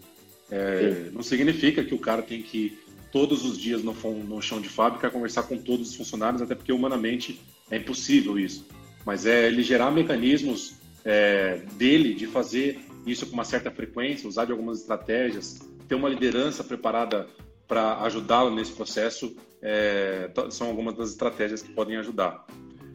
É, 0.51 1.11
não 1.13 1.23
significa 1.23 1.85
que 1.85 1.95
o 1.95 1.99
cara 1.99 2.23
tem 2.23 2.43
que 2.43 2.77
todos 3.13 3.45
os 3.45 3.57
dias 3.57 3.83
no, 3.83 3.93
no 4.25 4.43
chão 4.43 4.61
de 4.61 4.69
fábrica 4.69 5.11
conversar 5.11 5.45
com 5.45 5.57
todos 5.57 5.91
os 5.91 5.97
funcionários, 5.97 6.43
até 6.43 6.55
porque 6.55 6.73
humanamente 6.73 7.41
é 7.71 7.77
impossível 7.77 8.39
isso. 8.39 8.67
Mas 9.05 9.27
é 9.27 9.47
ele 9.47 9.63
gerar 9.63 9.91
mecanismos 9.91 10.75
é, 11.05 11.61
dele 11.77 12.15
de 12.15 12.27
fazer 12.27 12.81
isso 13.07 13.27
com 13.27 13.33
uma 13.33 13.45
certa 13.45 13.71
frequência, 13.71 14.29
usar 14.29 14.45
de 14.45 14.53
algumas 14.53 14.81
estratégias, 14.81 15.61
ter 15.89 15.95
uma 15.95 16.09
liderança 16.09 16.63
preparada 16.63 17.27
para 17.67 18.01
ajudá-lo 18.03 18.55
nesse 18.55 18.73
processo 18.73 19.35
é, 19.63 20.31
são 20.51 20.69
algumas 20.69 20.95
das 20.95 21.11
estratégias 21.11 21.63
que 21.63 21.73
podem 21.73 21.97
ajudar. 21.97 22.47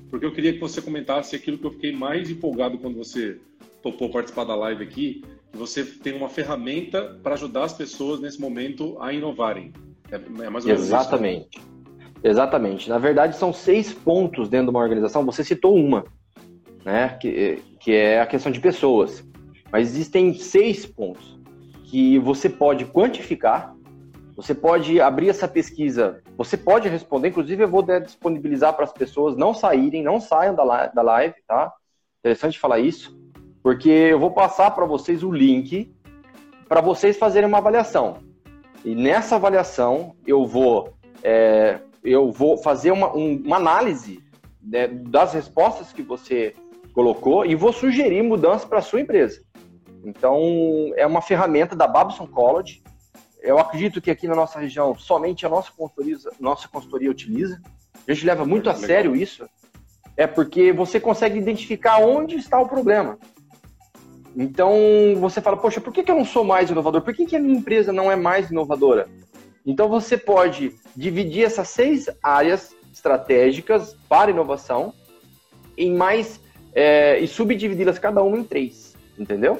Porque 0.09 0.25
eu 0.25 0.31
queria 0.31 0.53
que 0.53 0.59
você 0.59 0.81
comentasse 0.81 1.35
aquilo 1.35 1.57
que 1.57 1.65
eu 1.65 1.71
fiquei 1.71 1.91
mais 1.91 2.29
empolgado 2.29 2.77
quando 2.77 2.97
você 2.97 3.39
topou 3.81 4.09
participar 4.09 4.45
da 4.45 4.55
live 4.55 4.83
aqui, 4.83 5.23
que 5.51 5.57
você 5.57 5.83
tem 5.83 6.15
uma 6.15 6.29
ferramenta 6.29 7.19
para 7.21 7.33
ajudar 7.33 7.65
as 7.65 7.73
pessoas 7.73 8.19
nesse 8.19 8.39
momento 8.39 8.97
a 8.99 9.13
inovarem. 9.13 9.73
É, 10.11 10.15
é 10.15 10.49
mais 10.49 10.65
ou 10.65 10.71
menos 10.71 10.85
Exatamente. 10.85 11.57
Isso, 11.57 11.67
né? 11.67 11.75
Exatamente. 12.23 12.89
Na 12.89 12.97
verdade, 12.97 13.35
são 13.35 13.53
seis 13.53 13.93
pontos 13.93 14.49
dentro 14.49 14.67
de 14.67 14.71
uma 14.71 14.81
organização. 14.81 15.25
Você 15.25 15.43
citou 15.43 15.75
uma, 15.75 16.05
né? 16.83 17.09
Que, 17.21 17.61
que 17.79 17.91
é 17.91 18.19
a 18.19 18.25
questão 18.25 18.51
de 18.51 18.59
pessoas. 18.59 19.23
Mas 19.71 19.89
existem 19.89 20.33
seis 20.33 20.85
pontos 20.85 21.39
que 21.83 22.17
você 22.19 22.49
pode 22.49 22.85
quantificar 22.85 23.74
você 24.35 24.53
pode 24.53 24.99
abrir 24.99 25.29
essa 25.29 25.47
pesquisa, 25.47 26.21
você 26.37 26.57
pode 26.57 26.89
responder, 26.89 27.29
inclusive 27.29 27.63
eu 27.63 27.69
vou 27.69 27.81
disponibilizar 27.81 28.73
para 28.73 28.83
as 28.83 28.91
pessoas 28.91 29.37
não 29.37 29.53
saírem, 29.53 30.03
não 30.03 30.19
saiam 30.19 30.53
da, 30.53 30.63
live, 30.63 31.35
tá? 31.47 31.73
Interessante 32.19 32.59
falar 32.59 32.79
isso, 32.79 33.17
porque 33.63 33.89
eu 33.89 34.19
vou 34.19 34.31
passar 34.31 34.71
para 34.71 34.85
vocês 34.85 35.23
o 35.23 35.31
link 35.31 35.93
para 36.67 36.81
vocês 36.81 37.17
fazerem 37.17 37.47
uma 37.47 37.59
avaliação. 37.59 38.17
E 38.83 38.93
nessa 38.93 39.35
avaliação 39.35 40.15
eu 40.27 40.45
vou, 40.45 40.93
é, 41.23 41.79
eu 42.03 42.31
vou 42.31 42.57
fazer 42.57 42.91
uma, 42.91 43.15
um, 43.15 43.41
uma 43.45 43.57
análise 43.57 44.21
né, 44.61 44.87
das 44.87 45.33
respostas 45.33 45.93
que 45.93 46.01
você 46.01 46.53
colocou 46.93 47.45
e 47.45 47.55
vou 47.55 47.71
sugerir 47.71 48.23
mudanças 48.23 48.65
para 48.65 48.79
a 48.79 48.81
sua 48.81 49.01
empresa. 49.01 49.41
Então, 50.03 50.39
é 50.95 51.05
uma 51.05 51.21
ferramenta 51.21 51.75
da 51.75 51.87
Babson 51.87 52.27
College, 52.27 52.83
eu 53.45 53.59
acredito 53.59 54.01
que 54.01 54.09
aqui 54.09 54.27
na 54.27 54.35
nossa 54.35 54.59
região 54.59 54.97
somente 54.97 55.45
a 55.45 55.49
nossa 55.49 55.71
consultoria, 55.71 56.17
nossa 56.39 56.67
consultoria 56.67 57.11
utiliza. 57.11 57.61
A 58.07 58.13
gente 58.13 58.25
leva 58.25 58.45
muito 58.45 58.69
a 58.69 58.73
Legal. 58.73 58.87
sério 58.87 59.15
isso. 59.15 59.47
É 60.17 60.25
porque 60.25 60.71
você 60.71 60.99
consegue 60.99 61.37
identificar 61.37 61.99
onde 61.99 62.35
está 62.35 62.59
o 62.59 62.67
problema. 62.67 63.17
Então 64.35 64.73
você 65.17 65.39
fala, 65.39 65.57
poxa, 65.57 65.79
por 65.79 65.93
que, 65.93 66.03
que 66.03 66.11
eu 66.11 66.15
não 66.15 66.25
sou 66.25 66.43
mais 66.43 66.69
inovador? 66.69 67.01
Por 67.01 67.13
que, 67.13 67.25
que 67.25 67.35
a 67.35 67.39
minha 67.39 67.57
empresa 67.57 67.93
não 67.93 68.11
é 68.11 68.15
mais 68.15 68.49
inovadora? 68.49 69.07
Então 69.65 69.87
você 69.87 70.17
pode 70.17 70.75
dividir 70.95 71.45
essas 71.45 71.69
seis 71.69 72.09
áreas 72.21 72.75
estratégicas 72.91 73.95
para 74.09 74.31
inovação 74.31 74.93
em 75.77 75.93
mais 75.93 76.39
é, 76.73 77.19
e 77.19 77.27
subdividi-las 77.27 77.99
cada 77.99 78.21
uma 78.23 78.37
em 78.37 78.43
três, 78.43 78.95
entendeu? 79.17 79.59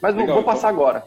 Mas 0.00 0.14
Legal, 0.14 0.36
vou, 0.36 0.44
passar 0.44 0.72
então... 0.72 0.82
agora. 0.82 1.04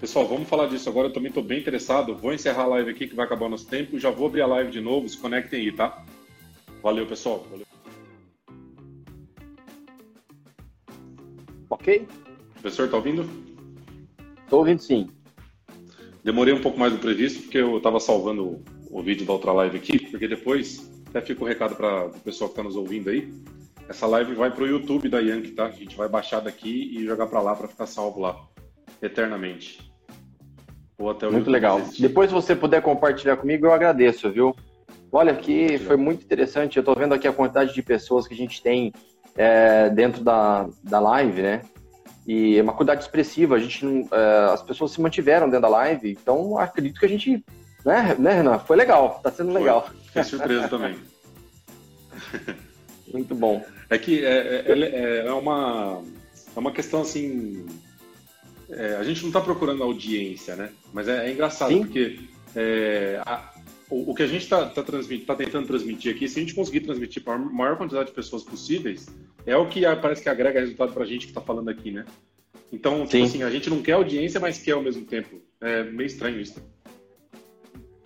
Pessoal, 0.00 0.28
vamos 0.28 0.48
falar 0.48 0.68
disso 0.68 0.88
agora. 0.88 1.08
Eu 1.08 1.12
também 1.12 1.28
estou 1.28 1.42
bem 1.42 1.58
interessado. 1.58 2.14
Vou 2.14 2.32
encerrar 2.32 2.62
a 2.62 2.66
live 2.66 2.90
aqui 2.90 3.08
que 3.08 3.16
vai 3.16 3.26
acabar 3.26 3.46
o 3.46 3.48
nosso 3.48 3.66
tempo. 3.66 3.98
Já 3.98 4.10
vou 4.10 4.28
abrir 4.28 4.42
a 4.42 4.46
live 4.46 4.70
de 4.70 4.80
novo. 4.80 5.08
Se 5.08 5.18
conectem 5.18 5.60
aí, 5.60 5.72
tá? 5.72 6.04
Valeu, 6.80 7.04
pessoal. 7.04 7.44
Valeu. 7.50 7.66
Ok? 11.68 12.06
Professor, 12.54 12.84
está 12.84 12.96
ouvindo? 12.96 13.28
Estou 14.44 14.60
ouvindo 14.60 14.80
sim. 14.80 15.10
Demorei 16.22 16.54
um 16.54 16.60
pouco 16.60 16.78
mais 16.78 16.92
do 16.92 16.98
previsto 16.98 17.42
porque 17.42 17.58
eu 17.58 17.78
estava 17.78 17.98
salvando 17.98 18.62
o, 18.90 19.02
vídeo 19.02 19.26
da 19.26 19.32
outra 19.32 19.52
live 19.52 19.78
aqui, 19.78 19.98
porque 20.10 20.28
depois 20.28 20.90
até 21.08 21.20
fica 21.20 21.42
o 21.42 21.44
um 21.44 21.48
recado 21.48 21.74
para 21.74 22.06
o 22.06 22.20
pessoal 22.20 22.48
que 22.48 22.52
está 22.52 22.62
nos 22.62 22.76
ouvindo 22.76 23.10
aí. 23.10 23.32
Essa 23.88 24.06
live 24.06 24.34
vai 24.34 24.50
para 24.50 24.62
o 24.62 24.66
YouTube 24.66 25.08
da 25.08 25.18
Yankee, 25.18 25.52
tá? 25.52 25.66
A 25.66 25.70
gente 25.70 25.96
vai 25.96 26.08
baixar 26.08 26.40
daqui 26.40 26.96
e 26.96 27.04
jogar 27.04 27.26
para 27.26 27.40
lá 27.40 27.56
para 27.56 27.68
ficar 27.68 27.86
salvo 27.86 28.20
lá 28.20 28.46
eternamente. 29.00 29.87
Ou 30.98 31.10
até 31.10 31.28
o 31.28 31.32
muito 31.32 31.50
legal. 31.50 31.78
Existe. 31.78 32.02
Depois, 32.02 32.28
se 32.28 32.34
você 32.34 32.56
puder 32.56 32.82
compartilhar 32.82 33.36
comigo, 33.36 33.66
eu 33.66 33.72
agradeço, 33.72 34.30
viu? 34.30 34.54
Olha 35.12 35.32
aqui, 35.32 35.78
foi 35.78 35.96
muito 35.96 36.24
interessante. 36.24 36.76
Eu 36.76 36.80
estou 36.80 36.94
vendo 36.94 37.14
aqui 37.14 37.28
a 37.28 37.32
quantidade 37.32 37.72
de 37.72 37.82
pessoas 37.82 38.26
que 38.26 38.34
a 38.34 38.36
gente 38.36 38.62
tem 38.62 38.92
é, 39.36 39.88
dentro 39.90 40.22
da, 40.22 40.68
da 40.82 40.98
live, 41.00 41.40
né? 41.40 41.62
e 42.28 42.58
é 42.58 42.62
uma 42.62 42.74
quantidade 42.74 43.02
expressiva. 43.02 43.56
A 43.56 43.58
gente, 43.58 43.82
é, 44.12 44.52
as 44.52 44.62
pessoas 44.62 44.90
se 44.90 45.00
mantiveram 45.00 45.46
dentro 45.46 45.62
da 45.62 45.68
live, 45.68 46.10
então 46.10 46.58
acredito 46.58 47.00
que 47.00 47.06
a 47.06 47.08
gente, 47.08 47.42
né, 47.82 48.14
né 48.18 48.34
Renan? 48.34 48.58
Foi 48.58 48.76
legal, 48.76 49.18
tá 49.22 49.32
sendo 49.32 49.50
legal. 49.50 49.88
Foi 50.12 50.22
surpresa 50.22 50.68
também. 50.68 50.94
Muito 53.10 53.34
bom. 53.34 53.64
É 53.88 53.96
que 53.96 54.22
é, 54.22 54.66
é, 54.66 54.72
é, 54.72 55.26
é 55.26 55.32
uma, 55.32 56.02
é 56.54 56.58
uma 56.60 56.70
questão 56.70 57.00
assim. 57.00 57.64
É, 58.70 58.96
a 58.96 59.02
gente 59.02 59.22
não 59.22 59.28
está 59.28 59.40
procurando 59.40 59.82
audiência, 59.82 60.54
né? 60.54 60.70
Mas 60.92 61.08
é, 61.08 61.28
é 61.28 61.32
engraçado, 61.32 61.72
Sim. 61.72 61.80
porque 61.80 62.20
é, 62.54 63.20
a, 63.24 63.52
o, 63.88 64.10
o, 64.10 64.14
que 64.14 64.22
a 64.22 64.26
gente 64.26 64.42
está 64.42 64.66
tá, 64.66 64.82
tá 64.82 65.34
tentando 65.34 65.66
transmitir 65.66 66.14
aqui, 66.14 66.28
se 66.28 66.38
a 66.38 66.42
gente 66.42 66.54
conseguir 66.54 66.80
transmitir 66.80 67.22
para 67.22 67.34
a 67.34 67.38
maior 67.38 67.78
quantidade 67.78 68.10
de 68.10 68.14
pessoas 68.14 68.44
possíveis, 68.44 69.06
é 69.46 69.56
o 69.56 69.66
que 69.66 69.82
parece 69.96 70.22
que 70.22 70.28
agrega 70.28 70.60
resultado 70.60 70.92
para 70.92 71.02
a 71.02 71.06
gente 71.06 71.26
que 71.26 71.30
está 71.30 71.40
falando 71.40 71.70
aqui, 71.70 71.90
né? 71.90 72.04
Então, 72.70 73.06
tipo 73.06 73.24
assim, 73.24 73.42
a 73.42 73.50
gente 73.50 73.70
não 73.70 73.80
quer 73.80 73.92
audiência, 73.92 74.38
mas 74.38 74.58
quer 74.58 74.72
ao 74.72 74.82
mesmo 74.82 75.06
tempo. 75.06 75.40
É 75.60 75.84
meio 75.84 76.06
estranho 76.06 76.38
isso. 76.38 76.62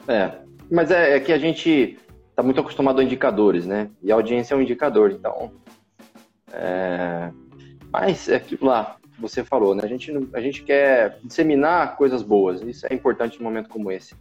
É, 0.07 0.39
mas 0.71 0.93
é, 0.93 1.17
é 1.17 1.21
que 1.21 1.33
a 1.33 1.39
gente 1.39 1.99
está 2.31 2.43
muito 2.43 2.61
acostumado 2.61 3.01
a 3.01 3.05
indicadores, 3.05 3.67
né? 3.67 3.91
E 4.01 4.13
a 4.13 4.15
audiência 4.15 4.55
é 4.55 4.57
um 4.57 4.63
indicador, 4.63 5.11
então. 5.11 5.53
É... 6.53 7.33
Mas 7.91 8.29
é 8.29 8.37
aquilo 8.37 8.67
lá 8.67 8.97
você 9.23 9.45
falou, 9.45 9.75
né? 9.75 9.83
A 9.85 9.89
gente, 9.89 10.13
a 10.35 10.41
gente 10.41 10.63
quer 10.63 11.19
disseminar 11.25 11.97
coisas 11.97 12.23
boas. 12.23 12.61
Isso 12.63 12.87
é 12.91 12.95
importante 12.95 13.39
num 13.39 13.45
momento 13.45 13.69
como 13.69 13.91
esse. 13.91 14.15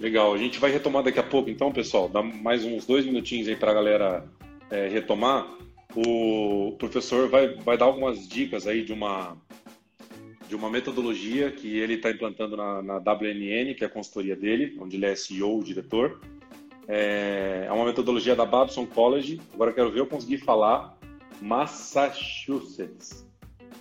Legal, 0.00 0.34
a 0.34 0.38
gente 0.38 0.58
vai 0.58 0.72
retomar 0.72 1.02
daqui 1.02 1.20
a 1.20 1.22
pouco, 1.22 1.48
então, 1.48 1.70
pessoal. 1.70 2.08
Dá 2.08 2.22
mais 2.22 2.64
uns 2.64 2.84
dois 2.84 3.06
minutinhos 3.06 3.46
aí 3.46 3.54
para 3.54 3.70
a 3.70 3.74
galera 3.74 4.24
é, 4.70 4.88
retomar 4.88 5.46
o 5.94 6.74
professor 6.78 7.28
vai, 7.28 7.54
vai 7.56 7.76
dar 7.76 7.84
algumas 7.84 8.26
dicas 8.26 8.66
aí 8.66 8.84
de 8.84 8.92
uma, 8.92 9.36
de 10.48 10.56
uma 10.56 10.70
metodologia 10.70 11.50
que 11.50 11.78
ele 11.78 11.94
está 11.94 12.10
implantando 12.10 12.56
na, 12.56 12.82
na, 12.82 12.96
WNN, 12.96 13.74
que 13.74 13.84
é 13.84 13.86
a 13.86 13.90
consultoria 13.90 14.34
dele, 14.34 14.76
onde 14.80 14.96
ele 14.96 15.06
é 15.06 15.14
CEO, 15.14 15.58
o 15.58 15.64
diretor. 15.64 16.20
É, 16.88 17.66
é 17.68 17.72
uma 17.72 17.84
metodologia 17.84 18.34
da 18.34 18.44
Babson 18.44 18.86
College. 18.86 19.40
Agora 19.52 19.72
quero 19.72 19.90
ver 19.90 20.00
eu 20.00 20.06
conseguir 20.06 20.38
falar 20.38 20.98
Massachusetts. 21.40 23.30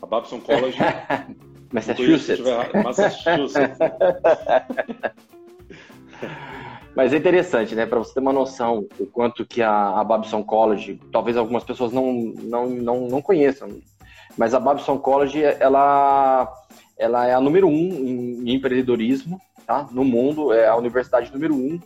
A 0.01 0.05
Babson 0.05 0.39
College. 0.39 0.77
Massachusetts. 1.71 2.43
Massachusetts. 2.83 3.77
Mas 6.95 7.13
é 7.13 7.17
interessante, 7.17 7.73
né? 7.73 7.85
Para 7.85 7.99
você 7.99 8.13
ter 8.13 8.19
uma 8.19 8.33
noção 8.33 8.85
do 8.97 9.05
quanto 9.05 9.45
que 9.45 9.61
a, 9.61 9.99
a 9.99 10.03
Babson 10.03 10.43
College, 10.43 10.99
talvez 11.11 11.37
algumas 11.37 11.63
pessoas 11.63 11.93
não, 11.93 12.11
não, 12.11 12.69
não, 12.69 13.07
não 13.07 13.21
conheçam, 13.21 13.69
mas 14.37 14.53
a 14.53 14.59
Babson 14.59 14.97
College, 14.97 15.41
ela, 15.41 16.53
ela 16.97 17.27
é 17.27 17.33
a 17.33 17.39
número 17.39 17.67
um 17.67 17.71
em, 17.71 18.49
em 18.49 18.53
empreendedorismo, 18.55 19.39
tá? 19.65 19.87
No 19.91 20.03
mundo, 20.03 20.53
é 20.53 20.67
a 20.67 20.75
universidade 20.75 21.31
número 21.31 21.53
um 21.53 21.79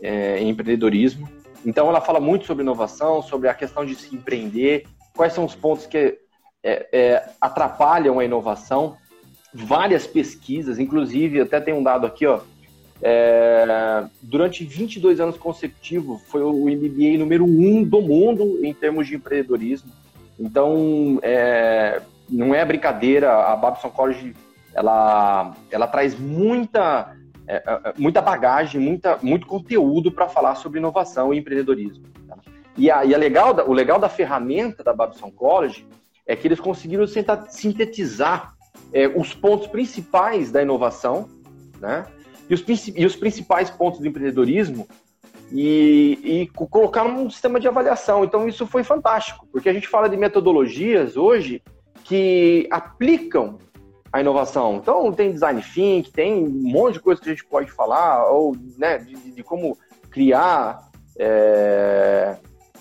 é, 0.00 0.38
em 0.38 0.48
empreendedorismo. 0.48 1.28
Então, 1.64 1.88
ela 1.88 2.00
fala 2.00 2.20
muito 2.20 2.46
sobre 2.46 2.62
inovação, 2.62 3.22
sobre 3.22 3.48
a 3.48 3.54
questão 3.54 3.84
de 3.84 3.94
se 3.94 4.14
empreender, 4.14 4.86
quais 5.14 5.32
são 5.32 5.44
os 5.44 5.54
pontos 5.54 5.86
que 5.86 6.18
é, 6.66 6.88
é, 6.92 7.28
atrapalham 7.40 8.18
a 8.18 8.24
inovação. 8.24 8.96
Várias 9.54 10.06
pesquisas, 10.06 10.80
inclusive, 10.80 11.40
até 11.40 11.60
tem 11.60 11.72
um 11.72 11.82
dado 11.82 12.06
aqui, 12.06 12.26
ó, 12.26 12.40
é, 13.00 14.04
durante 14.20 14.64
22 14.64 15.20
anos 15.20 15.36
consecutivos, 15.36 16.22
foi 16.26 16.42
o 16.42 16.66
MBA 16.66 17.18
número 17.18 17.44
um 17.44 17.84
do 17.84 18.02
mundo 18.02 18.58
em 18.64 18.74
termos 18.74 19.06
de 19.06 19.14
empreendedorismo. 19.14 19.90
Então, 20.38 21.20
é, 21.22 22.02
não 22.28 22.54
é 22.54 22.64
brincadeira, 22.64 23.32
a 23.32 23.54
Babson 23.54 23.90
College 23.90 24.34
ela, 24.74 25.54
ela 25.70 25.86
traz 25.86 26.18
muita, 26.18 27.14
é, 27.46 27.56
é 27.56 27.92
muita 27.96 28.20
bagagem, 28.20 28.80
muita, 28.80 29.18
muito 29.22 29.46
conteúdo 29.46 30.10
para 30.10 30.28
falar 30.28 30.56
sobre 30.56 30.80
inovação 30.80 31.32
e 31.32 31.38
empreendedorismo. 31.38 32.04
Tá? 32.28 32.36
E, 32.76 32.90
a, 32.90 33.04
e 33.04 33.14
a 33.14 33.18
legal 33.18 33.54
o 33.66 33.72
legal 33.72 33.98
da 33.98 34.08
ferramenta 34.08 34.82
da 34.82 34.92
Babson 34.92 35.30
College 35.30 35.86
é 36.26 36.34
que 36.34 36.48
eles 36.48 36.60
conseguiram 36.60 37.06
sintetizar 37.48 38.54
é, 38.92 39.06
os 39.06 39.32
pontos 39.32 39.66
principais 39.68 40.50
da 40.50 40.62
inovação, 40.62 41.28
né? 41.80 42.06
e 42.48 42.54
os, 42.54 42.64
e 42.94 43.04
os 43.04 43.16
principais 43.16 43.70
pontos 43.70 44.00
do 44.00 44.06
empreendedorismo 44.06 44.86
e, 45.52 46.18
e 46.22 46.46
colocar 46.48 47.04
num 47.04 47.30
sistema 47.30 47.60
de 47.60 47.68
avaliação. 47.68 48.24
Então, 48.24 48.48
isso 48.48 48.66
foi 48.66 48.82
fantástico, 48.82 49.46
porque 49.52 49.68
a 49.68 49.72
gente 49.72 49.88
fala 49.88 50.08
de 50.08 50.16
metodologias 50.16 51.16
hoje 51.16 51.62
que 52.04 52.66
aplicam 52.70 53.58
a 54.12 54.20
inovação. 54.20 54.76
Então, 54.76 55.12
tem 55.12 55.32
design 55.32 55.62
think, 55.62 56.10
tem 56.10 56.44
um 56.44 56.70
monte 56.70 56.94
de 56.94 57.00
coisa 57.00 57.20
que 57.20 57.28
a 57.28 57.32
gente 57.32 57.44
pode 57.44 57.70
falar, 57.70 58.30
ou 58.30 58.56
né, 58.78 58.98
de, 58.98 59.14
de 59.32 59.42
como 59.42 59.76
criar 60.10 60.90
é, 61.18 62.36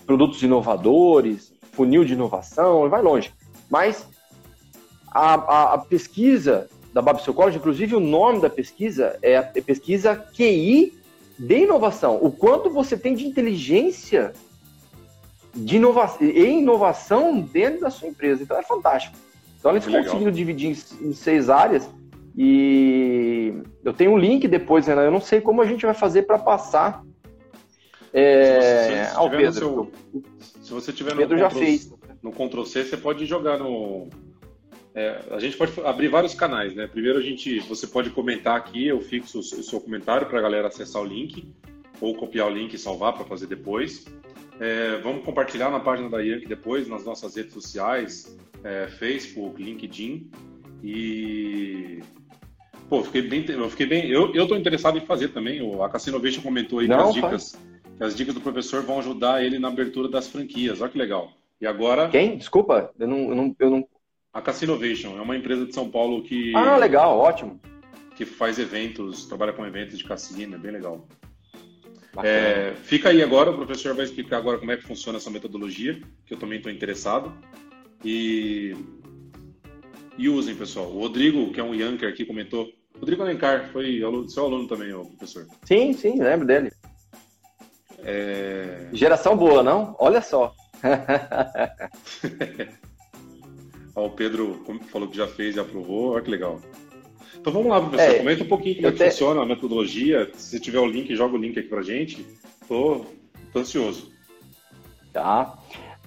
produtos 0.05 0.41
inovadores, 0.41 1.53
funil 1.75 2.05
de 2.05 2.13
inovação, 2.13 2.89
vai 2.89 3.01
longe. 3.01 3.33
Mas 3.69 4.07
a, 5.11 5.33
a, 5.33 5.73
a 5.73 5.77
pesquisa 5.77 6.69
da 6.93 7.01
Babson 7.01 7.33
College, 7.33 7.57
inclusive 7.57 7.95
o 7.95 7.99
nome 7.99 8.39
da 8.39 8.49
pesquisa 8.49 9.17
é 9.21 9.37
a 9.37 9.43
pesquisa 9.43 10.15
QI 10.15 10.93
de 11.37 11.57
inovação. 11.59 12.17
O 12.21 12.31
quanto 12.31 12.69
você 12.69 12.97
tem 12.97 13.13
de 13.13 13.25
inteligência 13.25 14.33
de 15.53 15.77
inovação 15.77 16.25
e 16.25 16.45
inovação 16.45 17.39
dentro 17.39 17.81
da 17.81 17.89
sua 17.89 18.09
empresa. 18.09 18.43
Então 18.43 18.57
é 18.57 18.63
fantástico. 18.63 19.15
Então 19.57 19.71
eles 19.71 19.85
conseguiram 19.85 20.31
dividir 20.31 20.77
em, 21.01 21.13
seis 21.13 21.49
áreas 21.49 21.89
e 22.37 23.53
eu 23.83 23.93
tenho 23.93 24.11
um 24.11 24.17
link 24.17 24.47
depois, 24.47 24.85
Renan. 24.85 25.03
Eu 25.03 25.11
não 25.11 25.21
sei 25.21 25.39
como 25.41 25.61
a 25.61 25.65
gente 25.65 25.85
vai 25.85 25.95
fazer 25.95 26.23
para 26.23 26.37
passar 26.37 27.01
é, 28.19 29.11
ao 29.13 29.29
Pedro. 29.29 29.91
Seu, 30.11 30.23
se 30.61 30.73
você 30.73 30.93
tiver 30.93 31.13
no 31.13 31.21
Pedro 31.21 31.37
Ctrl, 31.37 31.49
já 31.49 31.49
fez. 31.49 31.93
no 32.23 32.31
Ctrl 32.31 32.63
C, 32.63 32.85
você 32.85 32.97
pode 32.97 33.25
jogar 33.25 33.59
no, 33.59 34.09
é, 34.95 35.19
a 35.29 35.39
gente 35.39 35.57
pode 35.57 35.73
abrir 35.81 36.07
vários 36.07 36.33
canais, 36.33 36.73
né? 36.73 36.87
Primeiro 36.87 37.19
a 37.19 37.21
gente, 37.21 37.59
você 37.59 37.85
pode 37.85 38.09
comentar 38.11 38.55
aqui, 38.55 38.87
eu 38.87 39.01
fixo 39.01 39.39
o 39.39 39.43
seu 39.43 39.81
comentário 39.81 40.25
para 40.25 40.39
a 40.39 40.41
galera 40.41 40.69
acessar 40.69 41.01
o 41.01 41.05
link, 41.05 41.53
ou 41.99 42.15
copiar 42.15 42.47
o 42.47 42.49
link 42.49 42.73
e 42.73 42.77
salvar 42.77 43.13
para 43.13 43.25
fazer 43.25 43.47
depois. 43.47 44.05
É, 44.57 44.97
vamos 44.99 45.25
compartilhar 45.25 45.69
na 45.69 45.81
página 45.81 46.09
da 46.09 46.21
Yankee 46.21 46.47
depois, 46.47 46.87
nas 46.87 47.03
nossas 47.03 47.35
redes 47.35 47.53
sociais, 47.53 48.37
é, 48.63 48.87
Facebook, 48.87 49.61
LinkedIn 49.61 50.31
e 50.81 51.99
pô, 52.89 53.03
fiquei 53.03 53.21
bem, 53.23 53.45
eu 53.49 53.69
fiquei 53.69 53.85
bem, 53.85 54.09
eu, 54.09 54.33
eu 54.33 54.47
tô 54.47 54.55
interessado 54.55 54.97
em 54.97 55.05
fazer 55.05 55.29
também. 55.29 55.59
A 55.83 55.89
Cassinovation 55.89 56.41
comentou 56.41 56.79
aí 56.79 56.87
Não, 56.87 57.09
as 57.09 57.13
dicas, 57.13 57.51
que 57.51 57.74
as 57.99 58.15
dicas 58.15 58.33
do 58.33 58.41
professor 58.41 58.83
vão 58.83 58.99
ajudar 58.99 59.43
ele 59.43 59.59
na 59.59 59.67
abertura 59.67 60.09
das 60.09 60.27
franquias. 60.27 60.81
Olha 60.81 60.91
que 60.91 60.97
legal. 60.97 61.31
E 61.59 61.65
agora? 61.65 62.09
Quem? 62.09 62.37
Desculpa, 62.37 62.91
eu 62.99 63.07
não, 63.07 63.29
eu 63.29 63.35
não, 63.35 63.55
eu 63.59 63.69
não 63.69 63.87
a 64.35 64.41
Cassinovation 64.41 65.17
é 65.17 65.21
uma 65.21 65.37
empresa 65.37 65.65
de 65.65 65.73
São 65.73 65.89
Paulo 65.89 66.21
que. 66.21 66.53
Ah, 66.53 66.75
legal, 66.75 67.17
ótimo. 67.17 67.57
Que 68.17 68.25
faz 68.25 68.59
eventos, 68.59 69.25
trabalha 69.25 69.53
com 69.53 69.65
eventos 69.65 69.97
de 69.97 70.03
cassino, 70.03 70.55
é 70.55 70.57
bem 70.57 70.71
legal. 70.71 71.07
É, 72.21 72.73
fica 72.83 73.09
aí 73.09 73.23
agora, 73.23 73.51
o 73.51 73.55
professor 73.55 73.95
vai 73.95 74.03
explicar 74.03 74.37
agora 74.37 74.57
como 74.57 74.71
é 74.73 74.77
que 74.77 74.83
funciona 74.83 75.17
essa 75.17 75.29
metodologia, 75.29 76.01
que 76.25 76.33
eu 76.33 76.37
também 76.37 76.57
estou 76.57 76.69
interessado. 76.69 77.33
E, 78.03 78.75
e 80.17 80.27
usem, 80.27 80.53
pessoal. 80.53 80.87
O 80.87 80.99
Rodrigo, 80.99 81.53
que 81.53 81.59
é 81.61 81.63
um 81.63 81.73
Yanker 81.73 82.09
aqui, 82.09 82.25
comentou. 82.25 82.67
Rodrigo 82.99 83.23
Alencar, 83.23 83.69
foi 83.71 84.03
aluno, 84.03 84.29
seu 84.29 84.43
aluno 84.43 84.67
também, 84.67 84.93
o 84.93 85.05
professor. 85.05 85.47
Sim, 85.63 85.93
sim, 85.93 86.21
lembro 86.21 86.45
dele. 86.45 86.71
É... 88.05 88.87
Geração 88.93 89.35
boa, 89.35 89.63
não? 89.63 89.95
Olha 89.99 90.21
só. 90.21 90.53
o 93.95 94.09
Pedro 94.11 94.63
falou 94.91 95.07
que 95.07 95.17
já 95.17 95.27
fez 95.27 95.55
e 95.55 95.59
aprovou, 95.59 96.11
olha 96.11 96.21
que 96.21 96.29
legal. 96.29 96.61
Então 97.35 97.51
vamos 97.51 97.69
lá, 97.69 97.81
professor, 97.81 98.15
é, 98.15 98.19
comenta 98.19 98.43
um 98.43 98.47
pouquinho 98.47 98.75
como 98.75 98.87
é 98.87 98.91
que 98.91 98.97
te... 98.97 99.05
funciona 99.05 99.41
a 99.41 99.45
metodologia. 99.45 100.29
Se 100.35 100.59
tiver 100.59 100.79
o 100.79 100.85
link, 100.85 101.15
joga 101.15 101.35
o 101.35 101.39
link 101.39 101.57
aqui 101.57 101.67
pra 101.67 101.81
gente. 101.81 102.23
Tô, 102.67 103.05
tô 103.51 103.59
ansioso. 103.59 104.11
Tá. 105.11 105.57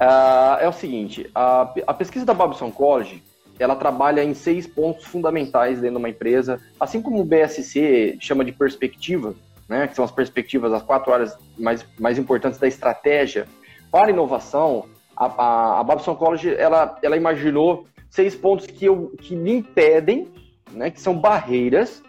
Uh, 0.00 0.60
é 0.60 0.68
o 0.68 0.72
seguinte, 0.72 1.28
a, 1.34 1.74
a 1.86 1.94
pesquisa 1.94 2.24
da 2.24 2.32
Babson 2.32 2.70
College, 2.70 3.22
ela 3.58 3.74
trabalha 3.74 4.22
em 4.22 4.32
seis 4.32 4.66
pontos 4.66 5.04
fundamentais 5.04 5.80
dentro 5.80 5.96
de 5.96 5.98
uma 5.98 6.08
empresa, 6.08 6.60
assim 6.78 7.02
como 7.02 7.20
o 7.20 7.24
BSC 7.24 8.16
chama 8.20 8.44
de 8.44 8.52
perspectiva, 8.52 9.34
né, 9.68 9.86
que 9.86 9.94
são 9.94 10.04
as 10.04 10.10
perspectivas, 10.10 10.72
as 10.72 10.82
quatro 10.82 11.12
áreas 11.12 11.36
mais, 11.58 11.84
mais 11.98 12.18
importantes 12.18 12.58
da 12.58 12.66
estratégia 12.66 13.46
para 13.90 14.10
inovação, 14.10 14.86
a, 15.16 15.26
a, 15.26 15.80
a 15.80 15.84
Babson 15.84 16.14
College 16.14 16.54
ela, 16.54 16.98
ela 17.02 17.16
imaginou 17.16 17.86
seis 18.10 18.34
pontos 18.34 18.66
que, 18.66 18.86
eu, 18.86 19.12
que 19.20 19.36
me 19.36 19.52
impedem, 19.52 20.28
né, 20.70 20.90
que 20.90 21.00
são 21.00 21.18
barreiras 21.18 22.02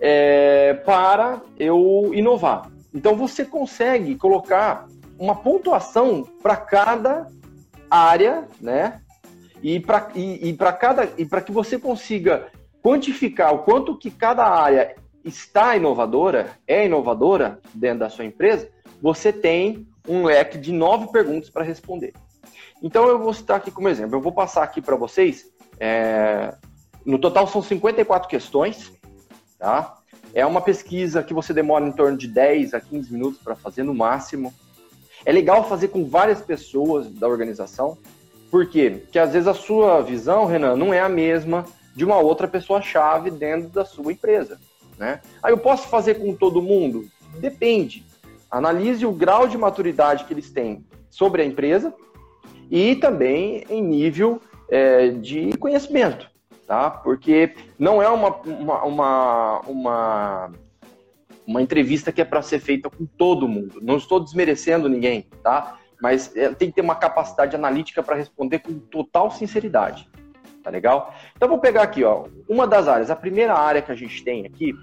é, 0.00 0.74
para 0.74 1.40
eu 1.58 2.10
inovar. 2.12 2.70
Então 2.92 3.14
você 3.14 3.44
consegue 3.44 4.16
colocar 4.16 4.88
uma 5.18 5.34
pontuação 5.34 6.22
para 6.42 6.56
cada 6.56 7.28
área, 7.90 8.46
né? 8.60 9.00
E 9.62 9.80
para 9.80 10.08
e, 10.14 10.50
e 10.50 10.56
cada 10.56 11.08
e 11.16 11.24
para 11.24 11.40
que 11.40 11.50
você 11.50 11.78
consiga 11.78 12.46
quantificar 12.82 13.54
o 13.54 13.60
quanto 13.60 13.96
que 13.96 14.10
cada 14.10 14.44
área 14.44 14.94
está 15.26 15.76
inovadora, 15.76 16.56
é 16.66 16.86
inovadora 16.86 17.60
dentro 17.74 18.00
da 18.00 18.08
sua 18.08 18.24
empresa, 18.24 18.70
você 19.02 19.32
tem 19.32 19.86
um 20.08 20.24
leque 20.24 20.56
de 20.56 20.72
nove 20.72 21.08
perguntas 21.08 21.50
para 21.50 21.64
responder. 21.64 22.14
Então 22.82 23.08
eu 23.08 23.18
vou 23.18 23.32
citar 23.34 23.56
aqui 23.56 23.70
como 23.70 23.88
exemplo. 23.88 24.16
Eu 24.16 24.20
vou 24.20 24.32
passar 24.32 24.62
aqui 24.62 24.80
para 24.80 24.96
vocês. 24.96 25.50
É, 25.80 26.54
no 27.04 27.18
total 27.18 27.46
são 27.46 27.62
54 27.62 28.28
questões, 28.28 28.92
tá? 29.58 29.96
É 30.32 30.44
uma 30.44 30.60
pesquisa 30.60 31.22
que 31.22 31.34
você 31.34 31.52
demora 31.52 31.86
em 31.86 31.92
torno 31.92 32.16
de 32.16 32.28
10 32.28 32.74
a 32.74 32.80
15 32.80 33.12
minutos 33.12 33.40
para 33.42 33.54
fazer 33.54 33.82
no 33.82 33.94
máximo. 33.94 34.52
É 35.24 35.32
legal 35.32 35.68
fazer 35.68 35.88
com 35.88 36.04
várias 36.04 36.40
pessoas 36.40 37.10
da 37.10 37.26
organização. 37.26 37.96
Por 38.50 38.68
quê? 38.68 39.00
Porque 39.02 39.18
às 39.18 39.32
vezes 39.32 39.48
a 39.48 39.54
sua 39.54 40.02
visão, 40.02 40.44
Renan, 40.44 40.76
não 40.76 40.92
é 40.92 41.00
a 41.00 41.08
mesma 41.08 41.64
de 41.94 42.04
uma 42.04 42.18
outra 42.18 42.46
pessoa-chave 42.46 43.30
dentro 43.30 43.70
da 43.70 43.84
sua 43.84 44.12
empresa. 44.12 44.60
Né? 44.98 45.20
Aí 45.42 45.52
eu 45.52 45.58
posso 45.58 45.88
fazer 45.88 46.14
com 46.14 46.34
todo 46.34 46.62
mundo? 46.62 47.06
Depende. 47.38 48.04
Analise 48.50 49.04
o 49.04 49.12
grau 49.12 49.46
de 49.46 49.58
maturidade 49.58 50.24
que 50.24 50.32
eles 50.32 50.50
têm 50.50 50.84
sobre 51.10 51.42
a 51.42 51.44
empresa 51.44 51.94
e 52.70 52.96
também 52.96 53.64
em 53.68 53.82
nível 53.82 54.40
é, 54.70 55.08
de 55.08 55.56
conhecimento, 55.58 56.30
tá? 56.66 56.90
Porque 56.90 57.54
não 57.78 58.02
é 58.02 58.08
uma, 58.08 58.36
uma, 58.36 58.84
uma, 58.84 59.60
uma, 59.60 60.52
uma 61.46 61.62
entrevista 61.62 62.10
que 62.10 62.20
é 62.20 62.24
para 62.24 62.42
ser 62.42 62.60
feita 62.60 62.90
com 62.90 63.06
todo 63.06 63.48
mundo. 63.48 63.80
Não 63.82 63.96
estou 63.96 64.20
desmerecendo 64.20 64.88
ninguém, 64.88 65.26
tá? 65.42 65.78
Mas 66.00 66.34
é, 66.36 66.52
tem 66.52 66.68
que 66.68 66.76
ter 66.76 66.82
uma 66.82 66.94
capacidade 66.94 67.54
analítica 67.54 68.02
para 68.02 68.16
responder 68.16 68.60
com 68.60 68.78
total 68.78 69.30
sinceridade. 69.30 70.08
Tá 70.66 70.70
legal? 70.72 71.14
Então 71.36 71.48
vou 71.48 71.60
pegar 71.60 71.82
aqui, 71.82 72.02
ó, 72.02 72.24
uma 72.48 72.66
das 72.66 72.88
áreas. 72.88 73.08
A 73.08 73.14
primeira 73.14 73.54
área 73.54 73.80
que 73.80 73.92
a 73.92 73.94
gente 73.94 74.24
tem 74.24 74.44
aqui, 74.44 74.74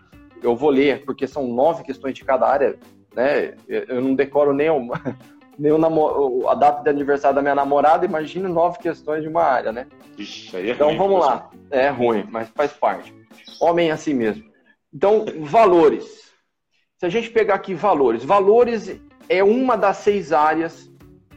eu 0.42 0.56
vou 0.56 0.70
ler, 0.70 1.04
porque 1.04 1.28
são 1.28 1.46
nove 1.46 1.84
questões 1.84 2.16
de 2.16 2.24
cada 2.24 2.48
área, 2.48 2.80
né? 3.14 3.54
Eu 3.68 4.00
não 4.00 4.16
decoro 4.16 4.54
nem, 4.54 4.70
uma, 4.70 4.98
nem 5.60 5.74
o 5.74 6.48
a 6.48 6.56
data 6.56 6.84
de 6.84 6.90
aniversário 6.90 7.36
da 7.36 7.42
minha 7.42 7.54
namorada, 7.54 8.06
imagina 8.06 8.48
nove 8.48 8.80
questões 8.80 9.24
de 9.24 9.28
uma 9.28 9.44
área, 9.44 9.74
né? 9.74 9.88
Ixi, 10.18 10.56
aí 10.56 10.70
é 10.70 10.74
então 10.74 10.88
ruim, 10.88 10.98
vamos 10.98 11.20
lá. 11.20 11.50
É 11.70 11.90
ruim, 11.90 12.26
mas 12.32 12.48
faz 12.56 12.72
parte. 12.72 13.14
Homem 13.60 13.92
assim 13.92 14.14
mesmo. 14.14 14.46
Então, 14.94 15.26
valores. 15.42 16.32
Se 16.96 17.06
a 17.06 17.10
gente 17.10 17.30
pegar 17.30 17.56
aqui 17.56 17.74
valores, 17.74 18.24
valores 18.24 19.02
é 19.28 19.44
uma 19.44 19.76
das 19.76 19.98
seis 19.98 20.32
áreas 20.32 20.90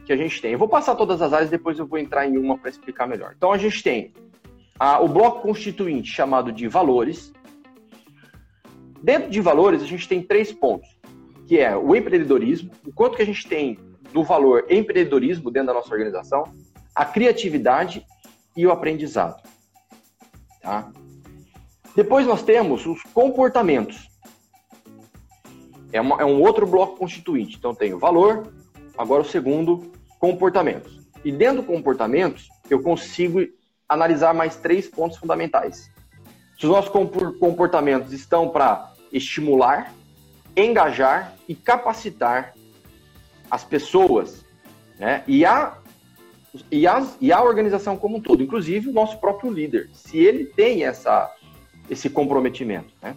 que 0.05 0.13
a 0.13 0.15
gente 0.15 0.41
tem. 0.41 0.53
Eu 0.53 0.59
vou 0.59 0.69
passar 0.69 0.95
todas 0.95 1.21
as 1.21 1.33
áreas, 1.33 1.49
depois 1.49 1.77
eu 1.77 1.85
vou 1.85 1.99
entrar 1.99 2.25
em 2.25 2.37
uma 2.37 2.57
para 2.57 2.69
explicar 2.69 3.05
melhor. 3.05 3.33
Então 3.35 3.51
a 3.51 3.57
gente 3.57 3.83
tem 3.83 4.13
a, 4.79 4.99
o 5.01 5.07
bloco 5.07 5.41
constituinte 5.41 6.11
chamado 6.11 6.51
de 6.51 6.67
valores. 6.67 7.33
Dentro 9.01 9.29
de 9.29 9.41
valores, 9.41 9.81
a 9.81 9.85
gente 9.85 10.07
tem 10.07 10.21
três 10.21 10.51
pontos, 10.51 10.89
que 11.47 11.59
é 11.59 11.75
o 11.75 11.95
empreendedorismo, 11.95 12.71
o 12.85 12.91
quanto 12.91 13.15
que 13.15 13.21
a 13.21 13.25
gente 13.25 13.47
tem 13.47 13.77
do 14.11 14.23
valor 14.23 14.65
empreendedorismo 14.69 15.51
dentro 15.51 15.67
da 15.67 15.73
nossa 15.73 15.93
organização, 15.93 16.43
a 16.95 17.05
criatividade 17.05 18.05
e 18.55 18.65
o 18.65 18.71
aprendizado. 18.71 19.41
Tá? 20.61 20.91
Depois 21.95 22.25
nós 22.25 22.43
temos 22.43 22.85
os 22.85 23.01
comportamentos. 23.13 24.09
É, 25.91 26.01
uma, 26.01 26.21
é 26.21 26.25
um 26.25 26.41
outro 26.41 26.65
bloco 26.65 26.97
constituinte. 26.97 27.55
Então 27.57 27.73
tem 27.73 27.93
o 27.93 27.99
valor, 27.99 28.53
agora 28.97 29.21
o 29.21 29.25
segundo, 29.25 29.91
comportamentos. 30.19 30.99
E 31.23 31.31
dentro 31.31 31.61
do 31.61 31.67
comportamentos, 31.67 32.49
eu 32.69 32.81
consigo 32.81 33.39
analisar 33.87 34.33
mais 34.33 34.55
três 34.57 34.87
pontos 34.87 35.17
fundamentais. 35.17 35.91
Se 36.57 36.65
os 36.65 36.71
nossos 36.71 36.91
comportamentos 37.39 38.11
estão 38.11 38.49
para 38.49 38.93
estimular, 39.11 39.93
engajar 40.55 41.35
e 41.47 41.53
capacitar 41.53 42.53
as 43.49 43.63
pessoas, 43.63 44.43
né? 44.99 45.23
E 45.27 45.45
a, 45.45 45.77
e, 46.71 46.87
a, 46.87 47.07
e 47.21 47.31
a 47.31 47.41
organização 47.43 47.95
como 47.95 48.17
um 48.17 48.21
todo, 48.21 48.41
inclusive 48.41 48.89
o 48.89 48.93
nosso 48.93 49.19
próprio 49.19 49.51
líder, 49.51 49.89
se 49.93 50.17
ele 50.17 50.45
tem 50.45 50.83
essa, 50.83 51.33
esse 51.89 52.09
comprometimento, 52.09 52.93
né? 53.01 53.15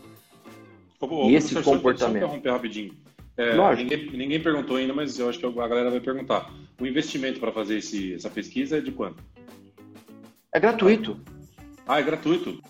Ô, 1.00 1.30
e 1.30 1.34
esse 1.34 1.54
comportamento. 1.62 2.20
Só 2.20 2.26
interromper 2.26 2.50
rapidinho. 2.50 2.92
É, 3.36 3.74
ninguém, 3.74 4.10
ninguém, 4.10 4.42
perguntou 4.42 4.76
ainda, 4.76 4.92
mas 4.92 5.18
eu 5.18 5.28
acho 5.28 5.38
que 5.38 5.46
a 5.46 5.68
galera 5.68 5.90
vai 5.90 6.00
perguntar. 6.00 6.52
O 6.78 6.86
investimento 6.86 7.40
para 7.40 7.50
fazer 7.50 7.78
esse, 7.78 8.12
essa 8.14 8.28
pesquisa 8.28 8.76
é 8.76 8.80
de 8.82 8.92
quanto? 8.92 9.22
É 10.52 10.58
gratuito. 10.58 11.20
Ah, 11.86 12.00
é 12.00 12.02
gratuito. 12.02 12.60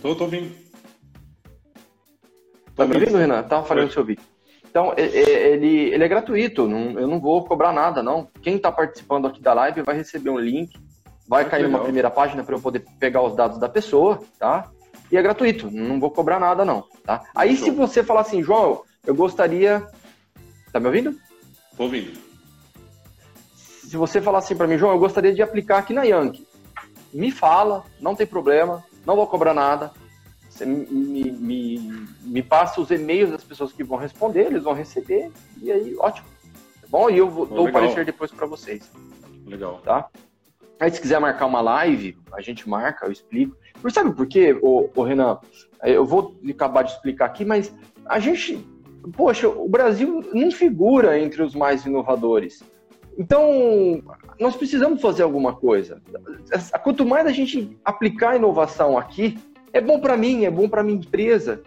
Tô, 0.00 0.14
tô 0.14 0.24
ouvindo. 0.24 0.54
Tá 2.76 2.86
me 2.86 2.94
ouvindo, 2.94 3.18
Renan? 3.18 3.42
Tava 3.42 3.66
falando 3.66 3.90
se 3.90 3.98
ouvir. 3.98 4.18
Então, 4.70 4.94
ele, 4.96 5.92
ele 5.92 6.04
é 6.04 6.08
gratuito, 6.08 6.68
não, 6.68 6.98
eu 7.00 7.08
não 7.08 7.18
vou 7.18 7.44
cobrar 7.44 7.72
nada, 7.72 8.02
não. 8.02 8.28
Quem 8.40 8.56
está 8.56 8.70
participando 8.70 9.26
aqui 9.26 9.40
da 9.40 9.52
live 9.54 9.82
vai 9.82 9.96
receber 9.96 10.30
um 10.30 10.38
link, 10.38 10.78
vai 11.26 11.48
cair 11.48 11.64
numa 11.64 11.82
primeira 11.82 12.10
página 12.10 12.44
para 12.44 12.54
eu 12.54 12.60
poder 12.60 12.84
pegar 13.00 13.22
os 13.22 13.34
dados 13.34 13.58
da 13.58 13.68
pessoa, 13.68 14.20
tá? 14.38 14.70
E 15.10 15.16
é 15.16 15.22
gratuito, 15.22 15.70
não 15.70 15.98
vou 15.98 16.10
cobrar 16.10 16.38
nada, 16.38 16.64
não, 16.64 16.84
tá? 17.04 17.24
Aí, 17.34 17.56
Show. 17.56 17.64
se 17.64 17.70
você 17.72 18.04
falar 18.04 18.20
assim, 18.20 18.42
João, 18.42 18.82
eu 19.04 19.14
gostaria 19.14 19.84
Tá 20.72 20.80
me 20.80 20.86
ouvindo? 20.86 21.16
Tô 21.76 21.84
ouvindo. 21.84 22.18
Se 23.54 23.96
você 23.96 24.20
falar 24.20 24.38
assim 24.38 24.56
para 24.56 24.66
mim, 24.66 24.76
João, 24.76 24.92
eu 24.92 24.98
gostaria 24.98 25.34
de 25.34 25.40
aplicar 25.40 25.78
aqui 25.78 25.94
na 25.94 26.02
Yankee. 26.02 26.46
Me 27.12 27.30
fala, 27.30 27.84
não 28.00 28.14
tem 28.14 28.26
problema, 28.26 28.84
não 29.06 29.16
vou 29.16 29.26
cobrar 29.26 29.54
nada. 29.54 29.90
Você 30.50 30.66
me, 30.66 31.30
me, 31.30 32.08
me 32.20 32.42
passa 32.42 32.80
os 32.80 32.90
e-mails 32.90 33.30
das 33.30 33.44
pessoas 33.44 33.72
que 33.72 33.84
vão 33.84 33.96
responder, 33.96 34.46
eles 34.46 34.64
vão 34.64 34.74
receber, 34.74 35.30
e 35.62 35.70
aí, 35.72 35.96
ótimo. 35.98 36.26
Tá 36.80 36.86
bom? 36.88 37.08
E 37.08 37.16
eu 37.16 37.30
vou, 37.30 37.46
dou 37.46 37.68
o 37.68 37.72
parecer 37.72 38.04
depois 38.04 38.30
para 38.30 38.46
vocês. 38.46 38.90
Legal. 39.46 39.80
Tá? 39.84 40.08
Aí, 40.80 40.90
se 40.90 41.00
quiser 41.00 41.18
marcar 41.20 41.46
uma 41.46 41.60
live, 41.60 42.18
a 42.32 42.40
gente 42.40 42.68
marca, 42.68 43.06
eu 43.06 43.12
explico. 43.12 43.56
Por 43.80 43.90
sabe 43.90 44.12
por 44.14 44.26
quê, 44.26 44.58
ô, 44.60 44.90
ô 44.94 45.02
Renan? 45.02 45.38
Eu 45.82 46.04
vou 46.04 46.36
acabar 46.50 46.82
de 46.82 46.92
explicar 46.92 47.26
aqui, 47.26 47.44
mas 47.44 47.72
a 48.04 48.18
gente 48.18 48.56
poxa, 49.16 49.48
o 49.48 49.68
Brasil 49.68 50.28
não 50.32 50.50
figura 50.50 51.18
entre 51.18 51.42
os 51.42 51.54
mais 51.54 51.84
inovadores. 51.84 52.62
Então, 53.18 54.02
nós 54.38 54.56
precisamos 54.56 55.02
fazer 55.02 55.24
alguma 55.24 55.54
coisa. 55.54 56.00
Quanto 56.84 57.04
mais 57.04 57.26
a 57.26 57.32
gente 57.32 57.76
aplicar 57.84 58.36
inovação 58.36 58.96
aqui, 58.96 59.36
é 59.72 59.80
bom 59.80 60.00
para 60.00 60.16
mim, 60.16 60.44
é 60.44 60.50
bom 60.50 60.68
para 60.68 60.84
minha 60.84 60.98
empresa 60.98 61.62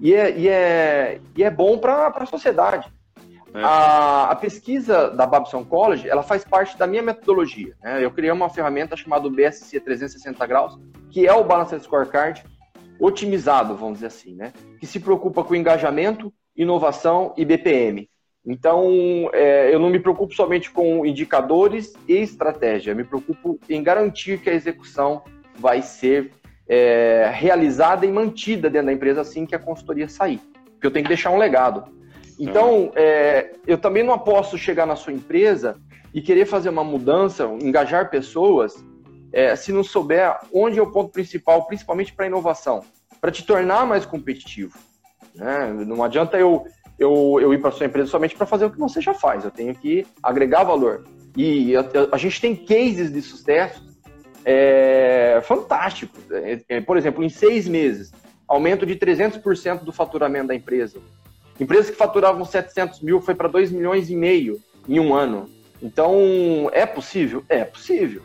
e 0.00 0.12
é, 0.12 0.36
e 0.36 0.48
é, 0.48 1.20
e 1.36 1.44
é 1.44 1.50
bom 1.50 1.78
para 1.78 2.08
a 2.08 2.26
sociedade. 2.26 2.92
É. 3.54 3.62
A, 3.62 4.30
a, 4.30 4.36
pesquisa 4.36 5.08
da 5.10 5.26
Babson 5.26 5.64
College, 5.64 6.08
ela 6.08 6.22
faz 6.22 6.44
parte 6.44 6.76
da 6.76 6.86
minha 6.86 7.02
metodologia. 7.02 7.74
Né? 7.82 8.04
Eu 8.04 8.10
criei 8.10 8.30
uma 8.30 8.50
ferramenta 8.50 8.96
chamada 8.96 9.30
BSC 9.30 9.80
360 9.80 10.46
graus, 10.46 10.78
que 11.10 11.26
é 11.26 11.32
o 11.32 11.44
Balanced 11.44 11.82
Scorecard 11.82 12.44
otimizado, 13.00 13.76
vamos 13.76 13.94
dizer 13.94 14.08
assim, 14.08 14.34
né? 14.34 14.52
Que 14.80 14.86
se 14.86 14.98
preocupa 14.98 15.44
com 15.44 15.52
o 15.52 15.56
engajamento, 15.56 16.32
inovação 16.58 17.32
e 17.36 17.44
BPM. 17.44 18.10
Então, 18.44 19.30
é, 19.32 19.72
eu 19.72 19.78
não 19.78 19.88
me 19.88 20.00
preocupo 20.00 20.34
somente 20.34 20.70
com 20.70 21.06
indicadores 21.06 21.94
e 22.08 22.14
estratégia, 22.14 22.94
me 22.94 23.04
preocupo 23.04 23.58
em 23.68 23.82
garantir 23.82 24.40
que 24.40 24.50
a 24.50 24.54
execução 24.54 25.22
vai 25.56 25.82
ser 25.82 26.32
é, 26.68 27.30
realizada 27.32 28.04
e 28.04 28.12
mantida 28.12 28.68
dentro 28.68 28.86
da 28.86 28.92
empresa 28.92 29.20
assim 29.20 29.46
que 29.46 29.54
a 29.54 29.58
consultoria 29.58 30.08
sair. 30.08 30.40
Porque 30.72 30.86
eu 30.86 30.90
tenho 30.90 31.04
que 31.04 31.08
deixar 31.08 31.30
um 31.30 31.38
legado. 31.38 31.84
Então, 32.38 32.92
é, 32.94 33.52
eu 33.66 33.78
também 33.78 34.02
não 34.02 34.18
posso 34.18 34.56
chegar 34.56 34.86
na 34.86 34.94
sua 34.94 35.12
empresa 35.12 35.76
e 36.14 36.22
querer 36.22 36.46
fazer 36.46 36.68
uma 36.68 36.84
mudança, 36.84 37.44
engajar 37.60 38.10
pessoas, 38.10 38.82
é, 39.32 39.54
se 39.56 39.72
não 39.72 39.82
souber 39.82 40.38
onde 40.52 40.78
é 40.78 40.82
o 40.82 40.90
ponto 40.90 41.10
principal, 41.10 41.66
principalmente 41.66 42.12
para 42.12 42.24
a 42.24 42.28
inovação, 42.28 42.82
para 43.20 43.30
te 43.30 43.44
tornar 43.44 43.86
mais 43.86 44.06
competitivo. 44.06 44.78
Né? 45.38 45.72
Não 45.86 46.02
adianta 46.02 46.36
eu, 46.36 46.66
eu, 46.98 47.38
eu 47.40 47.54
ir 47.54 47.58
para 47.58 47.70
sua 47.70 47.86
empresa 47.86 48.10
somente 48.10 48.34
para 48.34 48.46
fazer 48.46 48.66
o 48.66 48.70
que 48.70 48.78
você 48.78 49.00
já 49.00 49.14
faz. 49.14 49.44
Eu 49.44 49.50
tenho 49.50 49.74
que 49.74 50.04
agregar 50.22 50.64
valor. 50.64 51.04
E 51.36 51.76
a, 51.76 51.84
a 52.12 52.18
gente 52.18 52.40
tem 52.40 52.56
cases 52.56 53.12
de 53.12 53.22
sucesso 53.22 53.86
é, 54.44 55.40
fantásticos. 55.44 56.20
É, 56.30 56.60
é, 56.68 56.80
por 56.80 56.96
exemplo, 56.96 57.22
em 57.22 57.28
seis 57.28 57.68
meses, 57.68 58.12
aumento 58.46 58.84
de 58.84 58.96
300% 58.96 59.84
do 59.84 59.92
faturamento 59.92 60.48
da 60.48 60.54
empresa. 60.54 60.98
Empresas 61.60 61.90
que 61.90 61.96
faturavam 61.96 62.44
700 62.44 63.00
mil 63.00 63.20
foi 63.20 63.34
para 63.34 63.48
2 63.48 63.70
milhões 63.70 64.10
e 64.10 64.16
meio 64.16 64.60
em 64.88 64.98
um 64.98 65.14
ano. 65.14 65.48
Então, 65.80 66.68
é 66.72 66.84
possível? 66.84 67.44
É 67.48 67.64
possível. 67.64 68.22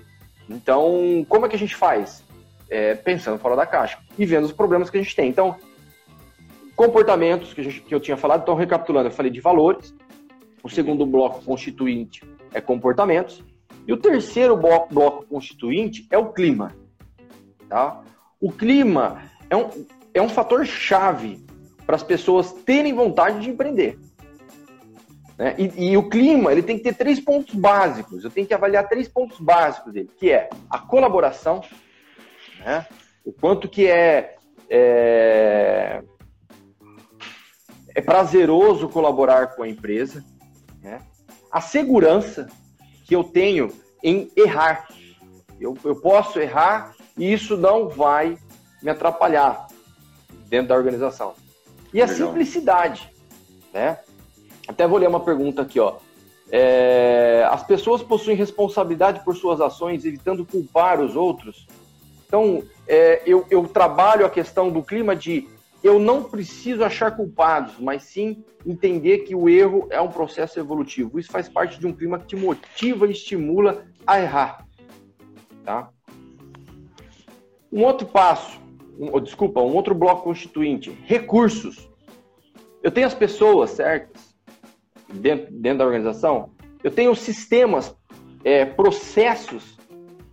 Então, 0.50 1.26
como 1.30 1.46
é 1.46 1.50
que 1.50 1.56
a 1.56 1.60
gente 1.60 1.76
faz? 1.76 2.24
É, 2.70 2.96
pensando 2.96 3.38
fora 3.38 3.56
da 3.56 3.68
caixa 3.68 4.00
e 4.18 4.26
vendo 4.26 4.46
os 4.46 4.52
problemas 4.52 4.90
que 4.90 4.98
a 4.98 5.02
gente 5.02 5.16
tem. 5.16 5.30
Então, 5.30 5.56
comportamentos 6.86 7.54
que, 7.54 7.64
gente, 7.64 7.82
que 7.82 7.96
eu 7.96 8.00
tinha 8.00 8.18
falado, 8.18 8.42
então 8.42 8.56
recapitulando, 8.56 9.08
eu 9.08 9.12
falei 9.12 9.32
de 9.32 9.40
valores, 9.40 9.96
o 10.62 10.70
segundo 10.70 11.06
bloco 11.06 11.44
constituinte 11.44 12.22
é 12.54 12.60
comportamentos, 12.60 13.44
e 13.88 13.94
o 13.94 13.98
terceiro 13.98 14.58
bloco, 14.58 14.94
bloco 14.94 15.26
constituinte 15.26 16.06
é 16.12 16.18
o 16.18 16.32
clima. 16.34 16.76
Tá? 17.70 18.02
O 18.40 18.52
clima 18.52 19.22
é 19.50 19.56
um, 19.56 19.70
é 20.14 20.22
um 20.22 20.30
fator 20.30 20.66
chave 20.66 21.44
para 21.86 21.96
as 21.96 22.04
pessoas 22.04 22.52
terem 22.52 22.94
vontade 22.94 23.40
de 23.40 23.50
empreender. 23.50 23.98
Né? 25.38 25.56
E, 25.58 25.92
e, 25.92 25.98
o 25.98 26.10
clima 26.10 26.52
ele 26.52 26.62
tem 26.62 26.78
que 26.78 26.84
ter 26.84 26.96
três 26.96 27.20
pontos 27.20 27.56
básicos. 27.56 28.24
Eu 28.24 28.30
tenho 28.30 28.46
que 28.46 28.54
avaliar 28.54 28.88
três 28.88 29.08
pontos 29.08 29.40
básicos 29.40 29.92
dele, 29.94 30.10
que 30.18 30.32
é 30.32 30.50
a 30.70 30.80
colaboração, 30.80 31.62
né? 32.60 32.86
o 33.26 33.32
quanto 33.34 33.68
que 33.68 33.88
é, 33.88 34.36
é, 34.70 36.04
é 37.96 38.02
prazeroso 38.02 38.90
colaborar 38.90 39.56
com 39.56 39.64
a 39.64 39.70
empresa, 39.70 40.24
né? 40.82 41.00
a 41.52 41.62
segurança 41.62 42.48
que 43.06 43.16
eu 43.16 43.24
tenho 43.24 43.72
em 44.04 44.32
errar. 44.36 44.88
Eu, 45.60 45.78
eu 45.84 45.96
posso 45.96 46.40
errar 46.40 46.96
e 47.18 47.32
isso 47.32 47.56
não 47.56 47.88
vai 47.88 48.38
me 48.82 48.90
atrapalhar 48.90 49.68
dentro 50.48 50.70
da 50.70 50.76
organização. 50.76 51.34
E 51.94 52.02
a 52.02 52.06
Legal. 52.06 52.28
simplicidade, 52.28 53.10
né? 53.72 54.00
Até 54.68 54.88
vou 54.88 54.98
ler 54.98 55.08
uma 55.08 55.20
pergunta 55.20 55.62
aqui, 55.62 55.80
ó. 55.80 55.98
É, 56.52 57.48
as 57.50 57.64
pessoas 57.64 58.02
possuem 58.02 58.36
responsabilidade 58.36 59.24
por 59.24 59.36
suas 59.36 59.62
ações, 59.62 60.06
evitando 60.06 60.46
culpar 60.46 61.00
os 61.00 61.16
outros. 61.16 61.68
Então, 62.28 62.64
é, 62.88 63.22
eu, 63.26 63.46
eu 63.50 63.68
trabalho 63.68 64.26
a 64.26 64.30
questão 64.30 64.72
do 64.72 64.84
clima 64.84 65.16
de 65.16 65.48
eu 65.84 66.00
não 66.00 66.24
preciso 66.24 66.84
achar 66.84 67.12
culpados, 67.12 67.78
mas 67.78 68.04
sim 68.04 68.44
entender 68.66 69.20
que 69.20 69.36
o 69.36 69.50
erro 69.50 69.88
é 69.90 70.00
um 70.00 70.08
processo 70.08 70.58
evolutivo. 70.58 71.20
Isso 71.20 71.30
faz 71.30 71.50
parte 71.50 71.78
de 71.78 71.86
um 71.86 71.92
clima 71.92 72.18
que 72.18 72.28
te 72.28 72.36
motiva 72.38 73.06
e 73.06 73.12
estimula 73.12 73.86
a 74.08 74.20
errar. 74.20 74.66
Tá? 75.66 75.90
Um 77.72 77.84
outro 77.84 78.08
passo, 78.08 78.62
um, 78.98 79.20
desculpa, 79.20 79.60
um 79.60 79.76
outro 79.76 79.94
bloco 79.94 80.24
constituinte, 80.24 80.92
recursos. 81.06 81.90
Eu 82.82 82.92
tenho 82.92 83.08
as 83.08 83.14
pessoas 83.14 83.72
certas 83.72 84.34
dentro, 85.14 85.52
dentro 85.52 85.80
da 85.80 85.86
organização, 85.86 86.52
eu 86.84 86.92
tenho 86.92 87.16
sistemas, 87.16 87.96
é, 88.44 88.66
processos 88.66 89.78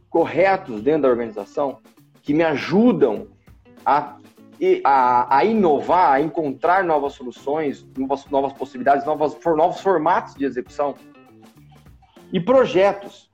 corretos 0.08 0.82
dentro 0.82 1.02
da 1.02 1.08
organização 1.08 1.78
que 2.22 2.34
me 2.34 2.42
ajudam 2.42 3.28
a, 3.84 4.16
a, 4.84 5.38
a, 5.38 5.44
inovar, 5.44 6.12
a 6.12 6.20
encontrar 6.20 6.84
novas 6.84 7.14
soluções, 7.14 7.86
novas, 7.96 8.26
novas 8.26 8.52
possibilidades, 8.52 9.06
novas, 9.06 9.36
novos 9.56 9.80
formatos 9.80 10.34
de 10.34 10.44
execução. 10.44 10.94
E 12.32 12.38
projetos. 12.38 13.30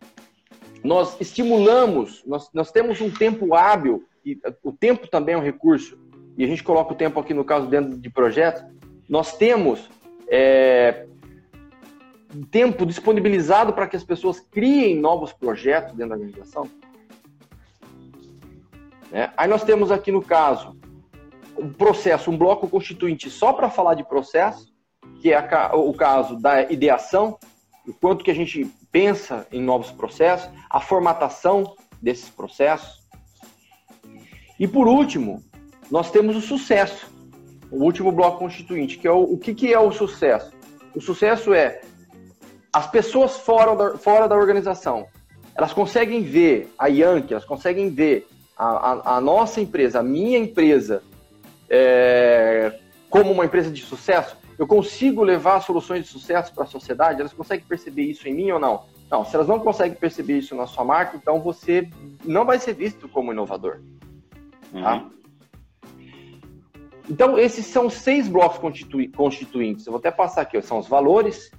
Nós 0.84 1.20
estimulamos, 1.20 2.22
nós, 2.24 2.48
nós 2.54 2.70
temos 2.70 3.00
um 3.00 3.10
tempo 3.10 3.54
hábil, 3.54 4.04
e 4.24 4.38
o 4.62 4.72
tempo 4.72 5.08
também 5.08 5.34
é 5.34 5.38
um 5.38 5.42
recurso, 5.42 5.98
e 6.38 6.44
a 6.44 6.46
gente 6.46 6.62
coloca 6.62 6.92
o 6.92 6.96
tempo 6.96 7.18
aqui 7.18 7.34
no 7.34 7.44
caso 7.44 7.66
dentro 7.66 7.98
de 7.98 8.08
projetos, 8.08 8.64
nós 9.08 9.36
temos 9.36 9.88
é, 10.28 11.06
tempo 12.50 12.86
disponibilizado 12.86 13.72
para 13.72 13.88
que 13.88 13.96
as 13.96 14.04
pessoas 14.04 14.38
criem 14.38 14.98
novos 14.98 15.32
projetos 15.32 15.94
dentro 15.94 16.10
da 16.10 16.14
organização. 16.14 16.68
É, 19.12 19.30
aí 19.36 19.48
nós 19.48 19.64
temos 19.64 19.90
aqui 19.90 20.12
no 20.12 20.22
caso 20.22 20.75
um 21.58 21.72
processo, 21.72 22.30
um 22.30 22.36
bloco 22.36 22.68
constituinte 22.68 23.30
só 23.30 23.52
para 23.52 23.70
falar 23.70 23.94
de 23.94 24.04
processo, 24.04 24.72
que 25.20 25.32
é 25.32 25.36
a, 25.36 25.74
o 25.74 25.92
caso 25.92 26.36
da 26.36 26.62
ideação, 26.70 27.38
o 27.86 27.92
quanto 27.92 28.24
que 28.24 28.30
a 28.30 28.34
gente 28.34 28.64
pensa 28.90 29.46
em 29.52 29.62
novos 29.62 29.90
processos, 29.90 30.50
a 30.70 30.80
formatação 30.80 31.74
desses 32.00 32.28
processos. 32.28 33.06
E 34.58 34.66
por 34.66 34.88
último, 34.88 35.42
nós 35.90 36.10
temos 36.10 36.36
o 36.36 36.40
sucesso, 36.40 37.10
o 37.70 37.82
último 37.82 38.10
bloco 38.10 38.38
constituinte, 38.38 38.98
que 38.98 39.06
é 39.06 39.12
o, 39.12 39.22
o 39.22 39.38
que, 39.38 39.54
que 39.54 39.72
é 39.72 39.78
o 39.78 39.92
sucesso? 39.92 40.52
O 40.94 41.00
sucesso 41.00 41.52
é 41.52 41.82
as 42.72 42.86
pessoas 42.90 43.36
fora 43.38 43.74
da, 43.74 43.98
fora 43.98 44.28
da 44.28 44.36
organização, 44.36 45.06
elas 45.54 45.72
conseguem 45.72 46.22
ver 46.22 46.72
a 46.78 46.88
Yankee, 46.88 47.32
elas 47.32 47.44
conseguem 47.44 47.88
ver 47.90 48.26
a, 48.56 48.66
a, 48.66 49.16
a 49.16 49.20
nossa 49.20 49.60
empresa, 49.60 50.00
a 50.00 50.02
minha 50.02 50.38
empresa, 50.38 51.02
é, 51.68 52.78
como 53.08 53.32
uma 53.32 53.44
empresa 53.44 53.70
de 53.70 53.82
sucesso, 53.82 54.36
eu 54.58 54.66
consigo 54.66 55.22
levar 55.22 55.60
soluções 55.60 56.04
de 56.04 56.08
sucesso 56.08 56.52
para 56.54 56.64
a 56.64 56.66
sociedade? 56.66 57.20
Elas 57.20 57.32
conseguem 57.32 57.64
perceber 57.66 58.04
isso 58.04 58.28
em 58.28 58.34
mim 58.34 58.50
ou 58.50 58.58
não? 58.58 58.84
Não, 59.10 59.24
se 59.24 59.34
elas 59.36 59.46
não 59.46 59.60
conseguem 59.60 59.96
perceber 59.96 60.38
isso 60.38 60.54
na 60.54 60.66
sua 60.66 60.84
marca, 60.84 61.16
então 61.16 61.40
você 61.40 61.88
não 62.24 62.44
vai 62.44 62.58
ser 62.58 62.74
visto 62.74 63.08
como 63.08 63.32
inovador. 63.32 63.80
Tá? 64.72 64.96
Uhum. 64.96 65.10
Então, 67.08 67.38
esses 67.38 67.66
são 67.66 67.88
seis 67.88 68.26
blocos 68.26 68.58
constituintes. 69.14 69.86
Eu 69.86 69.92
vou 69.92 69.98
até 69.98 70.10
passar 70.10 70.40
aqui. 70.42 70.60
São 70.60 70.78
os 70.78 70.88
valores, 70.88 71.52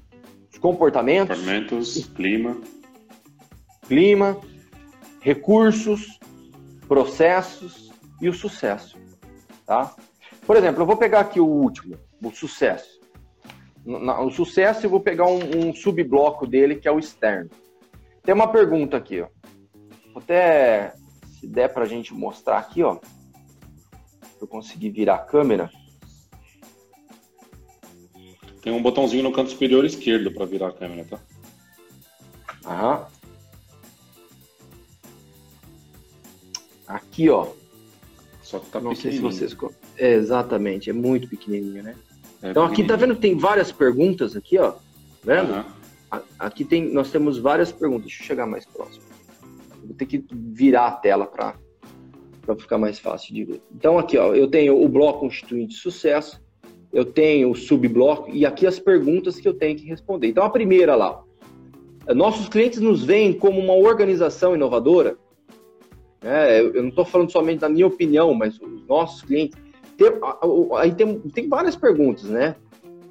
os 0.52 0.58
comportamentos, 0.58 1.38
comportamentos 1.38 2.06
clima, 2.08 2.58
clima, 3.88 4.38
recursos, 5.22 6.20
processos 6.88 7.92
e 8.22 8.28
o 8.28 8.34
sucesso. 8.34 8.98
Tá? 9.68 9.94
Por 10.46 10.56
exemplo, 10.56 10.82
eu 10.82 10.86
vou 10.86 10.96
pegar 10.96 11.20
aqui 11.20 11.42
o 11.42 11.46
último, 11.46 11.98
o 12.24 12.32
sucesso. 12.32 13.00
O 13.86 14.32
sucesso, 14.32 14.86
eu 14.86 14.90
vou 14.90 15.02
pegar 15.02 15.28
um, 15.28 15.68
um 15.70 15.76
subbloco 15.76 16.48
dele, 16.48 16.78
que 16.78 16.88
é 16.88 16.92
o 16.92 16.98
externo. 17.00 17.50
Tem 18.24 18.34
uma 18.34 18.48
pergunta 18.48 18.98
aqui, 18.98 19.22
ó. 19.22 19.28
Vou 20.14 20.24
até, 20.24 20.94
se 21.40 21.48
der 21.48 21.74
para 21.74 21.84
a 21.84 21.88
gente 21.88 22.14
mostrar 22.14 22.58
aqui, 22.58 22.82
ó. 22.82 22.98
Eu 24.40 24.48
conseguir 24.48 24.90
virar 24.90 25.16
a 25.16 25.26
câmera. 25.26 25.70
Tem 28.62 28.74
um 28.74 28.82
botãozinho 28.82 29.24
no 29.24 29.32
canto 29.32 29.52
superior 29.52 29.86
esquerdo 29.86 30.32
para 30.34 30.46
virar 30.46 30.70
a 30.70 30.74
câmera, 30.74 31.06
tá? 31.06 31.20
Aham. 32.66 33.08
Aqui, 36.88 37.30
ó. 37.30 37.48
Só 38.48 38.60
que 38.60 38.70
tá 38.70 38.80
Não 38.80 38.96
sei 38.96 39.12
se 39.12 39.20
vocês. 39.20 39.54
É, 39.98 40.14
exatamente, 40.14 40.90
é 40.90 40.94
muito 40.94 41.28
pequenininho, 41.28 41.84
né? 41.84 41.96
É 42.42 42.52
então 42.52 42.64
aqui 42.64 42.82
tá 42.82 42.96
vendo 42.96 43.14
que 43.14 43.20
tem 43.20 43.38
várias 43.38 43.74
perguntas 43.74 44.38
aqui, 44.38 44.58
ó. 44.58 44.74
Vendo? 45.22 45.52
Uhum. 45.54 46.22
Aqui 46.40 46.64
tem, 46.64 46.90
nós 46.94 47.12
temos 47.12 47.38
várias 47.38 47.74
perguntas. 47.74 48.06
Deixa 48.06 48.24
eu 48.24 48.28
chegar 48.28 48.48
mais 48.48 48.66
próximo. 48.66 49.04
Vou 49.84 49.94
ter 49.98 50.06
que 50.06 50.24
virar 50.32 50.88
a 50.88 50.92
tela 50.92 51.26
para 51.26 51.56
para 52.46 52.56
ficar 52.56 52.78
mais 52.78 52.98
fácil 52.98 53.36
de 53.36 53.44
ver. 53.44 53.62
Então 53.76 54.00
aqui, 54.00 54.18
ó, 54.18 54.34
eu 54.34 54.48
tenho 54.48 54.82
o 54.82 54.88
bloco 54.88 55.20
constituinte 55.20 55.76
de 55.76 55.82
sucesso, 55.82 56.42
eu 56.94 57.04
tenho 57.04 57.52
o 57.52 57.56
subbloco 57.56 58.32
e 58.32 58.46
aqui 58.46 58.66
as 58.66 58.80
perguntas 58.80 59.38
que 59.38 59.46
eu 59.46 59.54
tenho 59.54 59.78
que 59.78 59.86
responder. 59.86 60.28
Então 60.28 60.46
a 60.46 60.50
primeira 60.50 60.96
lá, 60.96 61.22
nossos 62.16 62.48
clientes 62.48 62.80
nos 62.80 63.04
veem 63.04 63.34
como 63.34 63.60
uma 63.60 63.74
organização 63.74 64.56
inovadora 64.56 65.18
é, 66.22 66.62
eu 66.62 66.82
não 66.82 66.90
estou 66.90 67.06
falando 67.06 67.32
somente 67.32 67.60
da 67.60 67.70
minha 67.70 67.88
opinião, 67.88 68.34
mas 68.34 68.60
os 68.60 68.86
nossos 68.88 69.22
clientes. 69.22 69.58
Tem, 69.98 70.08
aí 70.78 70.94
tem, 70.94 71.20
tem 71.20 71.48
várias 71.48 71.76
perguntas, 71.76 72.26
né? 72.26 72.56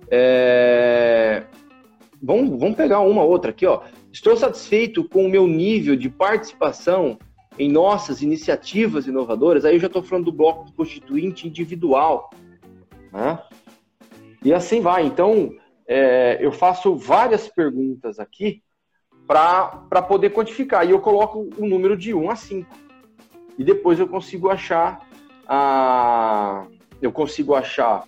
É, 0.08 1.44
vamos, 2.22 2.58
vamos 2.58 2.76
pegar 2.76 3.00
uma 3.00 3.22
outra 3.22 3.50
aqui, 3.50 3.66
ó. 3.66 3.82
Estou 4.12 4.36
satisfeito 4.36 5.04
com 5.04 5.26
o 5.26 5.28
meu 5.28 5.46
nível 5.46 5.96
de 5.96 6.08
participação 6.08 7.18
em 7.58 7.70
nossas 7.70 8.22
iniciativas 8.22 9.06
inovadoras. 9.06 9.64
Aí 9.64 9.74
eu 9.74 9.80
já 9.80 9.86
estou 9.86 10.02
falando 10.02 10.26
do 10.26 10.32
bloco 10.32 10.72
constituinte 10.72 11.46
individual. 11.46 12.30
Né? 13.12 13.38
E 14.44 14.52
assim 14.52 14.80
vai. 14.80 15.04
Então, 15.04 15.52
é, 15.86 16.38
eu 16.40 16.52
faço 16.52 16.96
várias 16.96 17.48
perguntas 17.48 18.18
aqui 18.18 18.62
para 19.26 20.02
poder 20.02 20.30
quantificar. 20.30 20.86
E 20.86 20.90
eu 20.90 21.00
coloco 21.00 21.48
o 21.56 21.66
número 21.66 21.96
de 21.96 22.14
1 22.14 22.30
a 22.30 22.36
5 22.36 22.85
e 23.58 23.64
depois 23.64 23.98
eu 23.98 24.08
consigo 24.08 24.48
achar 24.48 25.00
a 25.48 26.66
eu 27.00 27.12
consigo 27.12 27.54
achar 27.54 28.04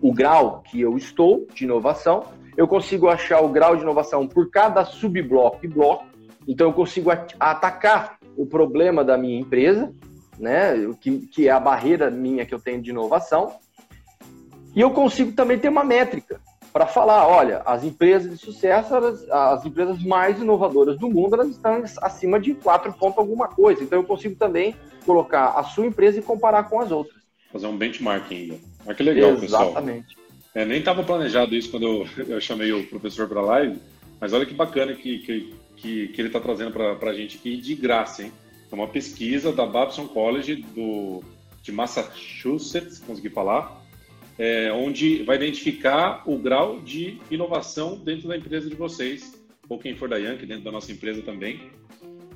o 0.00 0.12
grau 0.12 0.62
que 0.62 0.80
eu 0.80 0.96
estou 0.96 1.46
de 1.52 1.64
inovação, 1.64 2.24
eu 2.56 2.68
consigo 2.68 3.08
achar 3.08 3.40
o 3.40 3.48
grau 3.48 3.76
de 3.76 3.82
inovação 3.82 4.26
por 4.26 4.50
cada 4.50 4.84
subbloco 4.84 5.58
e 5.64 5.68
bloco, 5.68 6.06
então 6.46 6.68
eu 6.68 6.72
consigo 6.72 7.10
atacar 7.10 8.18
o 8.36 8.46
problema 8.46 9.04
da 9.04 9.18
minha 9.18 9.38
empresa, 9.38 9.92
né, 10.38 10.74
que, 11.00 11.26
que 11.26 11.48
é 11.48 11.50
a 11.50 11.58
barreira 11.58 12.10
minha 12.10 12.46
que 12.46 12.54
eu 12.54 12.60
tenho 12.60 12.80
de 12.80 12.90
inovação, 12.90 13.56
e 14.74 14.80
eu 14.80 14.90
consigo 14.90 15.32
também 15.32 15.58
ter 15.58 15.68
uma 15.68 15.84
métrica 15.84 16.40
para 16.76 16.86
falar, 16.86 17.26
olha, 17.26 17.62
as 17.64 17.84
empresas 17.84 18.30
de 18.30 18.36
sucesso, 18.36 18.94
elas, 18.94 19.26
as 19.30 19.64
empresas 19.64 20.02
mais 20.02 20.38
inovadoras 20.38 20.98
do 20.98 21.08
mundo, 21.08 21.34
elas 21.34 21.48
estão 21.48 21.82
acima 22.02 22.38
de 22.38 22.52
4 22.52 22.92
pontos 22.92 23.16
alguma 23.16 23.48
coisa. 23.48 23.82
Então 23.82 23.98
eu 23.98 24.04
consigo 24.04 24.34
também 24.34 24.76
colocar 25.06 25.52
a 25.52 25.64
sua 25.64 25.86
empresa 25.86 26.18
e 26.18 26.22
comparar 26.22 26.64
com 26.64 26.78
as 26.78 26.90
outras. 26.90 27.16
Fazer 27.50 27.66
um 27.66 27.78
benchmark 27.78 28.30
ainda. 28.30 28.56
Ah, 28.86 28.92
que 28.92 29.02
legal, 29.02 29.30
Exatamente. 29.30 29.40
pessoal. 29.40 29.70
Exatamente. 29.70 30.16
É, 30.54 30.66
nem 30.66 30.78
estava 30.80 31.02
planejado 31.02 31.54
isso 31.54 31.70
quando 31.70 31.86
eu, 31.86 32.06
eu 32.28 32.40
chamei 32.42 32.70
o 32.70 32.86
professor 32.86 33.26
para 33.26 33.40
a 33.40 33.44
live, 33.44 33.80
mas 34.20 34.34
olha 34.34 34.44
que 34.44 34.52
bacana 34.52 34.92
que, 34.92 35.20
que, 35.20 35.54
que, 35.76 36.08
que 36.08 36.20
ele 36.20 36.28
está 36.28 36.40
trazendo 36.40 36.72
para 36.72 37.10
a 37.10 37.14
gente 37.14 37.38
aqui 37.38 37.56
de 37.56 37.74
graça, 37.74 38.22
hein? 38.22 38.32
É 38.70 38.74
uma 38.74 38.88
pesquisa 38.88 39.50
da 39.50 39.64
Babson 39.64 40.06
College 40.08 40.56
do, 40.74 41.24
de 41.62 41.72
Massachusetts, 41.72 42.98
consegui 42.98 43.30
falar, 43.30 43.80
é, 44.38 44.70
onde 44.72 45.22
vai 45.22 45.36
identificar 45.36 46.22
o 46.26 46.38
grau 46.38 46.80
de 46.80 47.18
inovação 47.30 47.96
dentro 47.96 48.28
da 48.28 48.36
empresa 48.36 48.68
de 48.68 48.74
vocês, 48.74 49.42
ou 49.68 49.78
quem 49.78 49.96
for 49.96 50.08
da 50.08 50.16
Yankee, 50.16 50.46
dentro 50.46 50.64
da 50.64 50.72
nossa 50.72 50.92
empresa 50.92 51.22
também, 51.22 51.70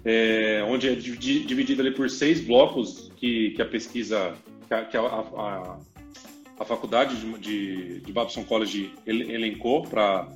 é, 0.05 0.65
onde 0.67 0.89
é 0.89 0.95
dividido 0.95 1.83
ali 1.83 1.91
por 1.91 2.09
seis 2.09 2.41
blocos 2.41 3.11
que, 3.17 3.51
que 3.51 3.63
a 3.63 3.67
pesquisa, 3.67 4.35
que 4.69 4.97
a, 4.97 5.01
a, 5.01 5.79
a 6.59 6.65
faculdade 6.65 7.17
de, 7.17 7.39
de, 7.39 8.01
de 8.01 8.13
Babson 8.13 8.45
College 8.45 8.93
elencou 9.07 9.83
para 9.83 10.29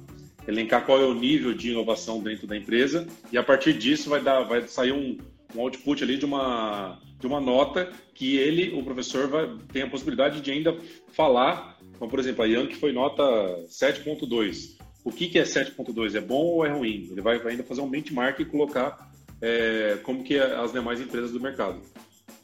elencar 0.46 0.84
qual 0.84 1.00
é 1.00 1.04
o 1.06 1.14
nível 1.14 1.54
de 1.54 1.70
inovação 1.70 2.22
dentro 2.22 2.46
da 2.46 2.56
empresa 2.56 3.06
e 3.32 3.38
a 3.38 3.42
partir 3.42 3.72
disso 3.72 4.10
vai 4.10 4.20
dar, 4.20 4.42
vai 4.42 4.62
sair 4.68 4.92
um, 4.92 5.16
um 5.54 5.60
output 5.60 6.04
ali 6.04 6.18
de 6.18 6.26
uma 6.26 6.98
de 7.24 7.26
uma 7.26 7.40
nota 7.40 7.90
que 8.14 8.36
ele, 8.36 8.78
o 8.78 8.84
professor, 8.84 9.26
vai, 9.28 9.50
tem 9.72 9.82
a 9.82 9.88
possibilidade 9.88 10.42
de 10.42 10.50
ainda 10.50 10.76
falar. 11.08 11.78
Então, 11.96 12.06
por 12.06 12.18
exemplo, 12.18 12.44
a 12.44 12.46
Yankee 12.46 12.74
foi 12.74 12.92
nota 12.92 13.22
7.2. 13.66 14.76
O 15.02 15.10
que, 15.10 15.28
que 15.28 15.38
é 15.38 15.42
7.2? 15.42 16.14
É 16.14 16.20
bom 16.20 16.44
ou 16.44 16.66
é 16.66 16.70
ruim? 16.70 17.08
Ele 17.10 17.22
vai, 17.22 17.38
vai 17.38 17.52
ainda 17.52 17.64
fazer 17.64 17.80
um 17.80 17.88
benchmark 17.88 18.38
e 18.40 18.44
colocar 18.44 19.10
é, 19.40 19.98
como 20.02 20.22
que 20.22 20.36
é 20.36 20.54
as 20.54 20.72
demais 20.72 21.00
empresas 21.00 21.32
do 21.32 21.40
mercado. 21.40 21.80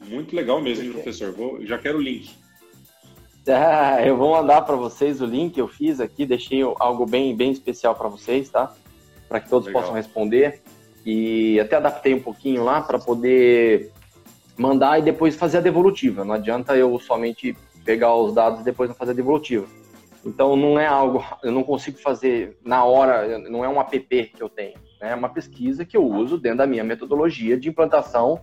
Muito 0.07 0.35
legal 0.35 0.59
mesmo, 0.59 0.83
hein, 0.83 0.93
professor. 0.93 1.31
Vou, 1.31 1.63
já 1.63 1.77
quero 1.77 1.99
o 1.99 2.01
link. 2.01 2.31
É, 3.45 4.01
eu 4.09 4.17
vou 4.17 4.31
mandar 4.31 4.63
para 4.63 4.75
vocês 4.75 5.21
o 5.21 5.25
link 5.25 5.53
que 5.53 5.61
eu 5.61 5.67
fiz 5.67 5.99
aqui, 5.99 6.25
deixei 6.25 6.61
algo 6.79 7.05
bem, 7.05 7.35
bem 7.35 7.51
especial 7.51 7.93
para 7.93 8.09
vocês, 8.09 8.49
tá? 8.49 8.73
Para 9.29 9.39
que 9.39 9.47
todos 9.47 9.67
legal. 9.67 9.83
possam 9.83 9.95
responder. 9.95 10.59
E 11.05 11.59
até 11.59 11.75
adaptei 11.75 12.15
um 12.15 12.21
pouquinho 12.21 12.63
lá 12.63 12.81
para 12.81 12.97
poder 12.97 13.91
mandar 14.61 14.99
e 14.99 15.01
depois 15.01 15.35
fazer 15.35 15.57
a 15.57 15.61
devolutiva. 15.61 16.23
Não 16.23 16.35
adianta 16.35 16.77
eu 16.77 16.97
somente 16.99 17.57
pegar 17.83 18.13
os 18.15 18.33
dados 18.33 18.61
e 18.61 18.63
depois 18.63 18.89
não 18.89 18.95
fazer 18.95 19.11
a 19.11 19.15
devolutiva. 19.15 19.65
Então 20.23 20.55
não 20.55 20.79
é 20.79 20.85
algo, 20.85 21.25
eu 21.43 21.51
não 21.51 21.63
consigo 21.63 21.97
fazer 21.97 22.57
na 22.63 22.85
hora, 22.85 23.39
não 23.39 23.65
é 23.65 23.69
um 23.69 23.81
app 23.81 23.97
que 23.97 24.41
eu 24.41 24.47
tenho, 24.47 24.75
né? 25.01 25.11
é 25.11 25.15
uma 25.15 25.29
pesquisa 25.29 25.83
que 25.83 25.97
eu 25.97 26.05
uso 26.05 26.37
dentro 26.37 26.59
da 26.59 26.67
minha 26.67 26.83
metodologia 26.83 27.57
de 27.57 27.69
implantação 27.69 28.41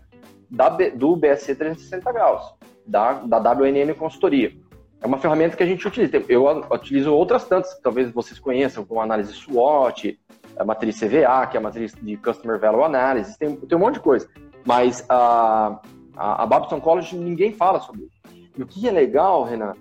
da, 0.51 0.69
do 0.69 1.15
BSC 1.15 1.55
360 1.55 2.13
graus, 2.13 2.55
da, 2.85 3.13
da 3.13 3.39
WNM 3.39 3.95
Consultoria. 3.95 4.53
É 5.01 5.07
uma 5.07 5.19
ferramenta 5.19 5.57
que 5.57 5.63
a 5.63 5.67
gente 5.67 5.87
utiliza. 5.87 6.21
Eu 6.29 6.47
utilizo 6.73 7.15
outras 7.15 7.45
tantas, 7.45 7.79
talvez 7.79 8.11
vocês 8.11 8.41
conheçam, 8.41 8.85
como 8.85 9.01
análise 9.01 9.33
SWOT, 9.33 10.19
a 10.59 10.65
matriz 10.65 10.99
CVA, 10.99 11.47
que 11.47 11.57
é 11.57 11.61
a 11.61 11.63
matriz 11.63 11.95
de 12.03 12.17
Customer 12.17 12.59
Value 12.59 12.83
Analysis, 12.83 13.37
tem, 13.37 13.55
tem 13.55 13.79
um 13.79 13.81
monte 13.81 13.95
de 13.95 14.01
coisa. 14.01 14.29
Mas 14.67 15.05
a, 15.09 15.81
a, 16.19 16.43
a 16.43 16.47
Babson 16.47 16.81
College 16.81 17.17
ninguém 17.17 17.53
fala 17.53 17.81
sobre 17.81 18.03
isso. 18.03 18.19
E 18.57 18.63
o 18.63 18.67
que 18.67 18.89
é 18.89 18.91
legal, 18.91 19.45
Renan, 19.45 19.75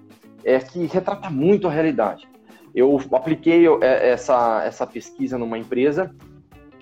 é 0.44 0.60
que 0.60 0.86
retrata 0.86 1.30
muito 1.30 1.68
a 1.68 1.72
realidade. 1.72 2.28
Eu 2.76 3.02
apliquei 3.12 3.66
é, 3.82 4.10
essa, 4.10 4.64
essa 4.64 4.86
pesquisa 4.86 5.38
numa 5.38 5.58
empresa 5.58 6.14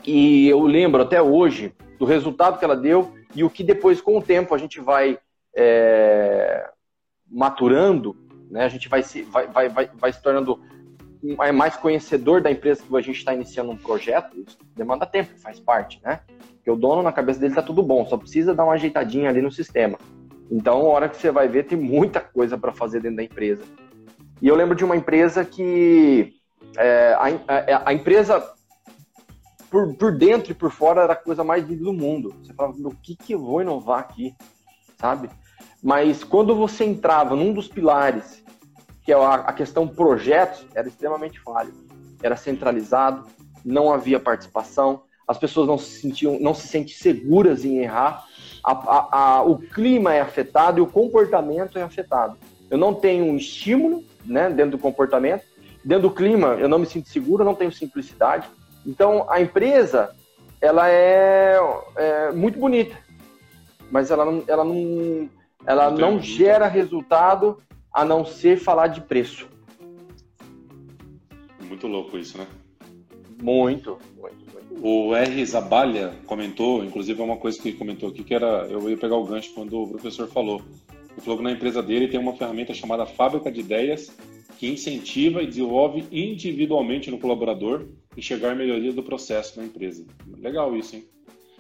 e 0.06 0.48
eu 0.50 0.62
lembro 0.62 1.02
até 1.02 1.22
hoje 1.22 1.74
do 1.98 2.06
resultado 2.06 2.60
que 2.60 2.66
ela 2.66 2.76
deu 2.76 3.14
e 3.34 3.44
o 3.44 3.50
que 3.50 3.64
depois, 3.64 4.02
com 4.02 4.18
o 4.18 4.22
tempo, 4.22 4.54
a 4.54 4.58
gente 4.58 4.82
vai 4.82 5.18
é, 5.56 6.70
maturando, 7.30 8.16
né? 8.50 8.66
a 8.66 8.70
gente 8.70 8.90
vai 8.90 9.04
se, 9.04 9.24
vai, 9.24 9.48
vai, 9.48 9.70
vai, 9.70 9.90
vai 9.94 10.14
se 10.14 10.22
tornando 10.22 10.62
mais 11.54 11.76
conhecedor 11.76 12.42
da 12.42 12.52
empresa 12.52 12.84
que 12.84 12.96
a 12.96 13.02
gente 13.02 13.18
está 13.18 13.34
iniciando 13.34 13.72
um 13.72 13.78
projeto, 13.78 14.38
isso 14.40 14.58
demanda 14.76 15.06
tempo, 15.06 15.38
faz 15.40 15.60
parte, 15.60 16.00
né? 16.04 16.20
Porque 16.56 16.72
o 16.72 16.76
dono, 16.76 17.04
na 17.04 17.12
cabeça 17.12 17.40
dele, 17.40 17.56
tá 17.56 17.62
tudo 17.62 17.82
bom, 17.82 18.06
só 18.06 18.18
precisa 18.18 18.54
dar 18.54 18.64
uma 18.64 18.74
ajeitadinha 18.74 19.30
ali 19.30 19.42
no 19.42 19.52
sistema. 19.52 19.98
Então, 20.52 20.82
a 20.82 20.90
hora 20.90 21.10
que 21.10 21.18
você 21.18 21.32
vai 21.32 21.48
ver, 21.48 21.66
tem 21.66 21.78
muita 21.78 22.20
coisa 22.20 22.58
para 22.58 22.72
fazer 22.72 23.02
dentro 23.02 23.18
da 23.18 23.24
empresa. 23.24 23.64
E 24.42 24.48
eu 24.48 24.56
lembro 24.56 24.76
de 24.76 24.84
uma 24.84 24.96
empresa 24.96 25.44
que 25.44 26.34
é, 26.78 27.14
a, 27.14 27.28
a, 27.48 27.90
a, 27.90 27.94
empresa, 27.94 28.44
por, 29.70 29.96
por 29.96 30.18
dentro 30.18 30.52
e 30.52 30.56
por 30.56 30.72
fora, 30.72 31.04
era 31.04 31.14
a 31.14 31.18
coisa 31.18 31.44
mais 31.44 31.66
linda 31.66 31.84
do 31.84 31.94
mundo. 31.94 32.36
Você 32.44 32.54
falava, 32.54 32.76
o 32.78 32.96
que, 32.96 33.16
que 33.16 33.34
eu 33.34 33.40
vou 33.40 33.62
inovar 33.62 34.00
aqui? 34.00 34.36
Sabe? 34.98 35.30
Mas 35.82 36.24
quando 36.24 36.56
você 36.56 36.84
entrava 36.84 37.36
num 37.36 37.54
dos 37.54 37.68
pilares 37.68 38.44
que 39.06 39.14
é 39.14 39.16
a, 39.16 39.54
questão 39.54 39.88
projetos, 39.88 40.66
era 40.74 40.88
extremamente 40.88 41.40
falho. 41.40 41.72
Era 42.24 42.36
centralizado, 42.36 43.28
não 43.64 43.94
havia 43.94 44.20
participação, 44.20 45.04
as 45.28 45.38
pessoas 45.38 45.68
não 45.68 45.78
se 45.78 46.02
sentiam, 46.02 46.40
não 46.40 46.56
se 46.56 46.68
sentem 46.68 46.94
seguras 46.94 47.64
em 47.64 47.78
errar, 47.78 48.26
a, 48.64 48.72
a, 48.72 49.08
a, 49.12 49.44
o 49.44 49.60
clima 49.60 50.14
é 50.14 50.22
afetado 50.22 50.80
e 50.80 50.82
o 50.82 50.88
comportamento 50.88 51.78
é 51.78 51.84
afetado. 51.84 52.36
Eu 52.70 52.80
não 52.80 52.96
tenho 52.96 53.26
um 53.26 53.38
estímulo 53.38 54.04
né, 54.26 54.50
dentro 54.50 54.72
do 54.72 54.80
comportamento, 54.80 55.44
dentro 55.84 56.10
do 56.10 56.16
clima 56.16 56.56
eu 56.60 56.68
não 56.68 56.80
me 56.80 56.88
sinto 56.88 57.08
seguro, 57.08 57.44
não 57.44 57.54
tenho 57.54 57.72
simplicidade. 57.72 58.48
Então 58.84 59.28
a 59.30 59.40
empresa 59.40 60.16
ela 60.60 60.90
é, 60.90 61.60
é 61.96 62.32
muito 62.32 62.58
bonita, 62.58 62.98
mas 63.92 64.10
ela 64.10 64.26
não, 64.26 64.44
ela 64.48 64.64
não, 64.64 65.30
ela 65.64 65.92
não 65.92 66.20
gera 66.20 66.68
resultado 66.68 67.60
a 67.96 68.04
não 68.04 68.26
ser 68.26 68.58
falar 68.58 68.88
de 68.88 69.00
preço. 69.00 69.48
Muito 71.66 71.88
louco 71.88 72.18
isso, 72.18 72.38
né? 72.38 72.46
Muito, 73.42 73.98
muito, 74.20 74.46
muito. 74.54 74.86
O 74.86 75.16
R. 75.16 75.46
Zabalha 75.46 76.14
comentou, 76.26 76.84
inclusive 76.84 77.22
é 77.22 77.24
uma 77.24 77.38
coisa 77.38 77.58
que 77.58 77.70
ele 77.70 77.78
comentou 77.78 78.10
aqui, 78.10 78.22
que 78.22 78.34
era, 78.34 78.68
eu 78.70 78.90
ia 78.90 78.98
pegar 78.98 79.16
o 79.16 79.24
gancho 79.24 79.54
quando 79.54 79.82
o 79.82 79.88
professor 79.88 80.28
falou. 80.28 80.62
Ele 81.12 81.22
falou 81.22 81.38
que 81.38 81.44
na 81.46 81.54
empresa 81.54 81.82
dele 81.82 82.10
tem 82.10 82.20
uma 82.20 82.36
ferramenta 82.36 82.74
chamada 82.74 83.06
Fábrica 83.06 83.50
de 83.50 83.62
Ideias, 83.62 84.14
que 84.60 84.68
incentiva 84.68 85.42
e 85.42 85.48
desenvolve 85.48 86.06
individualmente 86.12 87.10
no 87.10 87.18
colaborador 87.18 87.88
enxergar 88.18 88.56
melhorias 88.56 88.94
do 88.94 89.04
processo 89.04 89.58
na 89.58 89.66
empresa. 89.66 90.06
Legal 90.38 90.76
isso, 90.76 90.98
hein? 90.98 91.06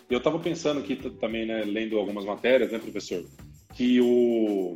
E 0.09 0.13
eu 0.13 0.17
estava 0.17 0.37
pensando 0.37 0.81
aqui 0.81 0.95
também, 0.95 1.45
né, 1.45 1.63
lendo 1.63 1.97
algumas 1.97 2.25
matérias, 2.25 2.71
né, 2.71 2.77
professor, 2.77 3.25
que 3.73 3.99
o 4.01 4.75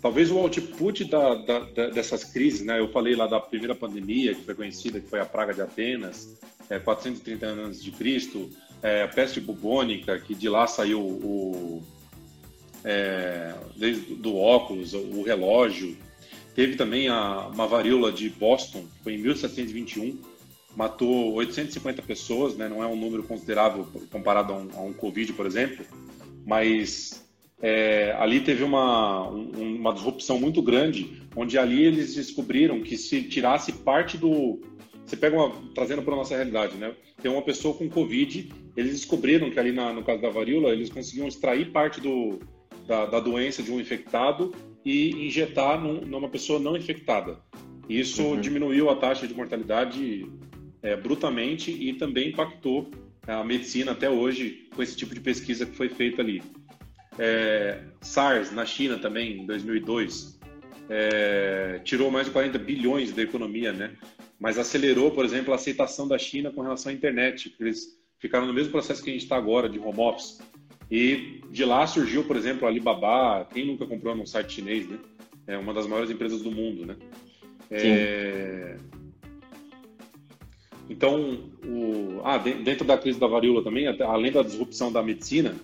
Talvez 0.00 0.30
o 0.30 0.38
output 0.38 1.04
da, 1.04 1.34
da, 1.34 1.58
da, 1.60 1.90
dessas 1.90 2.22
crises, 2.22 2.64
né? 2.64 2.78
Eu 2.78 2.88
falei 2.88 3.16
lá 3.16 3.26
da 3.26 3.40
primeira 3.40 3.74
pandemia, 3.74 4.34
que 4.34 4.44
foi 4.44 4.54
conhecida, 4.54 5.00
que 5.00 5.08
foi 5.08 5.20
a 5.20 5.24
praga 5.24 5.52
de 5.52 5.60
Atenas, 5.60 6.38
é, 6.70 6.78
430 6.78 7.46
anos 7.46 7.82
de 7.82 7.90
Cristo, 7.90 8.48
é, 8.80 9.02
a 9.02 9.08
peste 9.08 9.40
bubônica, 9.40 10.16
que 10.20 10.34
de 10.34 10.48
lá 10.48 10.68
saiu 10.68 11.00
o, 11.00 11.82
é, 12.84 13.54
desde 13.76 14.14
do 14.14 14.36
óculos, 14.36 14.94
o 14.94 15.22
relógio. 15.22 15.96
Teve 16.54 16.76
também 16.76 17.08
a, 17.08 17.48
uma 17.48 17.66
varíola 17.66 18.12
de 18.12 18.28
Boston, 18.28 18.82
que 18.82 19.02
foi 19.02 19.14
em 19.14 19.18
1721, 19.18 20.16
matou 20.76 21.34
850 21.34 22.02
pessoas, 22.02 22.56
né? 22.56 22.68
Não 22.68 22.82
é 22.82 22.86
um 22.86 22.96
número 22.96 23.24
considerável 23.24 23.86
comparado 24.12 24.52
a 24.52 24.56
um, 24.56 24.68
a 24.74 24.80
um 24.82 24.92
Covid, 24.92 25.32
por 25.32 25.44
exemplo, 25.44 25.84
mas 26.46 27.27
é, 27.60 28.14
ali 28.18 28.40
teve 28.40 28.62
uma, 28.62 29.28
um, 29.28 29.76
uma 29.76 29.92
disrupção 29.92 30.38
muito 30.38 30.62
grande, 30.62 31.22
onde 31.34 31.58
ali 31.58 31.84
eles 31.84 32.14
descobriram 32.14 32.80
que 32.82 32.96
se 32.96 33.22
tirasse 33.22 33.72
parte 33.72 34.16
do. 34.16 34.60
Você 35.04 35.16
pega 35.16 35.36
uma. 35.36 35.52
trazendo 35.74 36.02
para 36.02 36.14
a 36.14 36.16
nossa 36.16 36.36
realidade, 36.36 36.76
né? 36.76 36.94
Tem 37.20 37.30
uma 37.30 37.42
pessoa 37.42 37.74
com 37.74 37.88
Covid, 37.88 38.52
eles 38.76 38.92
descobriram 38.92 39.50
que 39.50 39.58
ali 39.58 39.72
na, 39.72 39.92
no 39.92 40.04
caso 40.04 40.22
da 40.22 40.30
varíola, 40.30 40.70
eles 40.70 40.90
conseguiam 40.90 41.26
extrair 41.26 41.72
parte 41.72 42.00
do, 42.00 42.38
da, 42.86 43.06
da 43.06 43.18
doença 43.18 43.62
de 43.62 43.72
um 43.72 43.80
infectado 43.80 44.54
e 44.84 45.26
injetar 45.26 45.80
num, 45.80 46.00
numa 46.02 46.28
pessoa 46.28 46.60
não 46.60 46.76
infectada. 46.76 47.40
Isso 47.88 48.22
uhum. 48.22 48.40
diminuiu 48.40 48.88
a 48.88 48.96
taxa 48.96 49.26
de 49.26 49.34
mortalidade 49.34 50.26
é, 50.82 50.94
brutalmente 50.94 51.70
e 51.70 51.94
também 51.94 52.28
impactou 52.28 52.90
a 53.26 53.42
medicina 53.42 53.92
até 53.92 54.08
hoje 54.08 54.68
com 54.74 54.82
esse 54.82 54.96
tipo 54.96 55.14
de 55.14 55.20
pesquisa 55.20 55.66
que 55.66 55.74
foi 55.74 55.88
feita 55.88 56.22
ali. 56.22 56.42
É, 57.18 57.80
SARS 58.00 58.52
na 58.52 58.64
China 58.64 58.98
também, 58.98 59.40
em 59.40 59.46
2002, 59.46 60.38
é, 60.88 61.80
tirou 61.84 62.10
mais 62.10 62.26
de 62.26 62.32
40 62.32 62.58
bilhões 62.58 63.12
da 63.12 63.22
economia, 63.22 63.72
né? 63.72 63.92
Mas 64.38 64.56
acelerou, 64.56 65.10
por 65.10 65.24
exemplo, 65.24 65.52
a 65.52 65.56
aceitação 65.56 66.06
da 66.06 66.16
China 66.16 66.50
com 66.50 66.62
relação 66.62 66.90
à 66.90 66.94
internet. 66.94 67.54
Eles 67.58 67.98
ficaram 68.18 68.46
no 68.46 68.54
mesmo 68.54 68.70
processo 68.70 69.02
que 69.02 69.10
a 69.10 69.12
gente 69.12 69.24
está 69.24 69.36
agora, 69.36 69.68
de 69.68 69.78
home 69.78 70.00
office. 70.00 70.38
E 70.90 71.42
de 71.50 71.64
lá 71.64 71.86
surgiu, 71.86 72.24
por 72.24 72.36
exemplo, 72.36 72.66
a 72.66 72.70
Alibaba. 72.70 73.46
Quem 73.52 73.66
nunca 73.66 73.84
comprou 73.86 74.14
num 74.14 74.24
site 74.24 74.54
chinês, 74.54 74.88
né? 74.88 74.98
É 75.46 75.58
uma 75.58 75.74
das 75.74 75.86
maiores 75.86 76.10
empresas 76.10 76.40
do 76.40 76.50
mundo, 76.50 76.86
né? 76.86 76.96
É... 77.70 78.76
Então, 80.88 81.50
o... 81.64 82.20
ah, 82.24 82.38
dentro 82.38 82.86
da 82.86 82.96
crise 82.96 83.18
da 83.18 83.26
varíola 83.26 83.62
também, 83.62 83.86
além 83.86 84.32
da 84.32 84.42
disrupção 84.42 84.90
da 84.90 85.02
medicina, 85.02 85.54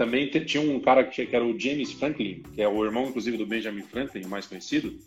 também 0.00 0.30
tinha 0.30 0.62
um 0.62 0.80
cara 0.80 1.04
que, 1.04 1.28
era 1.30 1.44
o 1.44 1.60
James 1.60 1.92
Franklin, 1.92 2.42
que 2.54 2.62
é 2.62 2.66
o 2.66 2.82
irmão, 2.82 3.08
inclusive, 3.08 3.36
do 3.36 3.44
Benjamin 3.44 3.82
Franklin, 3.82 4.24
mais 4.24 4.46
conhecido. 4.46 4.98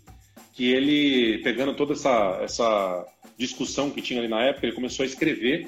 que 0.53 0.71
ele, 0.71 1.39
pegando 1.39 1.73
toda 1.73 1.93
essa, 1.93 2.39
essa 2.43 3.03
discussão 3.35 3.89
que 3.89 4.03
tinha 4.03 4.19
ali 4.19 4.27
na 4.27 4.43
época, 4.43 4.67
ele 4.67 4.75
começou 4.75 5.03
a 5.03 5.07
escrever 5.07 5.67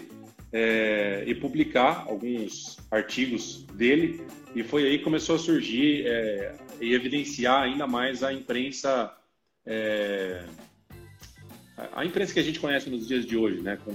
é, 0.53 1.23
e 1.25 1.33
publicar 1.33 2.05
alguns 2.07 2.77
artigos 2.91 3.63
dele, 3.73 4.21
e 4.55 4.61
foi 4.61 4.85
aí 4.85 4.99
que 4.99 5.03
começou 5.03 5.37
a 5.37 5.39
surgir 5.39 6.05
é, 6.05 6.55
e 6.79 6.93
evidenciar 6.93 7.63
ainda 7.63 7.87
mais 7.87 8.21
a 8.21 8.31
imprensa, 8.31 9.11
é, 9.65 10.45
a 11.93 12.05
imprensa 12.05 12.31
que 12.31 12.39
a 12.39 12.43
gente 12.43 12.59
conhece 12.59 12.91
nos 12.91 13.07
dias 13.07 13.25
de 13.25 13.35
hoje, 13.35 13.59
né, 13.59 13.79
com, 13.83 13.91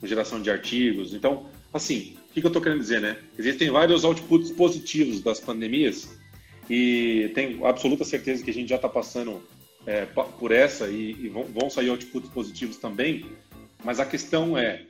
com 0.00 0.06
geração 0.06 0.40
de 0.40 0.52
artigos. 0.52 1.14
Então, 1.14 1.50
assim, 1.74 2.16
o 2.30 2.32
que, 2.32 2.40
eu 2.40 2.48
estou 2.48 2.62
querendo 2.62 2.80
dizer, 2.80 3.00
né? 3.00 3.16
Existem 3.38 3.70
vários 3.70 4.04
outputs 4.04 4.50
positivos 4.50 5.20
das 5.20 5.40
pandemias 5.40 6.08
e 6.68 7.30
tenho 7.34 7.66
absoluta 7.66 8.04
certeza 8.04 8.44
que 8.44 8.50
a 8.50 8.54
gente 8.54 8.68
já 8.68 8.76
está 8.76 8.88
passando 8.88 9.42
é, 9.86 10.04
por 10.04 10.52
essa 10.52 10.88
e, 10.88 11.12
e 11.12 11.28
vão, 11.28 11.44
vão 11.44 11.70
sair 11.70 11.88
outputs 11.88 12.30
positivos 12.30 12.76
também, 12.76 13.24
mas 13.82 13.98
a 13.98 14.04
questão 14.04 14.56
é 14.56 14.82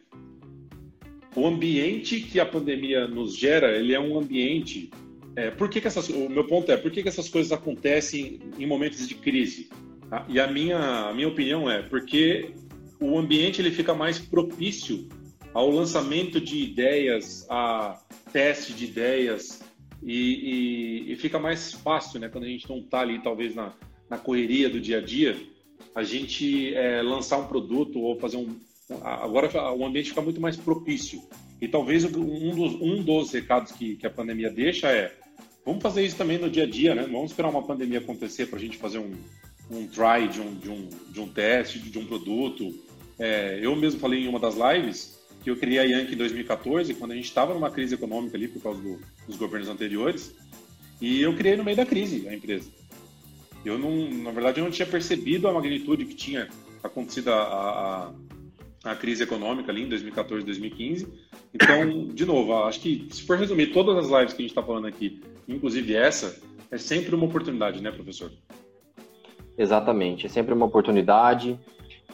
o 1.34 1.46
ambiente 1.46 2.20
que 2.20 2.40
a 2.40 2.46
pandemia 2.46 3.06
nos 3.06 3.36
gera, 3.36 3.76
ele 3.76 3.94
é 3.94 4.00
um 4.00 4.18
ambiente. 4.18 4.90
É, 5.36 5.50
por 5.50 5.68
que, 5.68 5.80
que 5.80 5.86
essas, 5.86 6.08
o 6.08 6.28
meu 6.28 6.44
ponto 6.44 6.72
é 6.72 6.76
por 6.76 6.90
que, 6.90 7.02
que 7.02 7.08
essas 7.08 7.28
coisas 7.28 7.52
acontecem 7.52 8.40
em 8.58 8.66
momentos 8.66 9.06
de 9.06 9.14
crise? 9.14 9.68
Tá? 10.10 10.26
E 10.28 10.40
a 10.40 10.48
minha, 10.48 10.78
a 10.78 11.14
minha 11.14 11.28
opinião 11.28 11.70
é 11.70 11.82
porque 11.82 12.50
o 12.98 13.16
ambiente 13.16 13.60
ele 13.60 13.70
fica 13.70 13.94
mais 13.94 14.18
propício 14.18 15.08
ao 15.54 15.70
lançamento 15.70 16.40
de 16.40 16.58
ideias, 16.58 17.46
a 17.48 18.00
teste 18.32 18.72
de 18.72 18.84
ideias 18.84 19.60
e, 20.02 21.04
e, 21.08 21.12
e 21.12 21.16
fica 21.16 21.38
mais 21.38 21.72
fácil, 21.72 22.20
né? 22.20 22.28
Quando 22.28 22.44
a 22.44 22.48
gente 22.48 22.68
não 22.68 22.78
está 22.78 23.00
ali 23.00 23.20
talvez 23.22 23.54
na, 23.54 23.72
na 24.08 24.18
correria 24.18 24.68
do 24.68 24.80
dia 24.80 24.98
a 24.98 25.00
dia, 25.00 25.36
a 25.94 26.02
gente 26.02 26.74
é, 26.74 27.02
lançar 27.02 27.38
um 27.38 27.46
produto 27.46 27.98
ou 28.00 28.18
fazer 28.18 28.36
um, 28.36 28.56
agora 29.02 29.72
o 29.72 29.84
ambiente 29.84 30.10
fica 30.10 30.22
muito 30.22 30.40
mais 30.40 30.56
propício. 30.56 31.22
E 31.60 31.66
talvez 31.66 32.04
um 32.04 32.54
dos, 32.54 32.74
um 32.80 33.02
dos 33.02 33.32
recados 33.32 33.72
que, 33.72 33.96
que 33.96 34.06
a 34.06 34.10
pandemia 34.10 34.50
deixa 34.50 34.88
é 34.88 35.12
vamos 35.64 35.82
fazer 35.82 36.04
isso 36.04 36.16
também 36.16 36.38
no 36.38 36.48
dia 36.48 36.62
a 36.62 36.66
dia, 36.66 36.94
né? 36.94 37.02
Vamos 37.10 37.32
esperar 37.32 37.50
uma 37.50 37.62
pandemia 37.62 37.98
acontecer 37.98 38.46
para 38.46 38.58
a 38.58 38.62
gente 38.62 38.76
fazer 38.76 38.98
um, 38.98 39.12
um 39.70 39.86
try 39.88 40.28
de 40.30 40.40
um, 40.40 40.54
de, 40.54 40.70
um, 40.70 40.88
de 41.10 41.20
um 41.20 41.28
teste, 41.28 41.78
de 41.78 41.98
um 41.98 42.06
produto. 42.06 42.72
É, 43.18 43.58
eu 43.60 43.74
mesmo 43.74 43.98
falei 43.98 44.24
em 44.24 44.28
uma 44.28 44.38
das 44.38 44.54
lives 44.54 45.17
que 45.48 45.52
eu 45.52 45.56
criei 45.56 45.78
a 45.78 45.84
Yankee 45.84 46.12
em 46.12 46.18
2014, 46.18 46.94
quando 46.94 47.12
a 47.12 47.14
gente 47.14 47.24
estava 47.24 47.54
numa 47.54 47.70
crise 47.70 47.94
econômica 47.94 48.36
ali 48.36 48.48
por 48.48 48.62
causa 48.62 48.82
do, 48.82 49.00
dos 49.26 49.36
governos 49.36 49.68
anteriores, 49.68 50.34
e 51.00 51.22
eu 51.22 51.34
criei 51.34 51.56
no 51.56 51.64
meio 51.64 51.76
da 51.76 51.86
crise 51.86 52.28
a 52.28 52.34
empresa. 52.34 52.70
Eu 53.64 53.78
não, 53.78 54.10
na 54.10 54.30
verdade, 54.30 54.60
eu 54.60 54.64
não 54.64 54.70
tinha 54.70 54.86
percebido 54.86 55.48
a 55.48 55.52
magnitude 55.52 56.04
que 56.04 56.14
tinha 56.14 56.48
acontecido 56.82 57.32
a, 57.32 58.12
a, 58.84 58.90
a 58.90 58.94
crise 58.94 59.22
econômica 59.22 59.72
ali 59.72 59.84
em 59.84 59.88
2014, 59.88 60.44
2015. 60.44 61.08
Então, 61.54 62.08
de 62.08 62.26
novo, 62.26 62.54
acho 62.64 62.80
que 62.80 63.08
se 63.10 63.22
for 63.22 63.38
resumir 63.38 63.68
todas 63.68 63.96
as 63.96 64.10
lives 64.10 64.34
que 64.34 64.42
a 64.42 64.44
gente 64.44 64.50
está 64.50 64.62
falando 64.62 64.86
aqui, 64.86 65.22
inclusive 65.48 65.94
essa, 65.94 66.40
é 66.70 66.76
sempre 66.76 67.14
uma 67.14 67.24
oportunidade, 67.24 67.80
né, 67.80 67.90
professor? 67.90 68.30
Exatamente, 69.56 70.26
é 70.26 70.28
sempre 70.28 70.52
uma 70.52 70.66
oportunidade. 70.66 71.58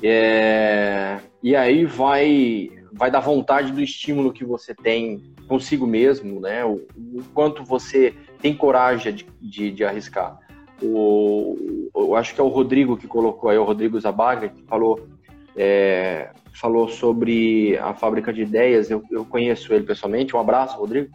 É... 0.03 1.19
E 1.43 1.55
aí 1.55 1.85
vai, 1.85 2.71
vai 2.95 3.11
dar 3.11 3.21
vontade 3.21 3.73
do 3.73 3.81
estímulo 3.81 4.33
que 4.33 4.45
você 4.45 4.75
tem 4.75 5.23
consigo 5.49 5.87
mesmo, 5.87 6.41
né? 6.41 6.65
O, 6.65 6.87
o 6.97 7.23
quanto 7.35 7.65
você 7.65 8.15
tem 8.41 8.55
coragem 8.57 9.15
de, 9.15 9.27
de, 9.41 9.71
de 9.71 9.85
arriscar. 9.85 10.39
O, 10.83 11.91
eu 11.95 12.15
acho 12.15 12.35
que 12.35 12.41
é 12.41 12.45
o 12.45 12.49
Rodrigo 12.49 12.97
que 12.97 13.07
colocou 13.07 13.51
aí, 13.51 13.59
o 13.59 13.65
Rodrigo 13.65 14.01
Zabaga, 14.01 14.49
que 14.49 14.63
falou 14.65 15.09
é, 15.57 16.31
falou 16.53 16.89
sobre 16.89 17.77
a 17.79 17.95
fábrica 17.95 18.33
de 18.33 18.43
ideias. 18.43 18.91
Eu, 18.91 19.03
eu 19.11 19.25
conheço 19.25 19.73
ele 19.73 19.85
pessoalmente. 19.85 20.35
Um 20.35 20.41
abraço, 20.41 20.79
Rodrigo. 20.79 21.15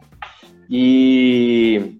E 0.69 1.99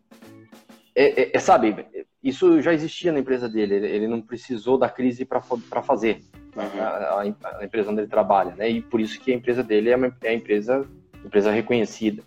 é, 0.96 1.24
é, 1.24 1.32
é 1.34 1.40
sabe, 1.40 1.86
isso 2.24 2.62
já 2.62 2.74
existia 2.74 3.12
na 3.12 3.20
empresa 3.20 3.48
dele. 3.50 3.76
Ele, 3.76 3.88
ele 3.88 4.08
não 4.08 4.22
precisou 4.22 4.78
da 4.78 4.90
crise 4.90 5.26
para 5.26 5.82
fazer 5.82 6.22
uhum. 6.56 6.82
a, 6.82 7.22
a, 7.60 7.66
empresa 7.66 7.92
onde 7.92 8.02
ele 8.02 8.08
trabalha, 8.08 8.54
né? 8.56 8.70
E 8.70 8.82
por 8.82 9.00
isso 9.00 9.20
que 9.20 9.32
a 9.32 9.36
empresa 9.36 9.64
dele 9.64 9.90
é 9.90 9.96
uma 9.96 10.16
é 10.24 10.34
empresa, 10.34 10.86
empresa 11.24 11.52
reconhecida. 11.52 12.24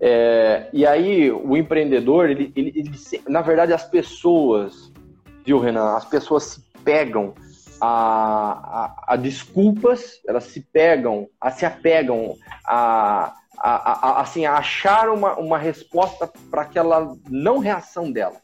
É, 0.00 0.68
e 0.72 0.84
aí 0.84 1.30
o 1.30 1.56
empreendedor, 1.56 2.28
ele, 2.28 2.52
ele, 2.56 2.72
ele, 2.74 2.90
na 3.28 3.40
verdade, 3.40 3.72
as 3.72 3.84
pessoas, 3.84 4.92
viu, 5.44 5.60
Renan? 5.60 5.94
As 5.96 6.04
pessoas 6.04 6.42
se 6.44 6.60
pegam 6.82 7.34
a, 7.80 8.94
a, 9.06 9.14
a 9.14 9.16
desculpas, 9.16 10.20
elas 10.26 10.44
se 10.44 10.60
pegam, 10.60 11.28
a, 11.40 11.50
se 11.50 11.64
apegam 11.64 12.36
a, 12.66 13.32
a, 13.58 14.08
a, 14.08 14.20
assim, 14.20 14.44
a 14.44 14.54
achar 14.54 15.08
uma, 15.08 15.36
uma 15.36 15.58
resposta 15.58 16.30
para 16.50 16.62
aquela 16.62 17.16
não 17.28 17.58
reação 17.58 18.10
dela. 18.10 18.40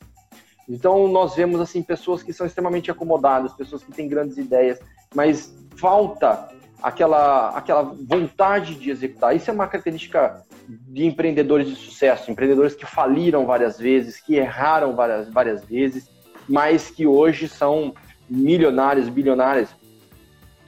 Então 0.69 1.09
nós 1.09 1.35
vemos 1.35 1.61
assim 1.61 1.83
pessoas 1.83 2.23
que 2.23 2.33
são 2.33 2.47
extremamente 2.47 2.91
acomodadas, 2.91 3.53
pessoas 3.55 3.83
que 3.83 3.93
têm 3.93 4.09
grandes 4.09 4.37
ideias, 4.37 4.79
mas 5.15 5.57
falta 5.77 6.49
aquela 6.83 7.51
aquela 7.51 7.83
vontade 7.83 8.75
de 8.75 8.91
executar. 8.91 9.35
Isso 9.35 9.51
é 9.51 9.55
uma 9.55 9.67
característica 9.67 10.43
de 10.69 11.07
empreendedores 11.07 11.69
de 11.69 11.77
sucesso, 11.77 12.31
empreendedores 12.31 12.75
que 12.75 12.85
faliram 12.85 13.47
várias 13.47 13.79
vezes, 13.79 14.21
que 14.21 14.37
erraram 14.37 14.95
várias 14.95 15.29
várias 15.31 15.65
vezes, 15.65 16.11
mas 16.49 16.91
que 16.91 17.07
hoje 17.07 17.49
são 17.49 17.95
milionários, 18.29 19.09
bilionários. 19.09 19.71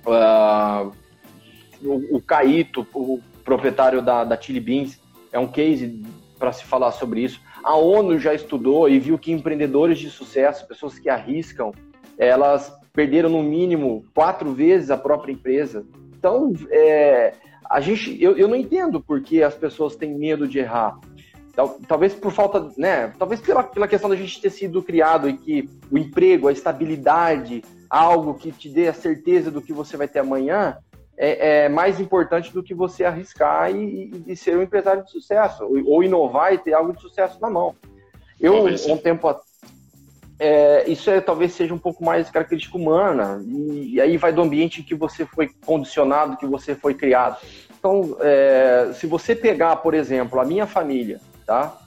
Uh, 0.06 0.92
o, 1.82 2.20
Caíto, 2.20 2.86
o 2.94 3.20
proprietário 3.44 4.02
da, 4.02 4.24
da 4.24 4.40
Chili 4.40 4.60
Beans, 4.60 5.00
é 5.32 5.38
um 5.38 5.46
case 5.46 6.02
para 6.38 6.52
se 6.52 6.64
falar 6.64 6.92
sobre 6.92 7.22
isso. 7.22 7.40
A 7.62 7.76
ONU 7.76 8.18
já 8.18 8.34
estudou 8.34 8.88
e 8.88 8.98
viu 8.98 9.18
que 9.18 9.32
empreendedores 9.32 9.98
de 9.98 10.10
sucesso, 10.10 10.66
pessoas 10.66 10.98
que 10.98 11.08
arriscam, 11.08 11.72
elas 12.18 12.72
perderam 12.92 13.28
no 13.28 13.42
mínimo 13.42 14.04
quatro 14.14 14.52
vezes 14.52 14.90
a 14.90 14.96
própria 14.96 15.32
empresa. 15.32 15.84
Então, 16.16 16.52
é, 16.70 17.34
a 17.68 17.80
gente, 17.80 18.22
eu, 18.22 18.36
eu 18.36 18.48
não 18.48 18.56
entendo 18.56 19.00
por 19.00 19.20
que 19.20 19.42
as 19.42 19.54
pessoas 19.54 19.96
têm 19.96 20.18
medo 20.18 20.48
de 20.48 20.58
errar. 20.58 20.98
Talvez 21.86 22.14
por 22.14 22.32
falta, 22.32 22.70
né? 22.76 23.12
Talvez 23.18 23.40
pela, 23.40 23.62
pela 23.62 23.88
questão 23.88 24.08
da 24.08 24.16
gente 24.16 24.40
ter 24.40 24.50
sido 24.50 24.82
criado 24.82 25.28
e 25.28 25.36
que 25.36 25.68
o 25.90 25.98
emprego, 25.98 26.48
a 26.48 26.52
estabilidade, 26.52 27.62
algo 27.88 28.34
que 28.34 28.50
te 28.50 28.68
dê 28.68 28.88
a 28.88 28.94
certeza 28.94 29.50
do 29.50 29.60
que 29.60 29.72
você 29.72 29.96
vai 29.96 30.08
ter 30.08 30.20
amanhã, 30.20 30.78
é, 31.16 31.64
é 31.64 31.68
mais 31.68 32.00
importante 32.00 32.52
do 32.52 32.62
que 32.62 32.74
você 32.74 33.04
arriscar 33.04 33.70
e, 33.74 34.22
e, 34.26 34.36
ser 34.36 34.56
um 34.56 34.62
empresário 34.62 35.04
de 35.04 35.10
sucesso, 35.10 35.64
ou, 35.64 35.82
ou, 35.86 36.02
inovar 36.02 36.54
e 36.54 36.58
ter 36.58 36.72
algo 36.72 36.92
de 36.92 37.00
sucesso 37.00 37.38
na 37.40 37.50
mão. 37.50 37.74
Eu, 38.40 38.64
um 38.64 38.96
tempo 38.96 39.28
é, 40.38 40.88
isso 40.88 41.10
é, 41.10 41.20
talvez 41.20 41.52
seja 41.52 41.74
um 41.74 41.78
pouco 41.78 42.02
mais 42.02 42.30
característica 42.30 42.78
humana, 42.78 43.44
e, 43.46 43.94
e, 43.94 44.00
aí 44.00 44.16
vai 44.16 44.32
do 44.32 44.40
ambiente 44.40 44.82
que 44.82 44.94
você 44.94 45.26
foi 45.26 45.50
condicionado, 45.66 46.38
que 46.38 46.46
você 46.46 46.74
foi 46.74 46.94
criado. 46.94 47.36
Então, 47.78 48.16
é, 48.20 48.90
se 48.94 49.06
você 49.06 49.36
pegar, 49.36 49.76
por 49.76 49.92
exemplo, 49.92 50.40
a 50.40 50.44
minha 50.44 50.66
família, 50.66 51.20
tá? 51.44 51.78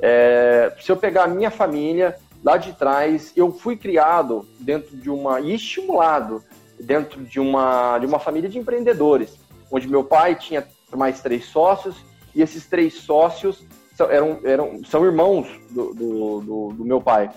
É, 0.00 0.72
se 0.80 0.90
eu 0.90 0.96
pegar 0.96 1.24
a 1.24 1.28
minha 1.28 1.50
família 1.50 2.16
lá 2.42 2.56
de 2.56 2.72
trás, 2.72 3.32
eu 3.36 3.52
fui 3.52 3.76
criado 3.76 4.48
dentro 4.58 4.96
de 4.96 5.10
uma 5.10 5.40
e 5.40 5.54
estimulado 5.54 6.42
dentro 6.80 7.22
de 7.22 7.40
uma 7.40 7.98
de 7.98 8.06
uma 8.06 8.18
família 8.18 8.48
de 8.48 8.58
empreendedores, 8.58 9.38
onde 9.70 9.88
meu 9.88 10.04
pai 10.04 10.34
tinha 10.34 10.66
mais 10.94 11.20
três 11.20 11.46
sócios 11.46 11.96
e 12.34 12.42
esses 12.42 12.66
três 12.66 12.94
sócios 12.94 13.66
são, 13.94 14.10
eram, 14.10 14.40
eram 14.44 14.84
são 14.84 15.04
irmãos 15.04 15.48
do, 15.70 15.92
do, 15.94 16.40
do, 16.40 16.72
do 16.74 16.84
meu 16.84 17.00
pai. 17.00 17.30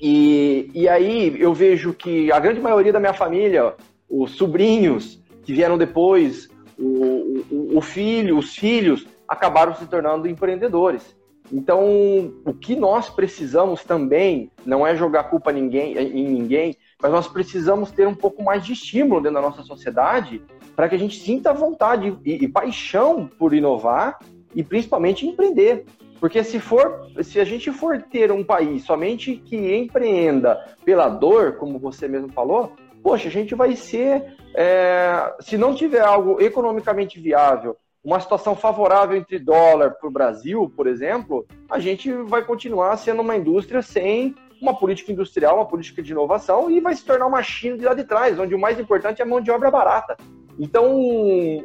E, 0.00 0.70
e 0.74 0.88
aí 0.88 1.40
eu 1.40 1.52
vejo 1.54 1.92
que 1.92 2.30
a 2.30 2.38
grande 2.38 2.60
maioria 2.60 2.92
da 2.92 3.00
minha 3.00 3.14
família, 3.14 3.74
os 4.08 4.32
sobrinhos 4.32 5.22
que 5.44 5.52
vieram 5.52 5.78
depois, 5.78 6.48
o, 6.78 7.42
o, 7.50 7.78
o 7.78 7.80
filho, 7.80 8.38
os 8.38 8.54
filhos, 8.54 9.06
acabaram 9.26 9.74
se 9.74 9.86
tornando 9.86 10.28
empreendedores. 10.28 11.16
Então, 11.52 12.32
o 12.44 12.52
que 12.52 12.74
nós 12.74 13.08
precisamos 13.08 13.84
também 13.84 14.50
não 14.64 14.86
é 14.86 14.96
jogar 14.96 15.24
culpa 15.24 15.52
ninguém, 15.52 15.96
em 15.96 16.28
ninguém, 16.28 16.76
mas 17.00 17.12
nós 17.12 17.28
precisamos 17.28 17.90
ter 17.90 18.06
um 18.06 18.14
pouco 18.14 18.42
mais 18.42 18.64
de 18.64 18.72
estímulo 18.72 19.20
dentro 19.20 19.34
da 19.34 19.48
nossa 19.48 19.62
sociedade 19.62 20.42
para 20.74 20.88
que 20.88 20.94
a 20.94 20.98
gente 20.98 21.18
sinta 21.18 21.52
vontade 21.52 22.16
e, 22.24 22.44
e, 22.44 22.48
paixão 22.48 23.26
por 23.26 23.54
inovar 23.54 24.18
e 24.54 24.62
principalmente 24.62 25.26
empreender. 25.26 25.84
Porque 26.18 26.42
se 26.42 26.58
for, 26.58 27.10
se 27.22 27.38
a 27.38 27.44
gente 27.44 27.70
for 27.70 28.02
ter 28.02 28.32
um 28.32 28.42
país 28.42 28.84
somente 28.84 29.36
que 29.36 29.74
empreenda 29.76 30.58
pela 30.84 31.08
dor, 31.08 31.56
como 31.56 31.78
você 31.78 32.08
mesmo 32.08 32.30
falou, 32.32 32.72
poxa, 33.02 33.28
a 33.28 33.30
gente 33.30 33.54
vai 33.54 33.76
ser, 33.76 34.34
é, 34.54 35.34
se 35.40 35.58
não 35.58 35.74
tiver 35.74 36.00
algo 36.00 36.40
economicamente 36.40 37.20
viável 37.20 37.76
uma 38.06 38.20
situação 38.20 38.54
favorável 38.54 39.16
entre 39.16 39.36
dólar 39.36 39.90
para 39.90 40.08
o 40.08 40.12
Brasil, 40.12 40.72
por 40.76 40.86
exemplo, 40.86 41.44
a 41.68 41.80
gente 41.80 42.12
vai 42.12 42.44
continuar 42.44 42.96
sendo 42.98 43.20
uma 43.20 43.36
indústria 43.36 43.82
sem 43.82 44.32
uma 44.60 44.74
política 44.74 45.12
industrial, 45.12 45.56
uma 45.56 45.66
política 45.66 46.02
de 46.02 46.12
inovação 46.12 46.70
e 46.70 46.80
vai 46.80 46.94
se 46.94 47.04
tornar 47.04 47.26
uma 47.26 47.42
China 47.42 47.76
de 47.76 47.84
lá 47.84 47.94
de 47.94 48.04
trás, 48.04 48.38
onde 48.38 48.54
o 48.54 48.58
mais 48.58 48.78
importante 48.78 49.20
é 49.20 49.24
a 49.24 49.28
mão 49.28 49.40
de 49.40 49.50
obra 49.50 49.70
barata. 49.70 50.16
Então, 50.58 50.90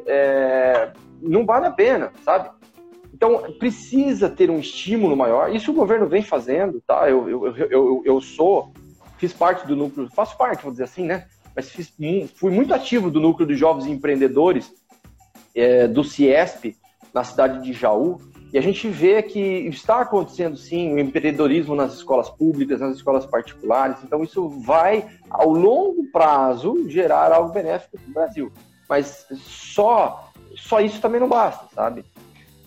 é, 0.06 0.92
não 1.20 1.46
vale 1.46 1.66
a 1.66 1.70
pena, 1.70 2.12
sabe? 2.24 2.50
Então, 3.14 3.52
precisa 3.58 4.28
ter 4.28 4.50
um 4.50 4.58
estímulo 4.58 5.16
maior. 5.16 5.54
Isso 5.54 5.70
o 5.70 5.74
governo 5.74 6.08
vem 6.08 6.22
fazendo, 6.22 6.82
tá? 6.86 7.08
Eu, 7.08 7.28
eu, 7.28 7.56
eu, 7.56 8.02
eu 8.04 8.20
sou, 8.20 8.72
fiz 9.16 9.32
parte 9.32 9.66
do 9.66 9.76
núcleo, 9.76 10.08
faço 10.14 10.36
parte, 10.36 10.62
vou 10.62 10.72
dizer 10.72 10.84
assim, 10.84 11.04
né? 11.04 11.26
Mas 11.54 11.70
fiz, 11.70 11.94
fui 12.34 12.50
muito 12.50 12.74
ativo 12.74 13.10
do 13.10 13.20
núcleo 13.20 13.46
de 13.46 13.54
jovens 13.54 13.86
empreendedores 13.86 14.72
é, 15.54 15.86
do 15.86 16.02
Ciesp, 16.02 16.76
na 17.12 17.22
cidade 17.22 17.62
de 17.62 17.72
Jaú, 17.72 18.18
e 18.52 18.58
a 18.58 18.60
gente 18.60 18.86
vê 18.88 19.22
que 19.22 19.40
está 19.40 20.00
acontecendo 20.02 20.56
sim 20.58 20.92
o 20.92 20.98
empreendedorismo 20.98 21.74
nas 21.74 21.94
escolas 21.94 22.28
públicas, 22.28 22.80
nas 22.80 22.96
escolas 22.96 23.24
particulares, 23.24 23.96
então 24.04 24.22
isso 24.22 24.46
vai, 24.48 25.08
ao 25.30 25.50
longo 25.50 26.04
prazo, 26.12 26.86
gerar 26.88 27.32
algo 27.32 27.50
benéfico 27.52 27.96
para 27.96 28.10
o 28.10 28.12
Brasil. 28.12 28.52
Mas 28.86 29.26
só, 29.36 30.30
só 30.54 30.80
isso 30.80 31.00
também 31.00 31.18
não 31.18 31.28
basta, 31.28 31.66
sabe? 31.74 32.04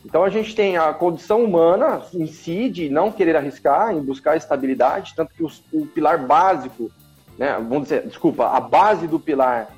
Então 0.04 0.24
a 0.24 0.30
gente 0.30 0.56
tem 0.56 0.76
a 0.76 0.92
condição 0.92 1.44
humana 1.44 2.02
em 2.14 2.26
si 2.26 2.68
de 2.68 2.90
não 2.90 3.12
querer 3.12 3.36
arriscar, 3.36 3.94
em 3.94 4.02
buscar 4.02 4.36
estabilidade, 4.36 5.14
tanto 5.16 5.36
que 5.36 5.44
o, 5.44 5.52
o 5.72 5.86
pilar 5.86 6.26
básico, 6.26 6.92
né, 7.38 7.54
vamos 7.58 7.84
dizer, 7.84 8.08
desculpa, 8.08 8.48
a 8.48 8.60
base 8.60 9.08
do 9.08 9.20
pilar, 9.20 9.70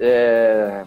é, 0.00 0.84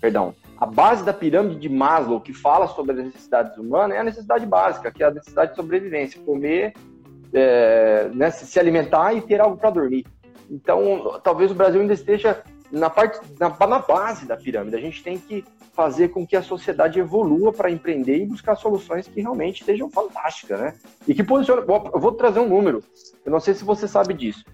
perdão, 0.00 0.34
a 0.62 0.66
base 0.66 1.04
da 1.04 1.12
pirâmide 1.12 1.58
de 1.58 1.68
Maslow, 1.68 2.20
que 2.20 2.32
fala 2.32 2.68
sobre 2.68 2.92
as 2.92 3.04
necessidades 3.06 3.58
humanas, 3.58 3.96
é 3.96 4.00
a 4.00 4.04
necessidade 4.04 4.46
básica, 4.46 4.92
que 4.92 5.02
é 5.02 5.06
a 5.06 5.10
necessidade 5.10 5.50
de 5.50 5.56
sobrevivência, 5.56 6.22
comer, 6.22 6.72
é, 7.32 8.08
né, 8.14 8.30
se 8.30 8.60
alimentar 8.60 9.12
e 9.12 9.20
ter 9.20 9.40
algo 9.40 9.56
para 9.56 9.70
dormir. 9.70 10.06
Então, 10.48 11.20
talvez 11.24 11.50
o 11.50 11.54
Brasil 11.54 11.80
ainda 11.80 11.92
esteja 11.92 12.44
na 12.70 12.88
parte 12.88 13.18
na, 13.40 13.48
na, 13.66 13.80
base 13.80 14.24
da 14.24 14.36
pirâmide. 14.36 14.76
A 14.76 14.80
gente 14.80 15.02
tem 15.02 15.18
que 15.18 15.44
fazer 15.72 16.10
com 16.10 16.24
que 16.24 16.36
a 16.36 16.42
sociedade 16.42 17.00
evolua 17.00 17.52
para 17.52 17.68
empreender 17.68 18.18
e 18.18 18.26
buscar 18.26 18.54
soluções 18.54 19.08
que 19.08 19.20
realmente 19.20 19.62
estejam 19.62 19.90
fantásticas, 19.90 20.60
né? 20.60 20.74
E 21.08 21.12
que 21.12 21.24
posiciona. 21.24 21.62
Eu 21.62 22.00
vou 22.00 22.12
trazer 22.12 22.38
um 22.38 22.48
número. 22.48 22.84
Eu 23.24 23.32
não 23.32 23.40
sei 23.40 23.52
se 23.54 23.64
você 23.64 23.88
sabe 23.88 24.14
disso. 24.14 24.44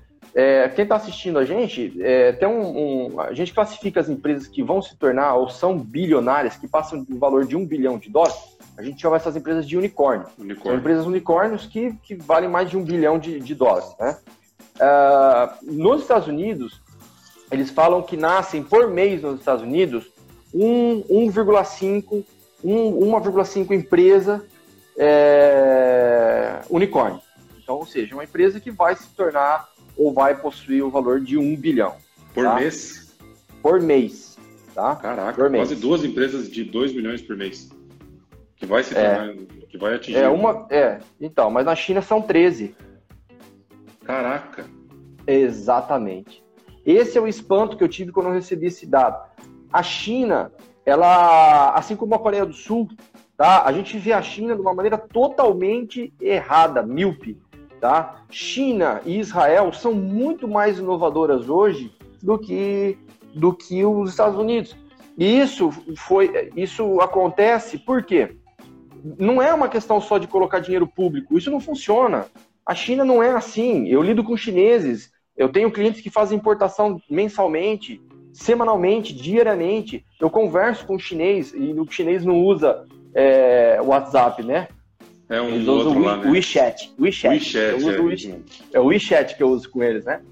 É, 0.40 0.69
quem 0.69 0.85
está 0.85 0.94
assistindo 0.94 1.36
a 1.36 1.44
gente, 1.44 2.01
é, 2.01 2.31
tem 2.31 2.47
um, 2.47 3.16
um, 3.16 3.20
a 3.20 3.35
gente 3.35 3.52
classifica 3.52 3.98
as 3.98 4.09
empresas 4.09 4.47
que 4.47 4.62
vão 4.62 4.81
se 4.81 4.97
tornar 4.97 5.35
ou 5.35 5.48
são 5.48 5.77
bilionárias, 5.77 6.56
que 6.56 6.69
passam 6.69 7.02
do 7.02 7.19
valor 7.19 7.44
de 7.44 7.56
um 7.56 7.66
bilhão 7.66 7.98
de 7.98 8.09
dólares, 8.09 8.36
a 8.77 8.82
gente 8.85 9.02
chama 9.02 9.16
essas 9.16 9.35
empresas 9.35 9.66
de 9.66 9.77
unicórnio. 9.77 10.28
unicórnio. 10.39 10.62
São 10.62 10.78
empresas 10.78 11.06
unicórnios 11.06 11.66
que, 11.66 11.93
que 12.05 12.15
valem 12.15 12.48
mais 12.48 12.70
de 12.70 12.77
um 12.77 12.85
bilhão 12.85 13.19
de, 13.19 13.40
de 13.40 13.52
dólares. 13.52 13.93
Né? 13.98 14.16
Uh, 14.77 15.73
nos 15.73 16.02
Estados 16.02 16.28
Unidos, 16.28 16.81
eles 17.51 17.69
falam 17.69 18.01
que 18.01 18.16
nascem 18.16 18.62
por 18.62 18.89
mês 18.89 19.23
nos 19.23 19.40
Estados 19.40 19.65
Unidos 19.65 20.09
1,5 20.55 22.24
1,5 22.65 23.73
empresa 23.73 24.47
é, 24.97 26.60
unicórnio. 26.70 27.20
Então, 27.60 27.74
ou 27.74 27.86
seja, 27.86 28.15
uma 28.15 28.23
empresa 28.23 28.60
que 28.60 28.70
vai 28.70 28.94
se 28.94 29.09
tornar 29.09 29.69
ou 29.98 30.12
vai 30.12 30.40
possuir 30.40 30.82
o 30.84 30.90
valor 30.90 31.20
de 31.20 31.36
um 31.36 31.56
bilhão. 31.56 31.96
Por 32.32 32.44
tá? 32.44 32.54
mês? 32.54 33.16
Por 33.60 33.82
mês. 33.82 34.38
Tá? 34.74 34.94
Caraca, 34.94 35.34
por 35.34 35.50
mês. 35.50 35.68
quase 35.68 35.80
duas 35.80 36.04
empresas 36.04 36.48
de 36.48 36.62
2 36.62 36.94
milhões 36.94 37.20
por 37.20 37.36
mês. 37.36 37.68
Que 38.56 38.64
vai 38.64 38.84
se 38.84 38.96
é. 38.96 39.14
tornar, 39.14 39.32
é, 39.32 39.36
que 39.68 39.76
vai 39.76 39.94
atingir. 39.94 40.18
É 40.18 40.28
uma, 40.28 40.66
é, 40.70 41.00
então, 41.20 41.50
mas 41.50 41.66
na 41.66 41.74
China 41.74 42.00
são 42.00 42.22
13. 42.22 42.74
Caraca. 44.04 44.64
Exatamente. 45.26 46.42
Esse 46.86 47.18
é 47.18 47.20
o 47.20 47.28
espanto 47.28 47.76
que 47.76 47.84
eu 47.84 47.88
tive 47.88 48.12
quando 48.12 48.28
eu 48.28 48.32
recebi 48.32 48.66
esse 48.66 48.86
dado. 48.86 49.22
A 49.70 49.82
China, 49.82 50.50
ela, 50.86 51.74
assim 51.74 51.94
como 51.94 52.14
a 52.14 52.18
Coreia 52.18 52.46
do 52.46 52.54
Sul, 52.54 52.88
tá? 53.36 53.64
A 53.64 53.72
gente 53.72 53.98
vê 53.98 54.12
a 54.12 54.22
China 54.22 54.54
de 54.54 54.60
uma 54.60 54.72
maneira 54.72 54.96
totalmente 54.96 56.14
errada, 56.20 56.82
míope. 56.82 57.38
Tá? 57.80 58.22
China 58.28 59.00
e 59.05 59.18
Israel 59.18 59.72
são 59.72 59.94
muito 59.94 60.48
mais 60.48 60.78
inovadoras 60.78 61.48
hoje 61.48 61.92
do 62.22 62.36
que, 62.38 62.98
do 63.34 63.52
que 63.52 63.84
os 63.84 64.10
Estados 64.10 64.38
Unidos. 64.38 64.76
E 65.16 65.40
isso, 65.40 65.70
foi, 65.96 66.50
isso 66.56 67.00
acontece 67.00 67.78
porque 67.78 68.36
não 69.18 69.40
é 69.40 69.52
uma 69.52 69.68
questão 69.68 70.00
só 70.00 70.18
de 70.18 70.26
colocar 70.26 70.60
dinheiro 70.60 70.86
público, 70.86 71.36
isso 71.36 71.50
não 71.50 71.60
funciona. 71.60 72.26
A 72.64 72.74
China 72.74 73.05
não 73.05 73.22
é 73.22 73.30
assim. 73.30 73.88
Eu 73.88 74.02
lido 74.02 74.22
com 74.22 74.36
chineses, 74.36 75.10
eu 75.36 75.48
tenho 75.48 75.70
clientes 75.70 76.00
que 76.00 76.10
fazem 76.10 76.36
importação 76.36 77.00
mensalmente, 77.09 78.00
semanalmente, 78.32 79.14
diariamente. 79.14 80.05
Eu 80.20 80.28
converso 80.28 80.86
com 80.86 80.96
o 80.96 81.00
chinês 81.00 81.52
e 81.55 81.72
o 81.72 81.90
chinês 81.90 82.24
não 82.24 82.40
usa 82.40 82.84
é, 83.14 83.80
WhatsApp, 83.82 84.42
né? 84.42 84.68
É 85.28 85.40
um 85.40 85.48
eles 85.48 85.68
outro 85.68 85.98
lá, 86.00 86.16
né? 86.16 86.30
WeChat. 86.30 86.94
WeChat. 86.98 87.34
WeChat, 87.34 87.56
eu 87.56 87.76
uso 87.76 87.90
é, 87.90 88.00
WeChat. 88.00 88.64
é 88.72 88.80
o 88.80 88.84
WeChat 88.86 89.36
que 89.36 89.42
eu 89.42 89.50
uso 89.50 89.70
com 89.70 89.82
eles, 89.82 90.05
né? 90.05 90.22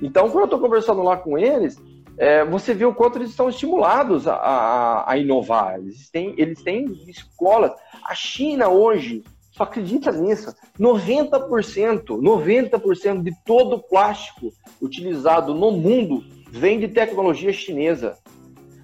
Então, 0.00 0.28
quando 0.28 0.40
eu 0.40 0.44
estou 0.44 0.60
conversando 0.60 1.02
lá 1.02 1.16
com 1.16 1.36
eles, 1.36 1.80
é, 2.16 2.44
você 2.44 2.72
vê 2.72 2.84
o 2.84 2.94
quanto 2.94 3.18
eles 3.18 3.30
estão 3.30 3.48
estimulados 3.48 4.28
a, 4.28 4.34
a, 4.34 5.12
a, 5.12 5.18
inovar. 5.18 5.78
Eles 5.78 6.08
têm, 6.08 6.34
eles 6.36 6.62
têm 6.62 6.84
escolas. 7.08 7.72
A 8.04 8.14
China 8.14 8.68
hoje, 8.68 9.24
só 9.50 9.64
acredita 9.64 10.12
nisso, 10.12 10.54
90%, 10.78 12.04
90% 12.04 13.22
de 13.22 13.32
todo 13.44 13.76
o 13.76 13.82
plástico 13.82 14.52
utilizado 14.80 15.54
no 15.54 15.72
mundo 15.72 16.24
vem 16.50 16.78
de 16.78 16.88
tecnologia 16.88 17.52
chinesa. 17.52 18.16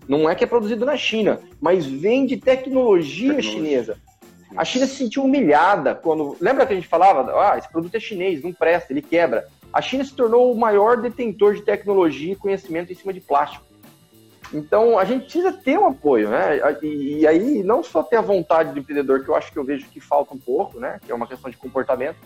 Não 0.09 0.28
é 0.28 0.34
que 0.34 0.42
é 0.42 0.47
produzido 0.47 0.84
na 0.84 0.97
China, 0.97 1.40
mas 1.60 1.86
vem 1.86 2.26
de 2.26 2.36
tecnologia, 2.36 3.34
tecnologia. 3.34 3.42
chinesa. 3.42 3.97
A 4.56 4.64
China 4.64 4.86
se 4.86 4.97
sentiu 4.97 5.24
humilhada 5.24 5.94
quando. 5.94 6.36
Lembra 6.40 6.66
que 6.66 6.72
a 6.72 6.77
gente 6.77 6.89
falava? 6.89 7.32
Ah, 7.40 7.56
esse 7.56 7.70
produto 7.70 7.94
é 7.94 8.01
chinês, 8.01 8.43
não 8.43 8.52
presta, 8.52 8.93
ele 8.93 9.02
quebra. 9.02 9.47
A 9.72 9.81
China 9.81 10.05
se 10.05 10.14
tornou 10.14 10.52
o 10.52 10.59
maior 10.59 10.97
detentor 10.97 11.55
de 11.55 11.62
tecnologia 11.62 12.32
e 12.32 12.36
conhecimento 12.36 12.93
em 12.93 12.97
cima 12.97 13.12
de 13.12 13.20
plástico. 13.20 13.64
Então, 14.52 14.98
a 14.98 15.05
gente 15.05 15.22
precisa 15.24 15.52
ter 15.52 15.78
um 15.78 15.86
apoio, 15.86 16.28
né? 16.28 16.59
E, 16.82 17.20
e, 17.20 17.27
aí, 17.27 17.62
não 17.62 17.85
só 17.85 18.02
ter 18.02 18.16
a 18.16 18.20
vontade 18.20 18.72
do 18.72 18.81
empreendedor, 18.81 19.22
que 19.22 19.28
eu 19.28 19.36
acho 19.36 19.52
que 19.52 19.59
eu 19.59 19.64
vejo 19.64 19.86
que 19.89 20.01
falta 20.01 20.35
um 20.35 20.39
pouco, 20.39 20.81
né? 20.81 20.98
Que 21.05 21.12
é 21.12 21.14
uma 21.14 21.27
questão 21.27 21.48
de 21.48 21.56
comportamento. 21.56 22.16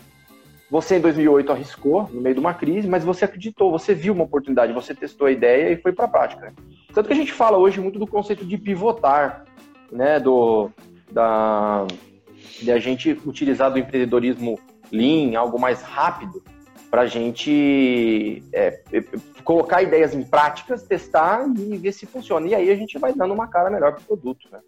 Você, 0.71 0.95
em 0.95 1.01
2008, 1.01 1.51
arriscou 1.51 2.09
no 2.11 2.19
meio 2.19 2.33
de 2.33 2.41
uma 2.41 2.55
crise, 2.55 2.87
mas 2.87 3.03
você 3.03 3.25
acreditou, 3.25 3.71
você 3.71 3.93
viu 3.93 4.13
uma 4.13 4.23
oportunidade, 4.23 4.73
você 4.73 4.95
testou 4.95 5.27
a 5.27 5.31
ideia 5.31 5.71
e 5.71 5.77
foi 5.77 5.93
para 5.93 6.05
a 6.05 6.07
prática. 6.07 6.47
Né? 6.47 6.53
Tanto 6.91 7.05
que 7.05 7.13
a 7.13 7.15
gente 7.15 7.31
fala 7.31 7.59
hoje 7.59 7.79
muito 7.79 7.99
do 7.99 8.07
conceito 8.07 8.43
de 8.43 8.57
pivotar, 8.57 9.45
né? 9.91 10.19
Do, 10.19 10.71
da, 11.11 11.85
de 12.61 12.71
a 12.71 12.79
gente 12.79 13.11
utilizar 13.25 13.71
do 13.71 13.79
empreendedorismo 13.79 14.59
lean, 14.91 15.37
algo 15.37 15.59
mais 15.59 15.81
rápido, 15.81 16.43
para 16.89 17.01
a 17.01 17.07
gente 17.07 18.43
é, 18.53 18.79
é, 18.91 19.03
colocar 19.43 19.83
ideias 19.83 20.13
em 20.13 20.23
práticas, 20.23 20.83
testar 20.83 21.45
e 21.57 21.77
ver 21.77 21.91
se 21.91 22.05
funciona. 22.05 22.47
E 22.47 22.55
aí 22.55 22.69
a 22.69 22.75
gente 22.75 22.97
vai 22.97 23.13
dando 23.13 23.33
uma 23.33 23.47
cara 23.47 23.69
melhor 23.69 23.93
para 23.93 24.01
o 24.01 24.05
produto. 24.05 24.47
Né? 24.51 24.59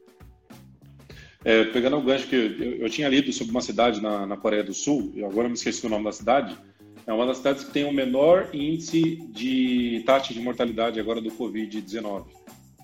É, 1.45 1.63
pegando 1.65 1.97
o 1.97 2.01
gancho 2.01 2.27
que 2.27 2.35
eu, 2.35 2.77
eu, 2.79 2.89
tinha 2.89 3.07
lido 3.07 3.31
sobre 3.31 3.51
uma 3.51 3.61
cidade 3.61 4.01
na, 4.01 4.25
na 4.25 4.35
Coreia 4.35 4.63
do 4.63 4.73
Sul, 4.73 5.11
e 5.15 5.23
agora 5.23 5.47
me 5.47 5.53
esqueci 5.53 5.85
o 5.85 5.89
nome 5.89 6.03
da 6.03 6.11
cidade, 6.11 6.57
é 7.05 7.13
uma 7.13 7.25
das 7.25 7.37
cidades 7.37 7.63
que 7.63 7.71
tem 7.71 7.85
o 7.85 7.93
menor 7.93 8.49
índice 8.53 9.15
de 9.31 10.03
taxa 10.05 10.33
de 10.33 10.41
mortalidade 10.41 10.99
agora 10.99 11.21
do 11.21 11.31
Covid-19, 11.31 12.25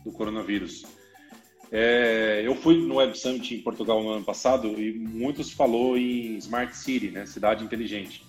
do 0.05 0.11
coronavírus. 0.13 0.85
É, 1.75 2.43
eu 2.45 2.53
fui 2.53 2.77
no 2.77 2.97
Web 2.97 3.17
Summit 3.17 3.55
em 3.55 3.59
Portugal 3.59 4.03
no 4.03 4.11
ano 4.11 4.23
passado 4.23 4.79
e 4.79 4.93
muitos 4.93 5.51
falou 5.51 5.97
em 5.97 6.37
Smart 6.37 6.77
City, 6.77 7.09
né, 7.09 7.25
cidade 7.25 7.63
inteligente. 7.63 8.23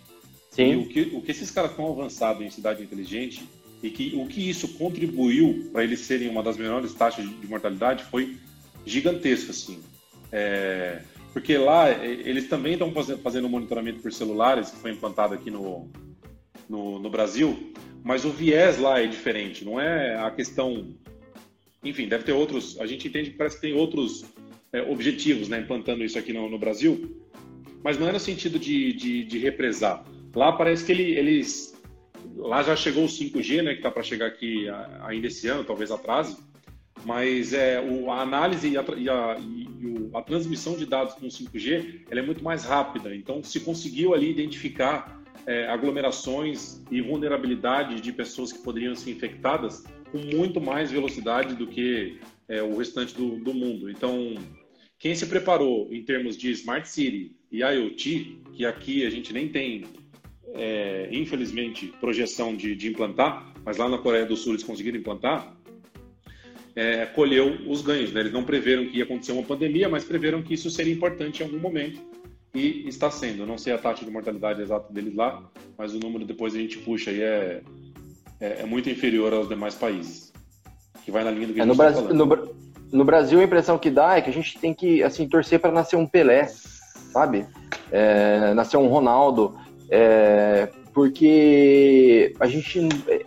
Sim. 0.48 0.72
E 0.72 0.76
o 0.76 0.88
que, 0.88 1.02
o 1.12 1.20
que 1.20 1.30
esses 1.30 1.50
caras 1.50 1.72
estão 1.72 1.86
avançados 1.86 2.42
em 2.42 2.48
cidade 2.48 2.82
inteligente 2.82 3.46
e 3.82 3.90
que 3.90 4.14
o 4.16 4.26
que 4.26 4.48
isso 4.48 4.66
contribuiu 4.78 5.68
para 5.70 5.84
eles 5.84 6.00
serem 6.00 6.30
uma 6.30 6.42
das 6.42 6.56
menores 6.56 6.94
taxas 6.94 7.28
de 7.28 7.46
mortalidade 7.46 8.04
foi 8.04 8.38
gigantesco, 8.86 9.50
assim. 9.50 9.78
É, 10.32 11.02
porque 11.34 11.58
lá 11.58 11.90
eles 11.90 12.48
também 12.48 12.72
estão 12.72 12.90
fazendo 13.22 13.46
monitoramento 13.46 14.00
por 14.00 14.10
celulares, 14.10 14.70
que 14.70 14.78
foi 14.78 14.92
implantado 14.92 15.34
aqui 15.34 15.50
no, 15.50 15.90
no, 16.66 16.98
no 16.98 17.10
Brasil, 17.10 17.74
mas 18.02 18.24
o 18.24 18.30
viés 18.30 18.78
lá 18.78 19.00
é 19.00 19.06
diferente, 19.06 19.66
não 19.66 19.78
é 19.78 20.16
a 20.16 20.30
questão 20.30 20.94
enfim, 21.84 22.08
deve 22.08 22.24
ter 22.24 22.32
outros. 22.32 22.80
A 22.80 22.86
gente 22.86 23.08
entende 23.08 23.30
que 23.30 23.36
parece 23.36 23.56
que 23.56 23.62
tem 23.62 23.74
outros 23.74 24.24
é, 24.72 24.82
objetivos, 24.82 25.48
né, 25.48 25.60
implantando 25.60 26.04
isso 26.04 26.18
aqui 26.18 26.32
no, 26.32 26.48
no, 26.48 26.58
Brasil, 26.58 27.22
mas 27.82 27.98
não 27.98 28.08
é 28.08 28.12
no 28.12 28.20
sentido 28.20 28.58
de, 28.58 28.92
de, 28.92 29.24
de 29.24 29.38
represar. 29.38 30.04
Lá 30.34 30.52
parece 30.52 30.84
que 30.84 30.92
ele, 30.92 31.12
eles. 31.12 31.74
Lá 32.36 32.62
já 32.62 32.74
chegou 32.74 33.04
o 33.04 33.08
5G, 33.08 33.62
né, 33.62 33.72
que 33.72 33.78
está 33.78 33.90
para 33.90 34.02
chegar 34.02 34.26
aqui 34.26 34.66
ainda 35.02 35.28
esse 35.28 35.46
ano, 35.46 35.62
talvez 35.62 35.90
atrase, 35.90 36.36
mas 37.04 37.52
é, 37.52 37.80
o, 37.80 38.10
a 38.10 38.22
análise 38.22 38.68
e 38.68 38.76
a, 38.76 38.84
e, 38.96 39.08
a, 39.08 39.36
e 39.38 39.86
o, 39.86 40.16
a 40.16 40.22
transmissão 40.22 40.76
de 40.76 40.86
dados 40.86 41.14
com 41.14 41.26
5G 41.26 42.06
ela 42.10 42.20
é 42.20 42.22
muito 42.22 42.42
mais 42.42 42.64
rápida. 42.64 43.14
Então, 43.14 43.42
se 43.44 43.60
conseguiu 43.60 44.14
ali 44.14 44.30
identificar 44.30 45.22
é, 45.46 45.68
aglomerações 45.68 46.82
e 46.90 47.00
vulnerabilidade 47.00 48.00
de 48.00 48.12
pessoas 48.12 48.52
que 48.52 48.58
poderiam 48.60 48.94
ser 48.94 49.10
infectadas 49.10 49.84
com 50.14 50.36
muito 50.36 50.60
mais 50.60 50.92
velocidade 50.92 51.56
do 51.56 51.66
que 51.66 52.20
é, 52.48 52.62
o 52.62 52.76
restante 52.76 53.12
do, 53.16 53.36
do 53.40 53.52
mundo. 53.52 53.90
Então, 53.90 54.36
quem 54.96 55.12
se 55.12 55.26
preparou 55.26 55.92
em 55.92 56.04
termos 56.04 56.36
de 56.36 56.52
Smart 56.52 56.88
City 56.88 57.34
e 57.50 57.64
IoT, 57.64 58.38
que 58.52 58.64
aqui 58.64 59.04
a 59.04 59.10
gente 59.10 59.32
nem 59.32 59.48
tem, 59.48 59.82
é, 60.54 61.08
infelizmente, 61.10 61.92
projeção 62.00 62.54
de, 62.54 62.76
de, 62.76 62.90
implantar, 62.90 63.52
mas 63.64 63.76
lá 63.76 63.88
na 63.88 63.98
Coreia 63.98 64.24
do 64.24 64.36
Sul 64.36 64.52
eles 64.52 64.62
conseguiram 64.62 64.98
implantar, 64.98 65.52
é, 66.76 67.06
colheu 67.06 67.68
os 67.68 67.82
ganhos. 67.82 68.12
Né? 68.12 68.20
Eles 68.20 68.32
não 68.32 68.44
preveram 68.44 68.86
que 68.86 68.98
ia 68.98 69.04
acontecer 69.04 69.32
uma 69.32 69.42
pandemia, 69.42 69.88
mas 69.88 70.04
preveram 70.04 70.44
que 70.44 70.54
isso 70.54 70.70
seria 70.70 70.94
importante 70.94 71.40
em 71.40 71.46
algum 71.46 71.58
momento 71.58 72.00
e 72.54 72.86
está 72.86 73.10
sendo. 73.10 73.42
Eu 73.42 73.46
não 73.48 73.58
sei 73.58 73.72
a 73.72 73.78
taxa 73.78 74.04
de 74.04 74.12
mortalidade 74.12 74.62
exata 74.62 74.92
deles 74.92 75.16
lá, 75.16 75.50
mas 75.76 75.92
o 75.92 75.98
número 75.98 76.24
depois 76.24 76.54
a 76.54 76.58
gente 76.58 76.78
puxa 76.78 77.10
aí 77.10 77.20
é, 77.20 77.62
é, 78.40 78.62
é 78.62 78.66
muito 78.66 78.88
inferior 78.90 79.32
aos 79.32 79.48
demais 79.48 79.74
países. 79.74 80.32
Que 81.04 81.10
vai 81.10 81.24
na 81.24 81.30
linha 81.30 81.48
do 81.48 81.54
que 81.54 81.60
é, 81.60 81.62
a 81.62 81.66
gente 81.66 81.72
no, 81.72 81.76
Brasil, 81.76 82.14
no, 82.14 82.56
no, 82.92 83.04
Brasil, 83.04 83.40
a 83.40 83.44
impressão 83.44 83.78
que 83.78 83.90
dá 83.90 84.16
é 84.16 84.22
que 84.22 84.30
a 84.30 84.32
gente 84.32 84.58
tem 84.58 84.72
que 84.72 85.02
assim 85.02 85.28
torcer 85.28 85.60
para 85.60 85.70
nascer 85.70 85.96
um 85.96 86.06
Pelé, 86.06 86.46
sabe? 87.12 87.46
É, 87.92 88.54
nascer 88.54 88.76
um 88.78 88.88
Ronaldo, 88.88 89.56
é, 89.90 90.68
porque 90.92 92.34
a 92.40 92.46
gente 92.46 92.80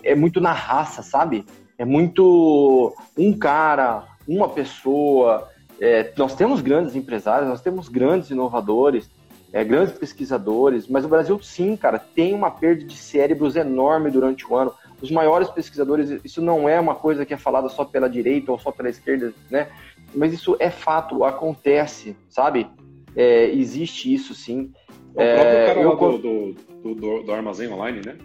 é 0.03 0.15
muito 0.15 0.41
na 0.41 0.51
raça, 0.51 1.01
sabe? 1.01 1.45
É 1.77 1.85
muito 1.85 2.95
um 3.17 3.37
cara, 3.37 4.07
uma 4.27 4.49
pessoa. 4.49 5.47
É, 5.79 6.11
nós 6.17 6.33
temos 6.33 6.61
grandes 6.61 6.95
empresários, 6.95 7.47
nós 7.47 7.61
temos 7.61 7.87
grandes 7.87 8.31
inovadores, 8.31 9.09
é, 9.57 9.63
grandes 9.63 9.97
pesquisadores, 9.97 10.87
mas 10.87 11.03
o 11.03 11.07
Brasil, 11.07 11.41
sim, 11.41 11.75
cara, 11.75 11.97
tem 11.97 12.31
uma 12.35 12.51
perda 12.51 12.83
de 12.83 12.95
cérebros 12.95 13.55
enorme 13.55 14.11
durante 14.11 14.45
o 14.45 14.55
ano. 14.55 14.71
Os 15.01 15.09
maiores 15.09 15.49
pesquisadores, 15.49 16.11
isso 16.23 16.43
não 16.43 16.69
é 16.69 16.79
uma 16.79 16.93
coisa 16.93 17.25
que 17.25 17.33
é 17.33 17.37
falada 17.37 17.67
só 17.67 17.83
pela 17.83 18.07
direita 18.07 18.51
ou 18.51 18.59
só 18.59 18.71
pela 18.71 18.87
esquerda, 18.87 19.33
né? 19.49 19.67
Mas 20.13 20.31
isso 20.31 20.55
é 20.59 20.69
fato, 20.69 21.23
acontece, 21.23 22.15
sabe? 22.29 22.67
É, 23.15 23.49
existe 23.49 24.13
isso, 24.13 24.35
sim. 24.35 24.71
O 25.09 25.13
próprio 25.13 25.23
é, 25.23 25.65
cara 25.65 25.81
eu... 25.81 25.95
do, 25.97 26.17
do, 26.19 26.93
do, 26.93 27.23
do, 27.23 27.33
Armazém 27.33 27.67
Online, 27.67 28.01
né? 28.05 28.15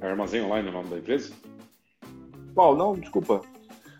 Armazém 0.00 0.40
Online 0.40 0.68
é 0.68 0.70
o 0.70 0.74
nome 0.74 0.88
da 0.88 0.96
empresa? 0.96 1.30
Qual? 2.54 2.74
Não, 2.74 2.94
desculpa. 2.94 3.42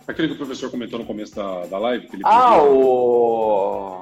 Aquele 0.08 0.28
que 0.28 0.34
o 0.34 0.38
professor 0.38 0.70
comentou 0.70 0.98
no 0.98 1.04
começo 1.04 1.36
da, 1.36 1.66
da 1.66 1.78
live. 1.78 2.08
ah, 2.24 2.62
o... 2.62 4.00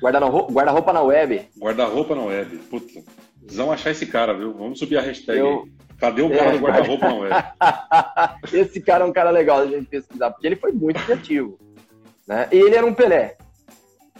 Guarda-roupa 0.00 0.52
guarda 0.52 0.92
na 0.92 1.02
web. 1.02 1.48
Guarda-roupa 1.58 2.14
na 2.14 2.22
web. 2.22 2.58
Puta. 2.70 3.02
Vamos 3.50 3.74
achar 3.74 3.90
esse 3.90 4.06
cara, 4.06 4.32
viu? 4.32 4.52
Vamos 4.52 4.78
subir 4.78 4.98
a 4.98 5.02
hashtag 5.02 5.38
eu... 5.38 5.68
Cadê 5.98 6.22
o 6.22 6.30
cara 6.30 6.50
é, 6.50 6.52
do 6.52 6.58
guarda-roupa 6.58 7.08
na 7.08 7.14
web? 7.14 7.34
esse 8.52 8.80
cara 8.80 9.04
é 9.04 9.06
um 9.06 9.12
cara 9.12 9.30
legal 9.30 9.66
de 9.66 9.72
gente 9.72 9.88
pesquisar, 9.88 10.30
porque 10.30 10.46
ele 10.46 10.54
foi 10.54 10.70
muito 10.70 11.02
criativo. 11.04 11.58
Né? 12.26 12.48
E 12.52 12.56
ele 12.56 12.76
era 12.76 12.86
um 12.86 12.94
Pelé. 12.94 13.36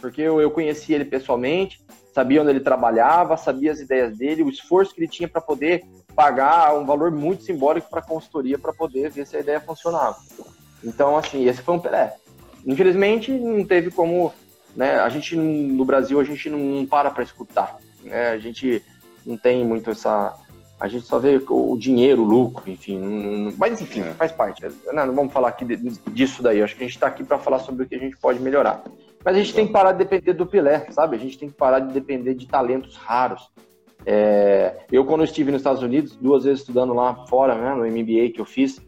Porque 0.01 0.21
eu, 0.21 0.41
eu 0.41 0.51
conheci 0.51 0.93
ele 0.93 1.05
pessoalmente, 1.05 1.81
sabia 2.13 2.41
onde 2.41 2.49
ele 2.49 2.59
trabalhava, 2.59 3.37
sabia 3.37 3.71
as 3.71 3.79
ideias 3.79 4.17
dele, 4.17 4.43
o 4.43 4.49
esforço 4.49 4.93
que 4.93 5.01
ele 5.01 5.07
tinha 5.07 5.27
para 5.27 5.39
poder 5.39 5.85
pagar 6.13 6.77
um 6.77 6.85
valor 6.85 7.11
muito 7.11 7.43
simbólico 7.43 7.89
para 7.89 8.01
a 8.01 8.05
consultoria 8.05 8.57
para 8.57 8.73
poder 8.73 9.09
ver 9.09 9.25
se 9.25 9.37
a 9.37 9.39
ideia 9.39 9.61
funcionava. 9.61 10.17
Então, 10.83 11.17
assim, 11.17 11.47
esse 11.47 11.61
foi 11.61 11.75
um 11.75 11.79
Pelé. 11.79 12.13
Infelizmente, 12.65 13.31
não 13.31 13.63
teve 13.63 13.89
como 13.89 14.33
né? 14.75 14.99
A 14.99 15.09
gente 15.09 15.35
no 15.35 15.85
Brasil 15.85 16.19
a 16.19 16.23
gente 16.23 16.49
não 16.49 16.85
para 16.85 17.11
para 17.11 17.23
escutar, 17.23 17.77
né? 18.03 18.29
A 18.29 18.37
gente 18.37 18.83
não 19.25 19.37
tem 19.37 19.65
muito 19.65 19.89
essa 19.89 20.35
a 20.79 20.87
gente 20.87 21.05
só 21.05 21.19
vê 21.19 21.41
o 21.49 21.77
dinheiro, 21.77 22.21
o 22.21 22.25
lucro, 22.25 22.71
enfim. 22.71 22.97
Não, 22.97 23.53
mas 23.57 23.81
enfim, 23.81 23.99
é. 23.99 24.13
faz 24.13 24.31
parte. 24.31 24.65
Não, 24.93 25.05
não, 25.05 25.13
vamos 25.13 25.33
falar 25.33 25.49
aqui 25.49 25.65
disso 26.11 26.41
daí. 26.41 26.63
Acho 26.63 26.75
que 26.75 26.83
a 26.83 26.87
gente 26.87 26.95
está 26.95 27.07
aqui 27.07 27.21
para 27.21 27.37
falar 27.37 27.59
sobre 27.59 27.83
o 27.83 27.87
que 27.87 27.95
a 27.95 27.99
gente 27.99 28.15
pode 28.15 28.39
melhorar. 28.39 28.81
Mas 29.23 29.35
a 29.35 29.39
gente 29.39 29.53
tem 29.53 29.67
que 29.67 29.73
parar 29.73 29.91
de 29.91 29.97
depender 29.97 30.31
do 30.31 30.45
Pelé, 30.45 30.87
sabe? 30.91 31.17
A 31.17 31.19
gente 31.19 31.37
tem 31.37 31.49
que 31.49 31.55
parar 31.55 31.79
de 31.79 31.91
depender 31.93 32.33
de 32.33 32.47
talentos 32.47 32.95
raros. 32.95 33.49
É, 34.05 34.77
eu, 34.89 35.03
quando 35.03 35.25
estive 35.25 35.51
nos 35.51 35.59
Estados 35.59 35.83
Unidos, 35.83 36.15
duas 36.15 36.45
vezes 36.45 36.61
estudando 36.61 36.93
lá 36.93 37.25
fora, 37.27 37.55
né, 37.55 37.75
no 37.75 37.85
MBA 37.85 38.31
que 38.33 38.39
eu 38.39 38.45
fiz, 38.45 38.81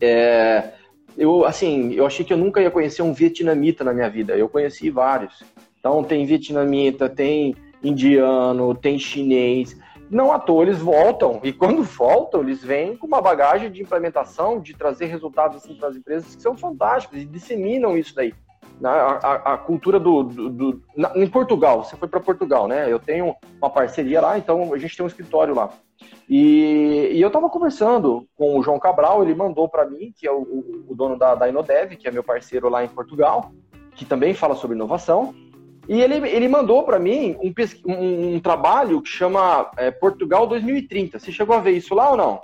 é, 0.00 0.72
eu, 1.16 1.44
assim, 1.44 1.92
eu 1.92 2.06
achei 2.06 2.24
que 2.24 2.32
eu 2.32 2.36
nunca 2.36 2.60
ia 2.60 2.70
conhecer 2.70 3.02
um 3.02 3.12
vietnamita 3.12 3.84
na 3.84 3.92
minha 3.92 4.08
vida. 4.08 4.36
Eu 4.36 4.48
conheci 4.48 4.90
vários. 4.90 5.42
Então, 5.78 6.02
tem 6.02 6.24
vietnamita, 6.24 7.08
tem 7.08 7.54
indiano, 7.82 8.74
tem 8.74 8.98
chinês. 8.98 9.76
Não 10.10 10.32
à 10.32 10.38
toa 10.38 10.62
eles 10.62 10.78
voltam. 10.78 11.40
E 11.42 11.52
quando 11.52 11.82
voltam, 11.84 12.42
eles 12.42 12.62
vêm 12.62 12.96
com 12.96 13.06
uma 13.06 13.20
bagagem 13.20 13.70
de 13.70 13.82
implementação, 13.82 14.60
de 14.60 14.74
trazer 14.74 15.06
resultados 15.06 15.56
assim, 15.56 15.74
para 15.74 15.88
as 15.88 15.96
empresas 15.96 16.34
que 16.34 16.42
são 16.42 16.56
fantásticos 16.56 17.18
e 17.18 17.24
disseminam 17.24 17.96
isso 17.96 18.14
daí. 18.14 18.34
A, 18.82 18.88
a, 18.90 19.54
a 19.54 19.58
cultura 19.58 20.00
do. 20.00 20.24
do, 20.24 20.50
do 20.50 20.82
na, 20.96 21.12
em 21.14 21.28
Portugal, 21.28 21.84
você 21.84 21.96
foi 21.96 22.08
para 22.08 22.18
Portugal, 22.18 22.66
né? 22.66 22.90
Eu 22.90 22.98
tenho 22.98 23.36
uma 23.60 23.70
parceria 23.70 24.20
lá, 24.20 24.36
então 24.36 24.72
a 24.74 24.78
gente 24.78 24.96
tem 24.96 25.04
um 25.04 25.08
escritório 25.08 25.54
lá. 25.54 25.70
E, 26.34 27.10
e 27.12 27.20
eu 27.20 27.26
estava 27.26 27.50
conversando 27.50 28.26
com 28.34 28.58
o 28.58 28.62
João 28.62 28.78
Cabral, 28.78 29.22
ele 29.22 29.34
mandou 29.34 29.68
para 29.68 29.84
mim, 29.84 30.14
que 30.16 30.26
é 30.26 30.32
o, 30.32 30.86
o, 30.88 30.94
dono 30.94 31.18
da, 31.18 31.34
da 31.34 31.46
Inodev, 31.46 31.94
que 31.94 32.08
é 32.08 32.10
meu 32.10 32.24
parceiro 32.24 32.70
lá 32.70 32.82
em 32.82 32.88
Portugal, 32.88 33.52
que 33.94 34.06
também 34.06 34.32
fala 34.32 34.54
sobre 34.54 34.74
inovação. 34.74 35.34
E 35.86 36.00
ele, 36.00 36.26
ele 36.26 36.48
mandou 36.48 36.84
para 36.84 36.98
mim 36.98 37.36
um, 37.38 37.52
um, 37.86 38.36
um, 38.36 38.40
trabalho 38.40 39.02
que 39.02 39.10
chama 39.10 39.70
é, 39.76 39.90
Portugal 39.90 40.46
2030. 40.46 41.18
Você 41.18 41.30
chegou 41.30 41.54
a 41.54 41.60
ver 41.60 41.72
isso 41.72 41.94
lá 41.94 42.12
ou 42.12 42.16
não? 42.16 42.40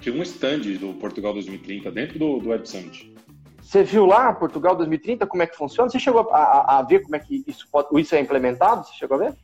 Tinha 0.00 0.16
um 0.16 0.22
stand 0.22 0.62
do 0.80 0.92
Portugal 0.94 1.32
2030 1.34 1.92
dentro 1.92 2.18
do, 2.18 2.40
do 2.40 2.48
Web 2.48 2.68
Summit. 2.68 3.14
Você 3.62 3.84
viu 3.84 4.06
lá 4.06 4.32
Portugal 4.32 4.74
2030 4.74 5.24
como 5.24 5.44
é 5.44 5.46
que 5.46 5.56
funciona? 5.56 5.88
Você 5.88 6.00
chegou 6.00 6.28
a, 6.32 6.36
a, 6.36 6.78
a 6.78 6.82
ver 6.82 7.02
como 7.02 7.14
é 7.14 7.20
que 7.20 7.44
isso, 7.46 7.68
pode, 7.70 7.88
isso 8.00 8.16
é 8.16 8.20
implementado? 8.20 8.84
Você 8.84 8.94
chegou 8.94 9.16
a 9.18 9.20
ver? 9.20 9.36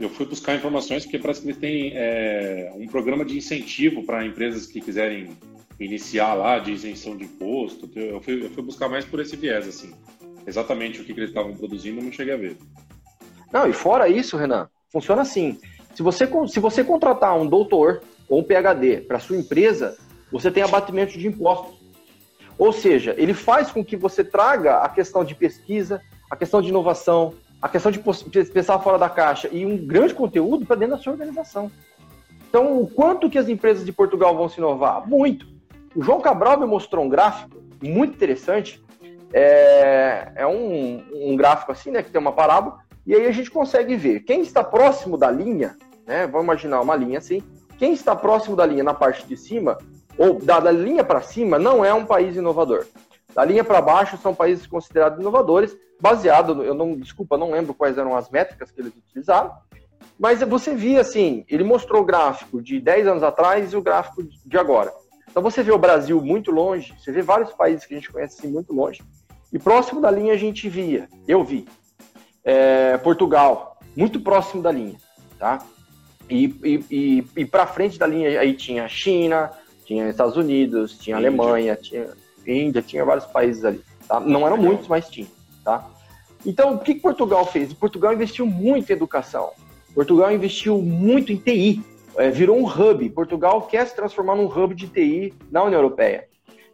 Eu 0.00 0.08
fui 0.08 0.24
buscar 0.24 0.56
informações 0.56 1.04
porque 1.04 1.18
parece 1.18 1.42
que 1.42 1.48
eles 1.48 1.58
têm 1.58 1.92
é, 1.94 2.72
um 2.74 2.86
programa 2.86 3.22
de 3.22 3.36
incentivo 3.36 4.02
para 4.02 4.24
empresas 4.24 4.66
que 4.66 4.80
quiserem 4.80 5.36
iniciar 5.78 6.32
lá 6.32 6.58
de 6.58 6.72
isenção 6.72 7.14
de 7.14 7.24
imposto. 7.24 7.88
Eu 7.94 8.18
fui, 8.22 8.46
eu 8.46 8.48
fui 8.48 8.62
buscar 8.62 8.88
mais 8.88 9.04
por 9.04 9.20
esse 9.20 9.36
viés, 9.36 9.68
assim. 9.68 9.92
Exatamente 10.46 11.02
o 11.02 11.04
que, 11.04 11.12
que 11.12 11.20
eles 11.20 11.28
estavam 11.28 11.54
produzindo, 11.54 12.00
não 12.00 12.10
cheguei 12.10 12.32
a 12.32 12.36
ver. 12.38 12.56
Não, 13.52 13.68
e 13.68 13.74
fora 13.74 14.08
isso, 14.08 14.38
Renan, 14.38 14.70
funciona 14.90 15.20
assim. 15.20 15.60
Se 15.94 16.02
você, 16.02 16.26
se 16.48 16.58
você 16.58 16.82
contratar 16.82 17.38
um 17.38 17.46
doutor 17.46 18.02
ou 18.26 18.40
um 18.40 18.42
PhD 18.42 19.02
para 19.02 19.18
sua 19.18 19.36
empresa, 19.36 19.98
você 20.32 20.50
tem 20.50 20.62
abatimento 20.62 21.18
de 21.18 21.28
impostos. 21.28 21.78
Ou 22.56 22.72
seja, 22.72 23.14
ele 23.18 23.34
faz 23.34 23.70
com 23.70 23.84
que 23.84 23.96
você 23.96 24.24
traga 24.24 24.78
a 24.78 24.88
questão 24.88 25.24
de 25.24 25.34
pesquisa, 25.34 26.00
a 26.30 26.36
questão 26.36 26.62
de 26.62 26.68
inovação, 26.70 27.34
a 27.60 27.68
questão 27.68 27.92
de 27.92 27.98
pensar 27.98 28.78
fora 28.78 28.98
da 28.98 29.08
caixa 29.08 29.48
e 29.52 29.66
um 29.66 29.76
grande 29.76 30.14
conteúdo 30.14 30.64
para 30.64 30.76
dentro 30.76 30.96
da 30.96 31.02
sua 31.02 31.12
organização. 31.12 31.70
Então, 32.48 32.80
o 32.80 32.88
quanto 32.88 33.28
que 33.30 33.38
as 33.38 33.48
empresas 33.48 33.84
de 33.84 33.92
Portugal 33.92 34.36
vão 34.36 34.48
se 34.48 34.58
inovar? 34.58 35.08
Muito. 35.08 35.46
O 35.94 36.02
João 36.02 36.20
Cabral 36.20 36.58
me 36.58 36.66
mostrou 36.66 37.04
um 37.04 37.08
gráfico 37.08 37.62
muito 37.82 38.14
interessante. 38.14 38.82
É, 39.32 40.32
é 40.34 40.46
um, 40.46 41.04
um, 41.12 41.36
gráfico 41.36 41.70
assim, 41.70 41.90
né, 41.90 42.02
que 42.02 42.10
tem 42.10 42.20
uma 42.20 42.32
parábola, 42.32 42.78
e 43.06 43.14
aí 43.14 43.26
a 43.26 43.32
gente 43.32 43.50
consegue 43.50 43.94
ver 43.94 44.20
quem 44.20 44.40
está 44.40 44.64
próximo 44.64 45.16
da 45.16 45.30
linha, 45.30 45.76
né, 46.04 46.26
vamos 46.26 46.42
imaginar 46.42 46.80
uma 46.80 46.96
linha 46.96 47.18
assim, 47.18 47.40
quem 47.78 47.92
está 47.92 48.16
próximo 48.16 48.56
da 48.56 48.66
linha 48.66 48.82
na 48.82 48.92
parte 48.92 49.24
de 49.28 49.36
cima, 49.36 49.78
ou 50.18 50.40
da, 50.40 50.58
da 50.58 50.72
linha 50.72 51.04
para 51.04 51.20
cima, 51.20 51.60
não 51.60 51.84
é 51.84 51.94
um 51.94 52.04
país 52.04 52.36
inovador. 52.36 52.86
Da 53.40 53.46
linha 53.46 53.64
para 53.64 53.80
baixo 53.80 54.18
são 54.18 54.34
países 54.34 54.66
considerados 54.66 55.18
inovadores, 55.18 55.74
baseado, 55.98 56.62
eu 56.62 56.74
não, 56.74 56.94
desculpa, 56.94 57.38
não 57.38 57.52
lembro 57.52 57.72
quais 57.72 57.96
eram 57.96 58.14
as 58.14 58.28
métricas 58.28 58.70
que 58.70 58.82
eles 58.82 58.92
utilizaram, 58.94 59.50
mas 60.18 60.42
você 60.42 60.74
via 60.74 61.00
assim, 61.00 61.42
ele 61.48 61.64
mostrou 61.64 62.02
o 62.02 62.04
gráfico 62.04 62.60
de 62.60 62.78
10 62.78 63.06
anos 63.06 63.22
atrás 63.22 63.72
e 63.72 63.76
o 63.78 63.80
gráfico 63.80 64.22
de 64.22 64.58
agora. 64.58 64.92
Então 65.30 65.42
você 65.42 65.62
vê 65.62 65.72
o 65.72 65.78
Brasil 65.78 66.20
muito 66.20 66.50
longe, 66.50 66.94
você 66.98 67.10
vê 67.10 67.22
vários 67.22 67.50
países 67.54 67.86
que 67.86 67.94
a 67.94 67.96
gente 67.96 68.12
conhece 68.12 68.38
assim, 68.38 68.52
muito 68.52 68.74
longe, 68.74 69.02
e 69.50 69.58
próximo 69.58 70.02
da 70.02 70.10
linha 70.10 70.34
a 70.34 70.36
gente 70.36 70.68
via, 70.68 71.08
eu 71.26 71.42
vi, 71.42 71.66
é, 72.44 72.98
Portugal, 72.98 73.78
muito 73.96 74.20
próximo 74.20 74.62
da 74.62 74.70
linha, 74.70 74.98
tá? 75.38 75.64
E, 76.28 76.44
e, 76.62 76.84
e, 76.90 77.24
e 77.38 77.46
para 77.46 77.66
frente 77.66 77.98
da 77.98 78.06
linha 78.06 78.38
aí 78.38 78.52
tinha 78.52 78.86
China, 78.86 79.50
tinha 79.86 80.10
Estados 80.10 80.36
Unidos, 80.36 80.98
tinha 80.98 81.16
Índia. 81.16 81.28
Alemanha, 81.30 81.74
tinha 81.74 82.10
Índia, 82.46 82.82
tinha 82.82 83.04
vários 83.04 83.26
países 83.26 83.64
ali. 83.64 83.82
Tá? 84.06 84.20
Não 84.20 84.46
eram 84.46 84.56
muitos, 84.56 84.88
mas 84.88 85.08
tinha. 85.08 85.26
Tá? 85.64 85.88
Então, 86.44 86.74
o 86.74 86.78
que, 86.78 86.94
que 86.94 87.00
Portugal 87.00 87.44
fez? 87.46 87.72
Portugal 87.72 88.12
investiu 88.12 88.46
muito 88.46 88.90
em 88.90 88.94
educação. 88.94 89.50
Portugal 89.94 90.32
investiu 90.32 90.80
muito 90.80 91.32
em 91.32 91.36
TI. 91.36 91.82
É, 92.16 92.30
virou 92.30 92.58
um 92.58 92.66
hub. 92.66 93.08
Portugal 93.10 93.62
quer 93.62 93.86
se 93.86 93.94
transformar 93.94 94.36
num 94.36 94.46
hub 94.46 94.74
de 94.74 94.88
TI 94.88 95.34
na 95.50 95.62
União 95.62 95.78
Europeia. 95.78 96.28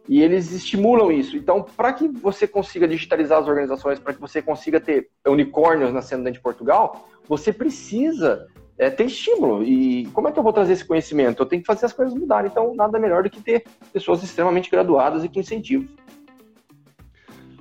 E 0.07 0.21
eles 0.21 0.51
estimulam 0.51 1.11
isso. 1.11 1.35
Então, 1.35 1.65
para 1.75 1.91
que 1.91 2.07
você 2.07 2.47
consiga 2.47 2.87
digitalizar 2.87 3.39
as 3.39 3.47
organizações, 3.47 3.99
para 3.99 4.13
que 4.13 4.21
você 4.21 4.41
consiga 4.41 4.79
ter 4.79 5.09
unicórnios 5.27 5.91
nascendo 5.91 6.23
dentro 6.23 6.39
de 6.39 6.43
Portugal, 6.43 7.07
você 7.27 7.51
precisa 7.51 8.47
é, 8.77 8.89
ter 8.89 9.05
estímulo. 9.05 9.63
E 9.63 10.05
como 10.07 10.27
é 10.27 10.31
que 10.31 10.39
eu 10.39 10.43
vou 10.43 10.53
trazer 10.53 10.73
esse 10.73 10.85
conhecimento? 10.85 11.41
Eu 11.41 11.45
tenho 11.45 11.61
que 11.61 11.65
fazer 11.65 11.85
as 11.85 11.93
coisas 11.93 12.13
mudarem. 12.13 12.49
Então, 12.49 12.75
nada 12.75 12.99
melhor 12.99 13.23
do 13.23 13.29
que 13.29 13.41
ter 13.41 13.65
pessoas 13.91 14.23
extremamente 14.23 14.69
graduadas 14.69 15.23
e 15.23 15.29
com 15.29 15.39
incentivos. 15.39 15.89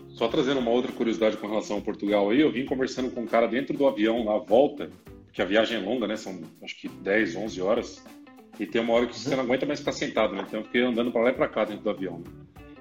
Só 0.08 0.28
trazendo 0.28 0.60
uma 0.60 0.70
outra 0.70 0.92
curiosidade 0.92 1.36
com 1.36 1.46
relação 1.46 1.76
ao 1.76 1.82
Portugal 1.82 2.30
aí, 2.30 2.40
eu 2.40 2.50
vim 2.50 2.64
conversando 2.64 3.10
com 3.10 3.22
um 3.22 3.26
cara 3.26 3.46
dentro 3.46 3.76
do 3.76 3.86
avião 3.86 4.24
na 4.24 4.38
volta, 4.38 4.90
que 5.32 5.42
a 5.42 5.44
viagem 5.44 5.76
é 5.76 5.84
longa, 5.84 6.06
né? 6.06 6.16
São 6.16 6.40
acho 6.62 6.80
que 6.80 6.88
10, 6.88 7.36
11 7.36 7.60
horas. 7.60 8.04
E 8.58 8.64
tem 8.64 8.80
uma 8.80 8.94
hora 8.94 9.06
que 9.06 9.18
você 9.18 9.36
não 9.36 9.44
aguenta 9.44 9.66
mais 9.66 9.80
ficar 9.80 9.92
sentado, 9.92 10.34
né? 10.34 10.44
Então 10.46 10.60
eu 10.60 10.64
fiquei 10.64 10.80
andando 10.80 11.12
para 11.12 11.20
lá 11.22 11.30
e 11.30 11.34
para 11.34 11.48
cá 11.48 11.64
dentro 11.66 11.84
do 11.84 11.90
avião. 11.90 12.24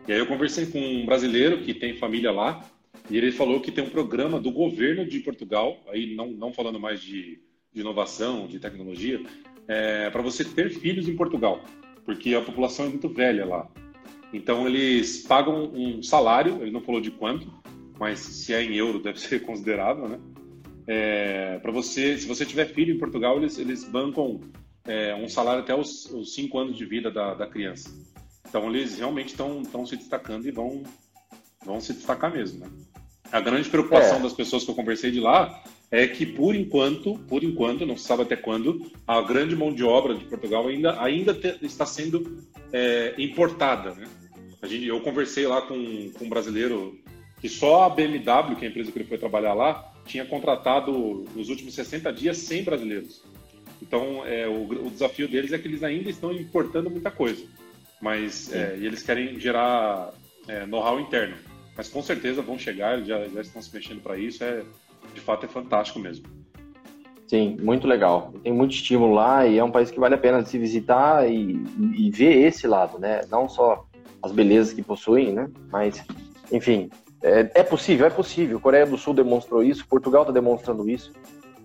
E 0.07 0.13
aí 0.13 0.19
eu 0.19 0.27
conversei 0.27 0.67
com 0.67 0.79
um 0.79 1.05
brasileiro 1.05 1.61
que 1.61 1.73
tem 1.73 1.97
família 1.97 2.31
lá, 2.31 2.63
e 3.09 3.17
ele 3.17 3.31
falou 3.31 3.59
que 3.59 3.71
tem 3.71 3.83
um 3.83 3.89
programa 3.89 4.39
do 4.39 4.51
governo 4.51 5.05
de 5.05 5.19
Portugal, 5.19 5.83
aí 5.87 6.15
não, 6.15 6.27
não 6.27 6.53
falando 6.53 6.79
mais 6.79 7.01
de, 7.01 7.39
de 7.75 7.81
inovação, 7.81 8.47
de 8.47 8.57
tecnologia, 8.57 9.21
é, 9.67 10.09
para 10.09 10.21
você 10.21 10.45
ter 10.45 10.69
filhos 10.69 11.09
em 11.09 11.15
Portugal, 11.15 11.61
porque 12.05 12.33
a 12.33 12.41
população 12.41 12.85
é 12.85 12.89
muito 12.89 13.09
velha 13.09 13.45
lá. 13.45 13.69
Então 14.33 14.65
eles 14.65 15.23
pagam 15.23 15.71
um 15.73 16.01
salário, 16.01 16.61
ele 16.61 16.71
não 16.71 16.81
falou 16.81 17.01
de 17.01 17.11
quanto, 17.11 17.51
mas 17.99 18.19
se 18.19 18.53
é 18.53 18.63
em 18.63 18.75
euro 18.75 18.99
deve 18.99 19.19
ser 19.19 19.41
considerável, 19.45 20.07
né? 20.07 20.19
É, 20.87 21.59
para 21.59 21.71
você, 21.71 22.17
se 22.17 22.27
você 22.27 22.45
tiver 22.45 22.65
filho 22.67 22.95
em 22.95 22.99
Portugal, 22.99 23.37
eles, 23.37 23.57
eles 23.57 23.83
bancam 23.83 24.39
é, 24.85 25.15
um 25.15 25.27
salário 25.27 25.61
até 25.61 25.75
os, 25.75 26.05
os 26.11 26.33
cinco 26.33 26.59
anos 26.59 26.77
de 26.77 26.85
vida 26.85 27.11
da, 27.11 27.33
da 27.33 27.47
criança. 27.47 27.89
Então 28.47 28.69
eles 28.69 28.97
realmente 28.97 29.29
estão 29.29 29.85
se 29.85 29.97
destacando 29.97 30.47
e 30.47 30.51
vão, 30.51 30.83
vão 31.65 31.81
se 31.81 31.93
destacar 31.93 32.31
mesmo, 32.31 32.59
né? 32.59 32.71
A 33.31 33.41
grande 33.41 33.67
preocupação 33.69 34.19
é. 34.19 34.21
das 34.21 34.33
pessoas 34.33 34.63
que 34.63 34.71
eu 34.71 34.75
conversei 34.75 35.11
de 35.11 35.19
lá 35.19 35.63
é 35.91 36.07
que 36.07 36.25
por 36.25 36.55
enquanto, 36.55 37.17
por 37.27 37.43
enquanto, 37.43 37.85
não 37.85 37.97
se 37.97 38.05
sabe 38.05 38.23
até 38.23 38.35
quando, 38.35 38.91
a 39.07 39.21
grande 39.21 39.55
mão 39.55 39.73
de 39.73 39.83
obra 39.83 40.15
de 40.15 40.25
Portugal 40.25 40.67
ainda, 40.67 41.01
ainda 41.01 41.33
te, 41.33 41.57
está 41.61 41.85
sendo 41.85 42.43
é, 42.73 43.13
importada, 43.17 43.93
né? 43.93 44.07
A 44.61 44.67
gente, 44.67 44.87
eu 44.87 44.99
conversei 45.01 45.45
lá 45.45 45.61
com, 45.61 46.11
com 46.17 46.25
um 46.25 46.29
brasileiro 46.29 46.99
que 47.39 47.47
só 47.47 47.83
a 47.83 47.89
BMW, 47.89 48.55
que 48.55 48.65
é 48.65 48.67
a 48.67 48.71
empresa 48.71 48.91
que 48.91 48.97
ele 48.97 49.07
foi 49.07 49.17
trabalhar 49.17 49.53
lá, 49.53 49.93
tinha 50.05 50.25
contratado 50.25 51.25
nos 51.35 51.49
últimos 51.49 51.75
60 51.75 52.11
dias 52.11 52.37
100 52.37 52.63
brasileiros. 52.63 53.23
Então, 53.81 54.25
é, 54.25 54.47
o, 54.47 54.87
o, 54.87 54.89
desafio 54.89 55.27
deles 55.27 55.51
é 55.51 55.57
que 55.59 55.67
eles 55.67 55.83
ainda 55.83 56.09
estão 56.09 56.31
importando 56.31 56.89
muita 56.89 57.11
coisa, 57.11 57.45
mas 58.01 58.51
é, 58.51 58.77
e 58.79 58.85
eles 58.85 59.03
querem 59.03 59.39
gerar 59.39 60.11
é, 60.47 60.65
know-how 60.65 60.99
interno. 60.99 61.35
Mas 61.77 61.89
com 61.89 62.01
certeza 62.01 62.41
vão 62.41 62.57
chegar, 62.57 63.03
já, 63.03 63.27
já 63.27 63.41
estão 63.41 63.61
se 63.61 63.73
mexendo 63.73 64.01
para 64.01 64.17
isso. 64.17 64.43
É, 64.43 64.63
de 65.13 65.21
fato, 65.21 65.45
é 65.45 65.49
fantástico 65.49 65.99
mesmo. 65.99 66.25
Sim, 67.27 67.57
muito 67.61 67.87
legal. 67.87 68.33
Tem 68.43 68.53
muito 68.53 68.73
estímulo 68.73 69.13
lá 69.13 69.47
e 69.47 69.57
é 69.57 69.63
um 69.63 69.71
país 69.71 69.89
que 69.89 69.99
vale 69.99 70.13
a 70.15 70.17
pena 70.17 70.45
se 70.45 70.57
visitar 70.57 71.27
e, 71.27 71.63
e 71.97 72.11
ver 72.11 72.45
esse 72.45 72.67
lado, 72.67 72.99
né? 72.99 73.21
Não 73.29 73.49
só 73.49 73.85
as 74.21 74.31
belezas 74.31 74.73
que 74.73 74.83
possuem, 74.83 75.33
né? 75.33 75.49
Mas, 75.71 76.03
enfim, 76.51 76.89
é, 77.21 77.49
é 77.55 77.63
possível, 77.63 78.05
é 78.05 78.09
possível. 78.11 78.59
Coreia 78.59 78.85
do 78.85 78.97
Sul 78.97 79.13
demonstrou 79.13 79.63
isso, 79.63 79.87
Portugal 79.87 80.21
está 80.21 80.31
demonstrando 80.31 80.87
isso. 80.87 81.11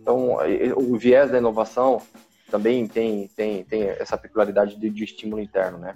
Então, 0.01 0.39
o 0.77 0.97
viés 0.97 1.31
da 1.31 1.39
inovação 1.39 2.01
também 2.51 2.87
tem, 2.87 3.29
tem, 3.29 3.63
tem 3.65 3.83
essa 3.83 4.17
peculiaridade 4.17 4.81
de, 4.81 4.89
de 4.89 5.05
estímulo 5.05 5.43
interno, 5.43 5.79
né? 5.79 5.95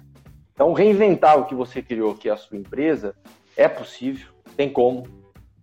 Então, 0.53 0.71
reinventar 0.73 1.37
o 1.37 1.45
que 1.45 1.55
você 1.55 1.81
criou, 1.81 2.15
que 2.15 2.29
é 2.29 2.31
a 2.31 2.37
sua 2.37 2.57
empresa, 2.57 3.15
é 3.57 3.67
possível, 3.67 4.27
tem 4.55 4.71
como, 4.71 5.03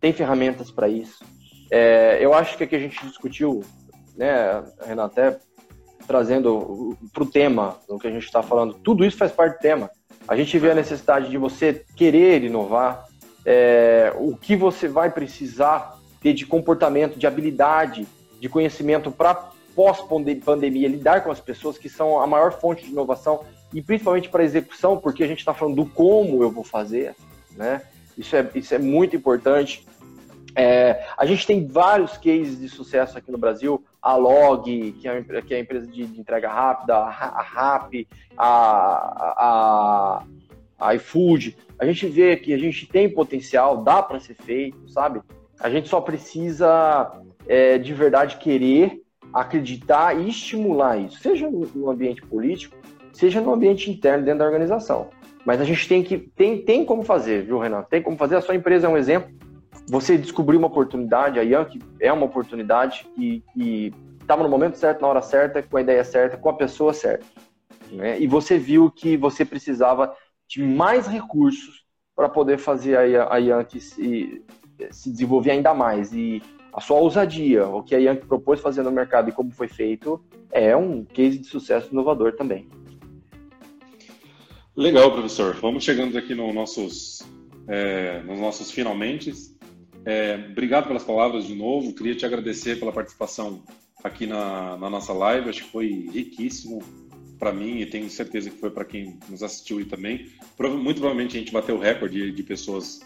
tem 0.00 0.12
ferramentas 0.12 0.70
para 0.70 0.88
isso. 0.88 1.24
É, 1.74 2.18
eu 2.20 2.34
acho 2.34 2.58
que 2.58 2.64
aqui 2.64 2.76
a 2.76 2.78
gente 2.78 3.02
discutiu, 3.06 3.64
né, 4.14 4.62
Renato, 4.86 5.18
até 5.18 5.38
trazendo 6.06 6.98
para 7.14 7.22
o 7.22 7.26
tema, 7.26 7.78
o 7.88 7.98
que 7.98 8.06
a 8.06 8.10
gente 8.10 8.26
está 8.26 8.42
falando, 8.42 8.74
tudo 8.74 9.06
isso 9.06 9.16
faz 9.16 9.32
parte 9.32 9.56
do 9.56 9.60
tema. 9.60 9.90
A 10.28 10.36
gente 10.36 10.58
vê 10.58 10.72
a 10.72 10.74
necessidade 10.74 11.30
de 11.30 11.38
você 11.38 11.82
querer 11.96 12.44
inovar, 12.44 13.06
é, 13.46 14.12
o 14.18 14.36
que 14.36 14.54
você 14.54 14.86
vai 14.86 15.10
precisar 15.10 15.98
ter 16.20 16.34
de 16.34 16.44
comportamento, 16.44 17.18
de 17.18 17.26
habilidade, 17.26 18.06
de 18.38 18.50
conhecimento 18.50 19.10
para 19.10 19.50
pós-pandemia, 19.74 20.88
lidar 20.88 21.24
com 21.24 21.30
as 21.30 21.40
pessoas 21.40 21.78
que 21.78 21.88
são 21.88 22.20
a 22.20 22.26
maior 22.26 22.52
fonte 22.52 22.84
de 22.84 22.90
inovação 22.90 23.46
e 23.72 23.80
principalmente 23.80 24.28
para 24.28 24.44
execução, 24.44 24.98
porque 24.98 25.24
a 25.24 25.26
gente 25.26 25.38
está 25.38 25.54
falando 25.54 25.76
do 25.76 25.86
como 25.86 26.42
eu 26.42 26.50
vou 26.50 26.64
fazer, 26.64 27.16
né? 27.56 27.80
Isso 28.18 28.36
é, 28.36 28.46
isso 28.54 28.74
é 28.74 28.78
muito 28.78 29.16
importante. 29.16 29.86
É, 30.54 31.04
a 31.16 31.24
gente 31.24 31.46
tem 31.46 31.66
vários 31.66 32.16
cases 32.16 32.60
de 32.60 32.68
sucesso 32.68 33.16
aqui 33.16 33.30
no 33.30 33.38
Brasil, 33.38 33.82
a 34.00 34.16
Log, 34.16 34.92
que 34.92 35.08
é, 35.08 35.22
que 35.22 35.54
é 35.54 35.56
a 35.56 35.60
empresa 35.60 35.86
de, 35.86 36.04
de 36.04 36.20
entrega 36.20 36.48
rápida, 36.48 36.96
a 36.96 37.42
RAP, 37.42 38.06
a, 38.36 38.46
a, 39.36 40.22
a 40.78 40.94
iFood. 40.94 41.56
A 41.78 41.86
gente 41.86 42.06
vê 42.06 42.36
que 42.36 42.52
a 42.52 42.58
gente 42.58 42.86
tem 42.86 43.08
potencial, 43.08 43.82
dá 43.82 44.02
para 44.02 44.20
ser 44.20 44.34
feito, 44.34 44.88
sabe? 44.88 45.20
A 45.58 45.70
gente 45.70 45.88
só 45.88 46.00
precisa 46.00 47.12
é, 47.46 47.78
de 47.78 47.94
verdade 47.94 48.36
querer, 48.36 49.00
acreditar 49.32 50.18
e 50.18 50.28
estimular 50.28 50.98
isso, 50.98 51.18
seja 51.20 51.48
no 51.50 51.90
ambiente 51.90 52.20
político, 52.22 52.76
seja 53.12 53.40
no 53.40 53.52
ambiente 53.52 53.90
interno 53.90 54.24
dentro 54.24 54.40
da 54.40 54.44
organização. 54.44 55.08
Mas 55.44 55.60
a 55.60 55.64
gente 55.64 55.88
tem 55.88 56.02
que 56.02 56.18
tem, 56.18 56.62
tem 56.62 56.84
como 56.84 57.02
fazer, 57.02 57.42
viu, 57.44 57.58
Renato? 57.58 57.88
Tem 57.88 58.02
como 58.02 58.16
fazer. 58.16 58.36
A 58.36 58.40
sua 58.40 58.54
empresa 58.54 58.86
é 58.86 58.90
um 58.90 58.96
exemplo. 58.96 59.32
Você 59.88 60.16
descobriu 60.16 60.58
uma 60.58 60.68
oportunidade, 60.68 61.38
a 61.38 61.42
Yankee 61.42 61.80
é 62.00 62.12
uma 62.12 62.26
oportunidade 62.26 63.06
que 63.16 63.92
estava 64.20 64.42
no 64.42 64.48
momento 64.48 64.78
certo, 64.78 65.00
na 65.00 65.08
hora 65.08 65.22
certa, 65.22 65.62
com 65.62 65.76
a 65.76 65.80
ideia 65.80 66.04
certa, 66.04 66.36
com 66.36 66.48
a 66.48 66.54
pessoa 66.54 66.94
certa. 66.94 67.26
Né? 67.90 68.20
E 68.20 68.26
você 68.26 68.56
viu 68.58 68.90
que 68.90 69.16
você 69.16 69.44
precisava 69.44 70.14
de 70.48 70.62
mais 70.62 71.06
recursos 71.06 71.84
para 72.14 72.28
poder 72.28 72.58
fazer 72.58 72.96
a, 72.96 73.34
a 73.34 73.36
Yankee 73.38 73.80
se, 73.80 74.44
se 74.90 75.10
desenvolver 75.10 75.50
ainda 75.50 75.74
mais. 75.74 76.12
E 76.12 76.42
a 76.72 76.80
sua 76.80 76.98
ousadia, 76.98 77.66
o 77.66 77.82
que 77.82 77.94
a 77.94 77.98
Yankee 77.98 78.26
propôs 78.26 78.60
fazer 78.60 78.82
no 78.82 78.90
mercado 78.90 79.28
e 79.28 79.32
como 79.32 79.50
foi 79.50 79.68
feito, 79.68 80.24
é 80.50 80.74
um 80.76 81.04
case 81.04 81.38
de 81.38 81.46
sucesso 81.46 81.90
inovador 81.92 82.34
também. 82.34 82.68
Legal, 84.74 85.12
professor. 85.12 85.54
Vamos 85.56 85.84
chegando 85.84 86.16
aqui 86.16 86.34
no 86.34 86.50
nossos, 86.52 87.22
é, 87.68 88.22
nos 88.22 88.40
nossos 88.40 88.70
finalmente. 88.70 89.32
É, 90.04 90.46
obrigado 90.50 90.86
pelas 90.88 91.04
palavras 91.04 91.46
de 91.46 91.54
novo. 91.54 91.94
Queria 91.94 92.14
te 92.14 92.26
agradecer 92.26 92.78
pela 92.78 92.92
participação 92.92 93.62
aqui 94.02 94.26
na, 94.26 94.76
na 94.76 94.90
nossa 94.90 95.12
live. 95.12 95.48
Acho 95.48 95.64
que 95.64 95.70
foi 95.70 96.08
riquíssimo 96.12 96.80
para 97.38 97.52
mim 97.52 97.80
e 97.80 97.86
tenho 97.86 98.08
certeza 98.08 98.50
que 98.50 98.58
foi 98.58 98.70
para 98.70 98.84
quem 98.84 99.18
nos 99.28 99.42
assistiu 99.42 99.80
e 99.80 99.84
também. 99.84 100.30
Muito 100.58 101.00
provavelmente 101.00 101.36
a 101.36 101.40
gente 101.40 101.52
bateu 101.52 101.76
o 101.76 101.80
recorde 101.80 102.30
de, 102.32 102.42
pessoas 102.42 103.00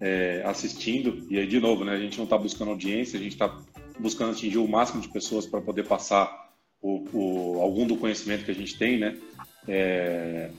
é, 0.00 0.42
assistindo. 0.44 1.26
E 1.30 1.38
aí, 1.38 1.46
de 1.46 1.60
novo, 1.60 1.84
né, 1.84 1.92
a 1.92 2.00
gente 2.00 2.16
não 2.16 2.24
está 2.24 2.36
buscando 2.36 2.72
audiência, 2.72 3.18
a 3.18 3.22
gente 3.22 3.32
está 3.32 3.56
buscando 3.98 4.32
atingir 4.32 4.58
o 4.58 4.68
máximo 4.68 5.00
de 5.00 5.08
pessoas 5.08 5.46
para 5.46 5.60
poder 5.60 5.86
passar 5.86 6.50
o, 6.80 7.04
o, 7.12 7.60
algum 7.60 7.86
do 7.86 7.96
conhecimento 7.96 8.44
que 8.44 8.50
a 8.50 8.54
gente 8.54 8.76
tem, 8.76 8.98
né? 8.98 9.16
É, 9.68 10.50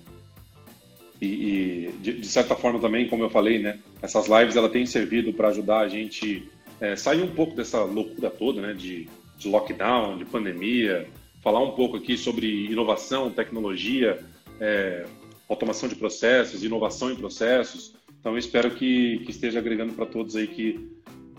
e, 1.21 1.25
e 1.25 1.91
de, 2.01 2.19
de, 2.19 2.27
certa 2.27 2.55
forma 2.55 2.79
também, 2.79 3.07
como 3.07 3.23
eu 3.23 3.29
falei, 3.29 3.59
né, 3.59 3.79
essas 4.01 4.27
lives 4.27 4.55
ela 4.55 4.69
tem 4.69 4.85
servido 4.85 5.33
para 5.33 5.49
ajudar 5.49 5.79
a 5.79 5.87
gente 5.87 6.49
é, 6.79 6.95
sair 6.95 7.21
um 7.21 7.33
pouco 7.33 7.55
dessa 7.55 7.83
loucura 7.83 8.29
toda, 8.29 8.61
né, 8.61 8.73
de, 8.73 9.07
de 9.37 9.47
lockdown, 9.47 10.17
de 10.17 10.25
pandemia, 10.25 11.07
falar 11.41 11.63
um 11.63 11.71
pouco 11.71 11.97
aqui 11.97 12.17
sobre 12.17 12.65
inovação, 12.65 13.31
tecnologia, 13.31 14.19
é, 14.59 15.05
automação 15.49 15.87
de 15.87 15.95
processos, 15.95 16.63
inovação 16.63 17.11
em 17.11 17.15
processos. 17.15 17.95
Então, 18.19 18.33
eu 18.33 18.37
espero 18.37 18.71
que, 18.71 19.19
que 19.19 19.31
esteja 19.31 19.59
agregando 19.59 19.93
para 19.93 20.05
todos 20.05 20.35
aí 20.35 20.47
que, 20.47 20.89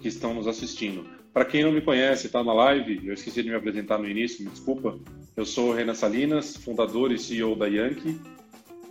que 0.00 0.08
estão 0.08 0.34
nos 0.34 0.46
assistindo. 0.46 1.04
Para 1.32 1.44
quem 1.44 1.62
não 1.62 1.72
me 1.72 1.80
conhece, 1.80 2.26
está 2.26 2.42
na 2.42 2.52
live, 2.52 3.06
eu 3.06 3.14
esqueci 3.14 3.42
de 3.42 3.50
me 3.50 3.54
apresentar 3.54 3.98
no 3.98 4.08
início, 4.08 4.44
me 4.44 4.50
desculpa. 4.50 4.98
Eu 5.36 5.44
sou 5.44 5.70
o 5.70 5.74
Renan 5.74 5.94
Salinas, 5.94 6.56
fundador 6.56 7.12
e 7.12 7.18
CEO 7.18 7.54
da 7.54 7.66
Yankee. 7.66 8.18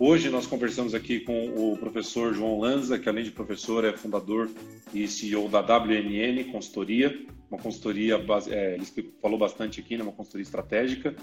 Hoje 0.00 0.30
nós 0.30 0.46
conversamos 0.46 0.94
aqui 0.94 1.18
com 1.18 1.72
o 1.72 1.76
professor 1.76 2.32
João 2.32 2.60
Lanza, 2.60 3.00
que 3.00 3.08
além 3.08 3.24
de 3.24 3.32
professor 3.32 3.84
é 3.84 3.92
fundador 3.96 4.48
e 4.94 5.08
CEO 5.08 5.48
da 5.48 5.60
WNN 5.60 6.44
Consultoria, 6.52 7.26
uma 7.50 7.60
consultoria, 7.60 8.14
é, 8.48 8.74
ele 8.74 9.12
falou 9.20 9.36
bastante 9.36 9.80
aqui, 9.80 9.96
né, 9.96 10.04
uma 10.04 10.12
consultoria 10.12 10.44
estratégica. 10.44 11.16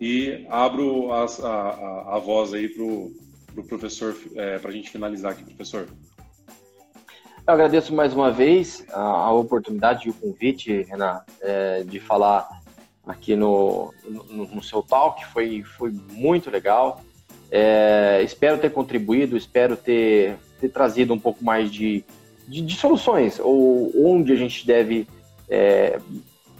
E 0.00 0.44
abro 0.48 1.12
a, 1.12 1.24
a, 1.24 2.16
a 2.16 2.18
voz 2.18 2.52
aí 2.52 2.68
para 2.68 2.82
o 2.82 3.12
pro 3.54 3.64
professor, 3.64 4.16
é, 4.34 4.58
para 4.58 4.70
a 4.70 4.72
gente 4.72 4.90
finalizar 4.90 5.32
aqui, 5.32 5.44
professor. 5.44 5.86
Eu 7.46 7.54
agradeço 7.54 7.94
mais 7.94 8.12
uma 8.12 8.30
vez 8.32 8.84
a, 8.90 9.00
a 9.00 9.32
oportunidade 9.32 10.08
e 10.08 10.10
o 10.10 10.14
convite, 10.14 10.82
Renan, 10.82 11.20
é, 11.40 11.84
de 11.84 12.00
falar 12.00 12.48
aqui 13.06 13.36
no, 13.36 13.94
no, 14.04 14.46
no 14.46 14.62
seu 14.62 14.82
talk, 14.82 15.24
foi, 15.26 15.62
foi 15.62 15.90
muito 15.90 16.50
legal. 16.50 17.00
É, 17.50 18.20
espero 18.22 18.58
ter 18.58 18.70
contribuído, 18.70 19.36
espero 19.36 19.76
ter, 19.76 20.36
ter 20.60 20.68
trazido 20.68 21.12
um 21.12 21.18
pouco 21.18 21.44
mais 21.44 21.70
de, 21.70 22.04
de, 22.46 22.62
de 22.62 22.76
soluções, 22.76 23.40
ou 23.40 23.92
onde 23.96 24.32
a 24.32 24.36
gente 24.36 24.66
deve 24.66 25.06
é, 25.48 25.98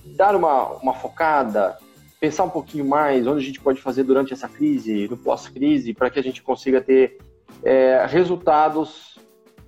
dar 0.05 0.35
uma, 0.35 0.69
uma 0.79 0.95
focada, 0.95 1.79
pensar 2.19 2.45
um 2.45 2.51
pouquinho 2.51 2.85
mais 2.85 3.27
onde 3.27 3.43
a 3.43 3.47
gente 3.47 3.61
pode 3.61 3.81
fazer 3.81 4.03
durante 4.03 4.33
essa 4.33 4.49
crise, 4.49 5.09
no 5.09 5.17
pós-crise, 5.17 5.95
para 5.95 6.11
que 6.11 6.19
a 6.19 6.23
gente 6.23 6.43
consiga 6.43 6.81
ter 6.81 7.19
é, 7.63 8.05
resultados 8.07 9.19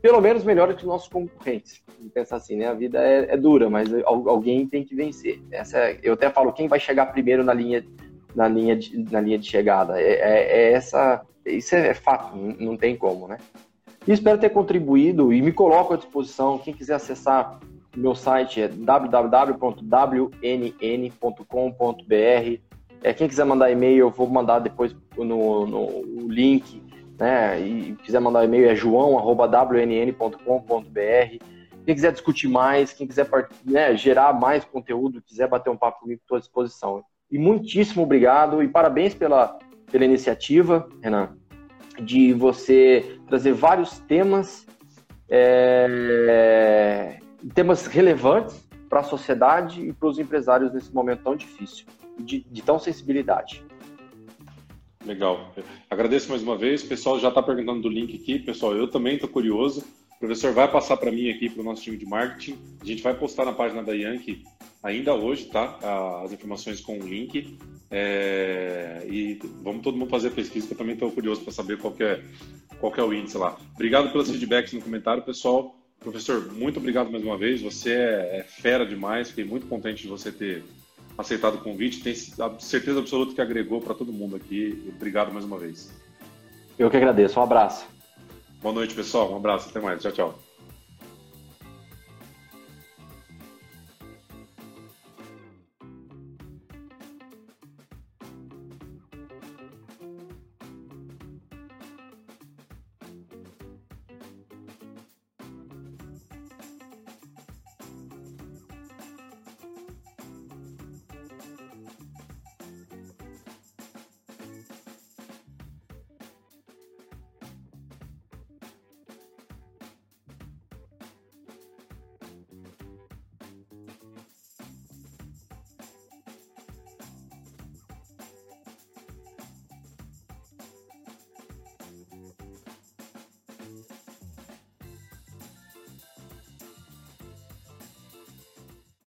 pelo 0.02 0.20
menos 0.20 0.42
melhores 0.42 0.74
que 0.74 0.82
os 0.82 0.88
nossos 0.88 1.08
concorrentes. 1.08 1.80
Pensar 2.12 2.36
assim, 2.36 2.56
né? 2.56 2.66
A 2.66 2.74
vida 2.74 2.98
é, 2.98 3.34
é 3.34 3.36
dura, 3.36 3.70
mas 3.70 3.88
alguém 4.04 4.66
tem 4.66 4.84
que 4.84 4.96
vencer. 4.96 5.40
Essa 5.52 5.78
é, 5.78 5.98
eu 6.02 6.14
até 6.14 6.28
falo 6.28 6.52
quem 6.52 6.66
vai 6.66 6.80
chegar 6.80 7.06
primeiro 7.06 7.44
na 7.44 7.54
linha, 7.54 7.86
na 8.34 8.48
linha, 8.48 8.76
de, 8.76 8.98
na 9.10 9.20
linha 9.20 9.38
de 9.38 9.46
chegada. 9.46 10.00
É, 10.00 10.12
é, 10.12 10.58
é 10.58 10.72
essa, 10.72 11.22
isso 11.46 11.74
é 11.74 11.94
fato, 11.94 12.36
não 12.36 12.76
tem 12.76 12.96
como, 12.96 13.28
né? 13.28 13.38
E 14.06 14.12
espero 14.12 14.38
ter 14.38 14.50
contribuído 14.50 15.32
e 15.32 15.40
me 15.40 15.52
coloco 15.52 15.94
à 15.94 15.96
disposição. 15.96 16.58
Quem 16.58 16.74
quiser 16.74 16.94
acessar 16.94 17.60
meu 17.96 18.14
site 18.14 18.62
é 18.62 18.68
www.wnn.com.br. 18.68 19.82
É, 23.04 23.12
quem 23.12 23.28
quiser 23.28 23.44
mandar 23.44 23.70
e-mail, 23.70 23.98
eu 23.98 24.10
vou 24.10 24.28
mandar 24.28 24.60
depois 24.60 24.94
no, 25.16 25.66
no 25.66 26.28
link 26.28 26.82
né, 27.18 27.60
e 27.60 27.96
quiser 28.02 28.20
mandar 28.20 28.44
e-mail 28.44 28.68
é 28.68 28.74
joão@wnn.com.br. 28.74 31.44
Quem 31.84 31.94
quiser 31.94 32.12
discutir 32.12 32.48
mais, 32.48 32.92
quem 32.92 33.06
quiser 33.06 33.28
né, 33.64 33.96
gerar 33.96 34.32
mais 34.32 34.64
conteúdo, 34.64 35.22
quiser 35.22 35.48
bater 35.48 35.70
um 35.70 35.76
papo 35.76 36.00
comigo, 36.00 36.20
estou 36.20 36.36
à 36.36 36.40
disposição. 36.40 37.04
E 37.32 37.38
muitíssimo 37.38 38.02
obrigado 38.02 38.62
e 38.62 38.68
parabéns 38.68 39.14
pela, 39.14 39.58
pela 39.90 40.04
iniciativa, 40.04 40.86
Renan, 41.02 41.30
de 41.98 42.34
você 42.34 43.18
trazer 43.26 43.54
vários 43.54 43.98
temas, 44.00 44.66
é, 45.30 47.18
temas 47.54 47.86
relevantes 47.86 48.68
para 48.86 49.00
a 49.00 49.04
sociedade 49.04 49.80
e 49.80 49.94
para 49.94 50.08
os 50.10 50.18
empresários 50.18 50.74
nesse 50.74 50.94
momento 50.94 51.22
tão 51.22 51.34
difícil, 51.34 51.86
de, 52.18 52.40
de 52.50 52.62
tão 52.62 52.78
sensibilidade. 52.78 53.64
Legal. 55.06 55.52
Agradeço 55.88 56.28
mais 56.28 56.42
uma 56.42 56.56
vez. 56.56 56.84
O 56.84 56.88
pessoal 56.88 57.18
já 57.18 57.28
está 57.28 57.42
perguntando 57.42 57.80
do 57.80 57.88
link 57.88 58.14
aqui. 58.14 58.38
Pessoal, 58.38 58.76
eu 58.76 58.88
também 58.88 59.14
estou 59.14 59.28
curioso. 59.28 59.82
O 60.22 60.24
professor 60.24 60.52
vai 60.52 60.70
passar 60.70 60.96
para 60.98 61.10
mim 61.10 61.28
aqui, 61.30 61.50
para 61.50 61.62
o 61.62 61.64
nosso 61.64 61.82
time 61.82 61.96
de 61.96 62.06
marketing. 62.06 62.56
A 62.80 62.84
gente 62.84 63.02
vai 63.02 63.12
postar 63.12 63.44
na 63.44 63.52
página 63.52 63.82
da 63.82 63.92
Yankee 63.92 64.44
ainda 64.80 65.12
hoje, 65.12 65.46
tá? 65.46 65.76
As 66.24 66.32
informações 66.32 66.80
com 66.80 66.96
o 66.96 67.02
link. 67.02 67.58
É... 67.90 69.04
E 69.10 69.40
vamos 69.64 69.82
todo 69.82 69.98
mundo 69.98 70.08
fazer 70.08 70.30
pesquisa, 70.30 70.64
que 70.64 70.74
eu 70.74 70.78
também 70.78 70.94
estou 70.94 71.10
curioso 71.10 71.40
para 71.40 71.52
saber 71.52 71.76
qual 71.76 71.92
é, 71.98 72.22
qual 72.78 72.94
é 72.96 73.02
o 73.02 73.12
índice 73.12 73.36
lá. 73.36 73.58
Obrigado 73.74 74.12
pelos 74.12 74.30
feedbacks 74.30 74.72
no 74.72 74.80
comentário, 74.80 75.24
pessoal. 75.24 75.74
Professor, 75.98 76.52
muito 76.52 76.78
obrigado 76.78 77.10
mais 77.10 77.24
uma 77.24 77.36
vez. 77.36 77.60
Você 77.60 77.90
é, 77.90 78.38
é 78.38 78.42
fera 78.44 78.86
demais. 78.86 79.30
Fiquei 79.30 79.44
muito 79.44 79.66
contente 79.66 80.04
de 80.04 80.08
você 80.08 80.30
ter 80.30 80.62
aceitado 81.18 81.56
o 81.56 81.64
convite. 81.64 82.00
Tenho 82.00 82.60
certeza 82.60 83.00
absoluta 83.00 83.34
que 83.34 83.40
agregou 83.40 83.80
para 83.80 83.92
todo 83.92 84.12
mundo 84.12 84.36
aqui. 84.36 84.88
Obrigado 84.94 85.32
mais 85.32 85.44
uma 85.44 85.58
vez. 85.58 85.92
Eu 86.78 86.88
que 86.88 86.96
agradeço. 86.96 87.40
Um 87.40 87.42
abraço. 87.42 87.91
Boa 88.62 88.72
noite, 88.74 88.94
pessoal. 88.94 89.30
Um 89.32 89.36
abraço. 89.36 89.68
Até 89.68 89.80
mais. 89.80 90.00
Tchau, 90.00 90.12
tchau. 90.12 90.51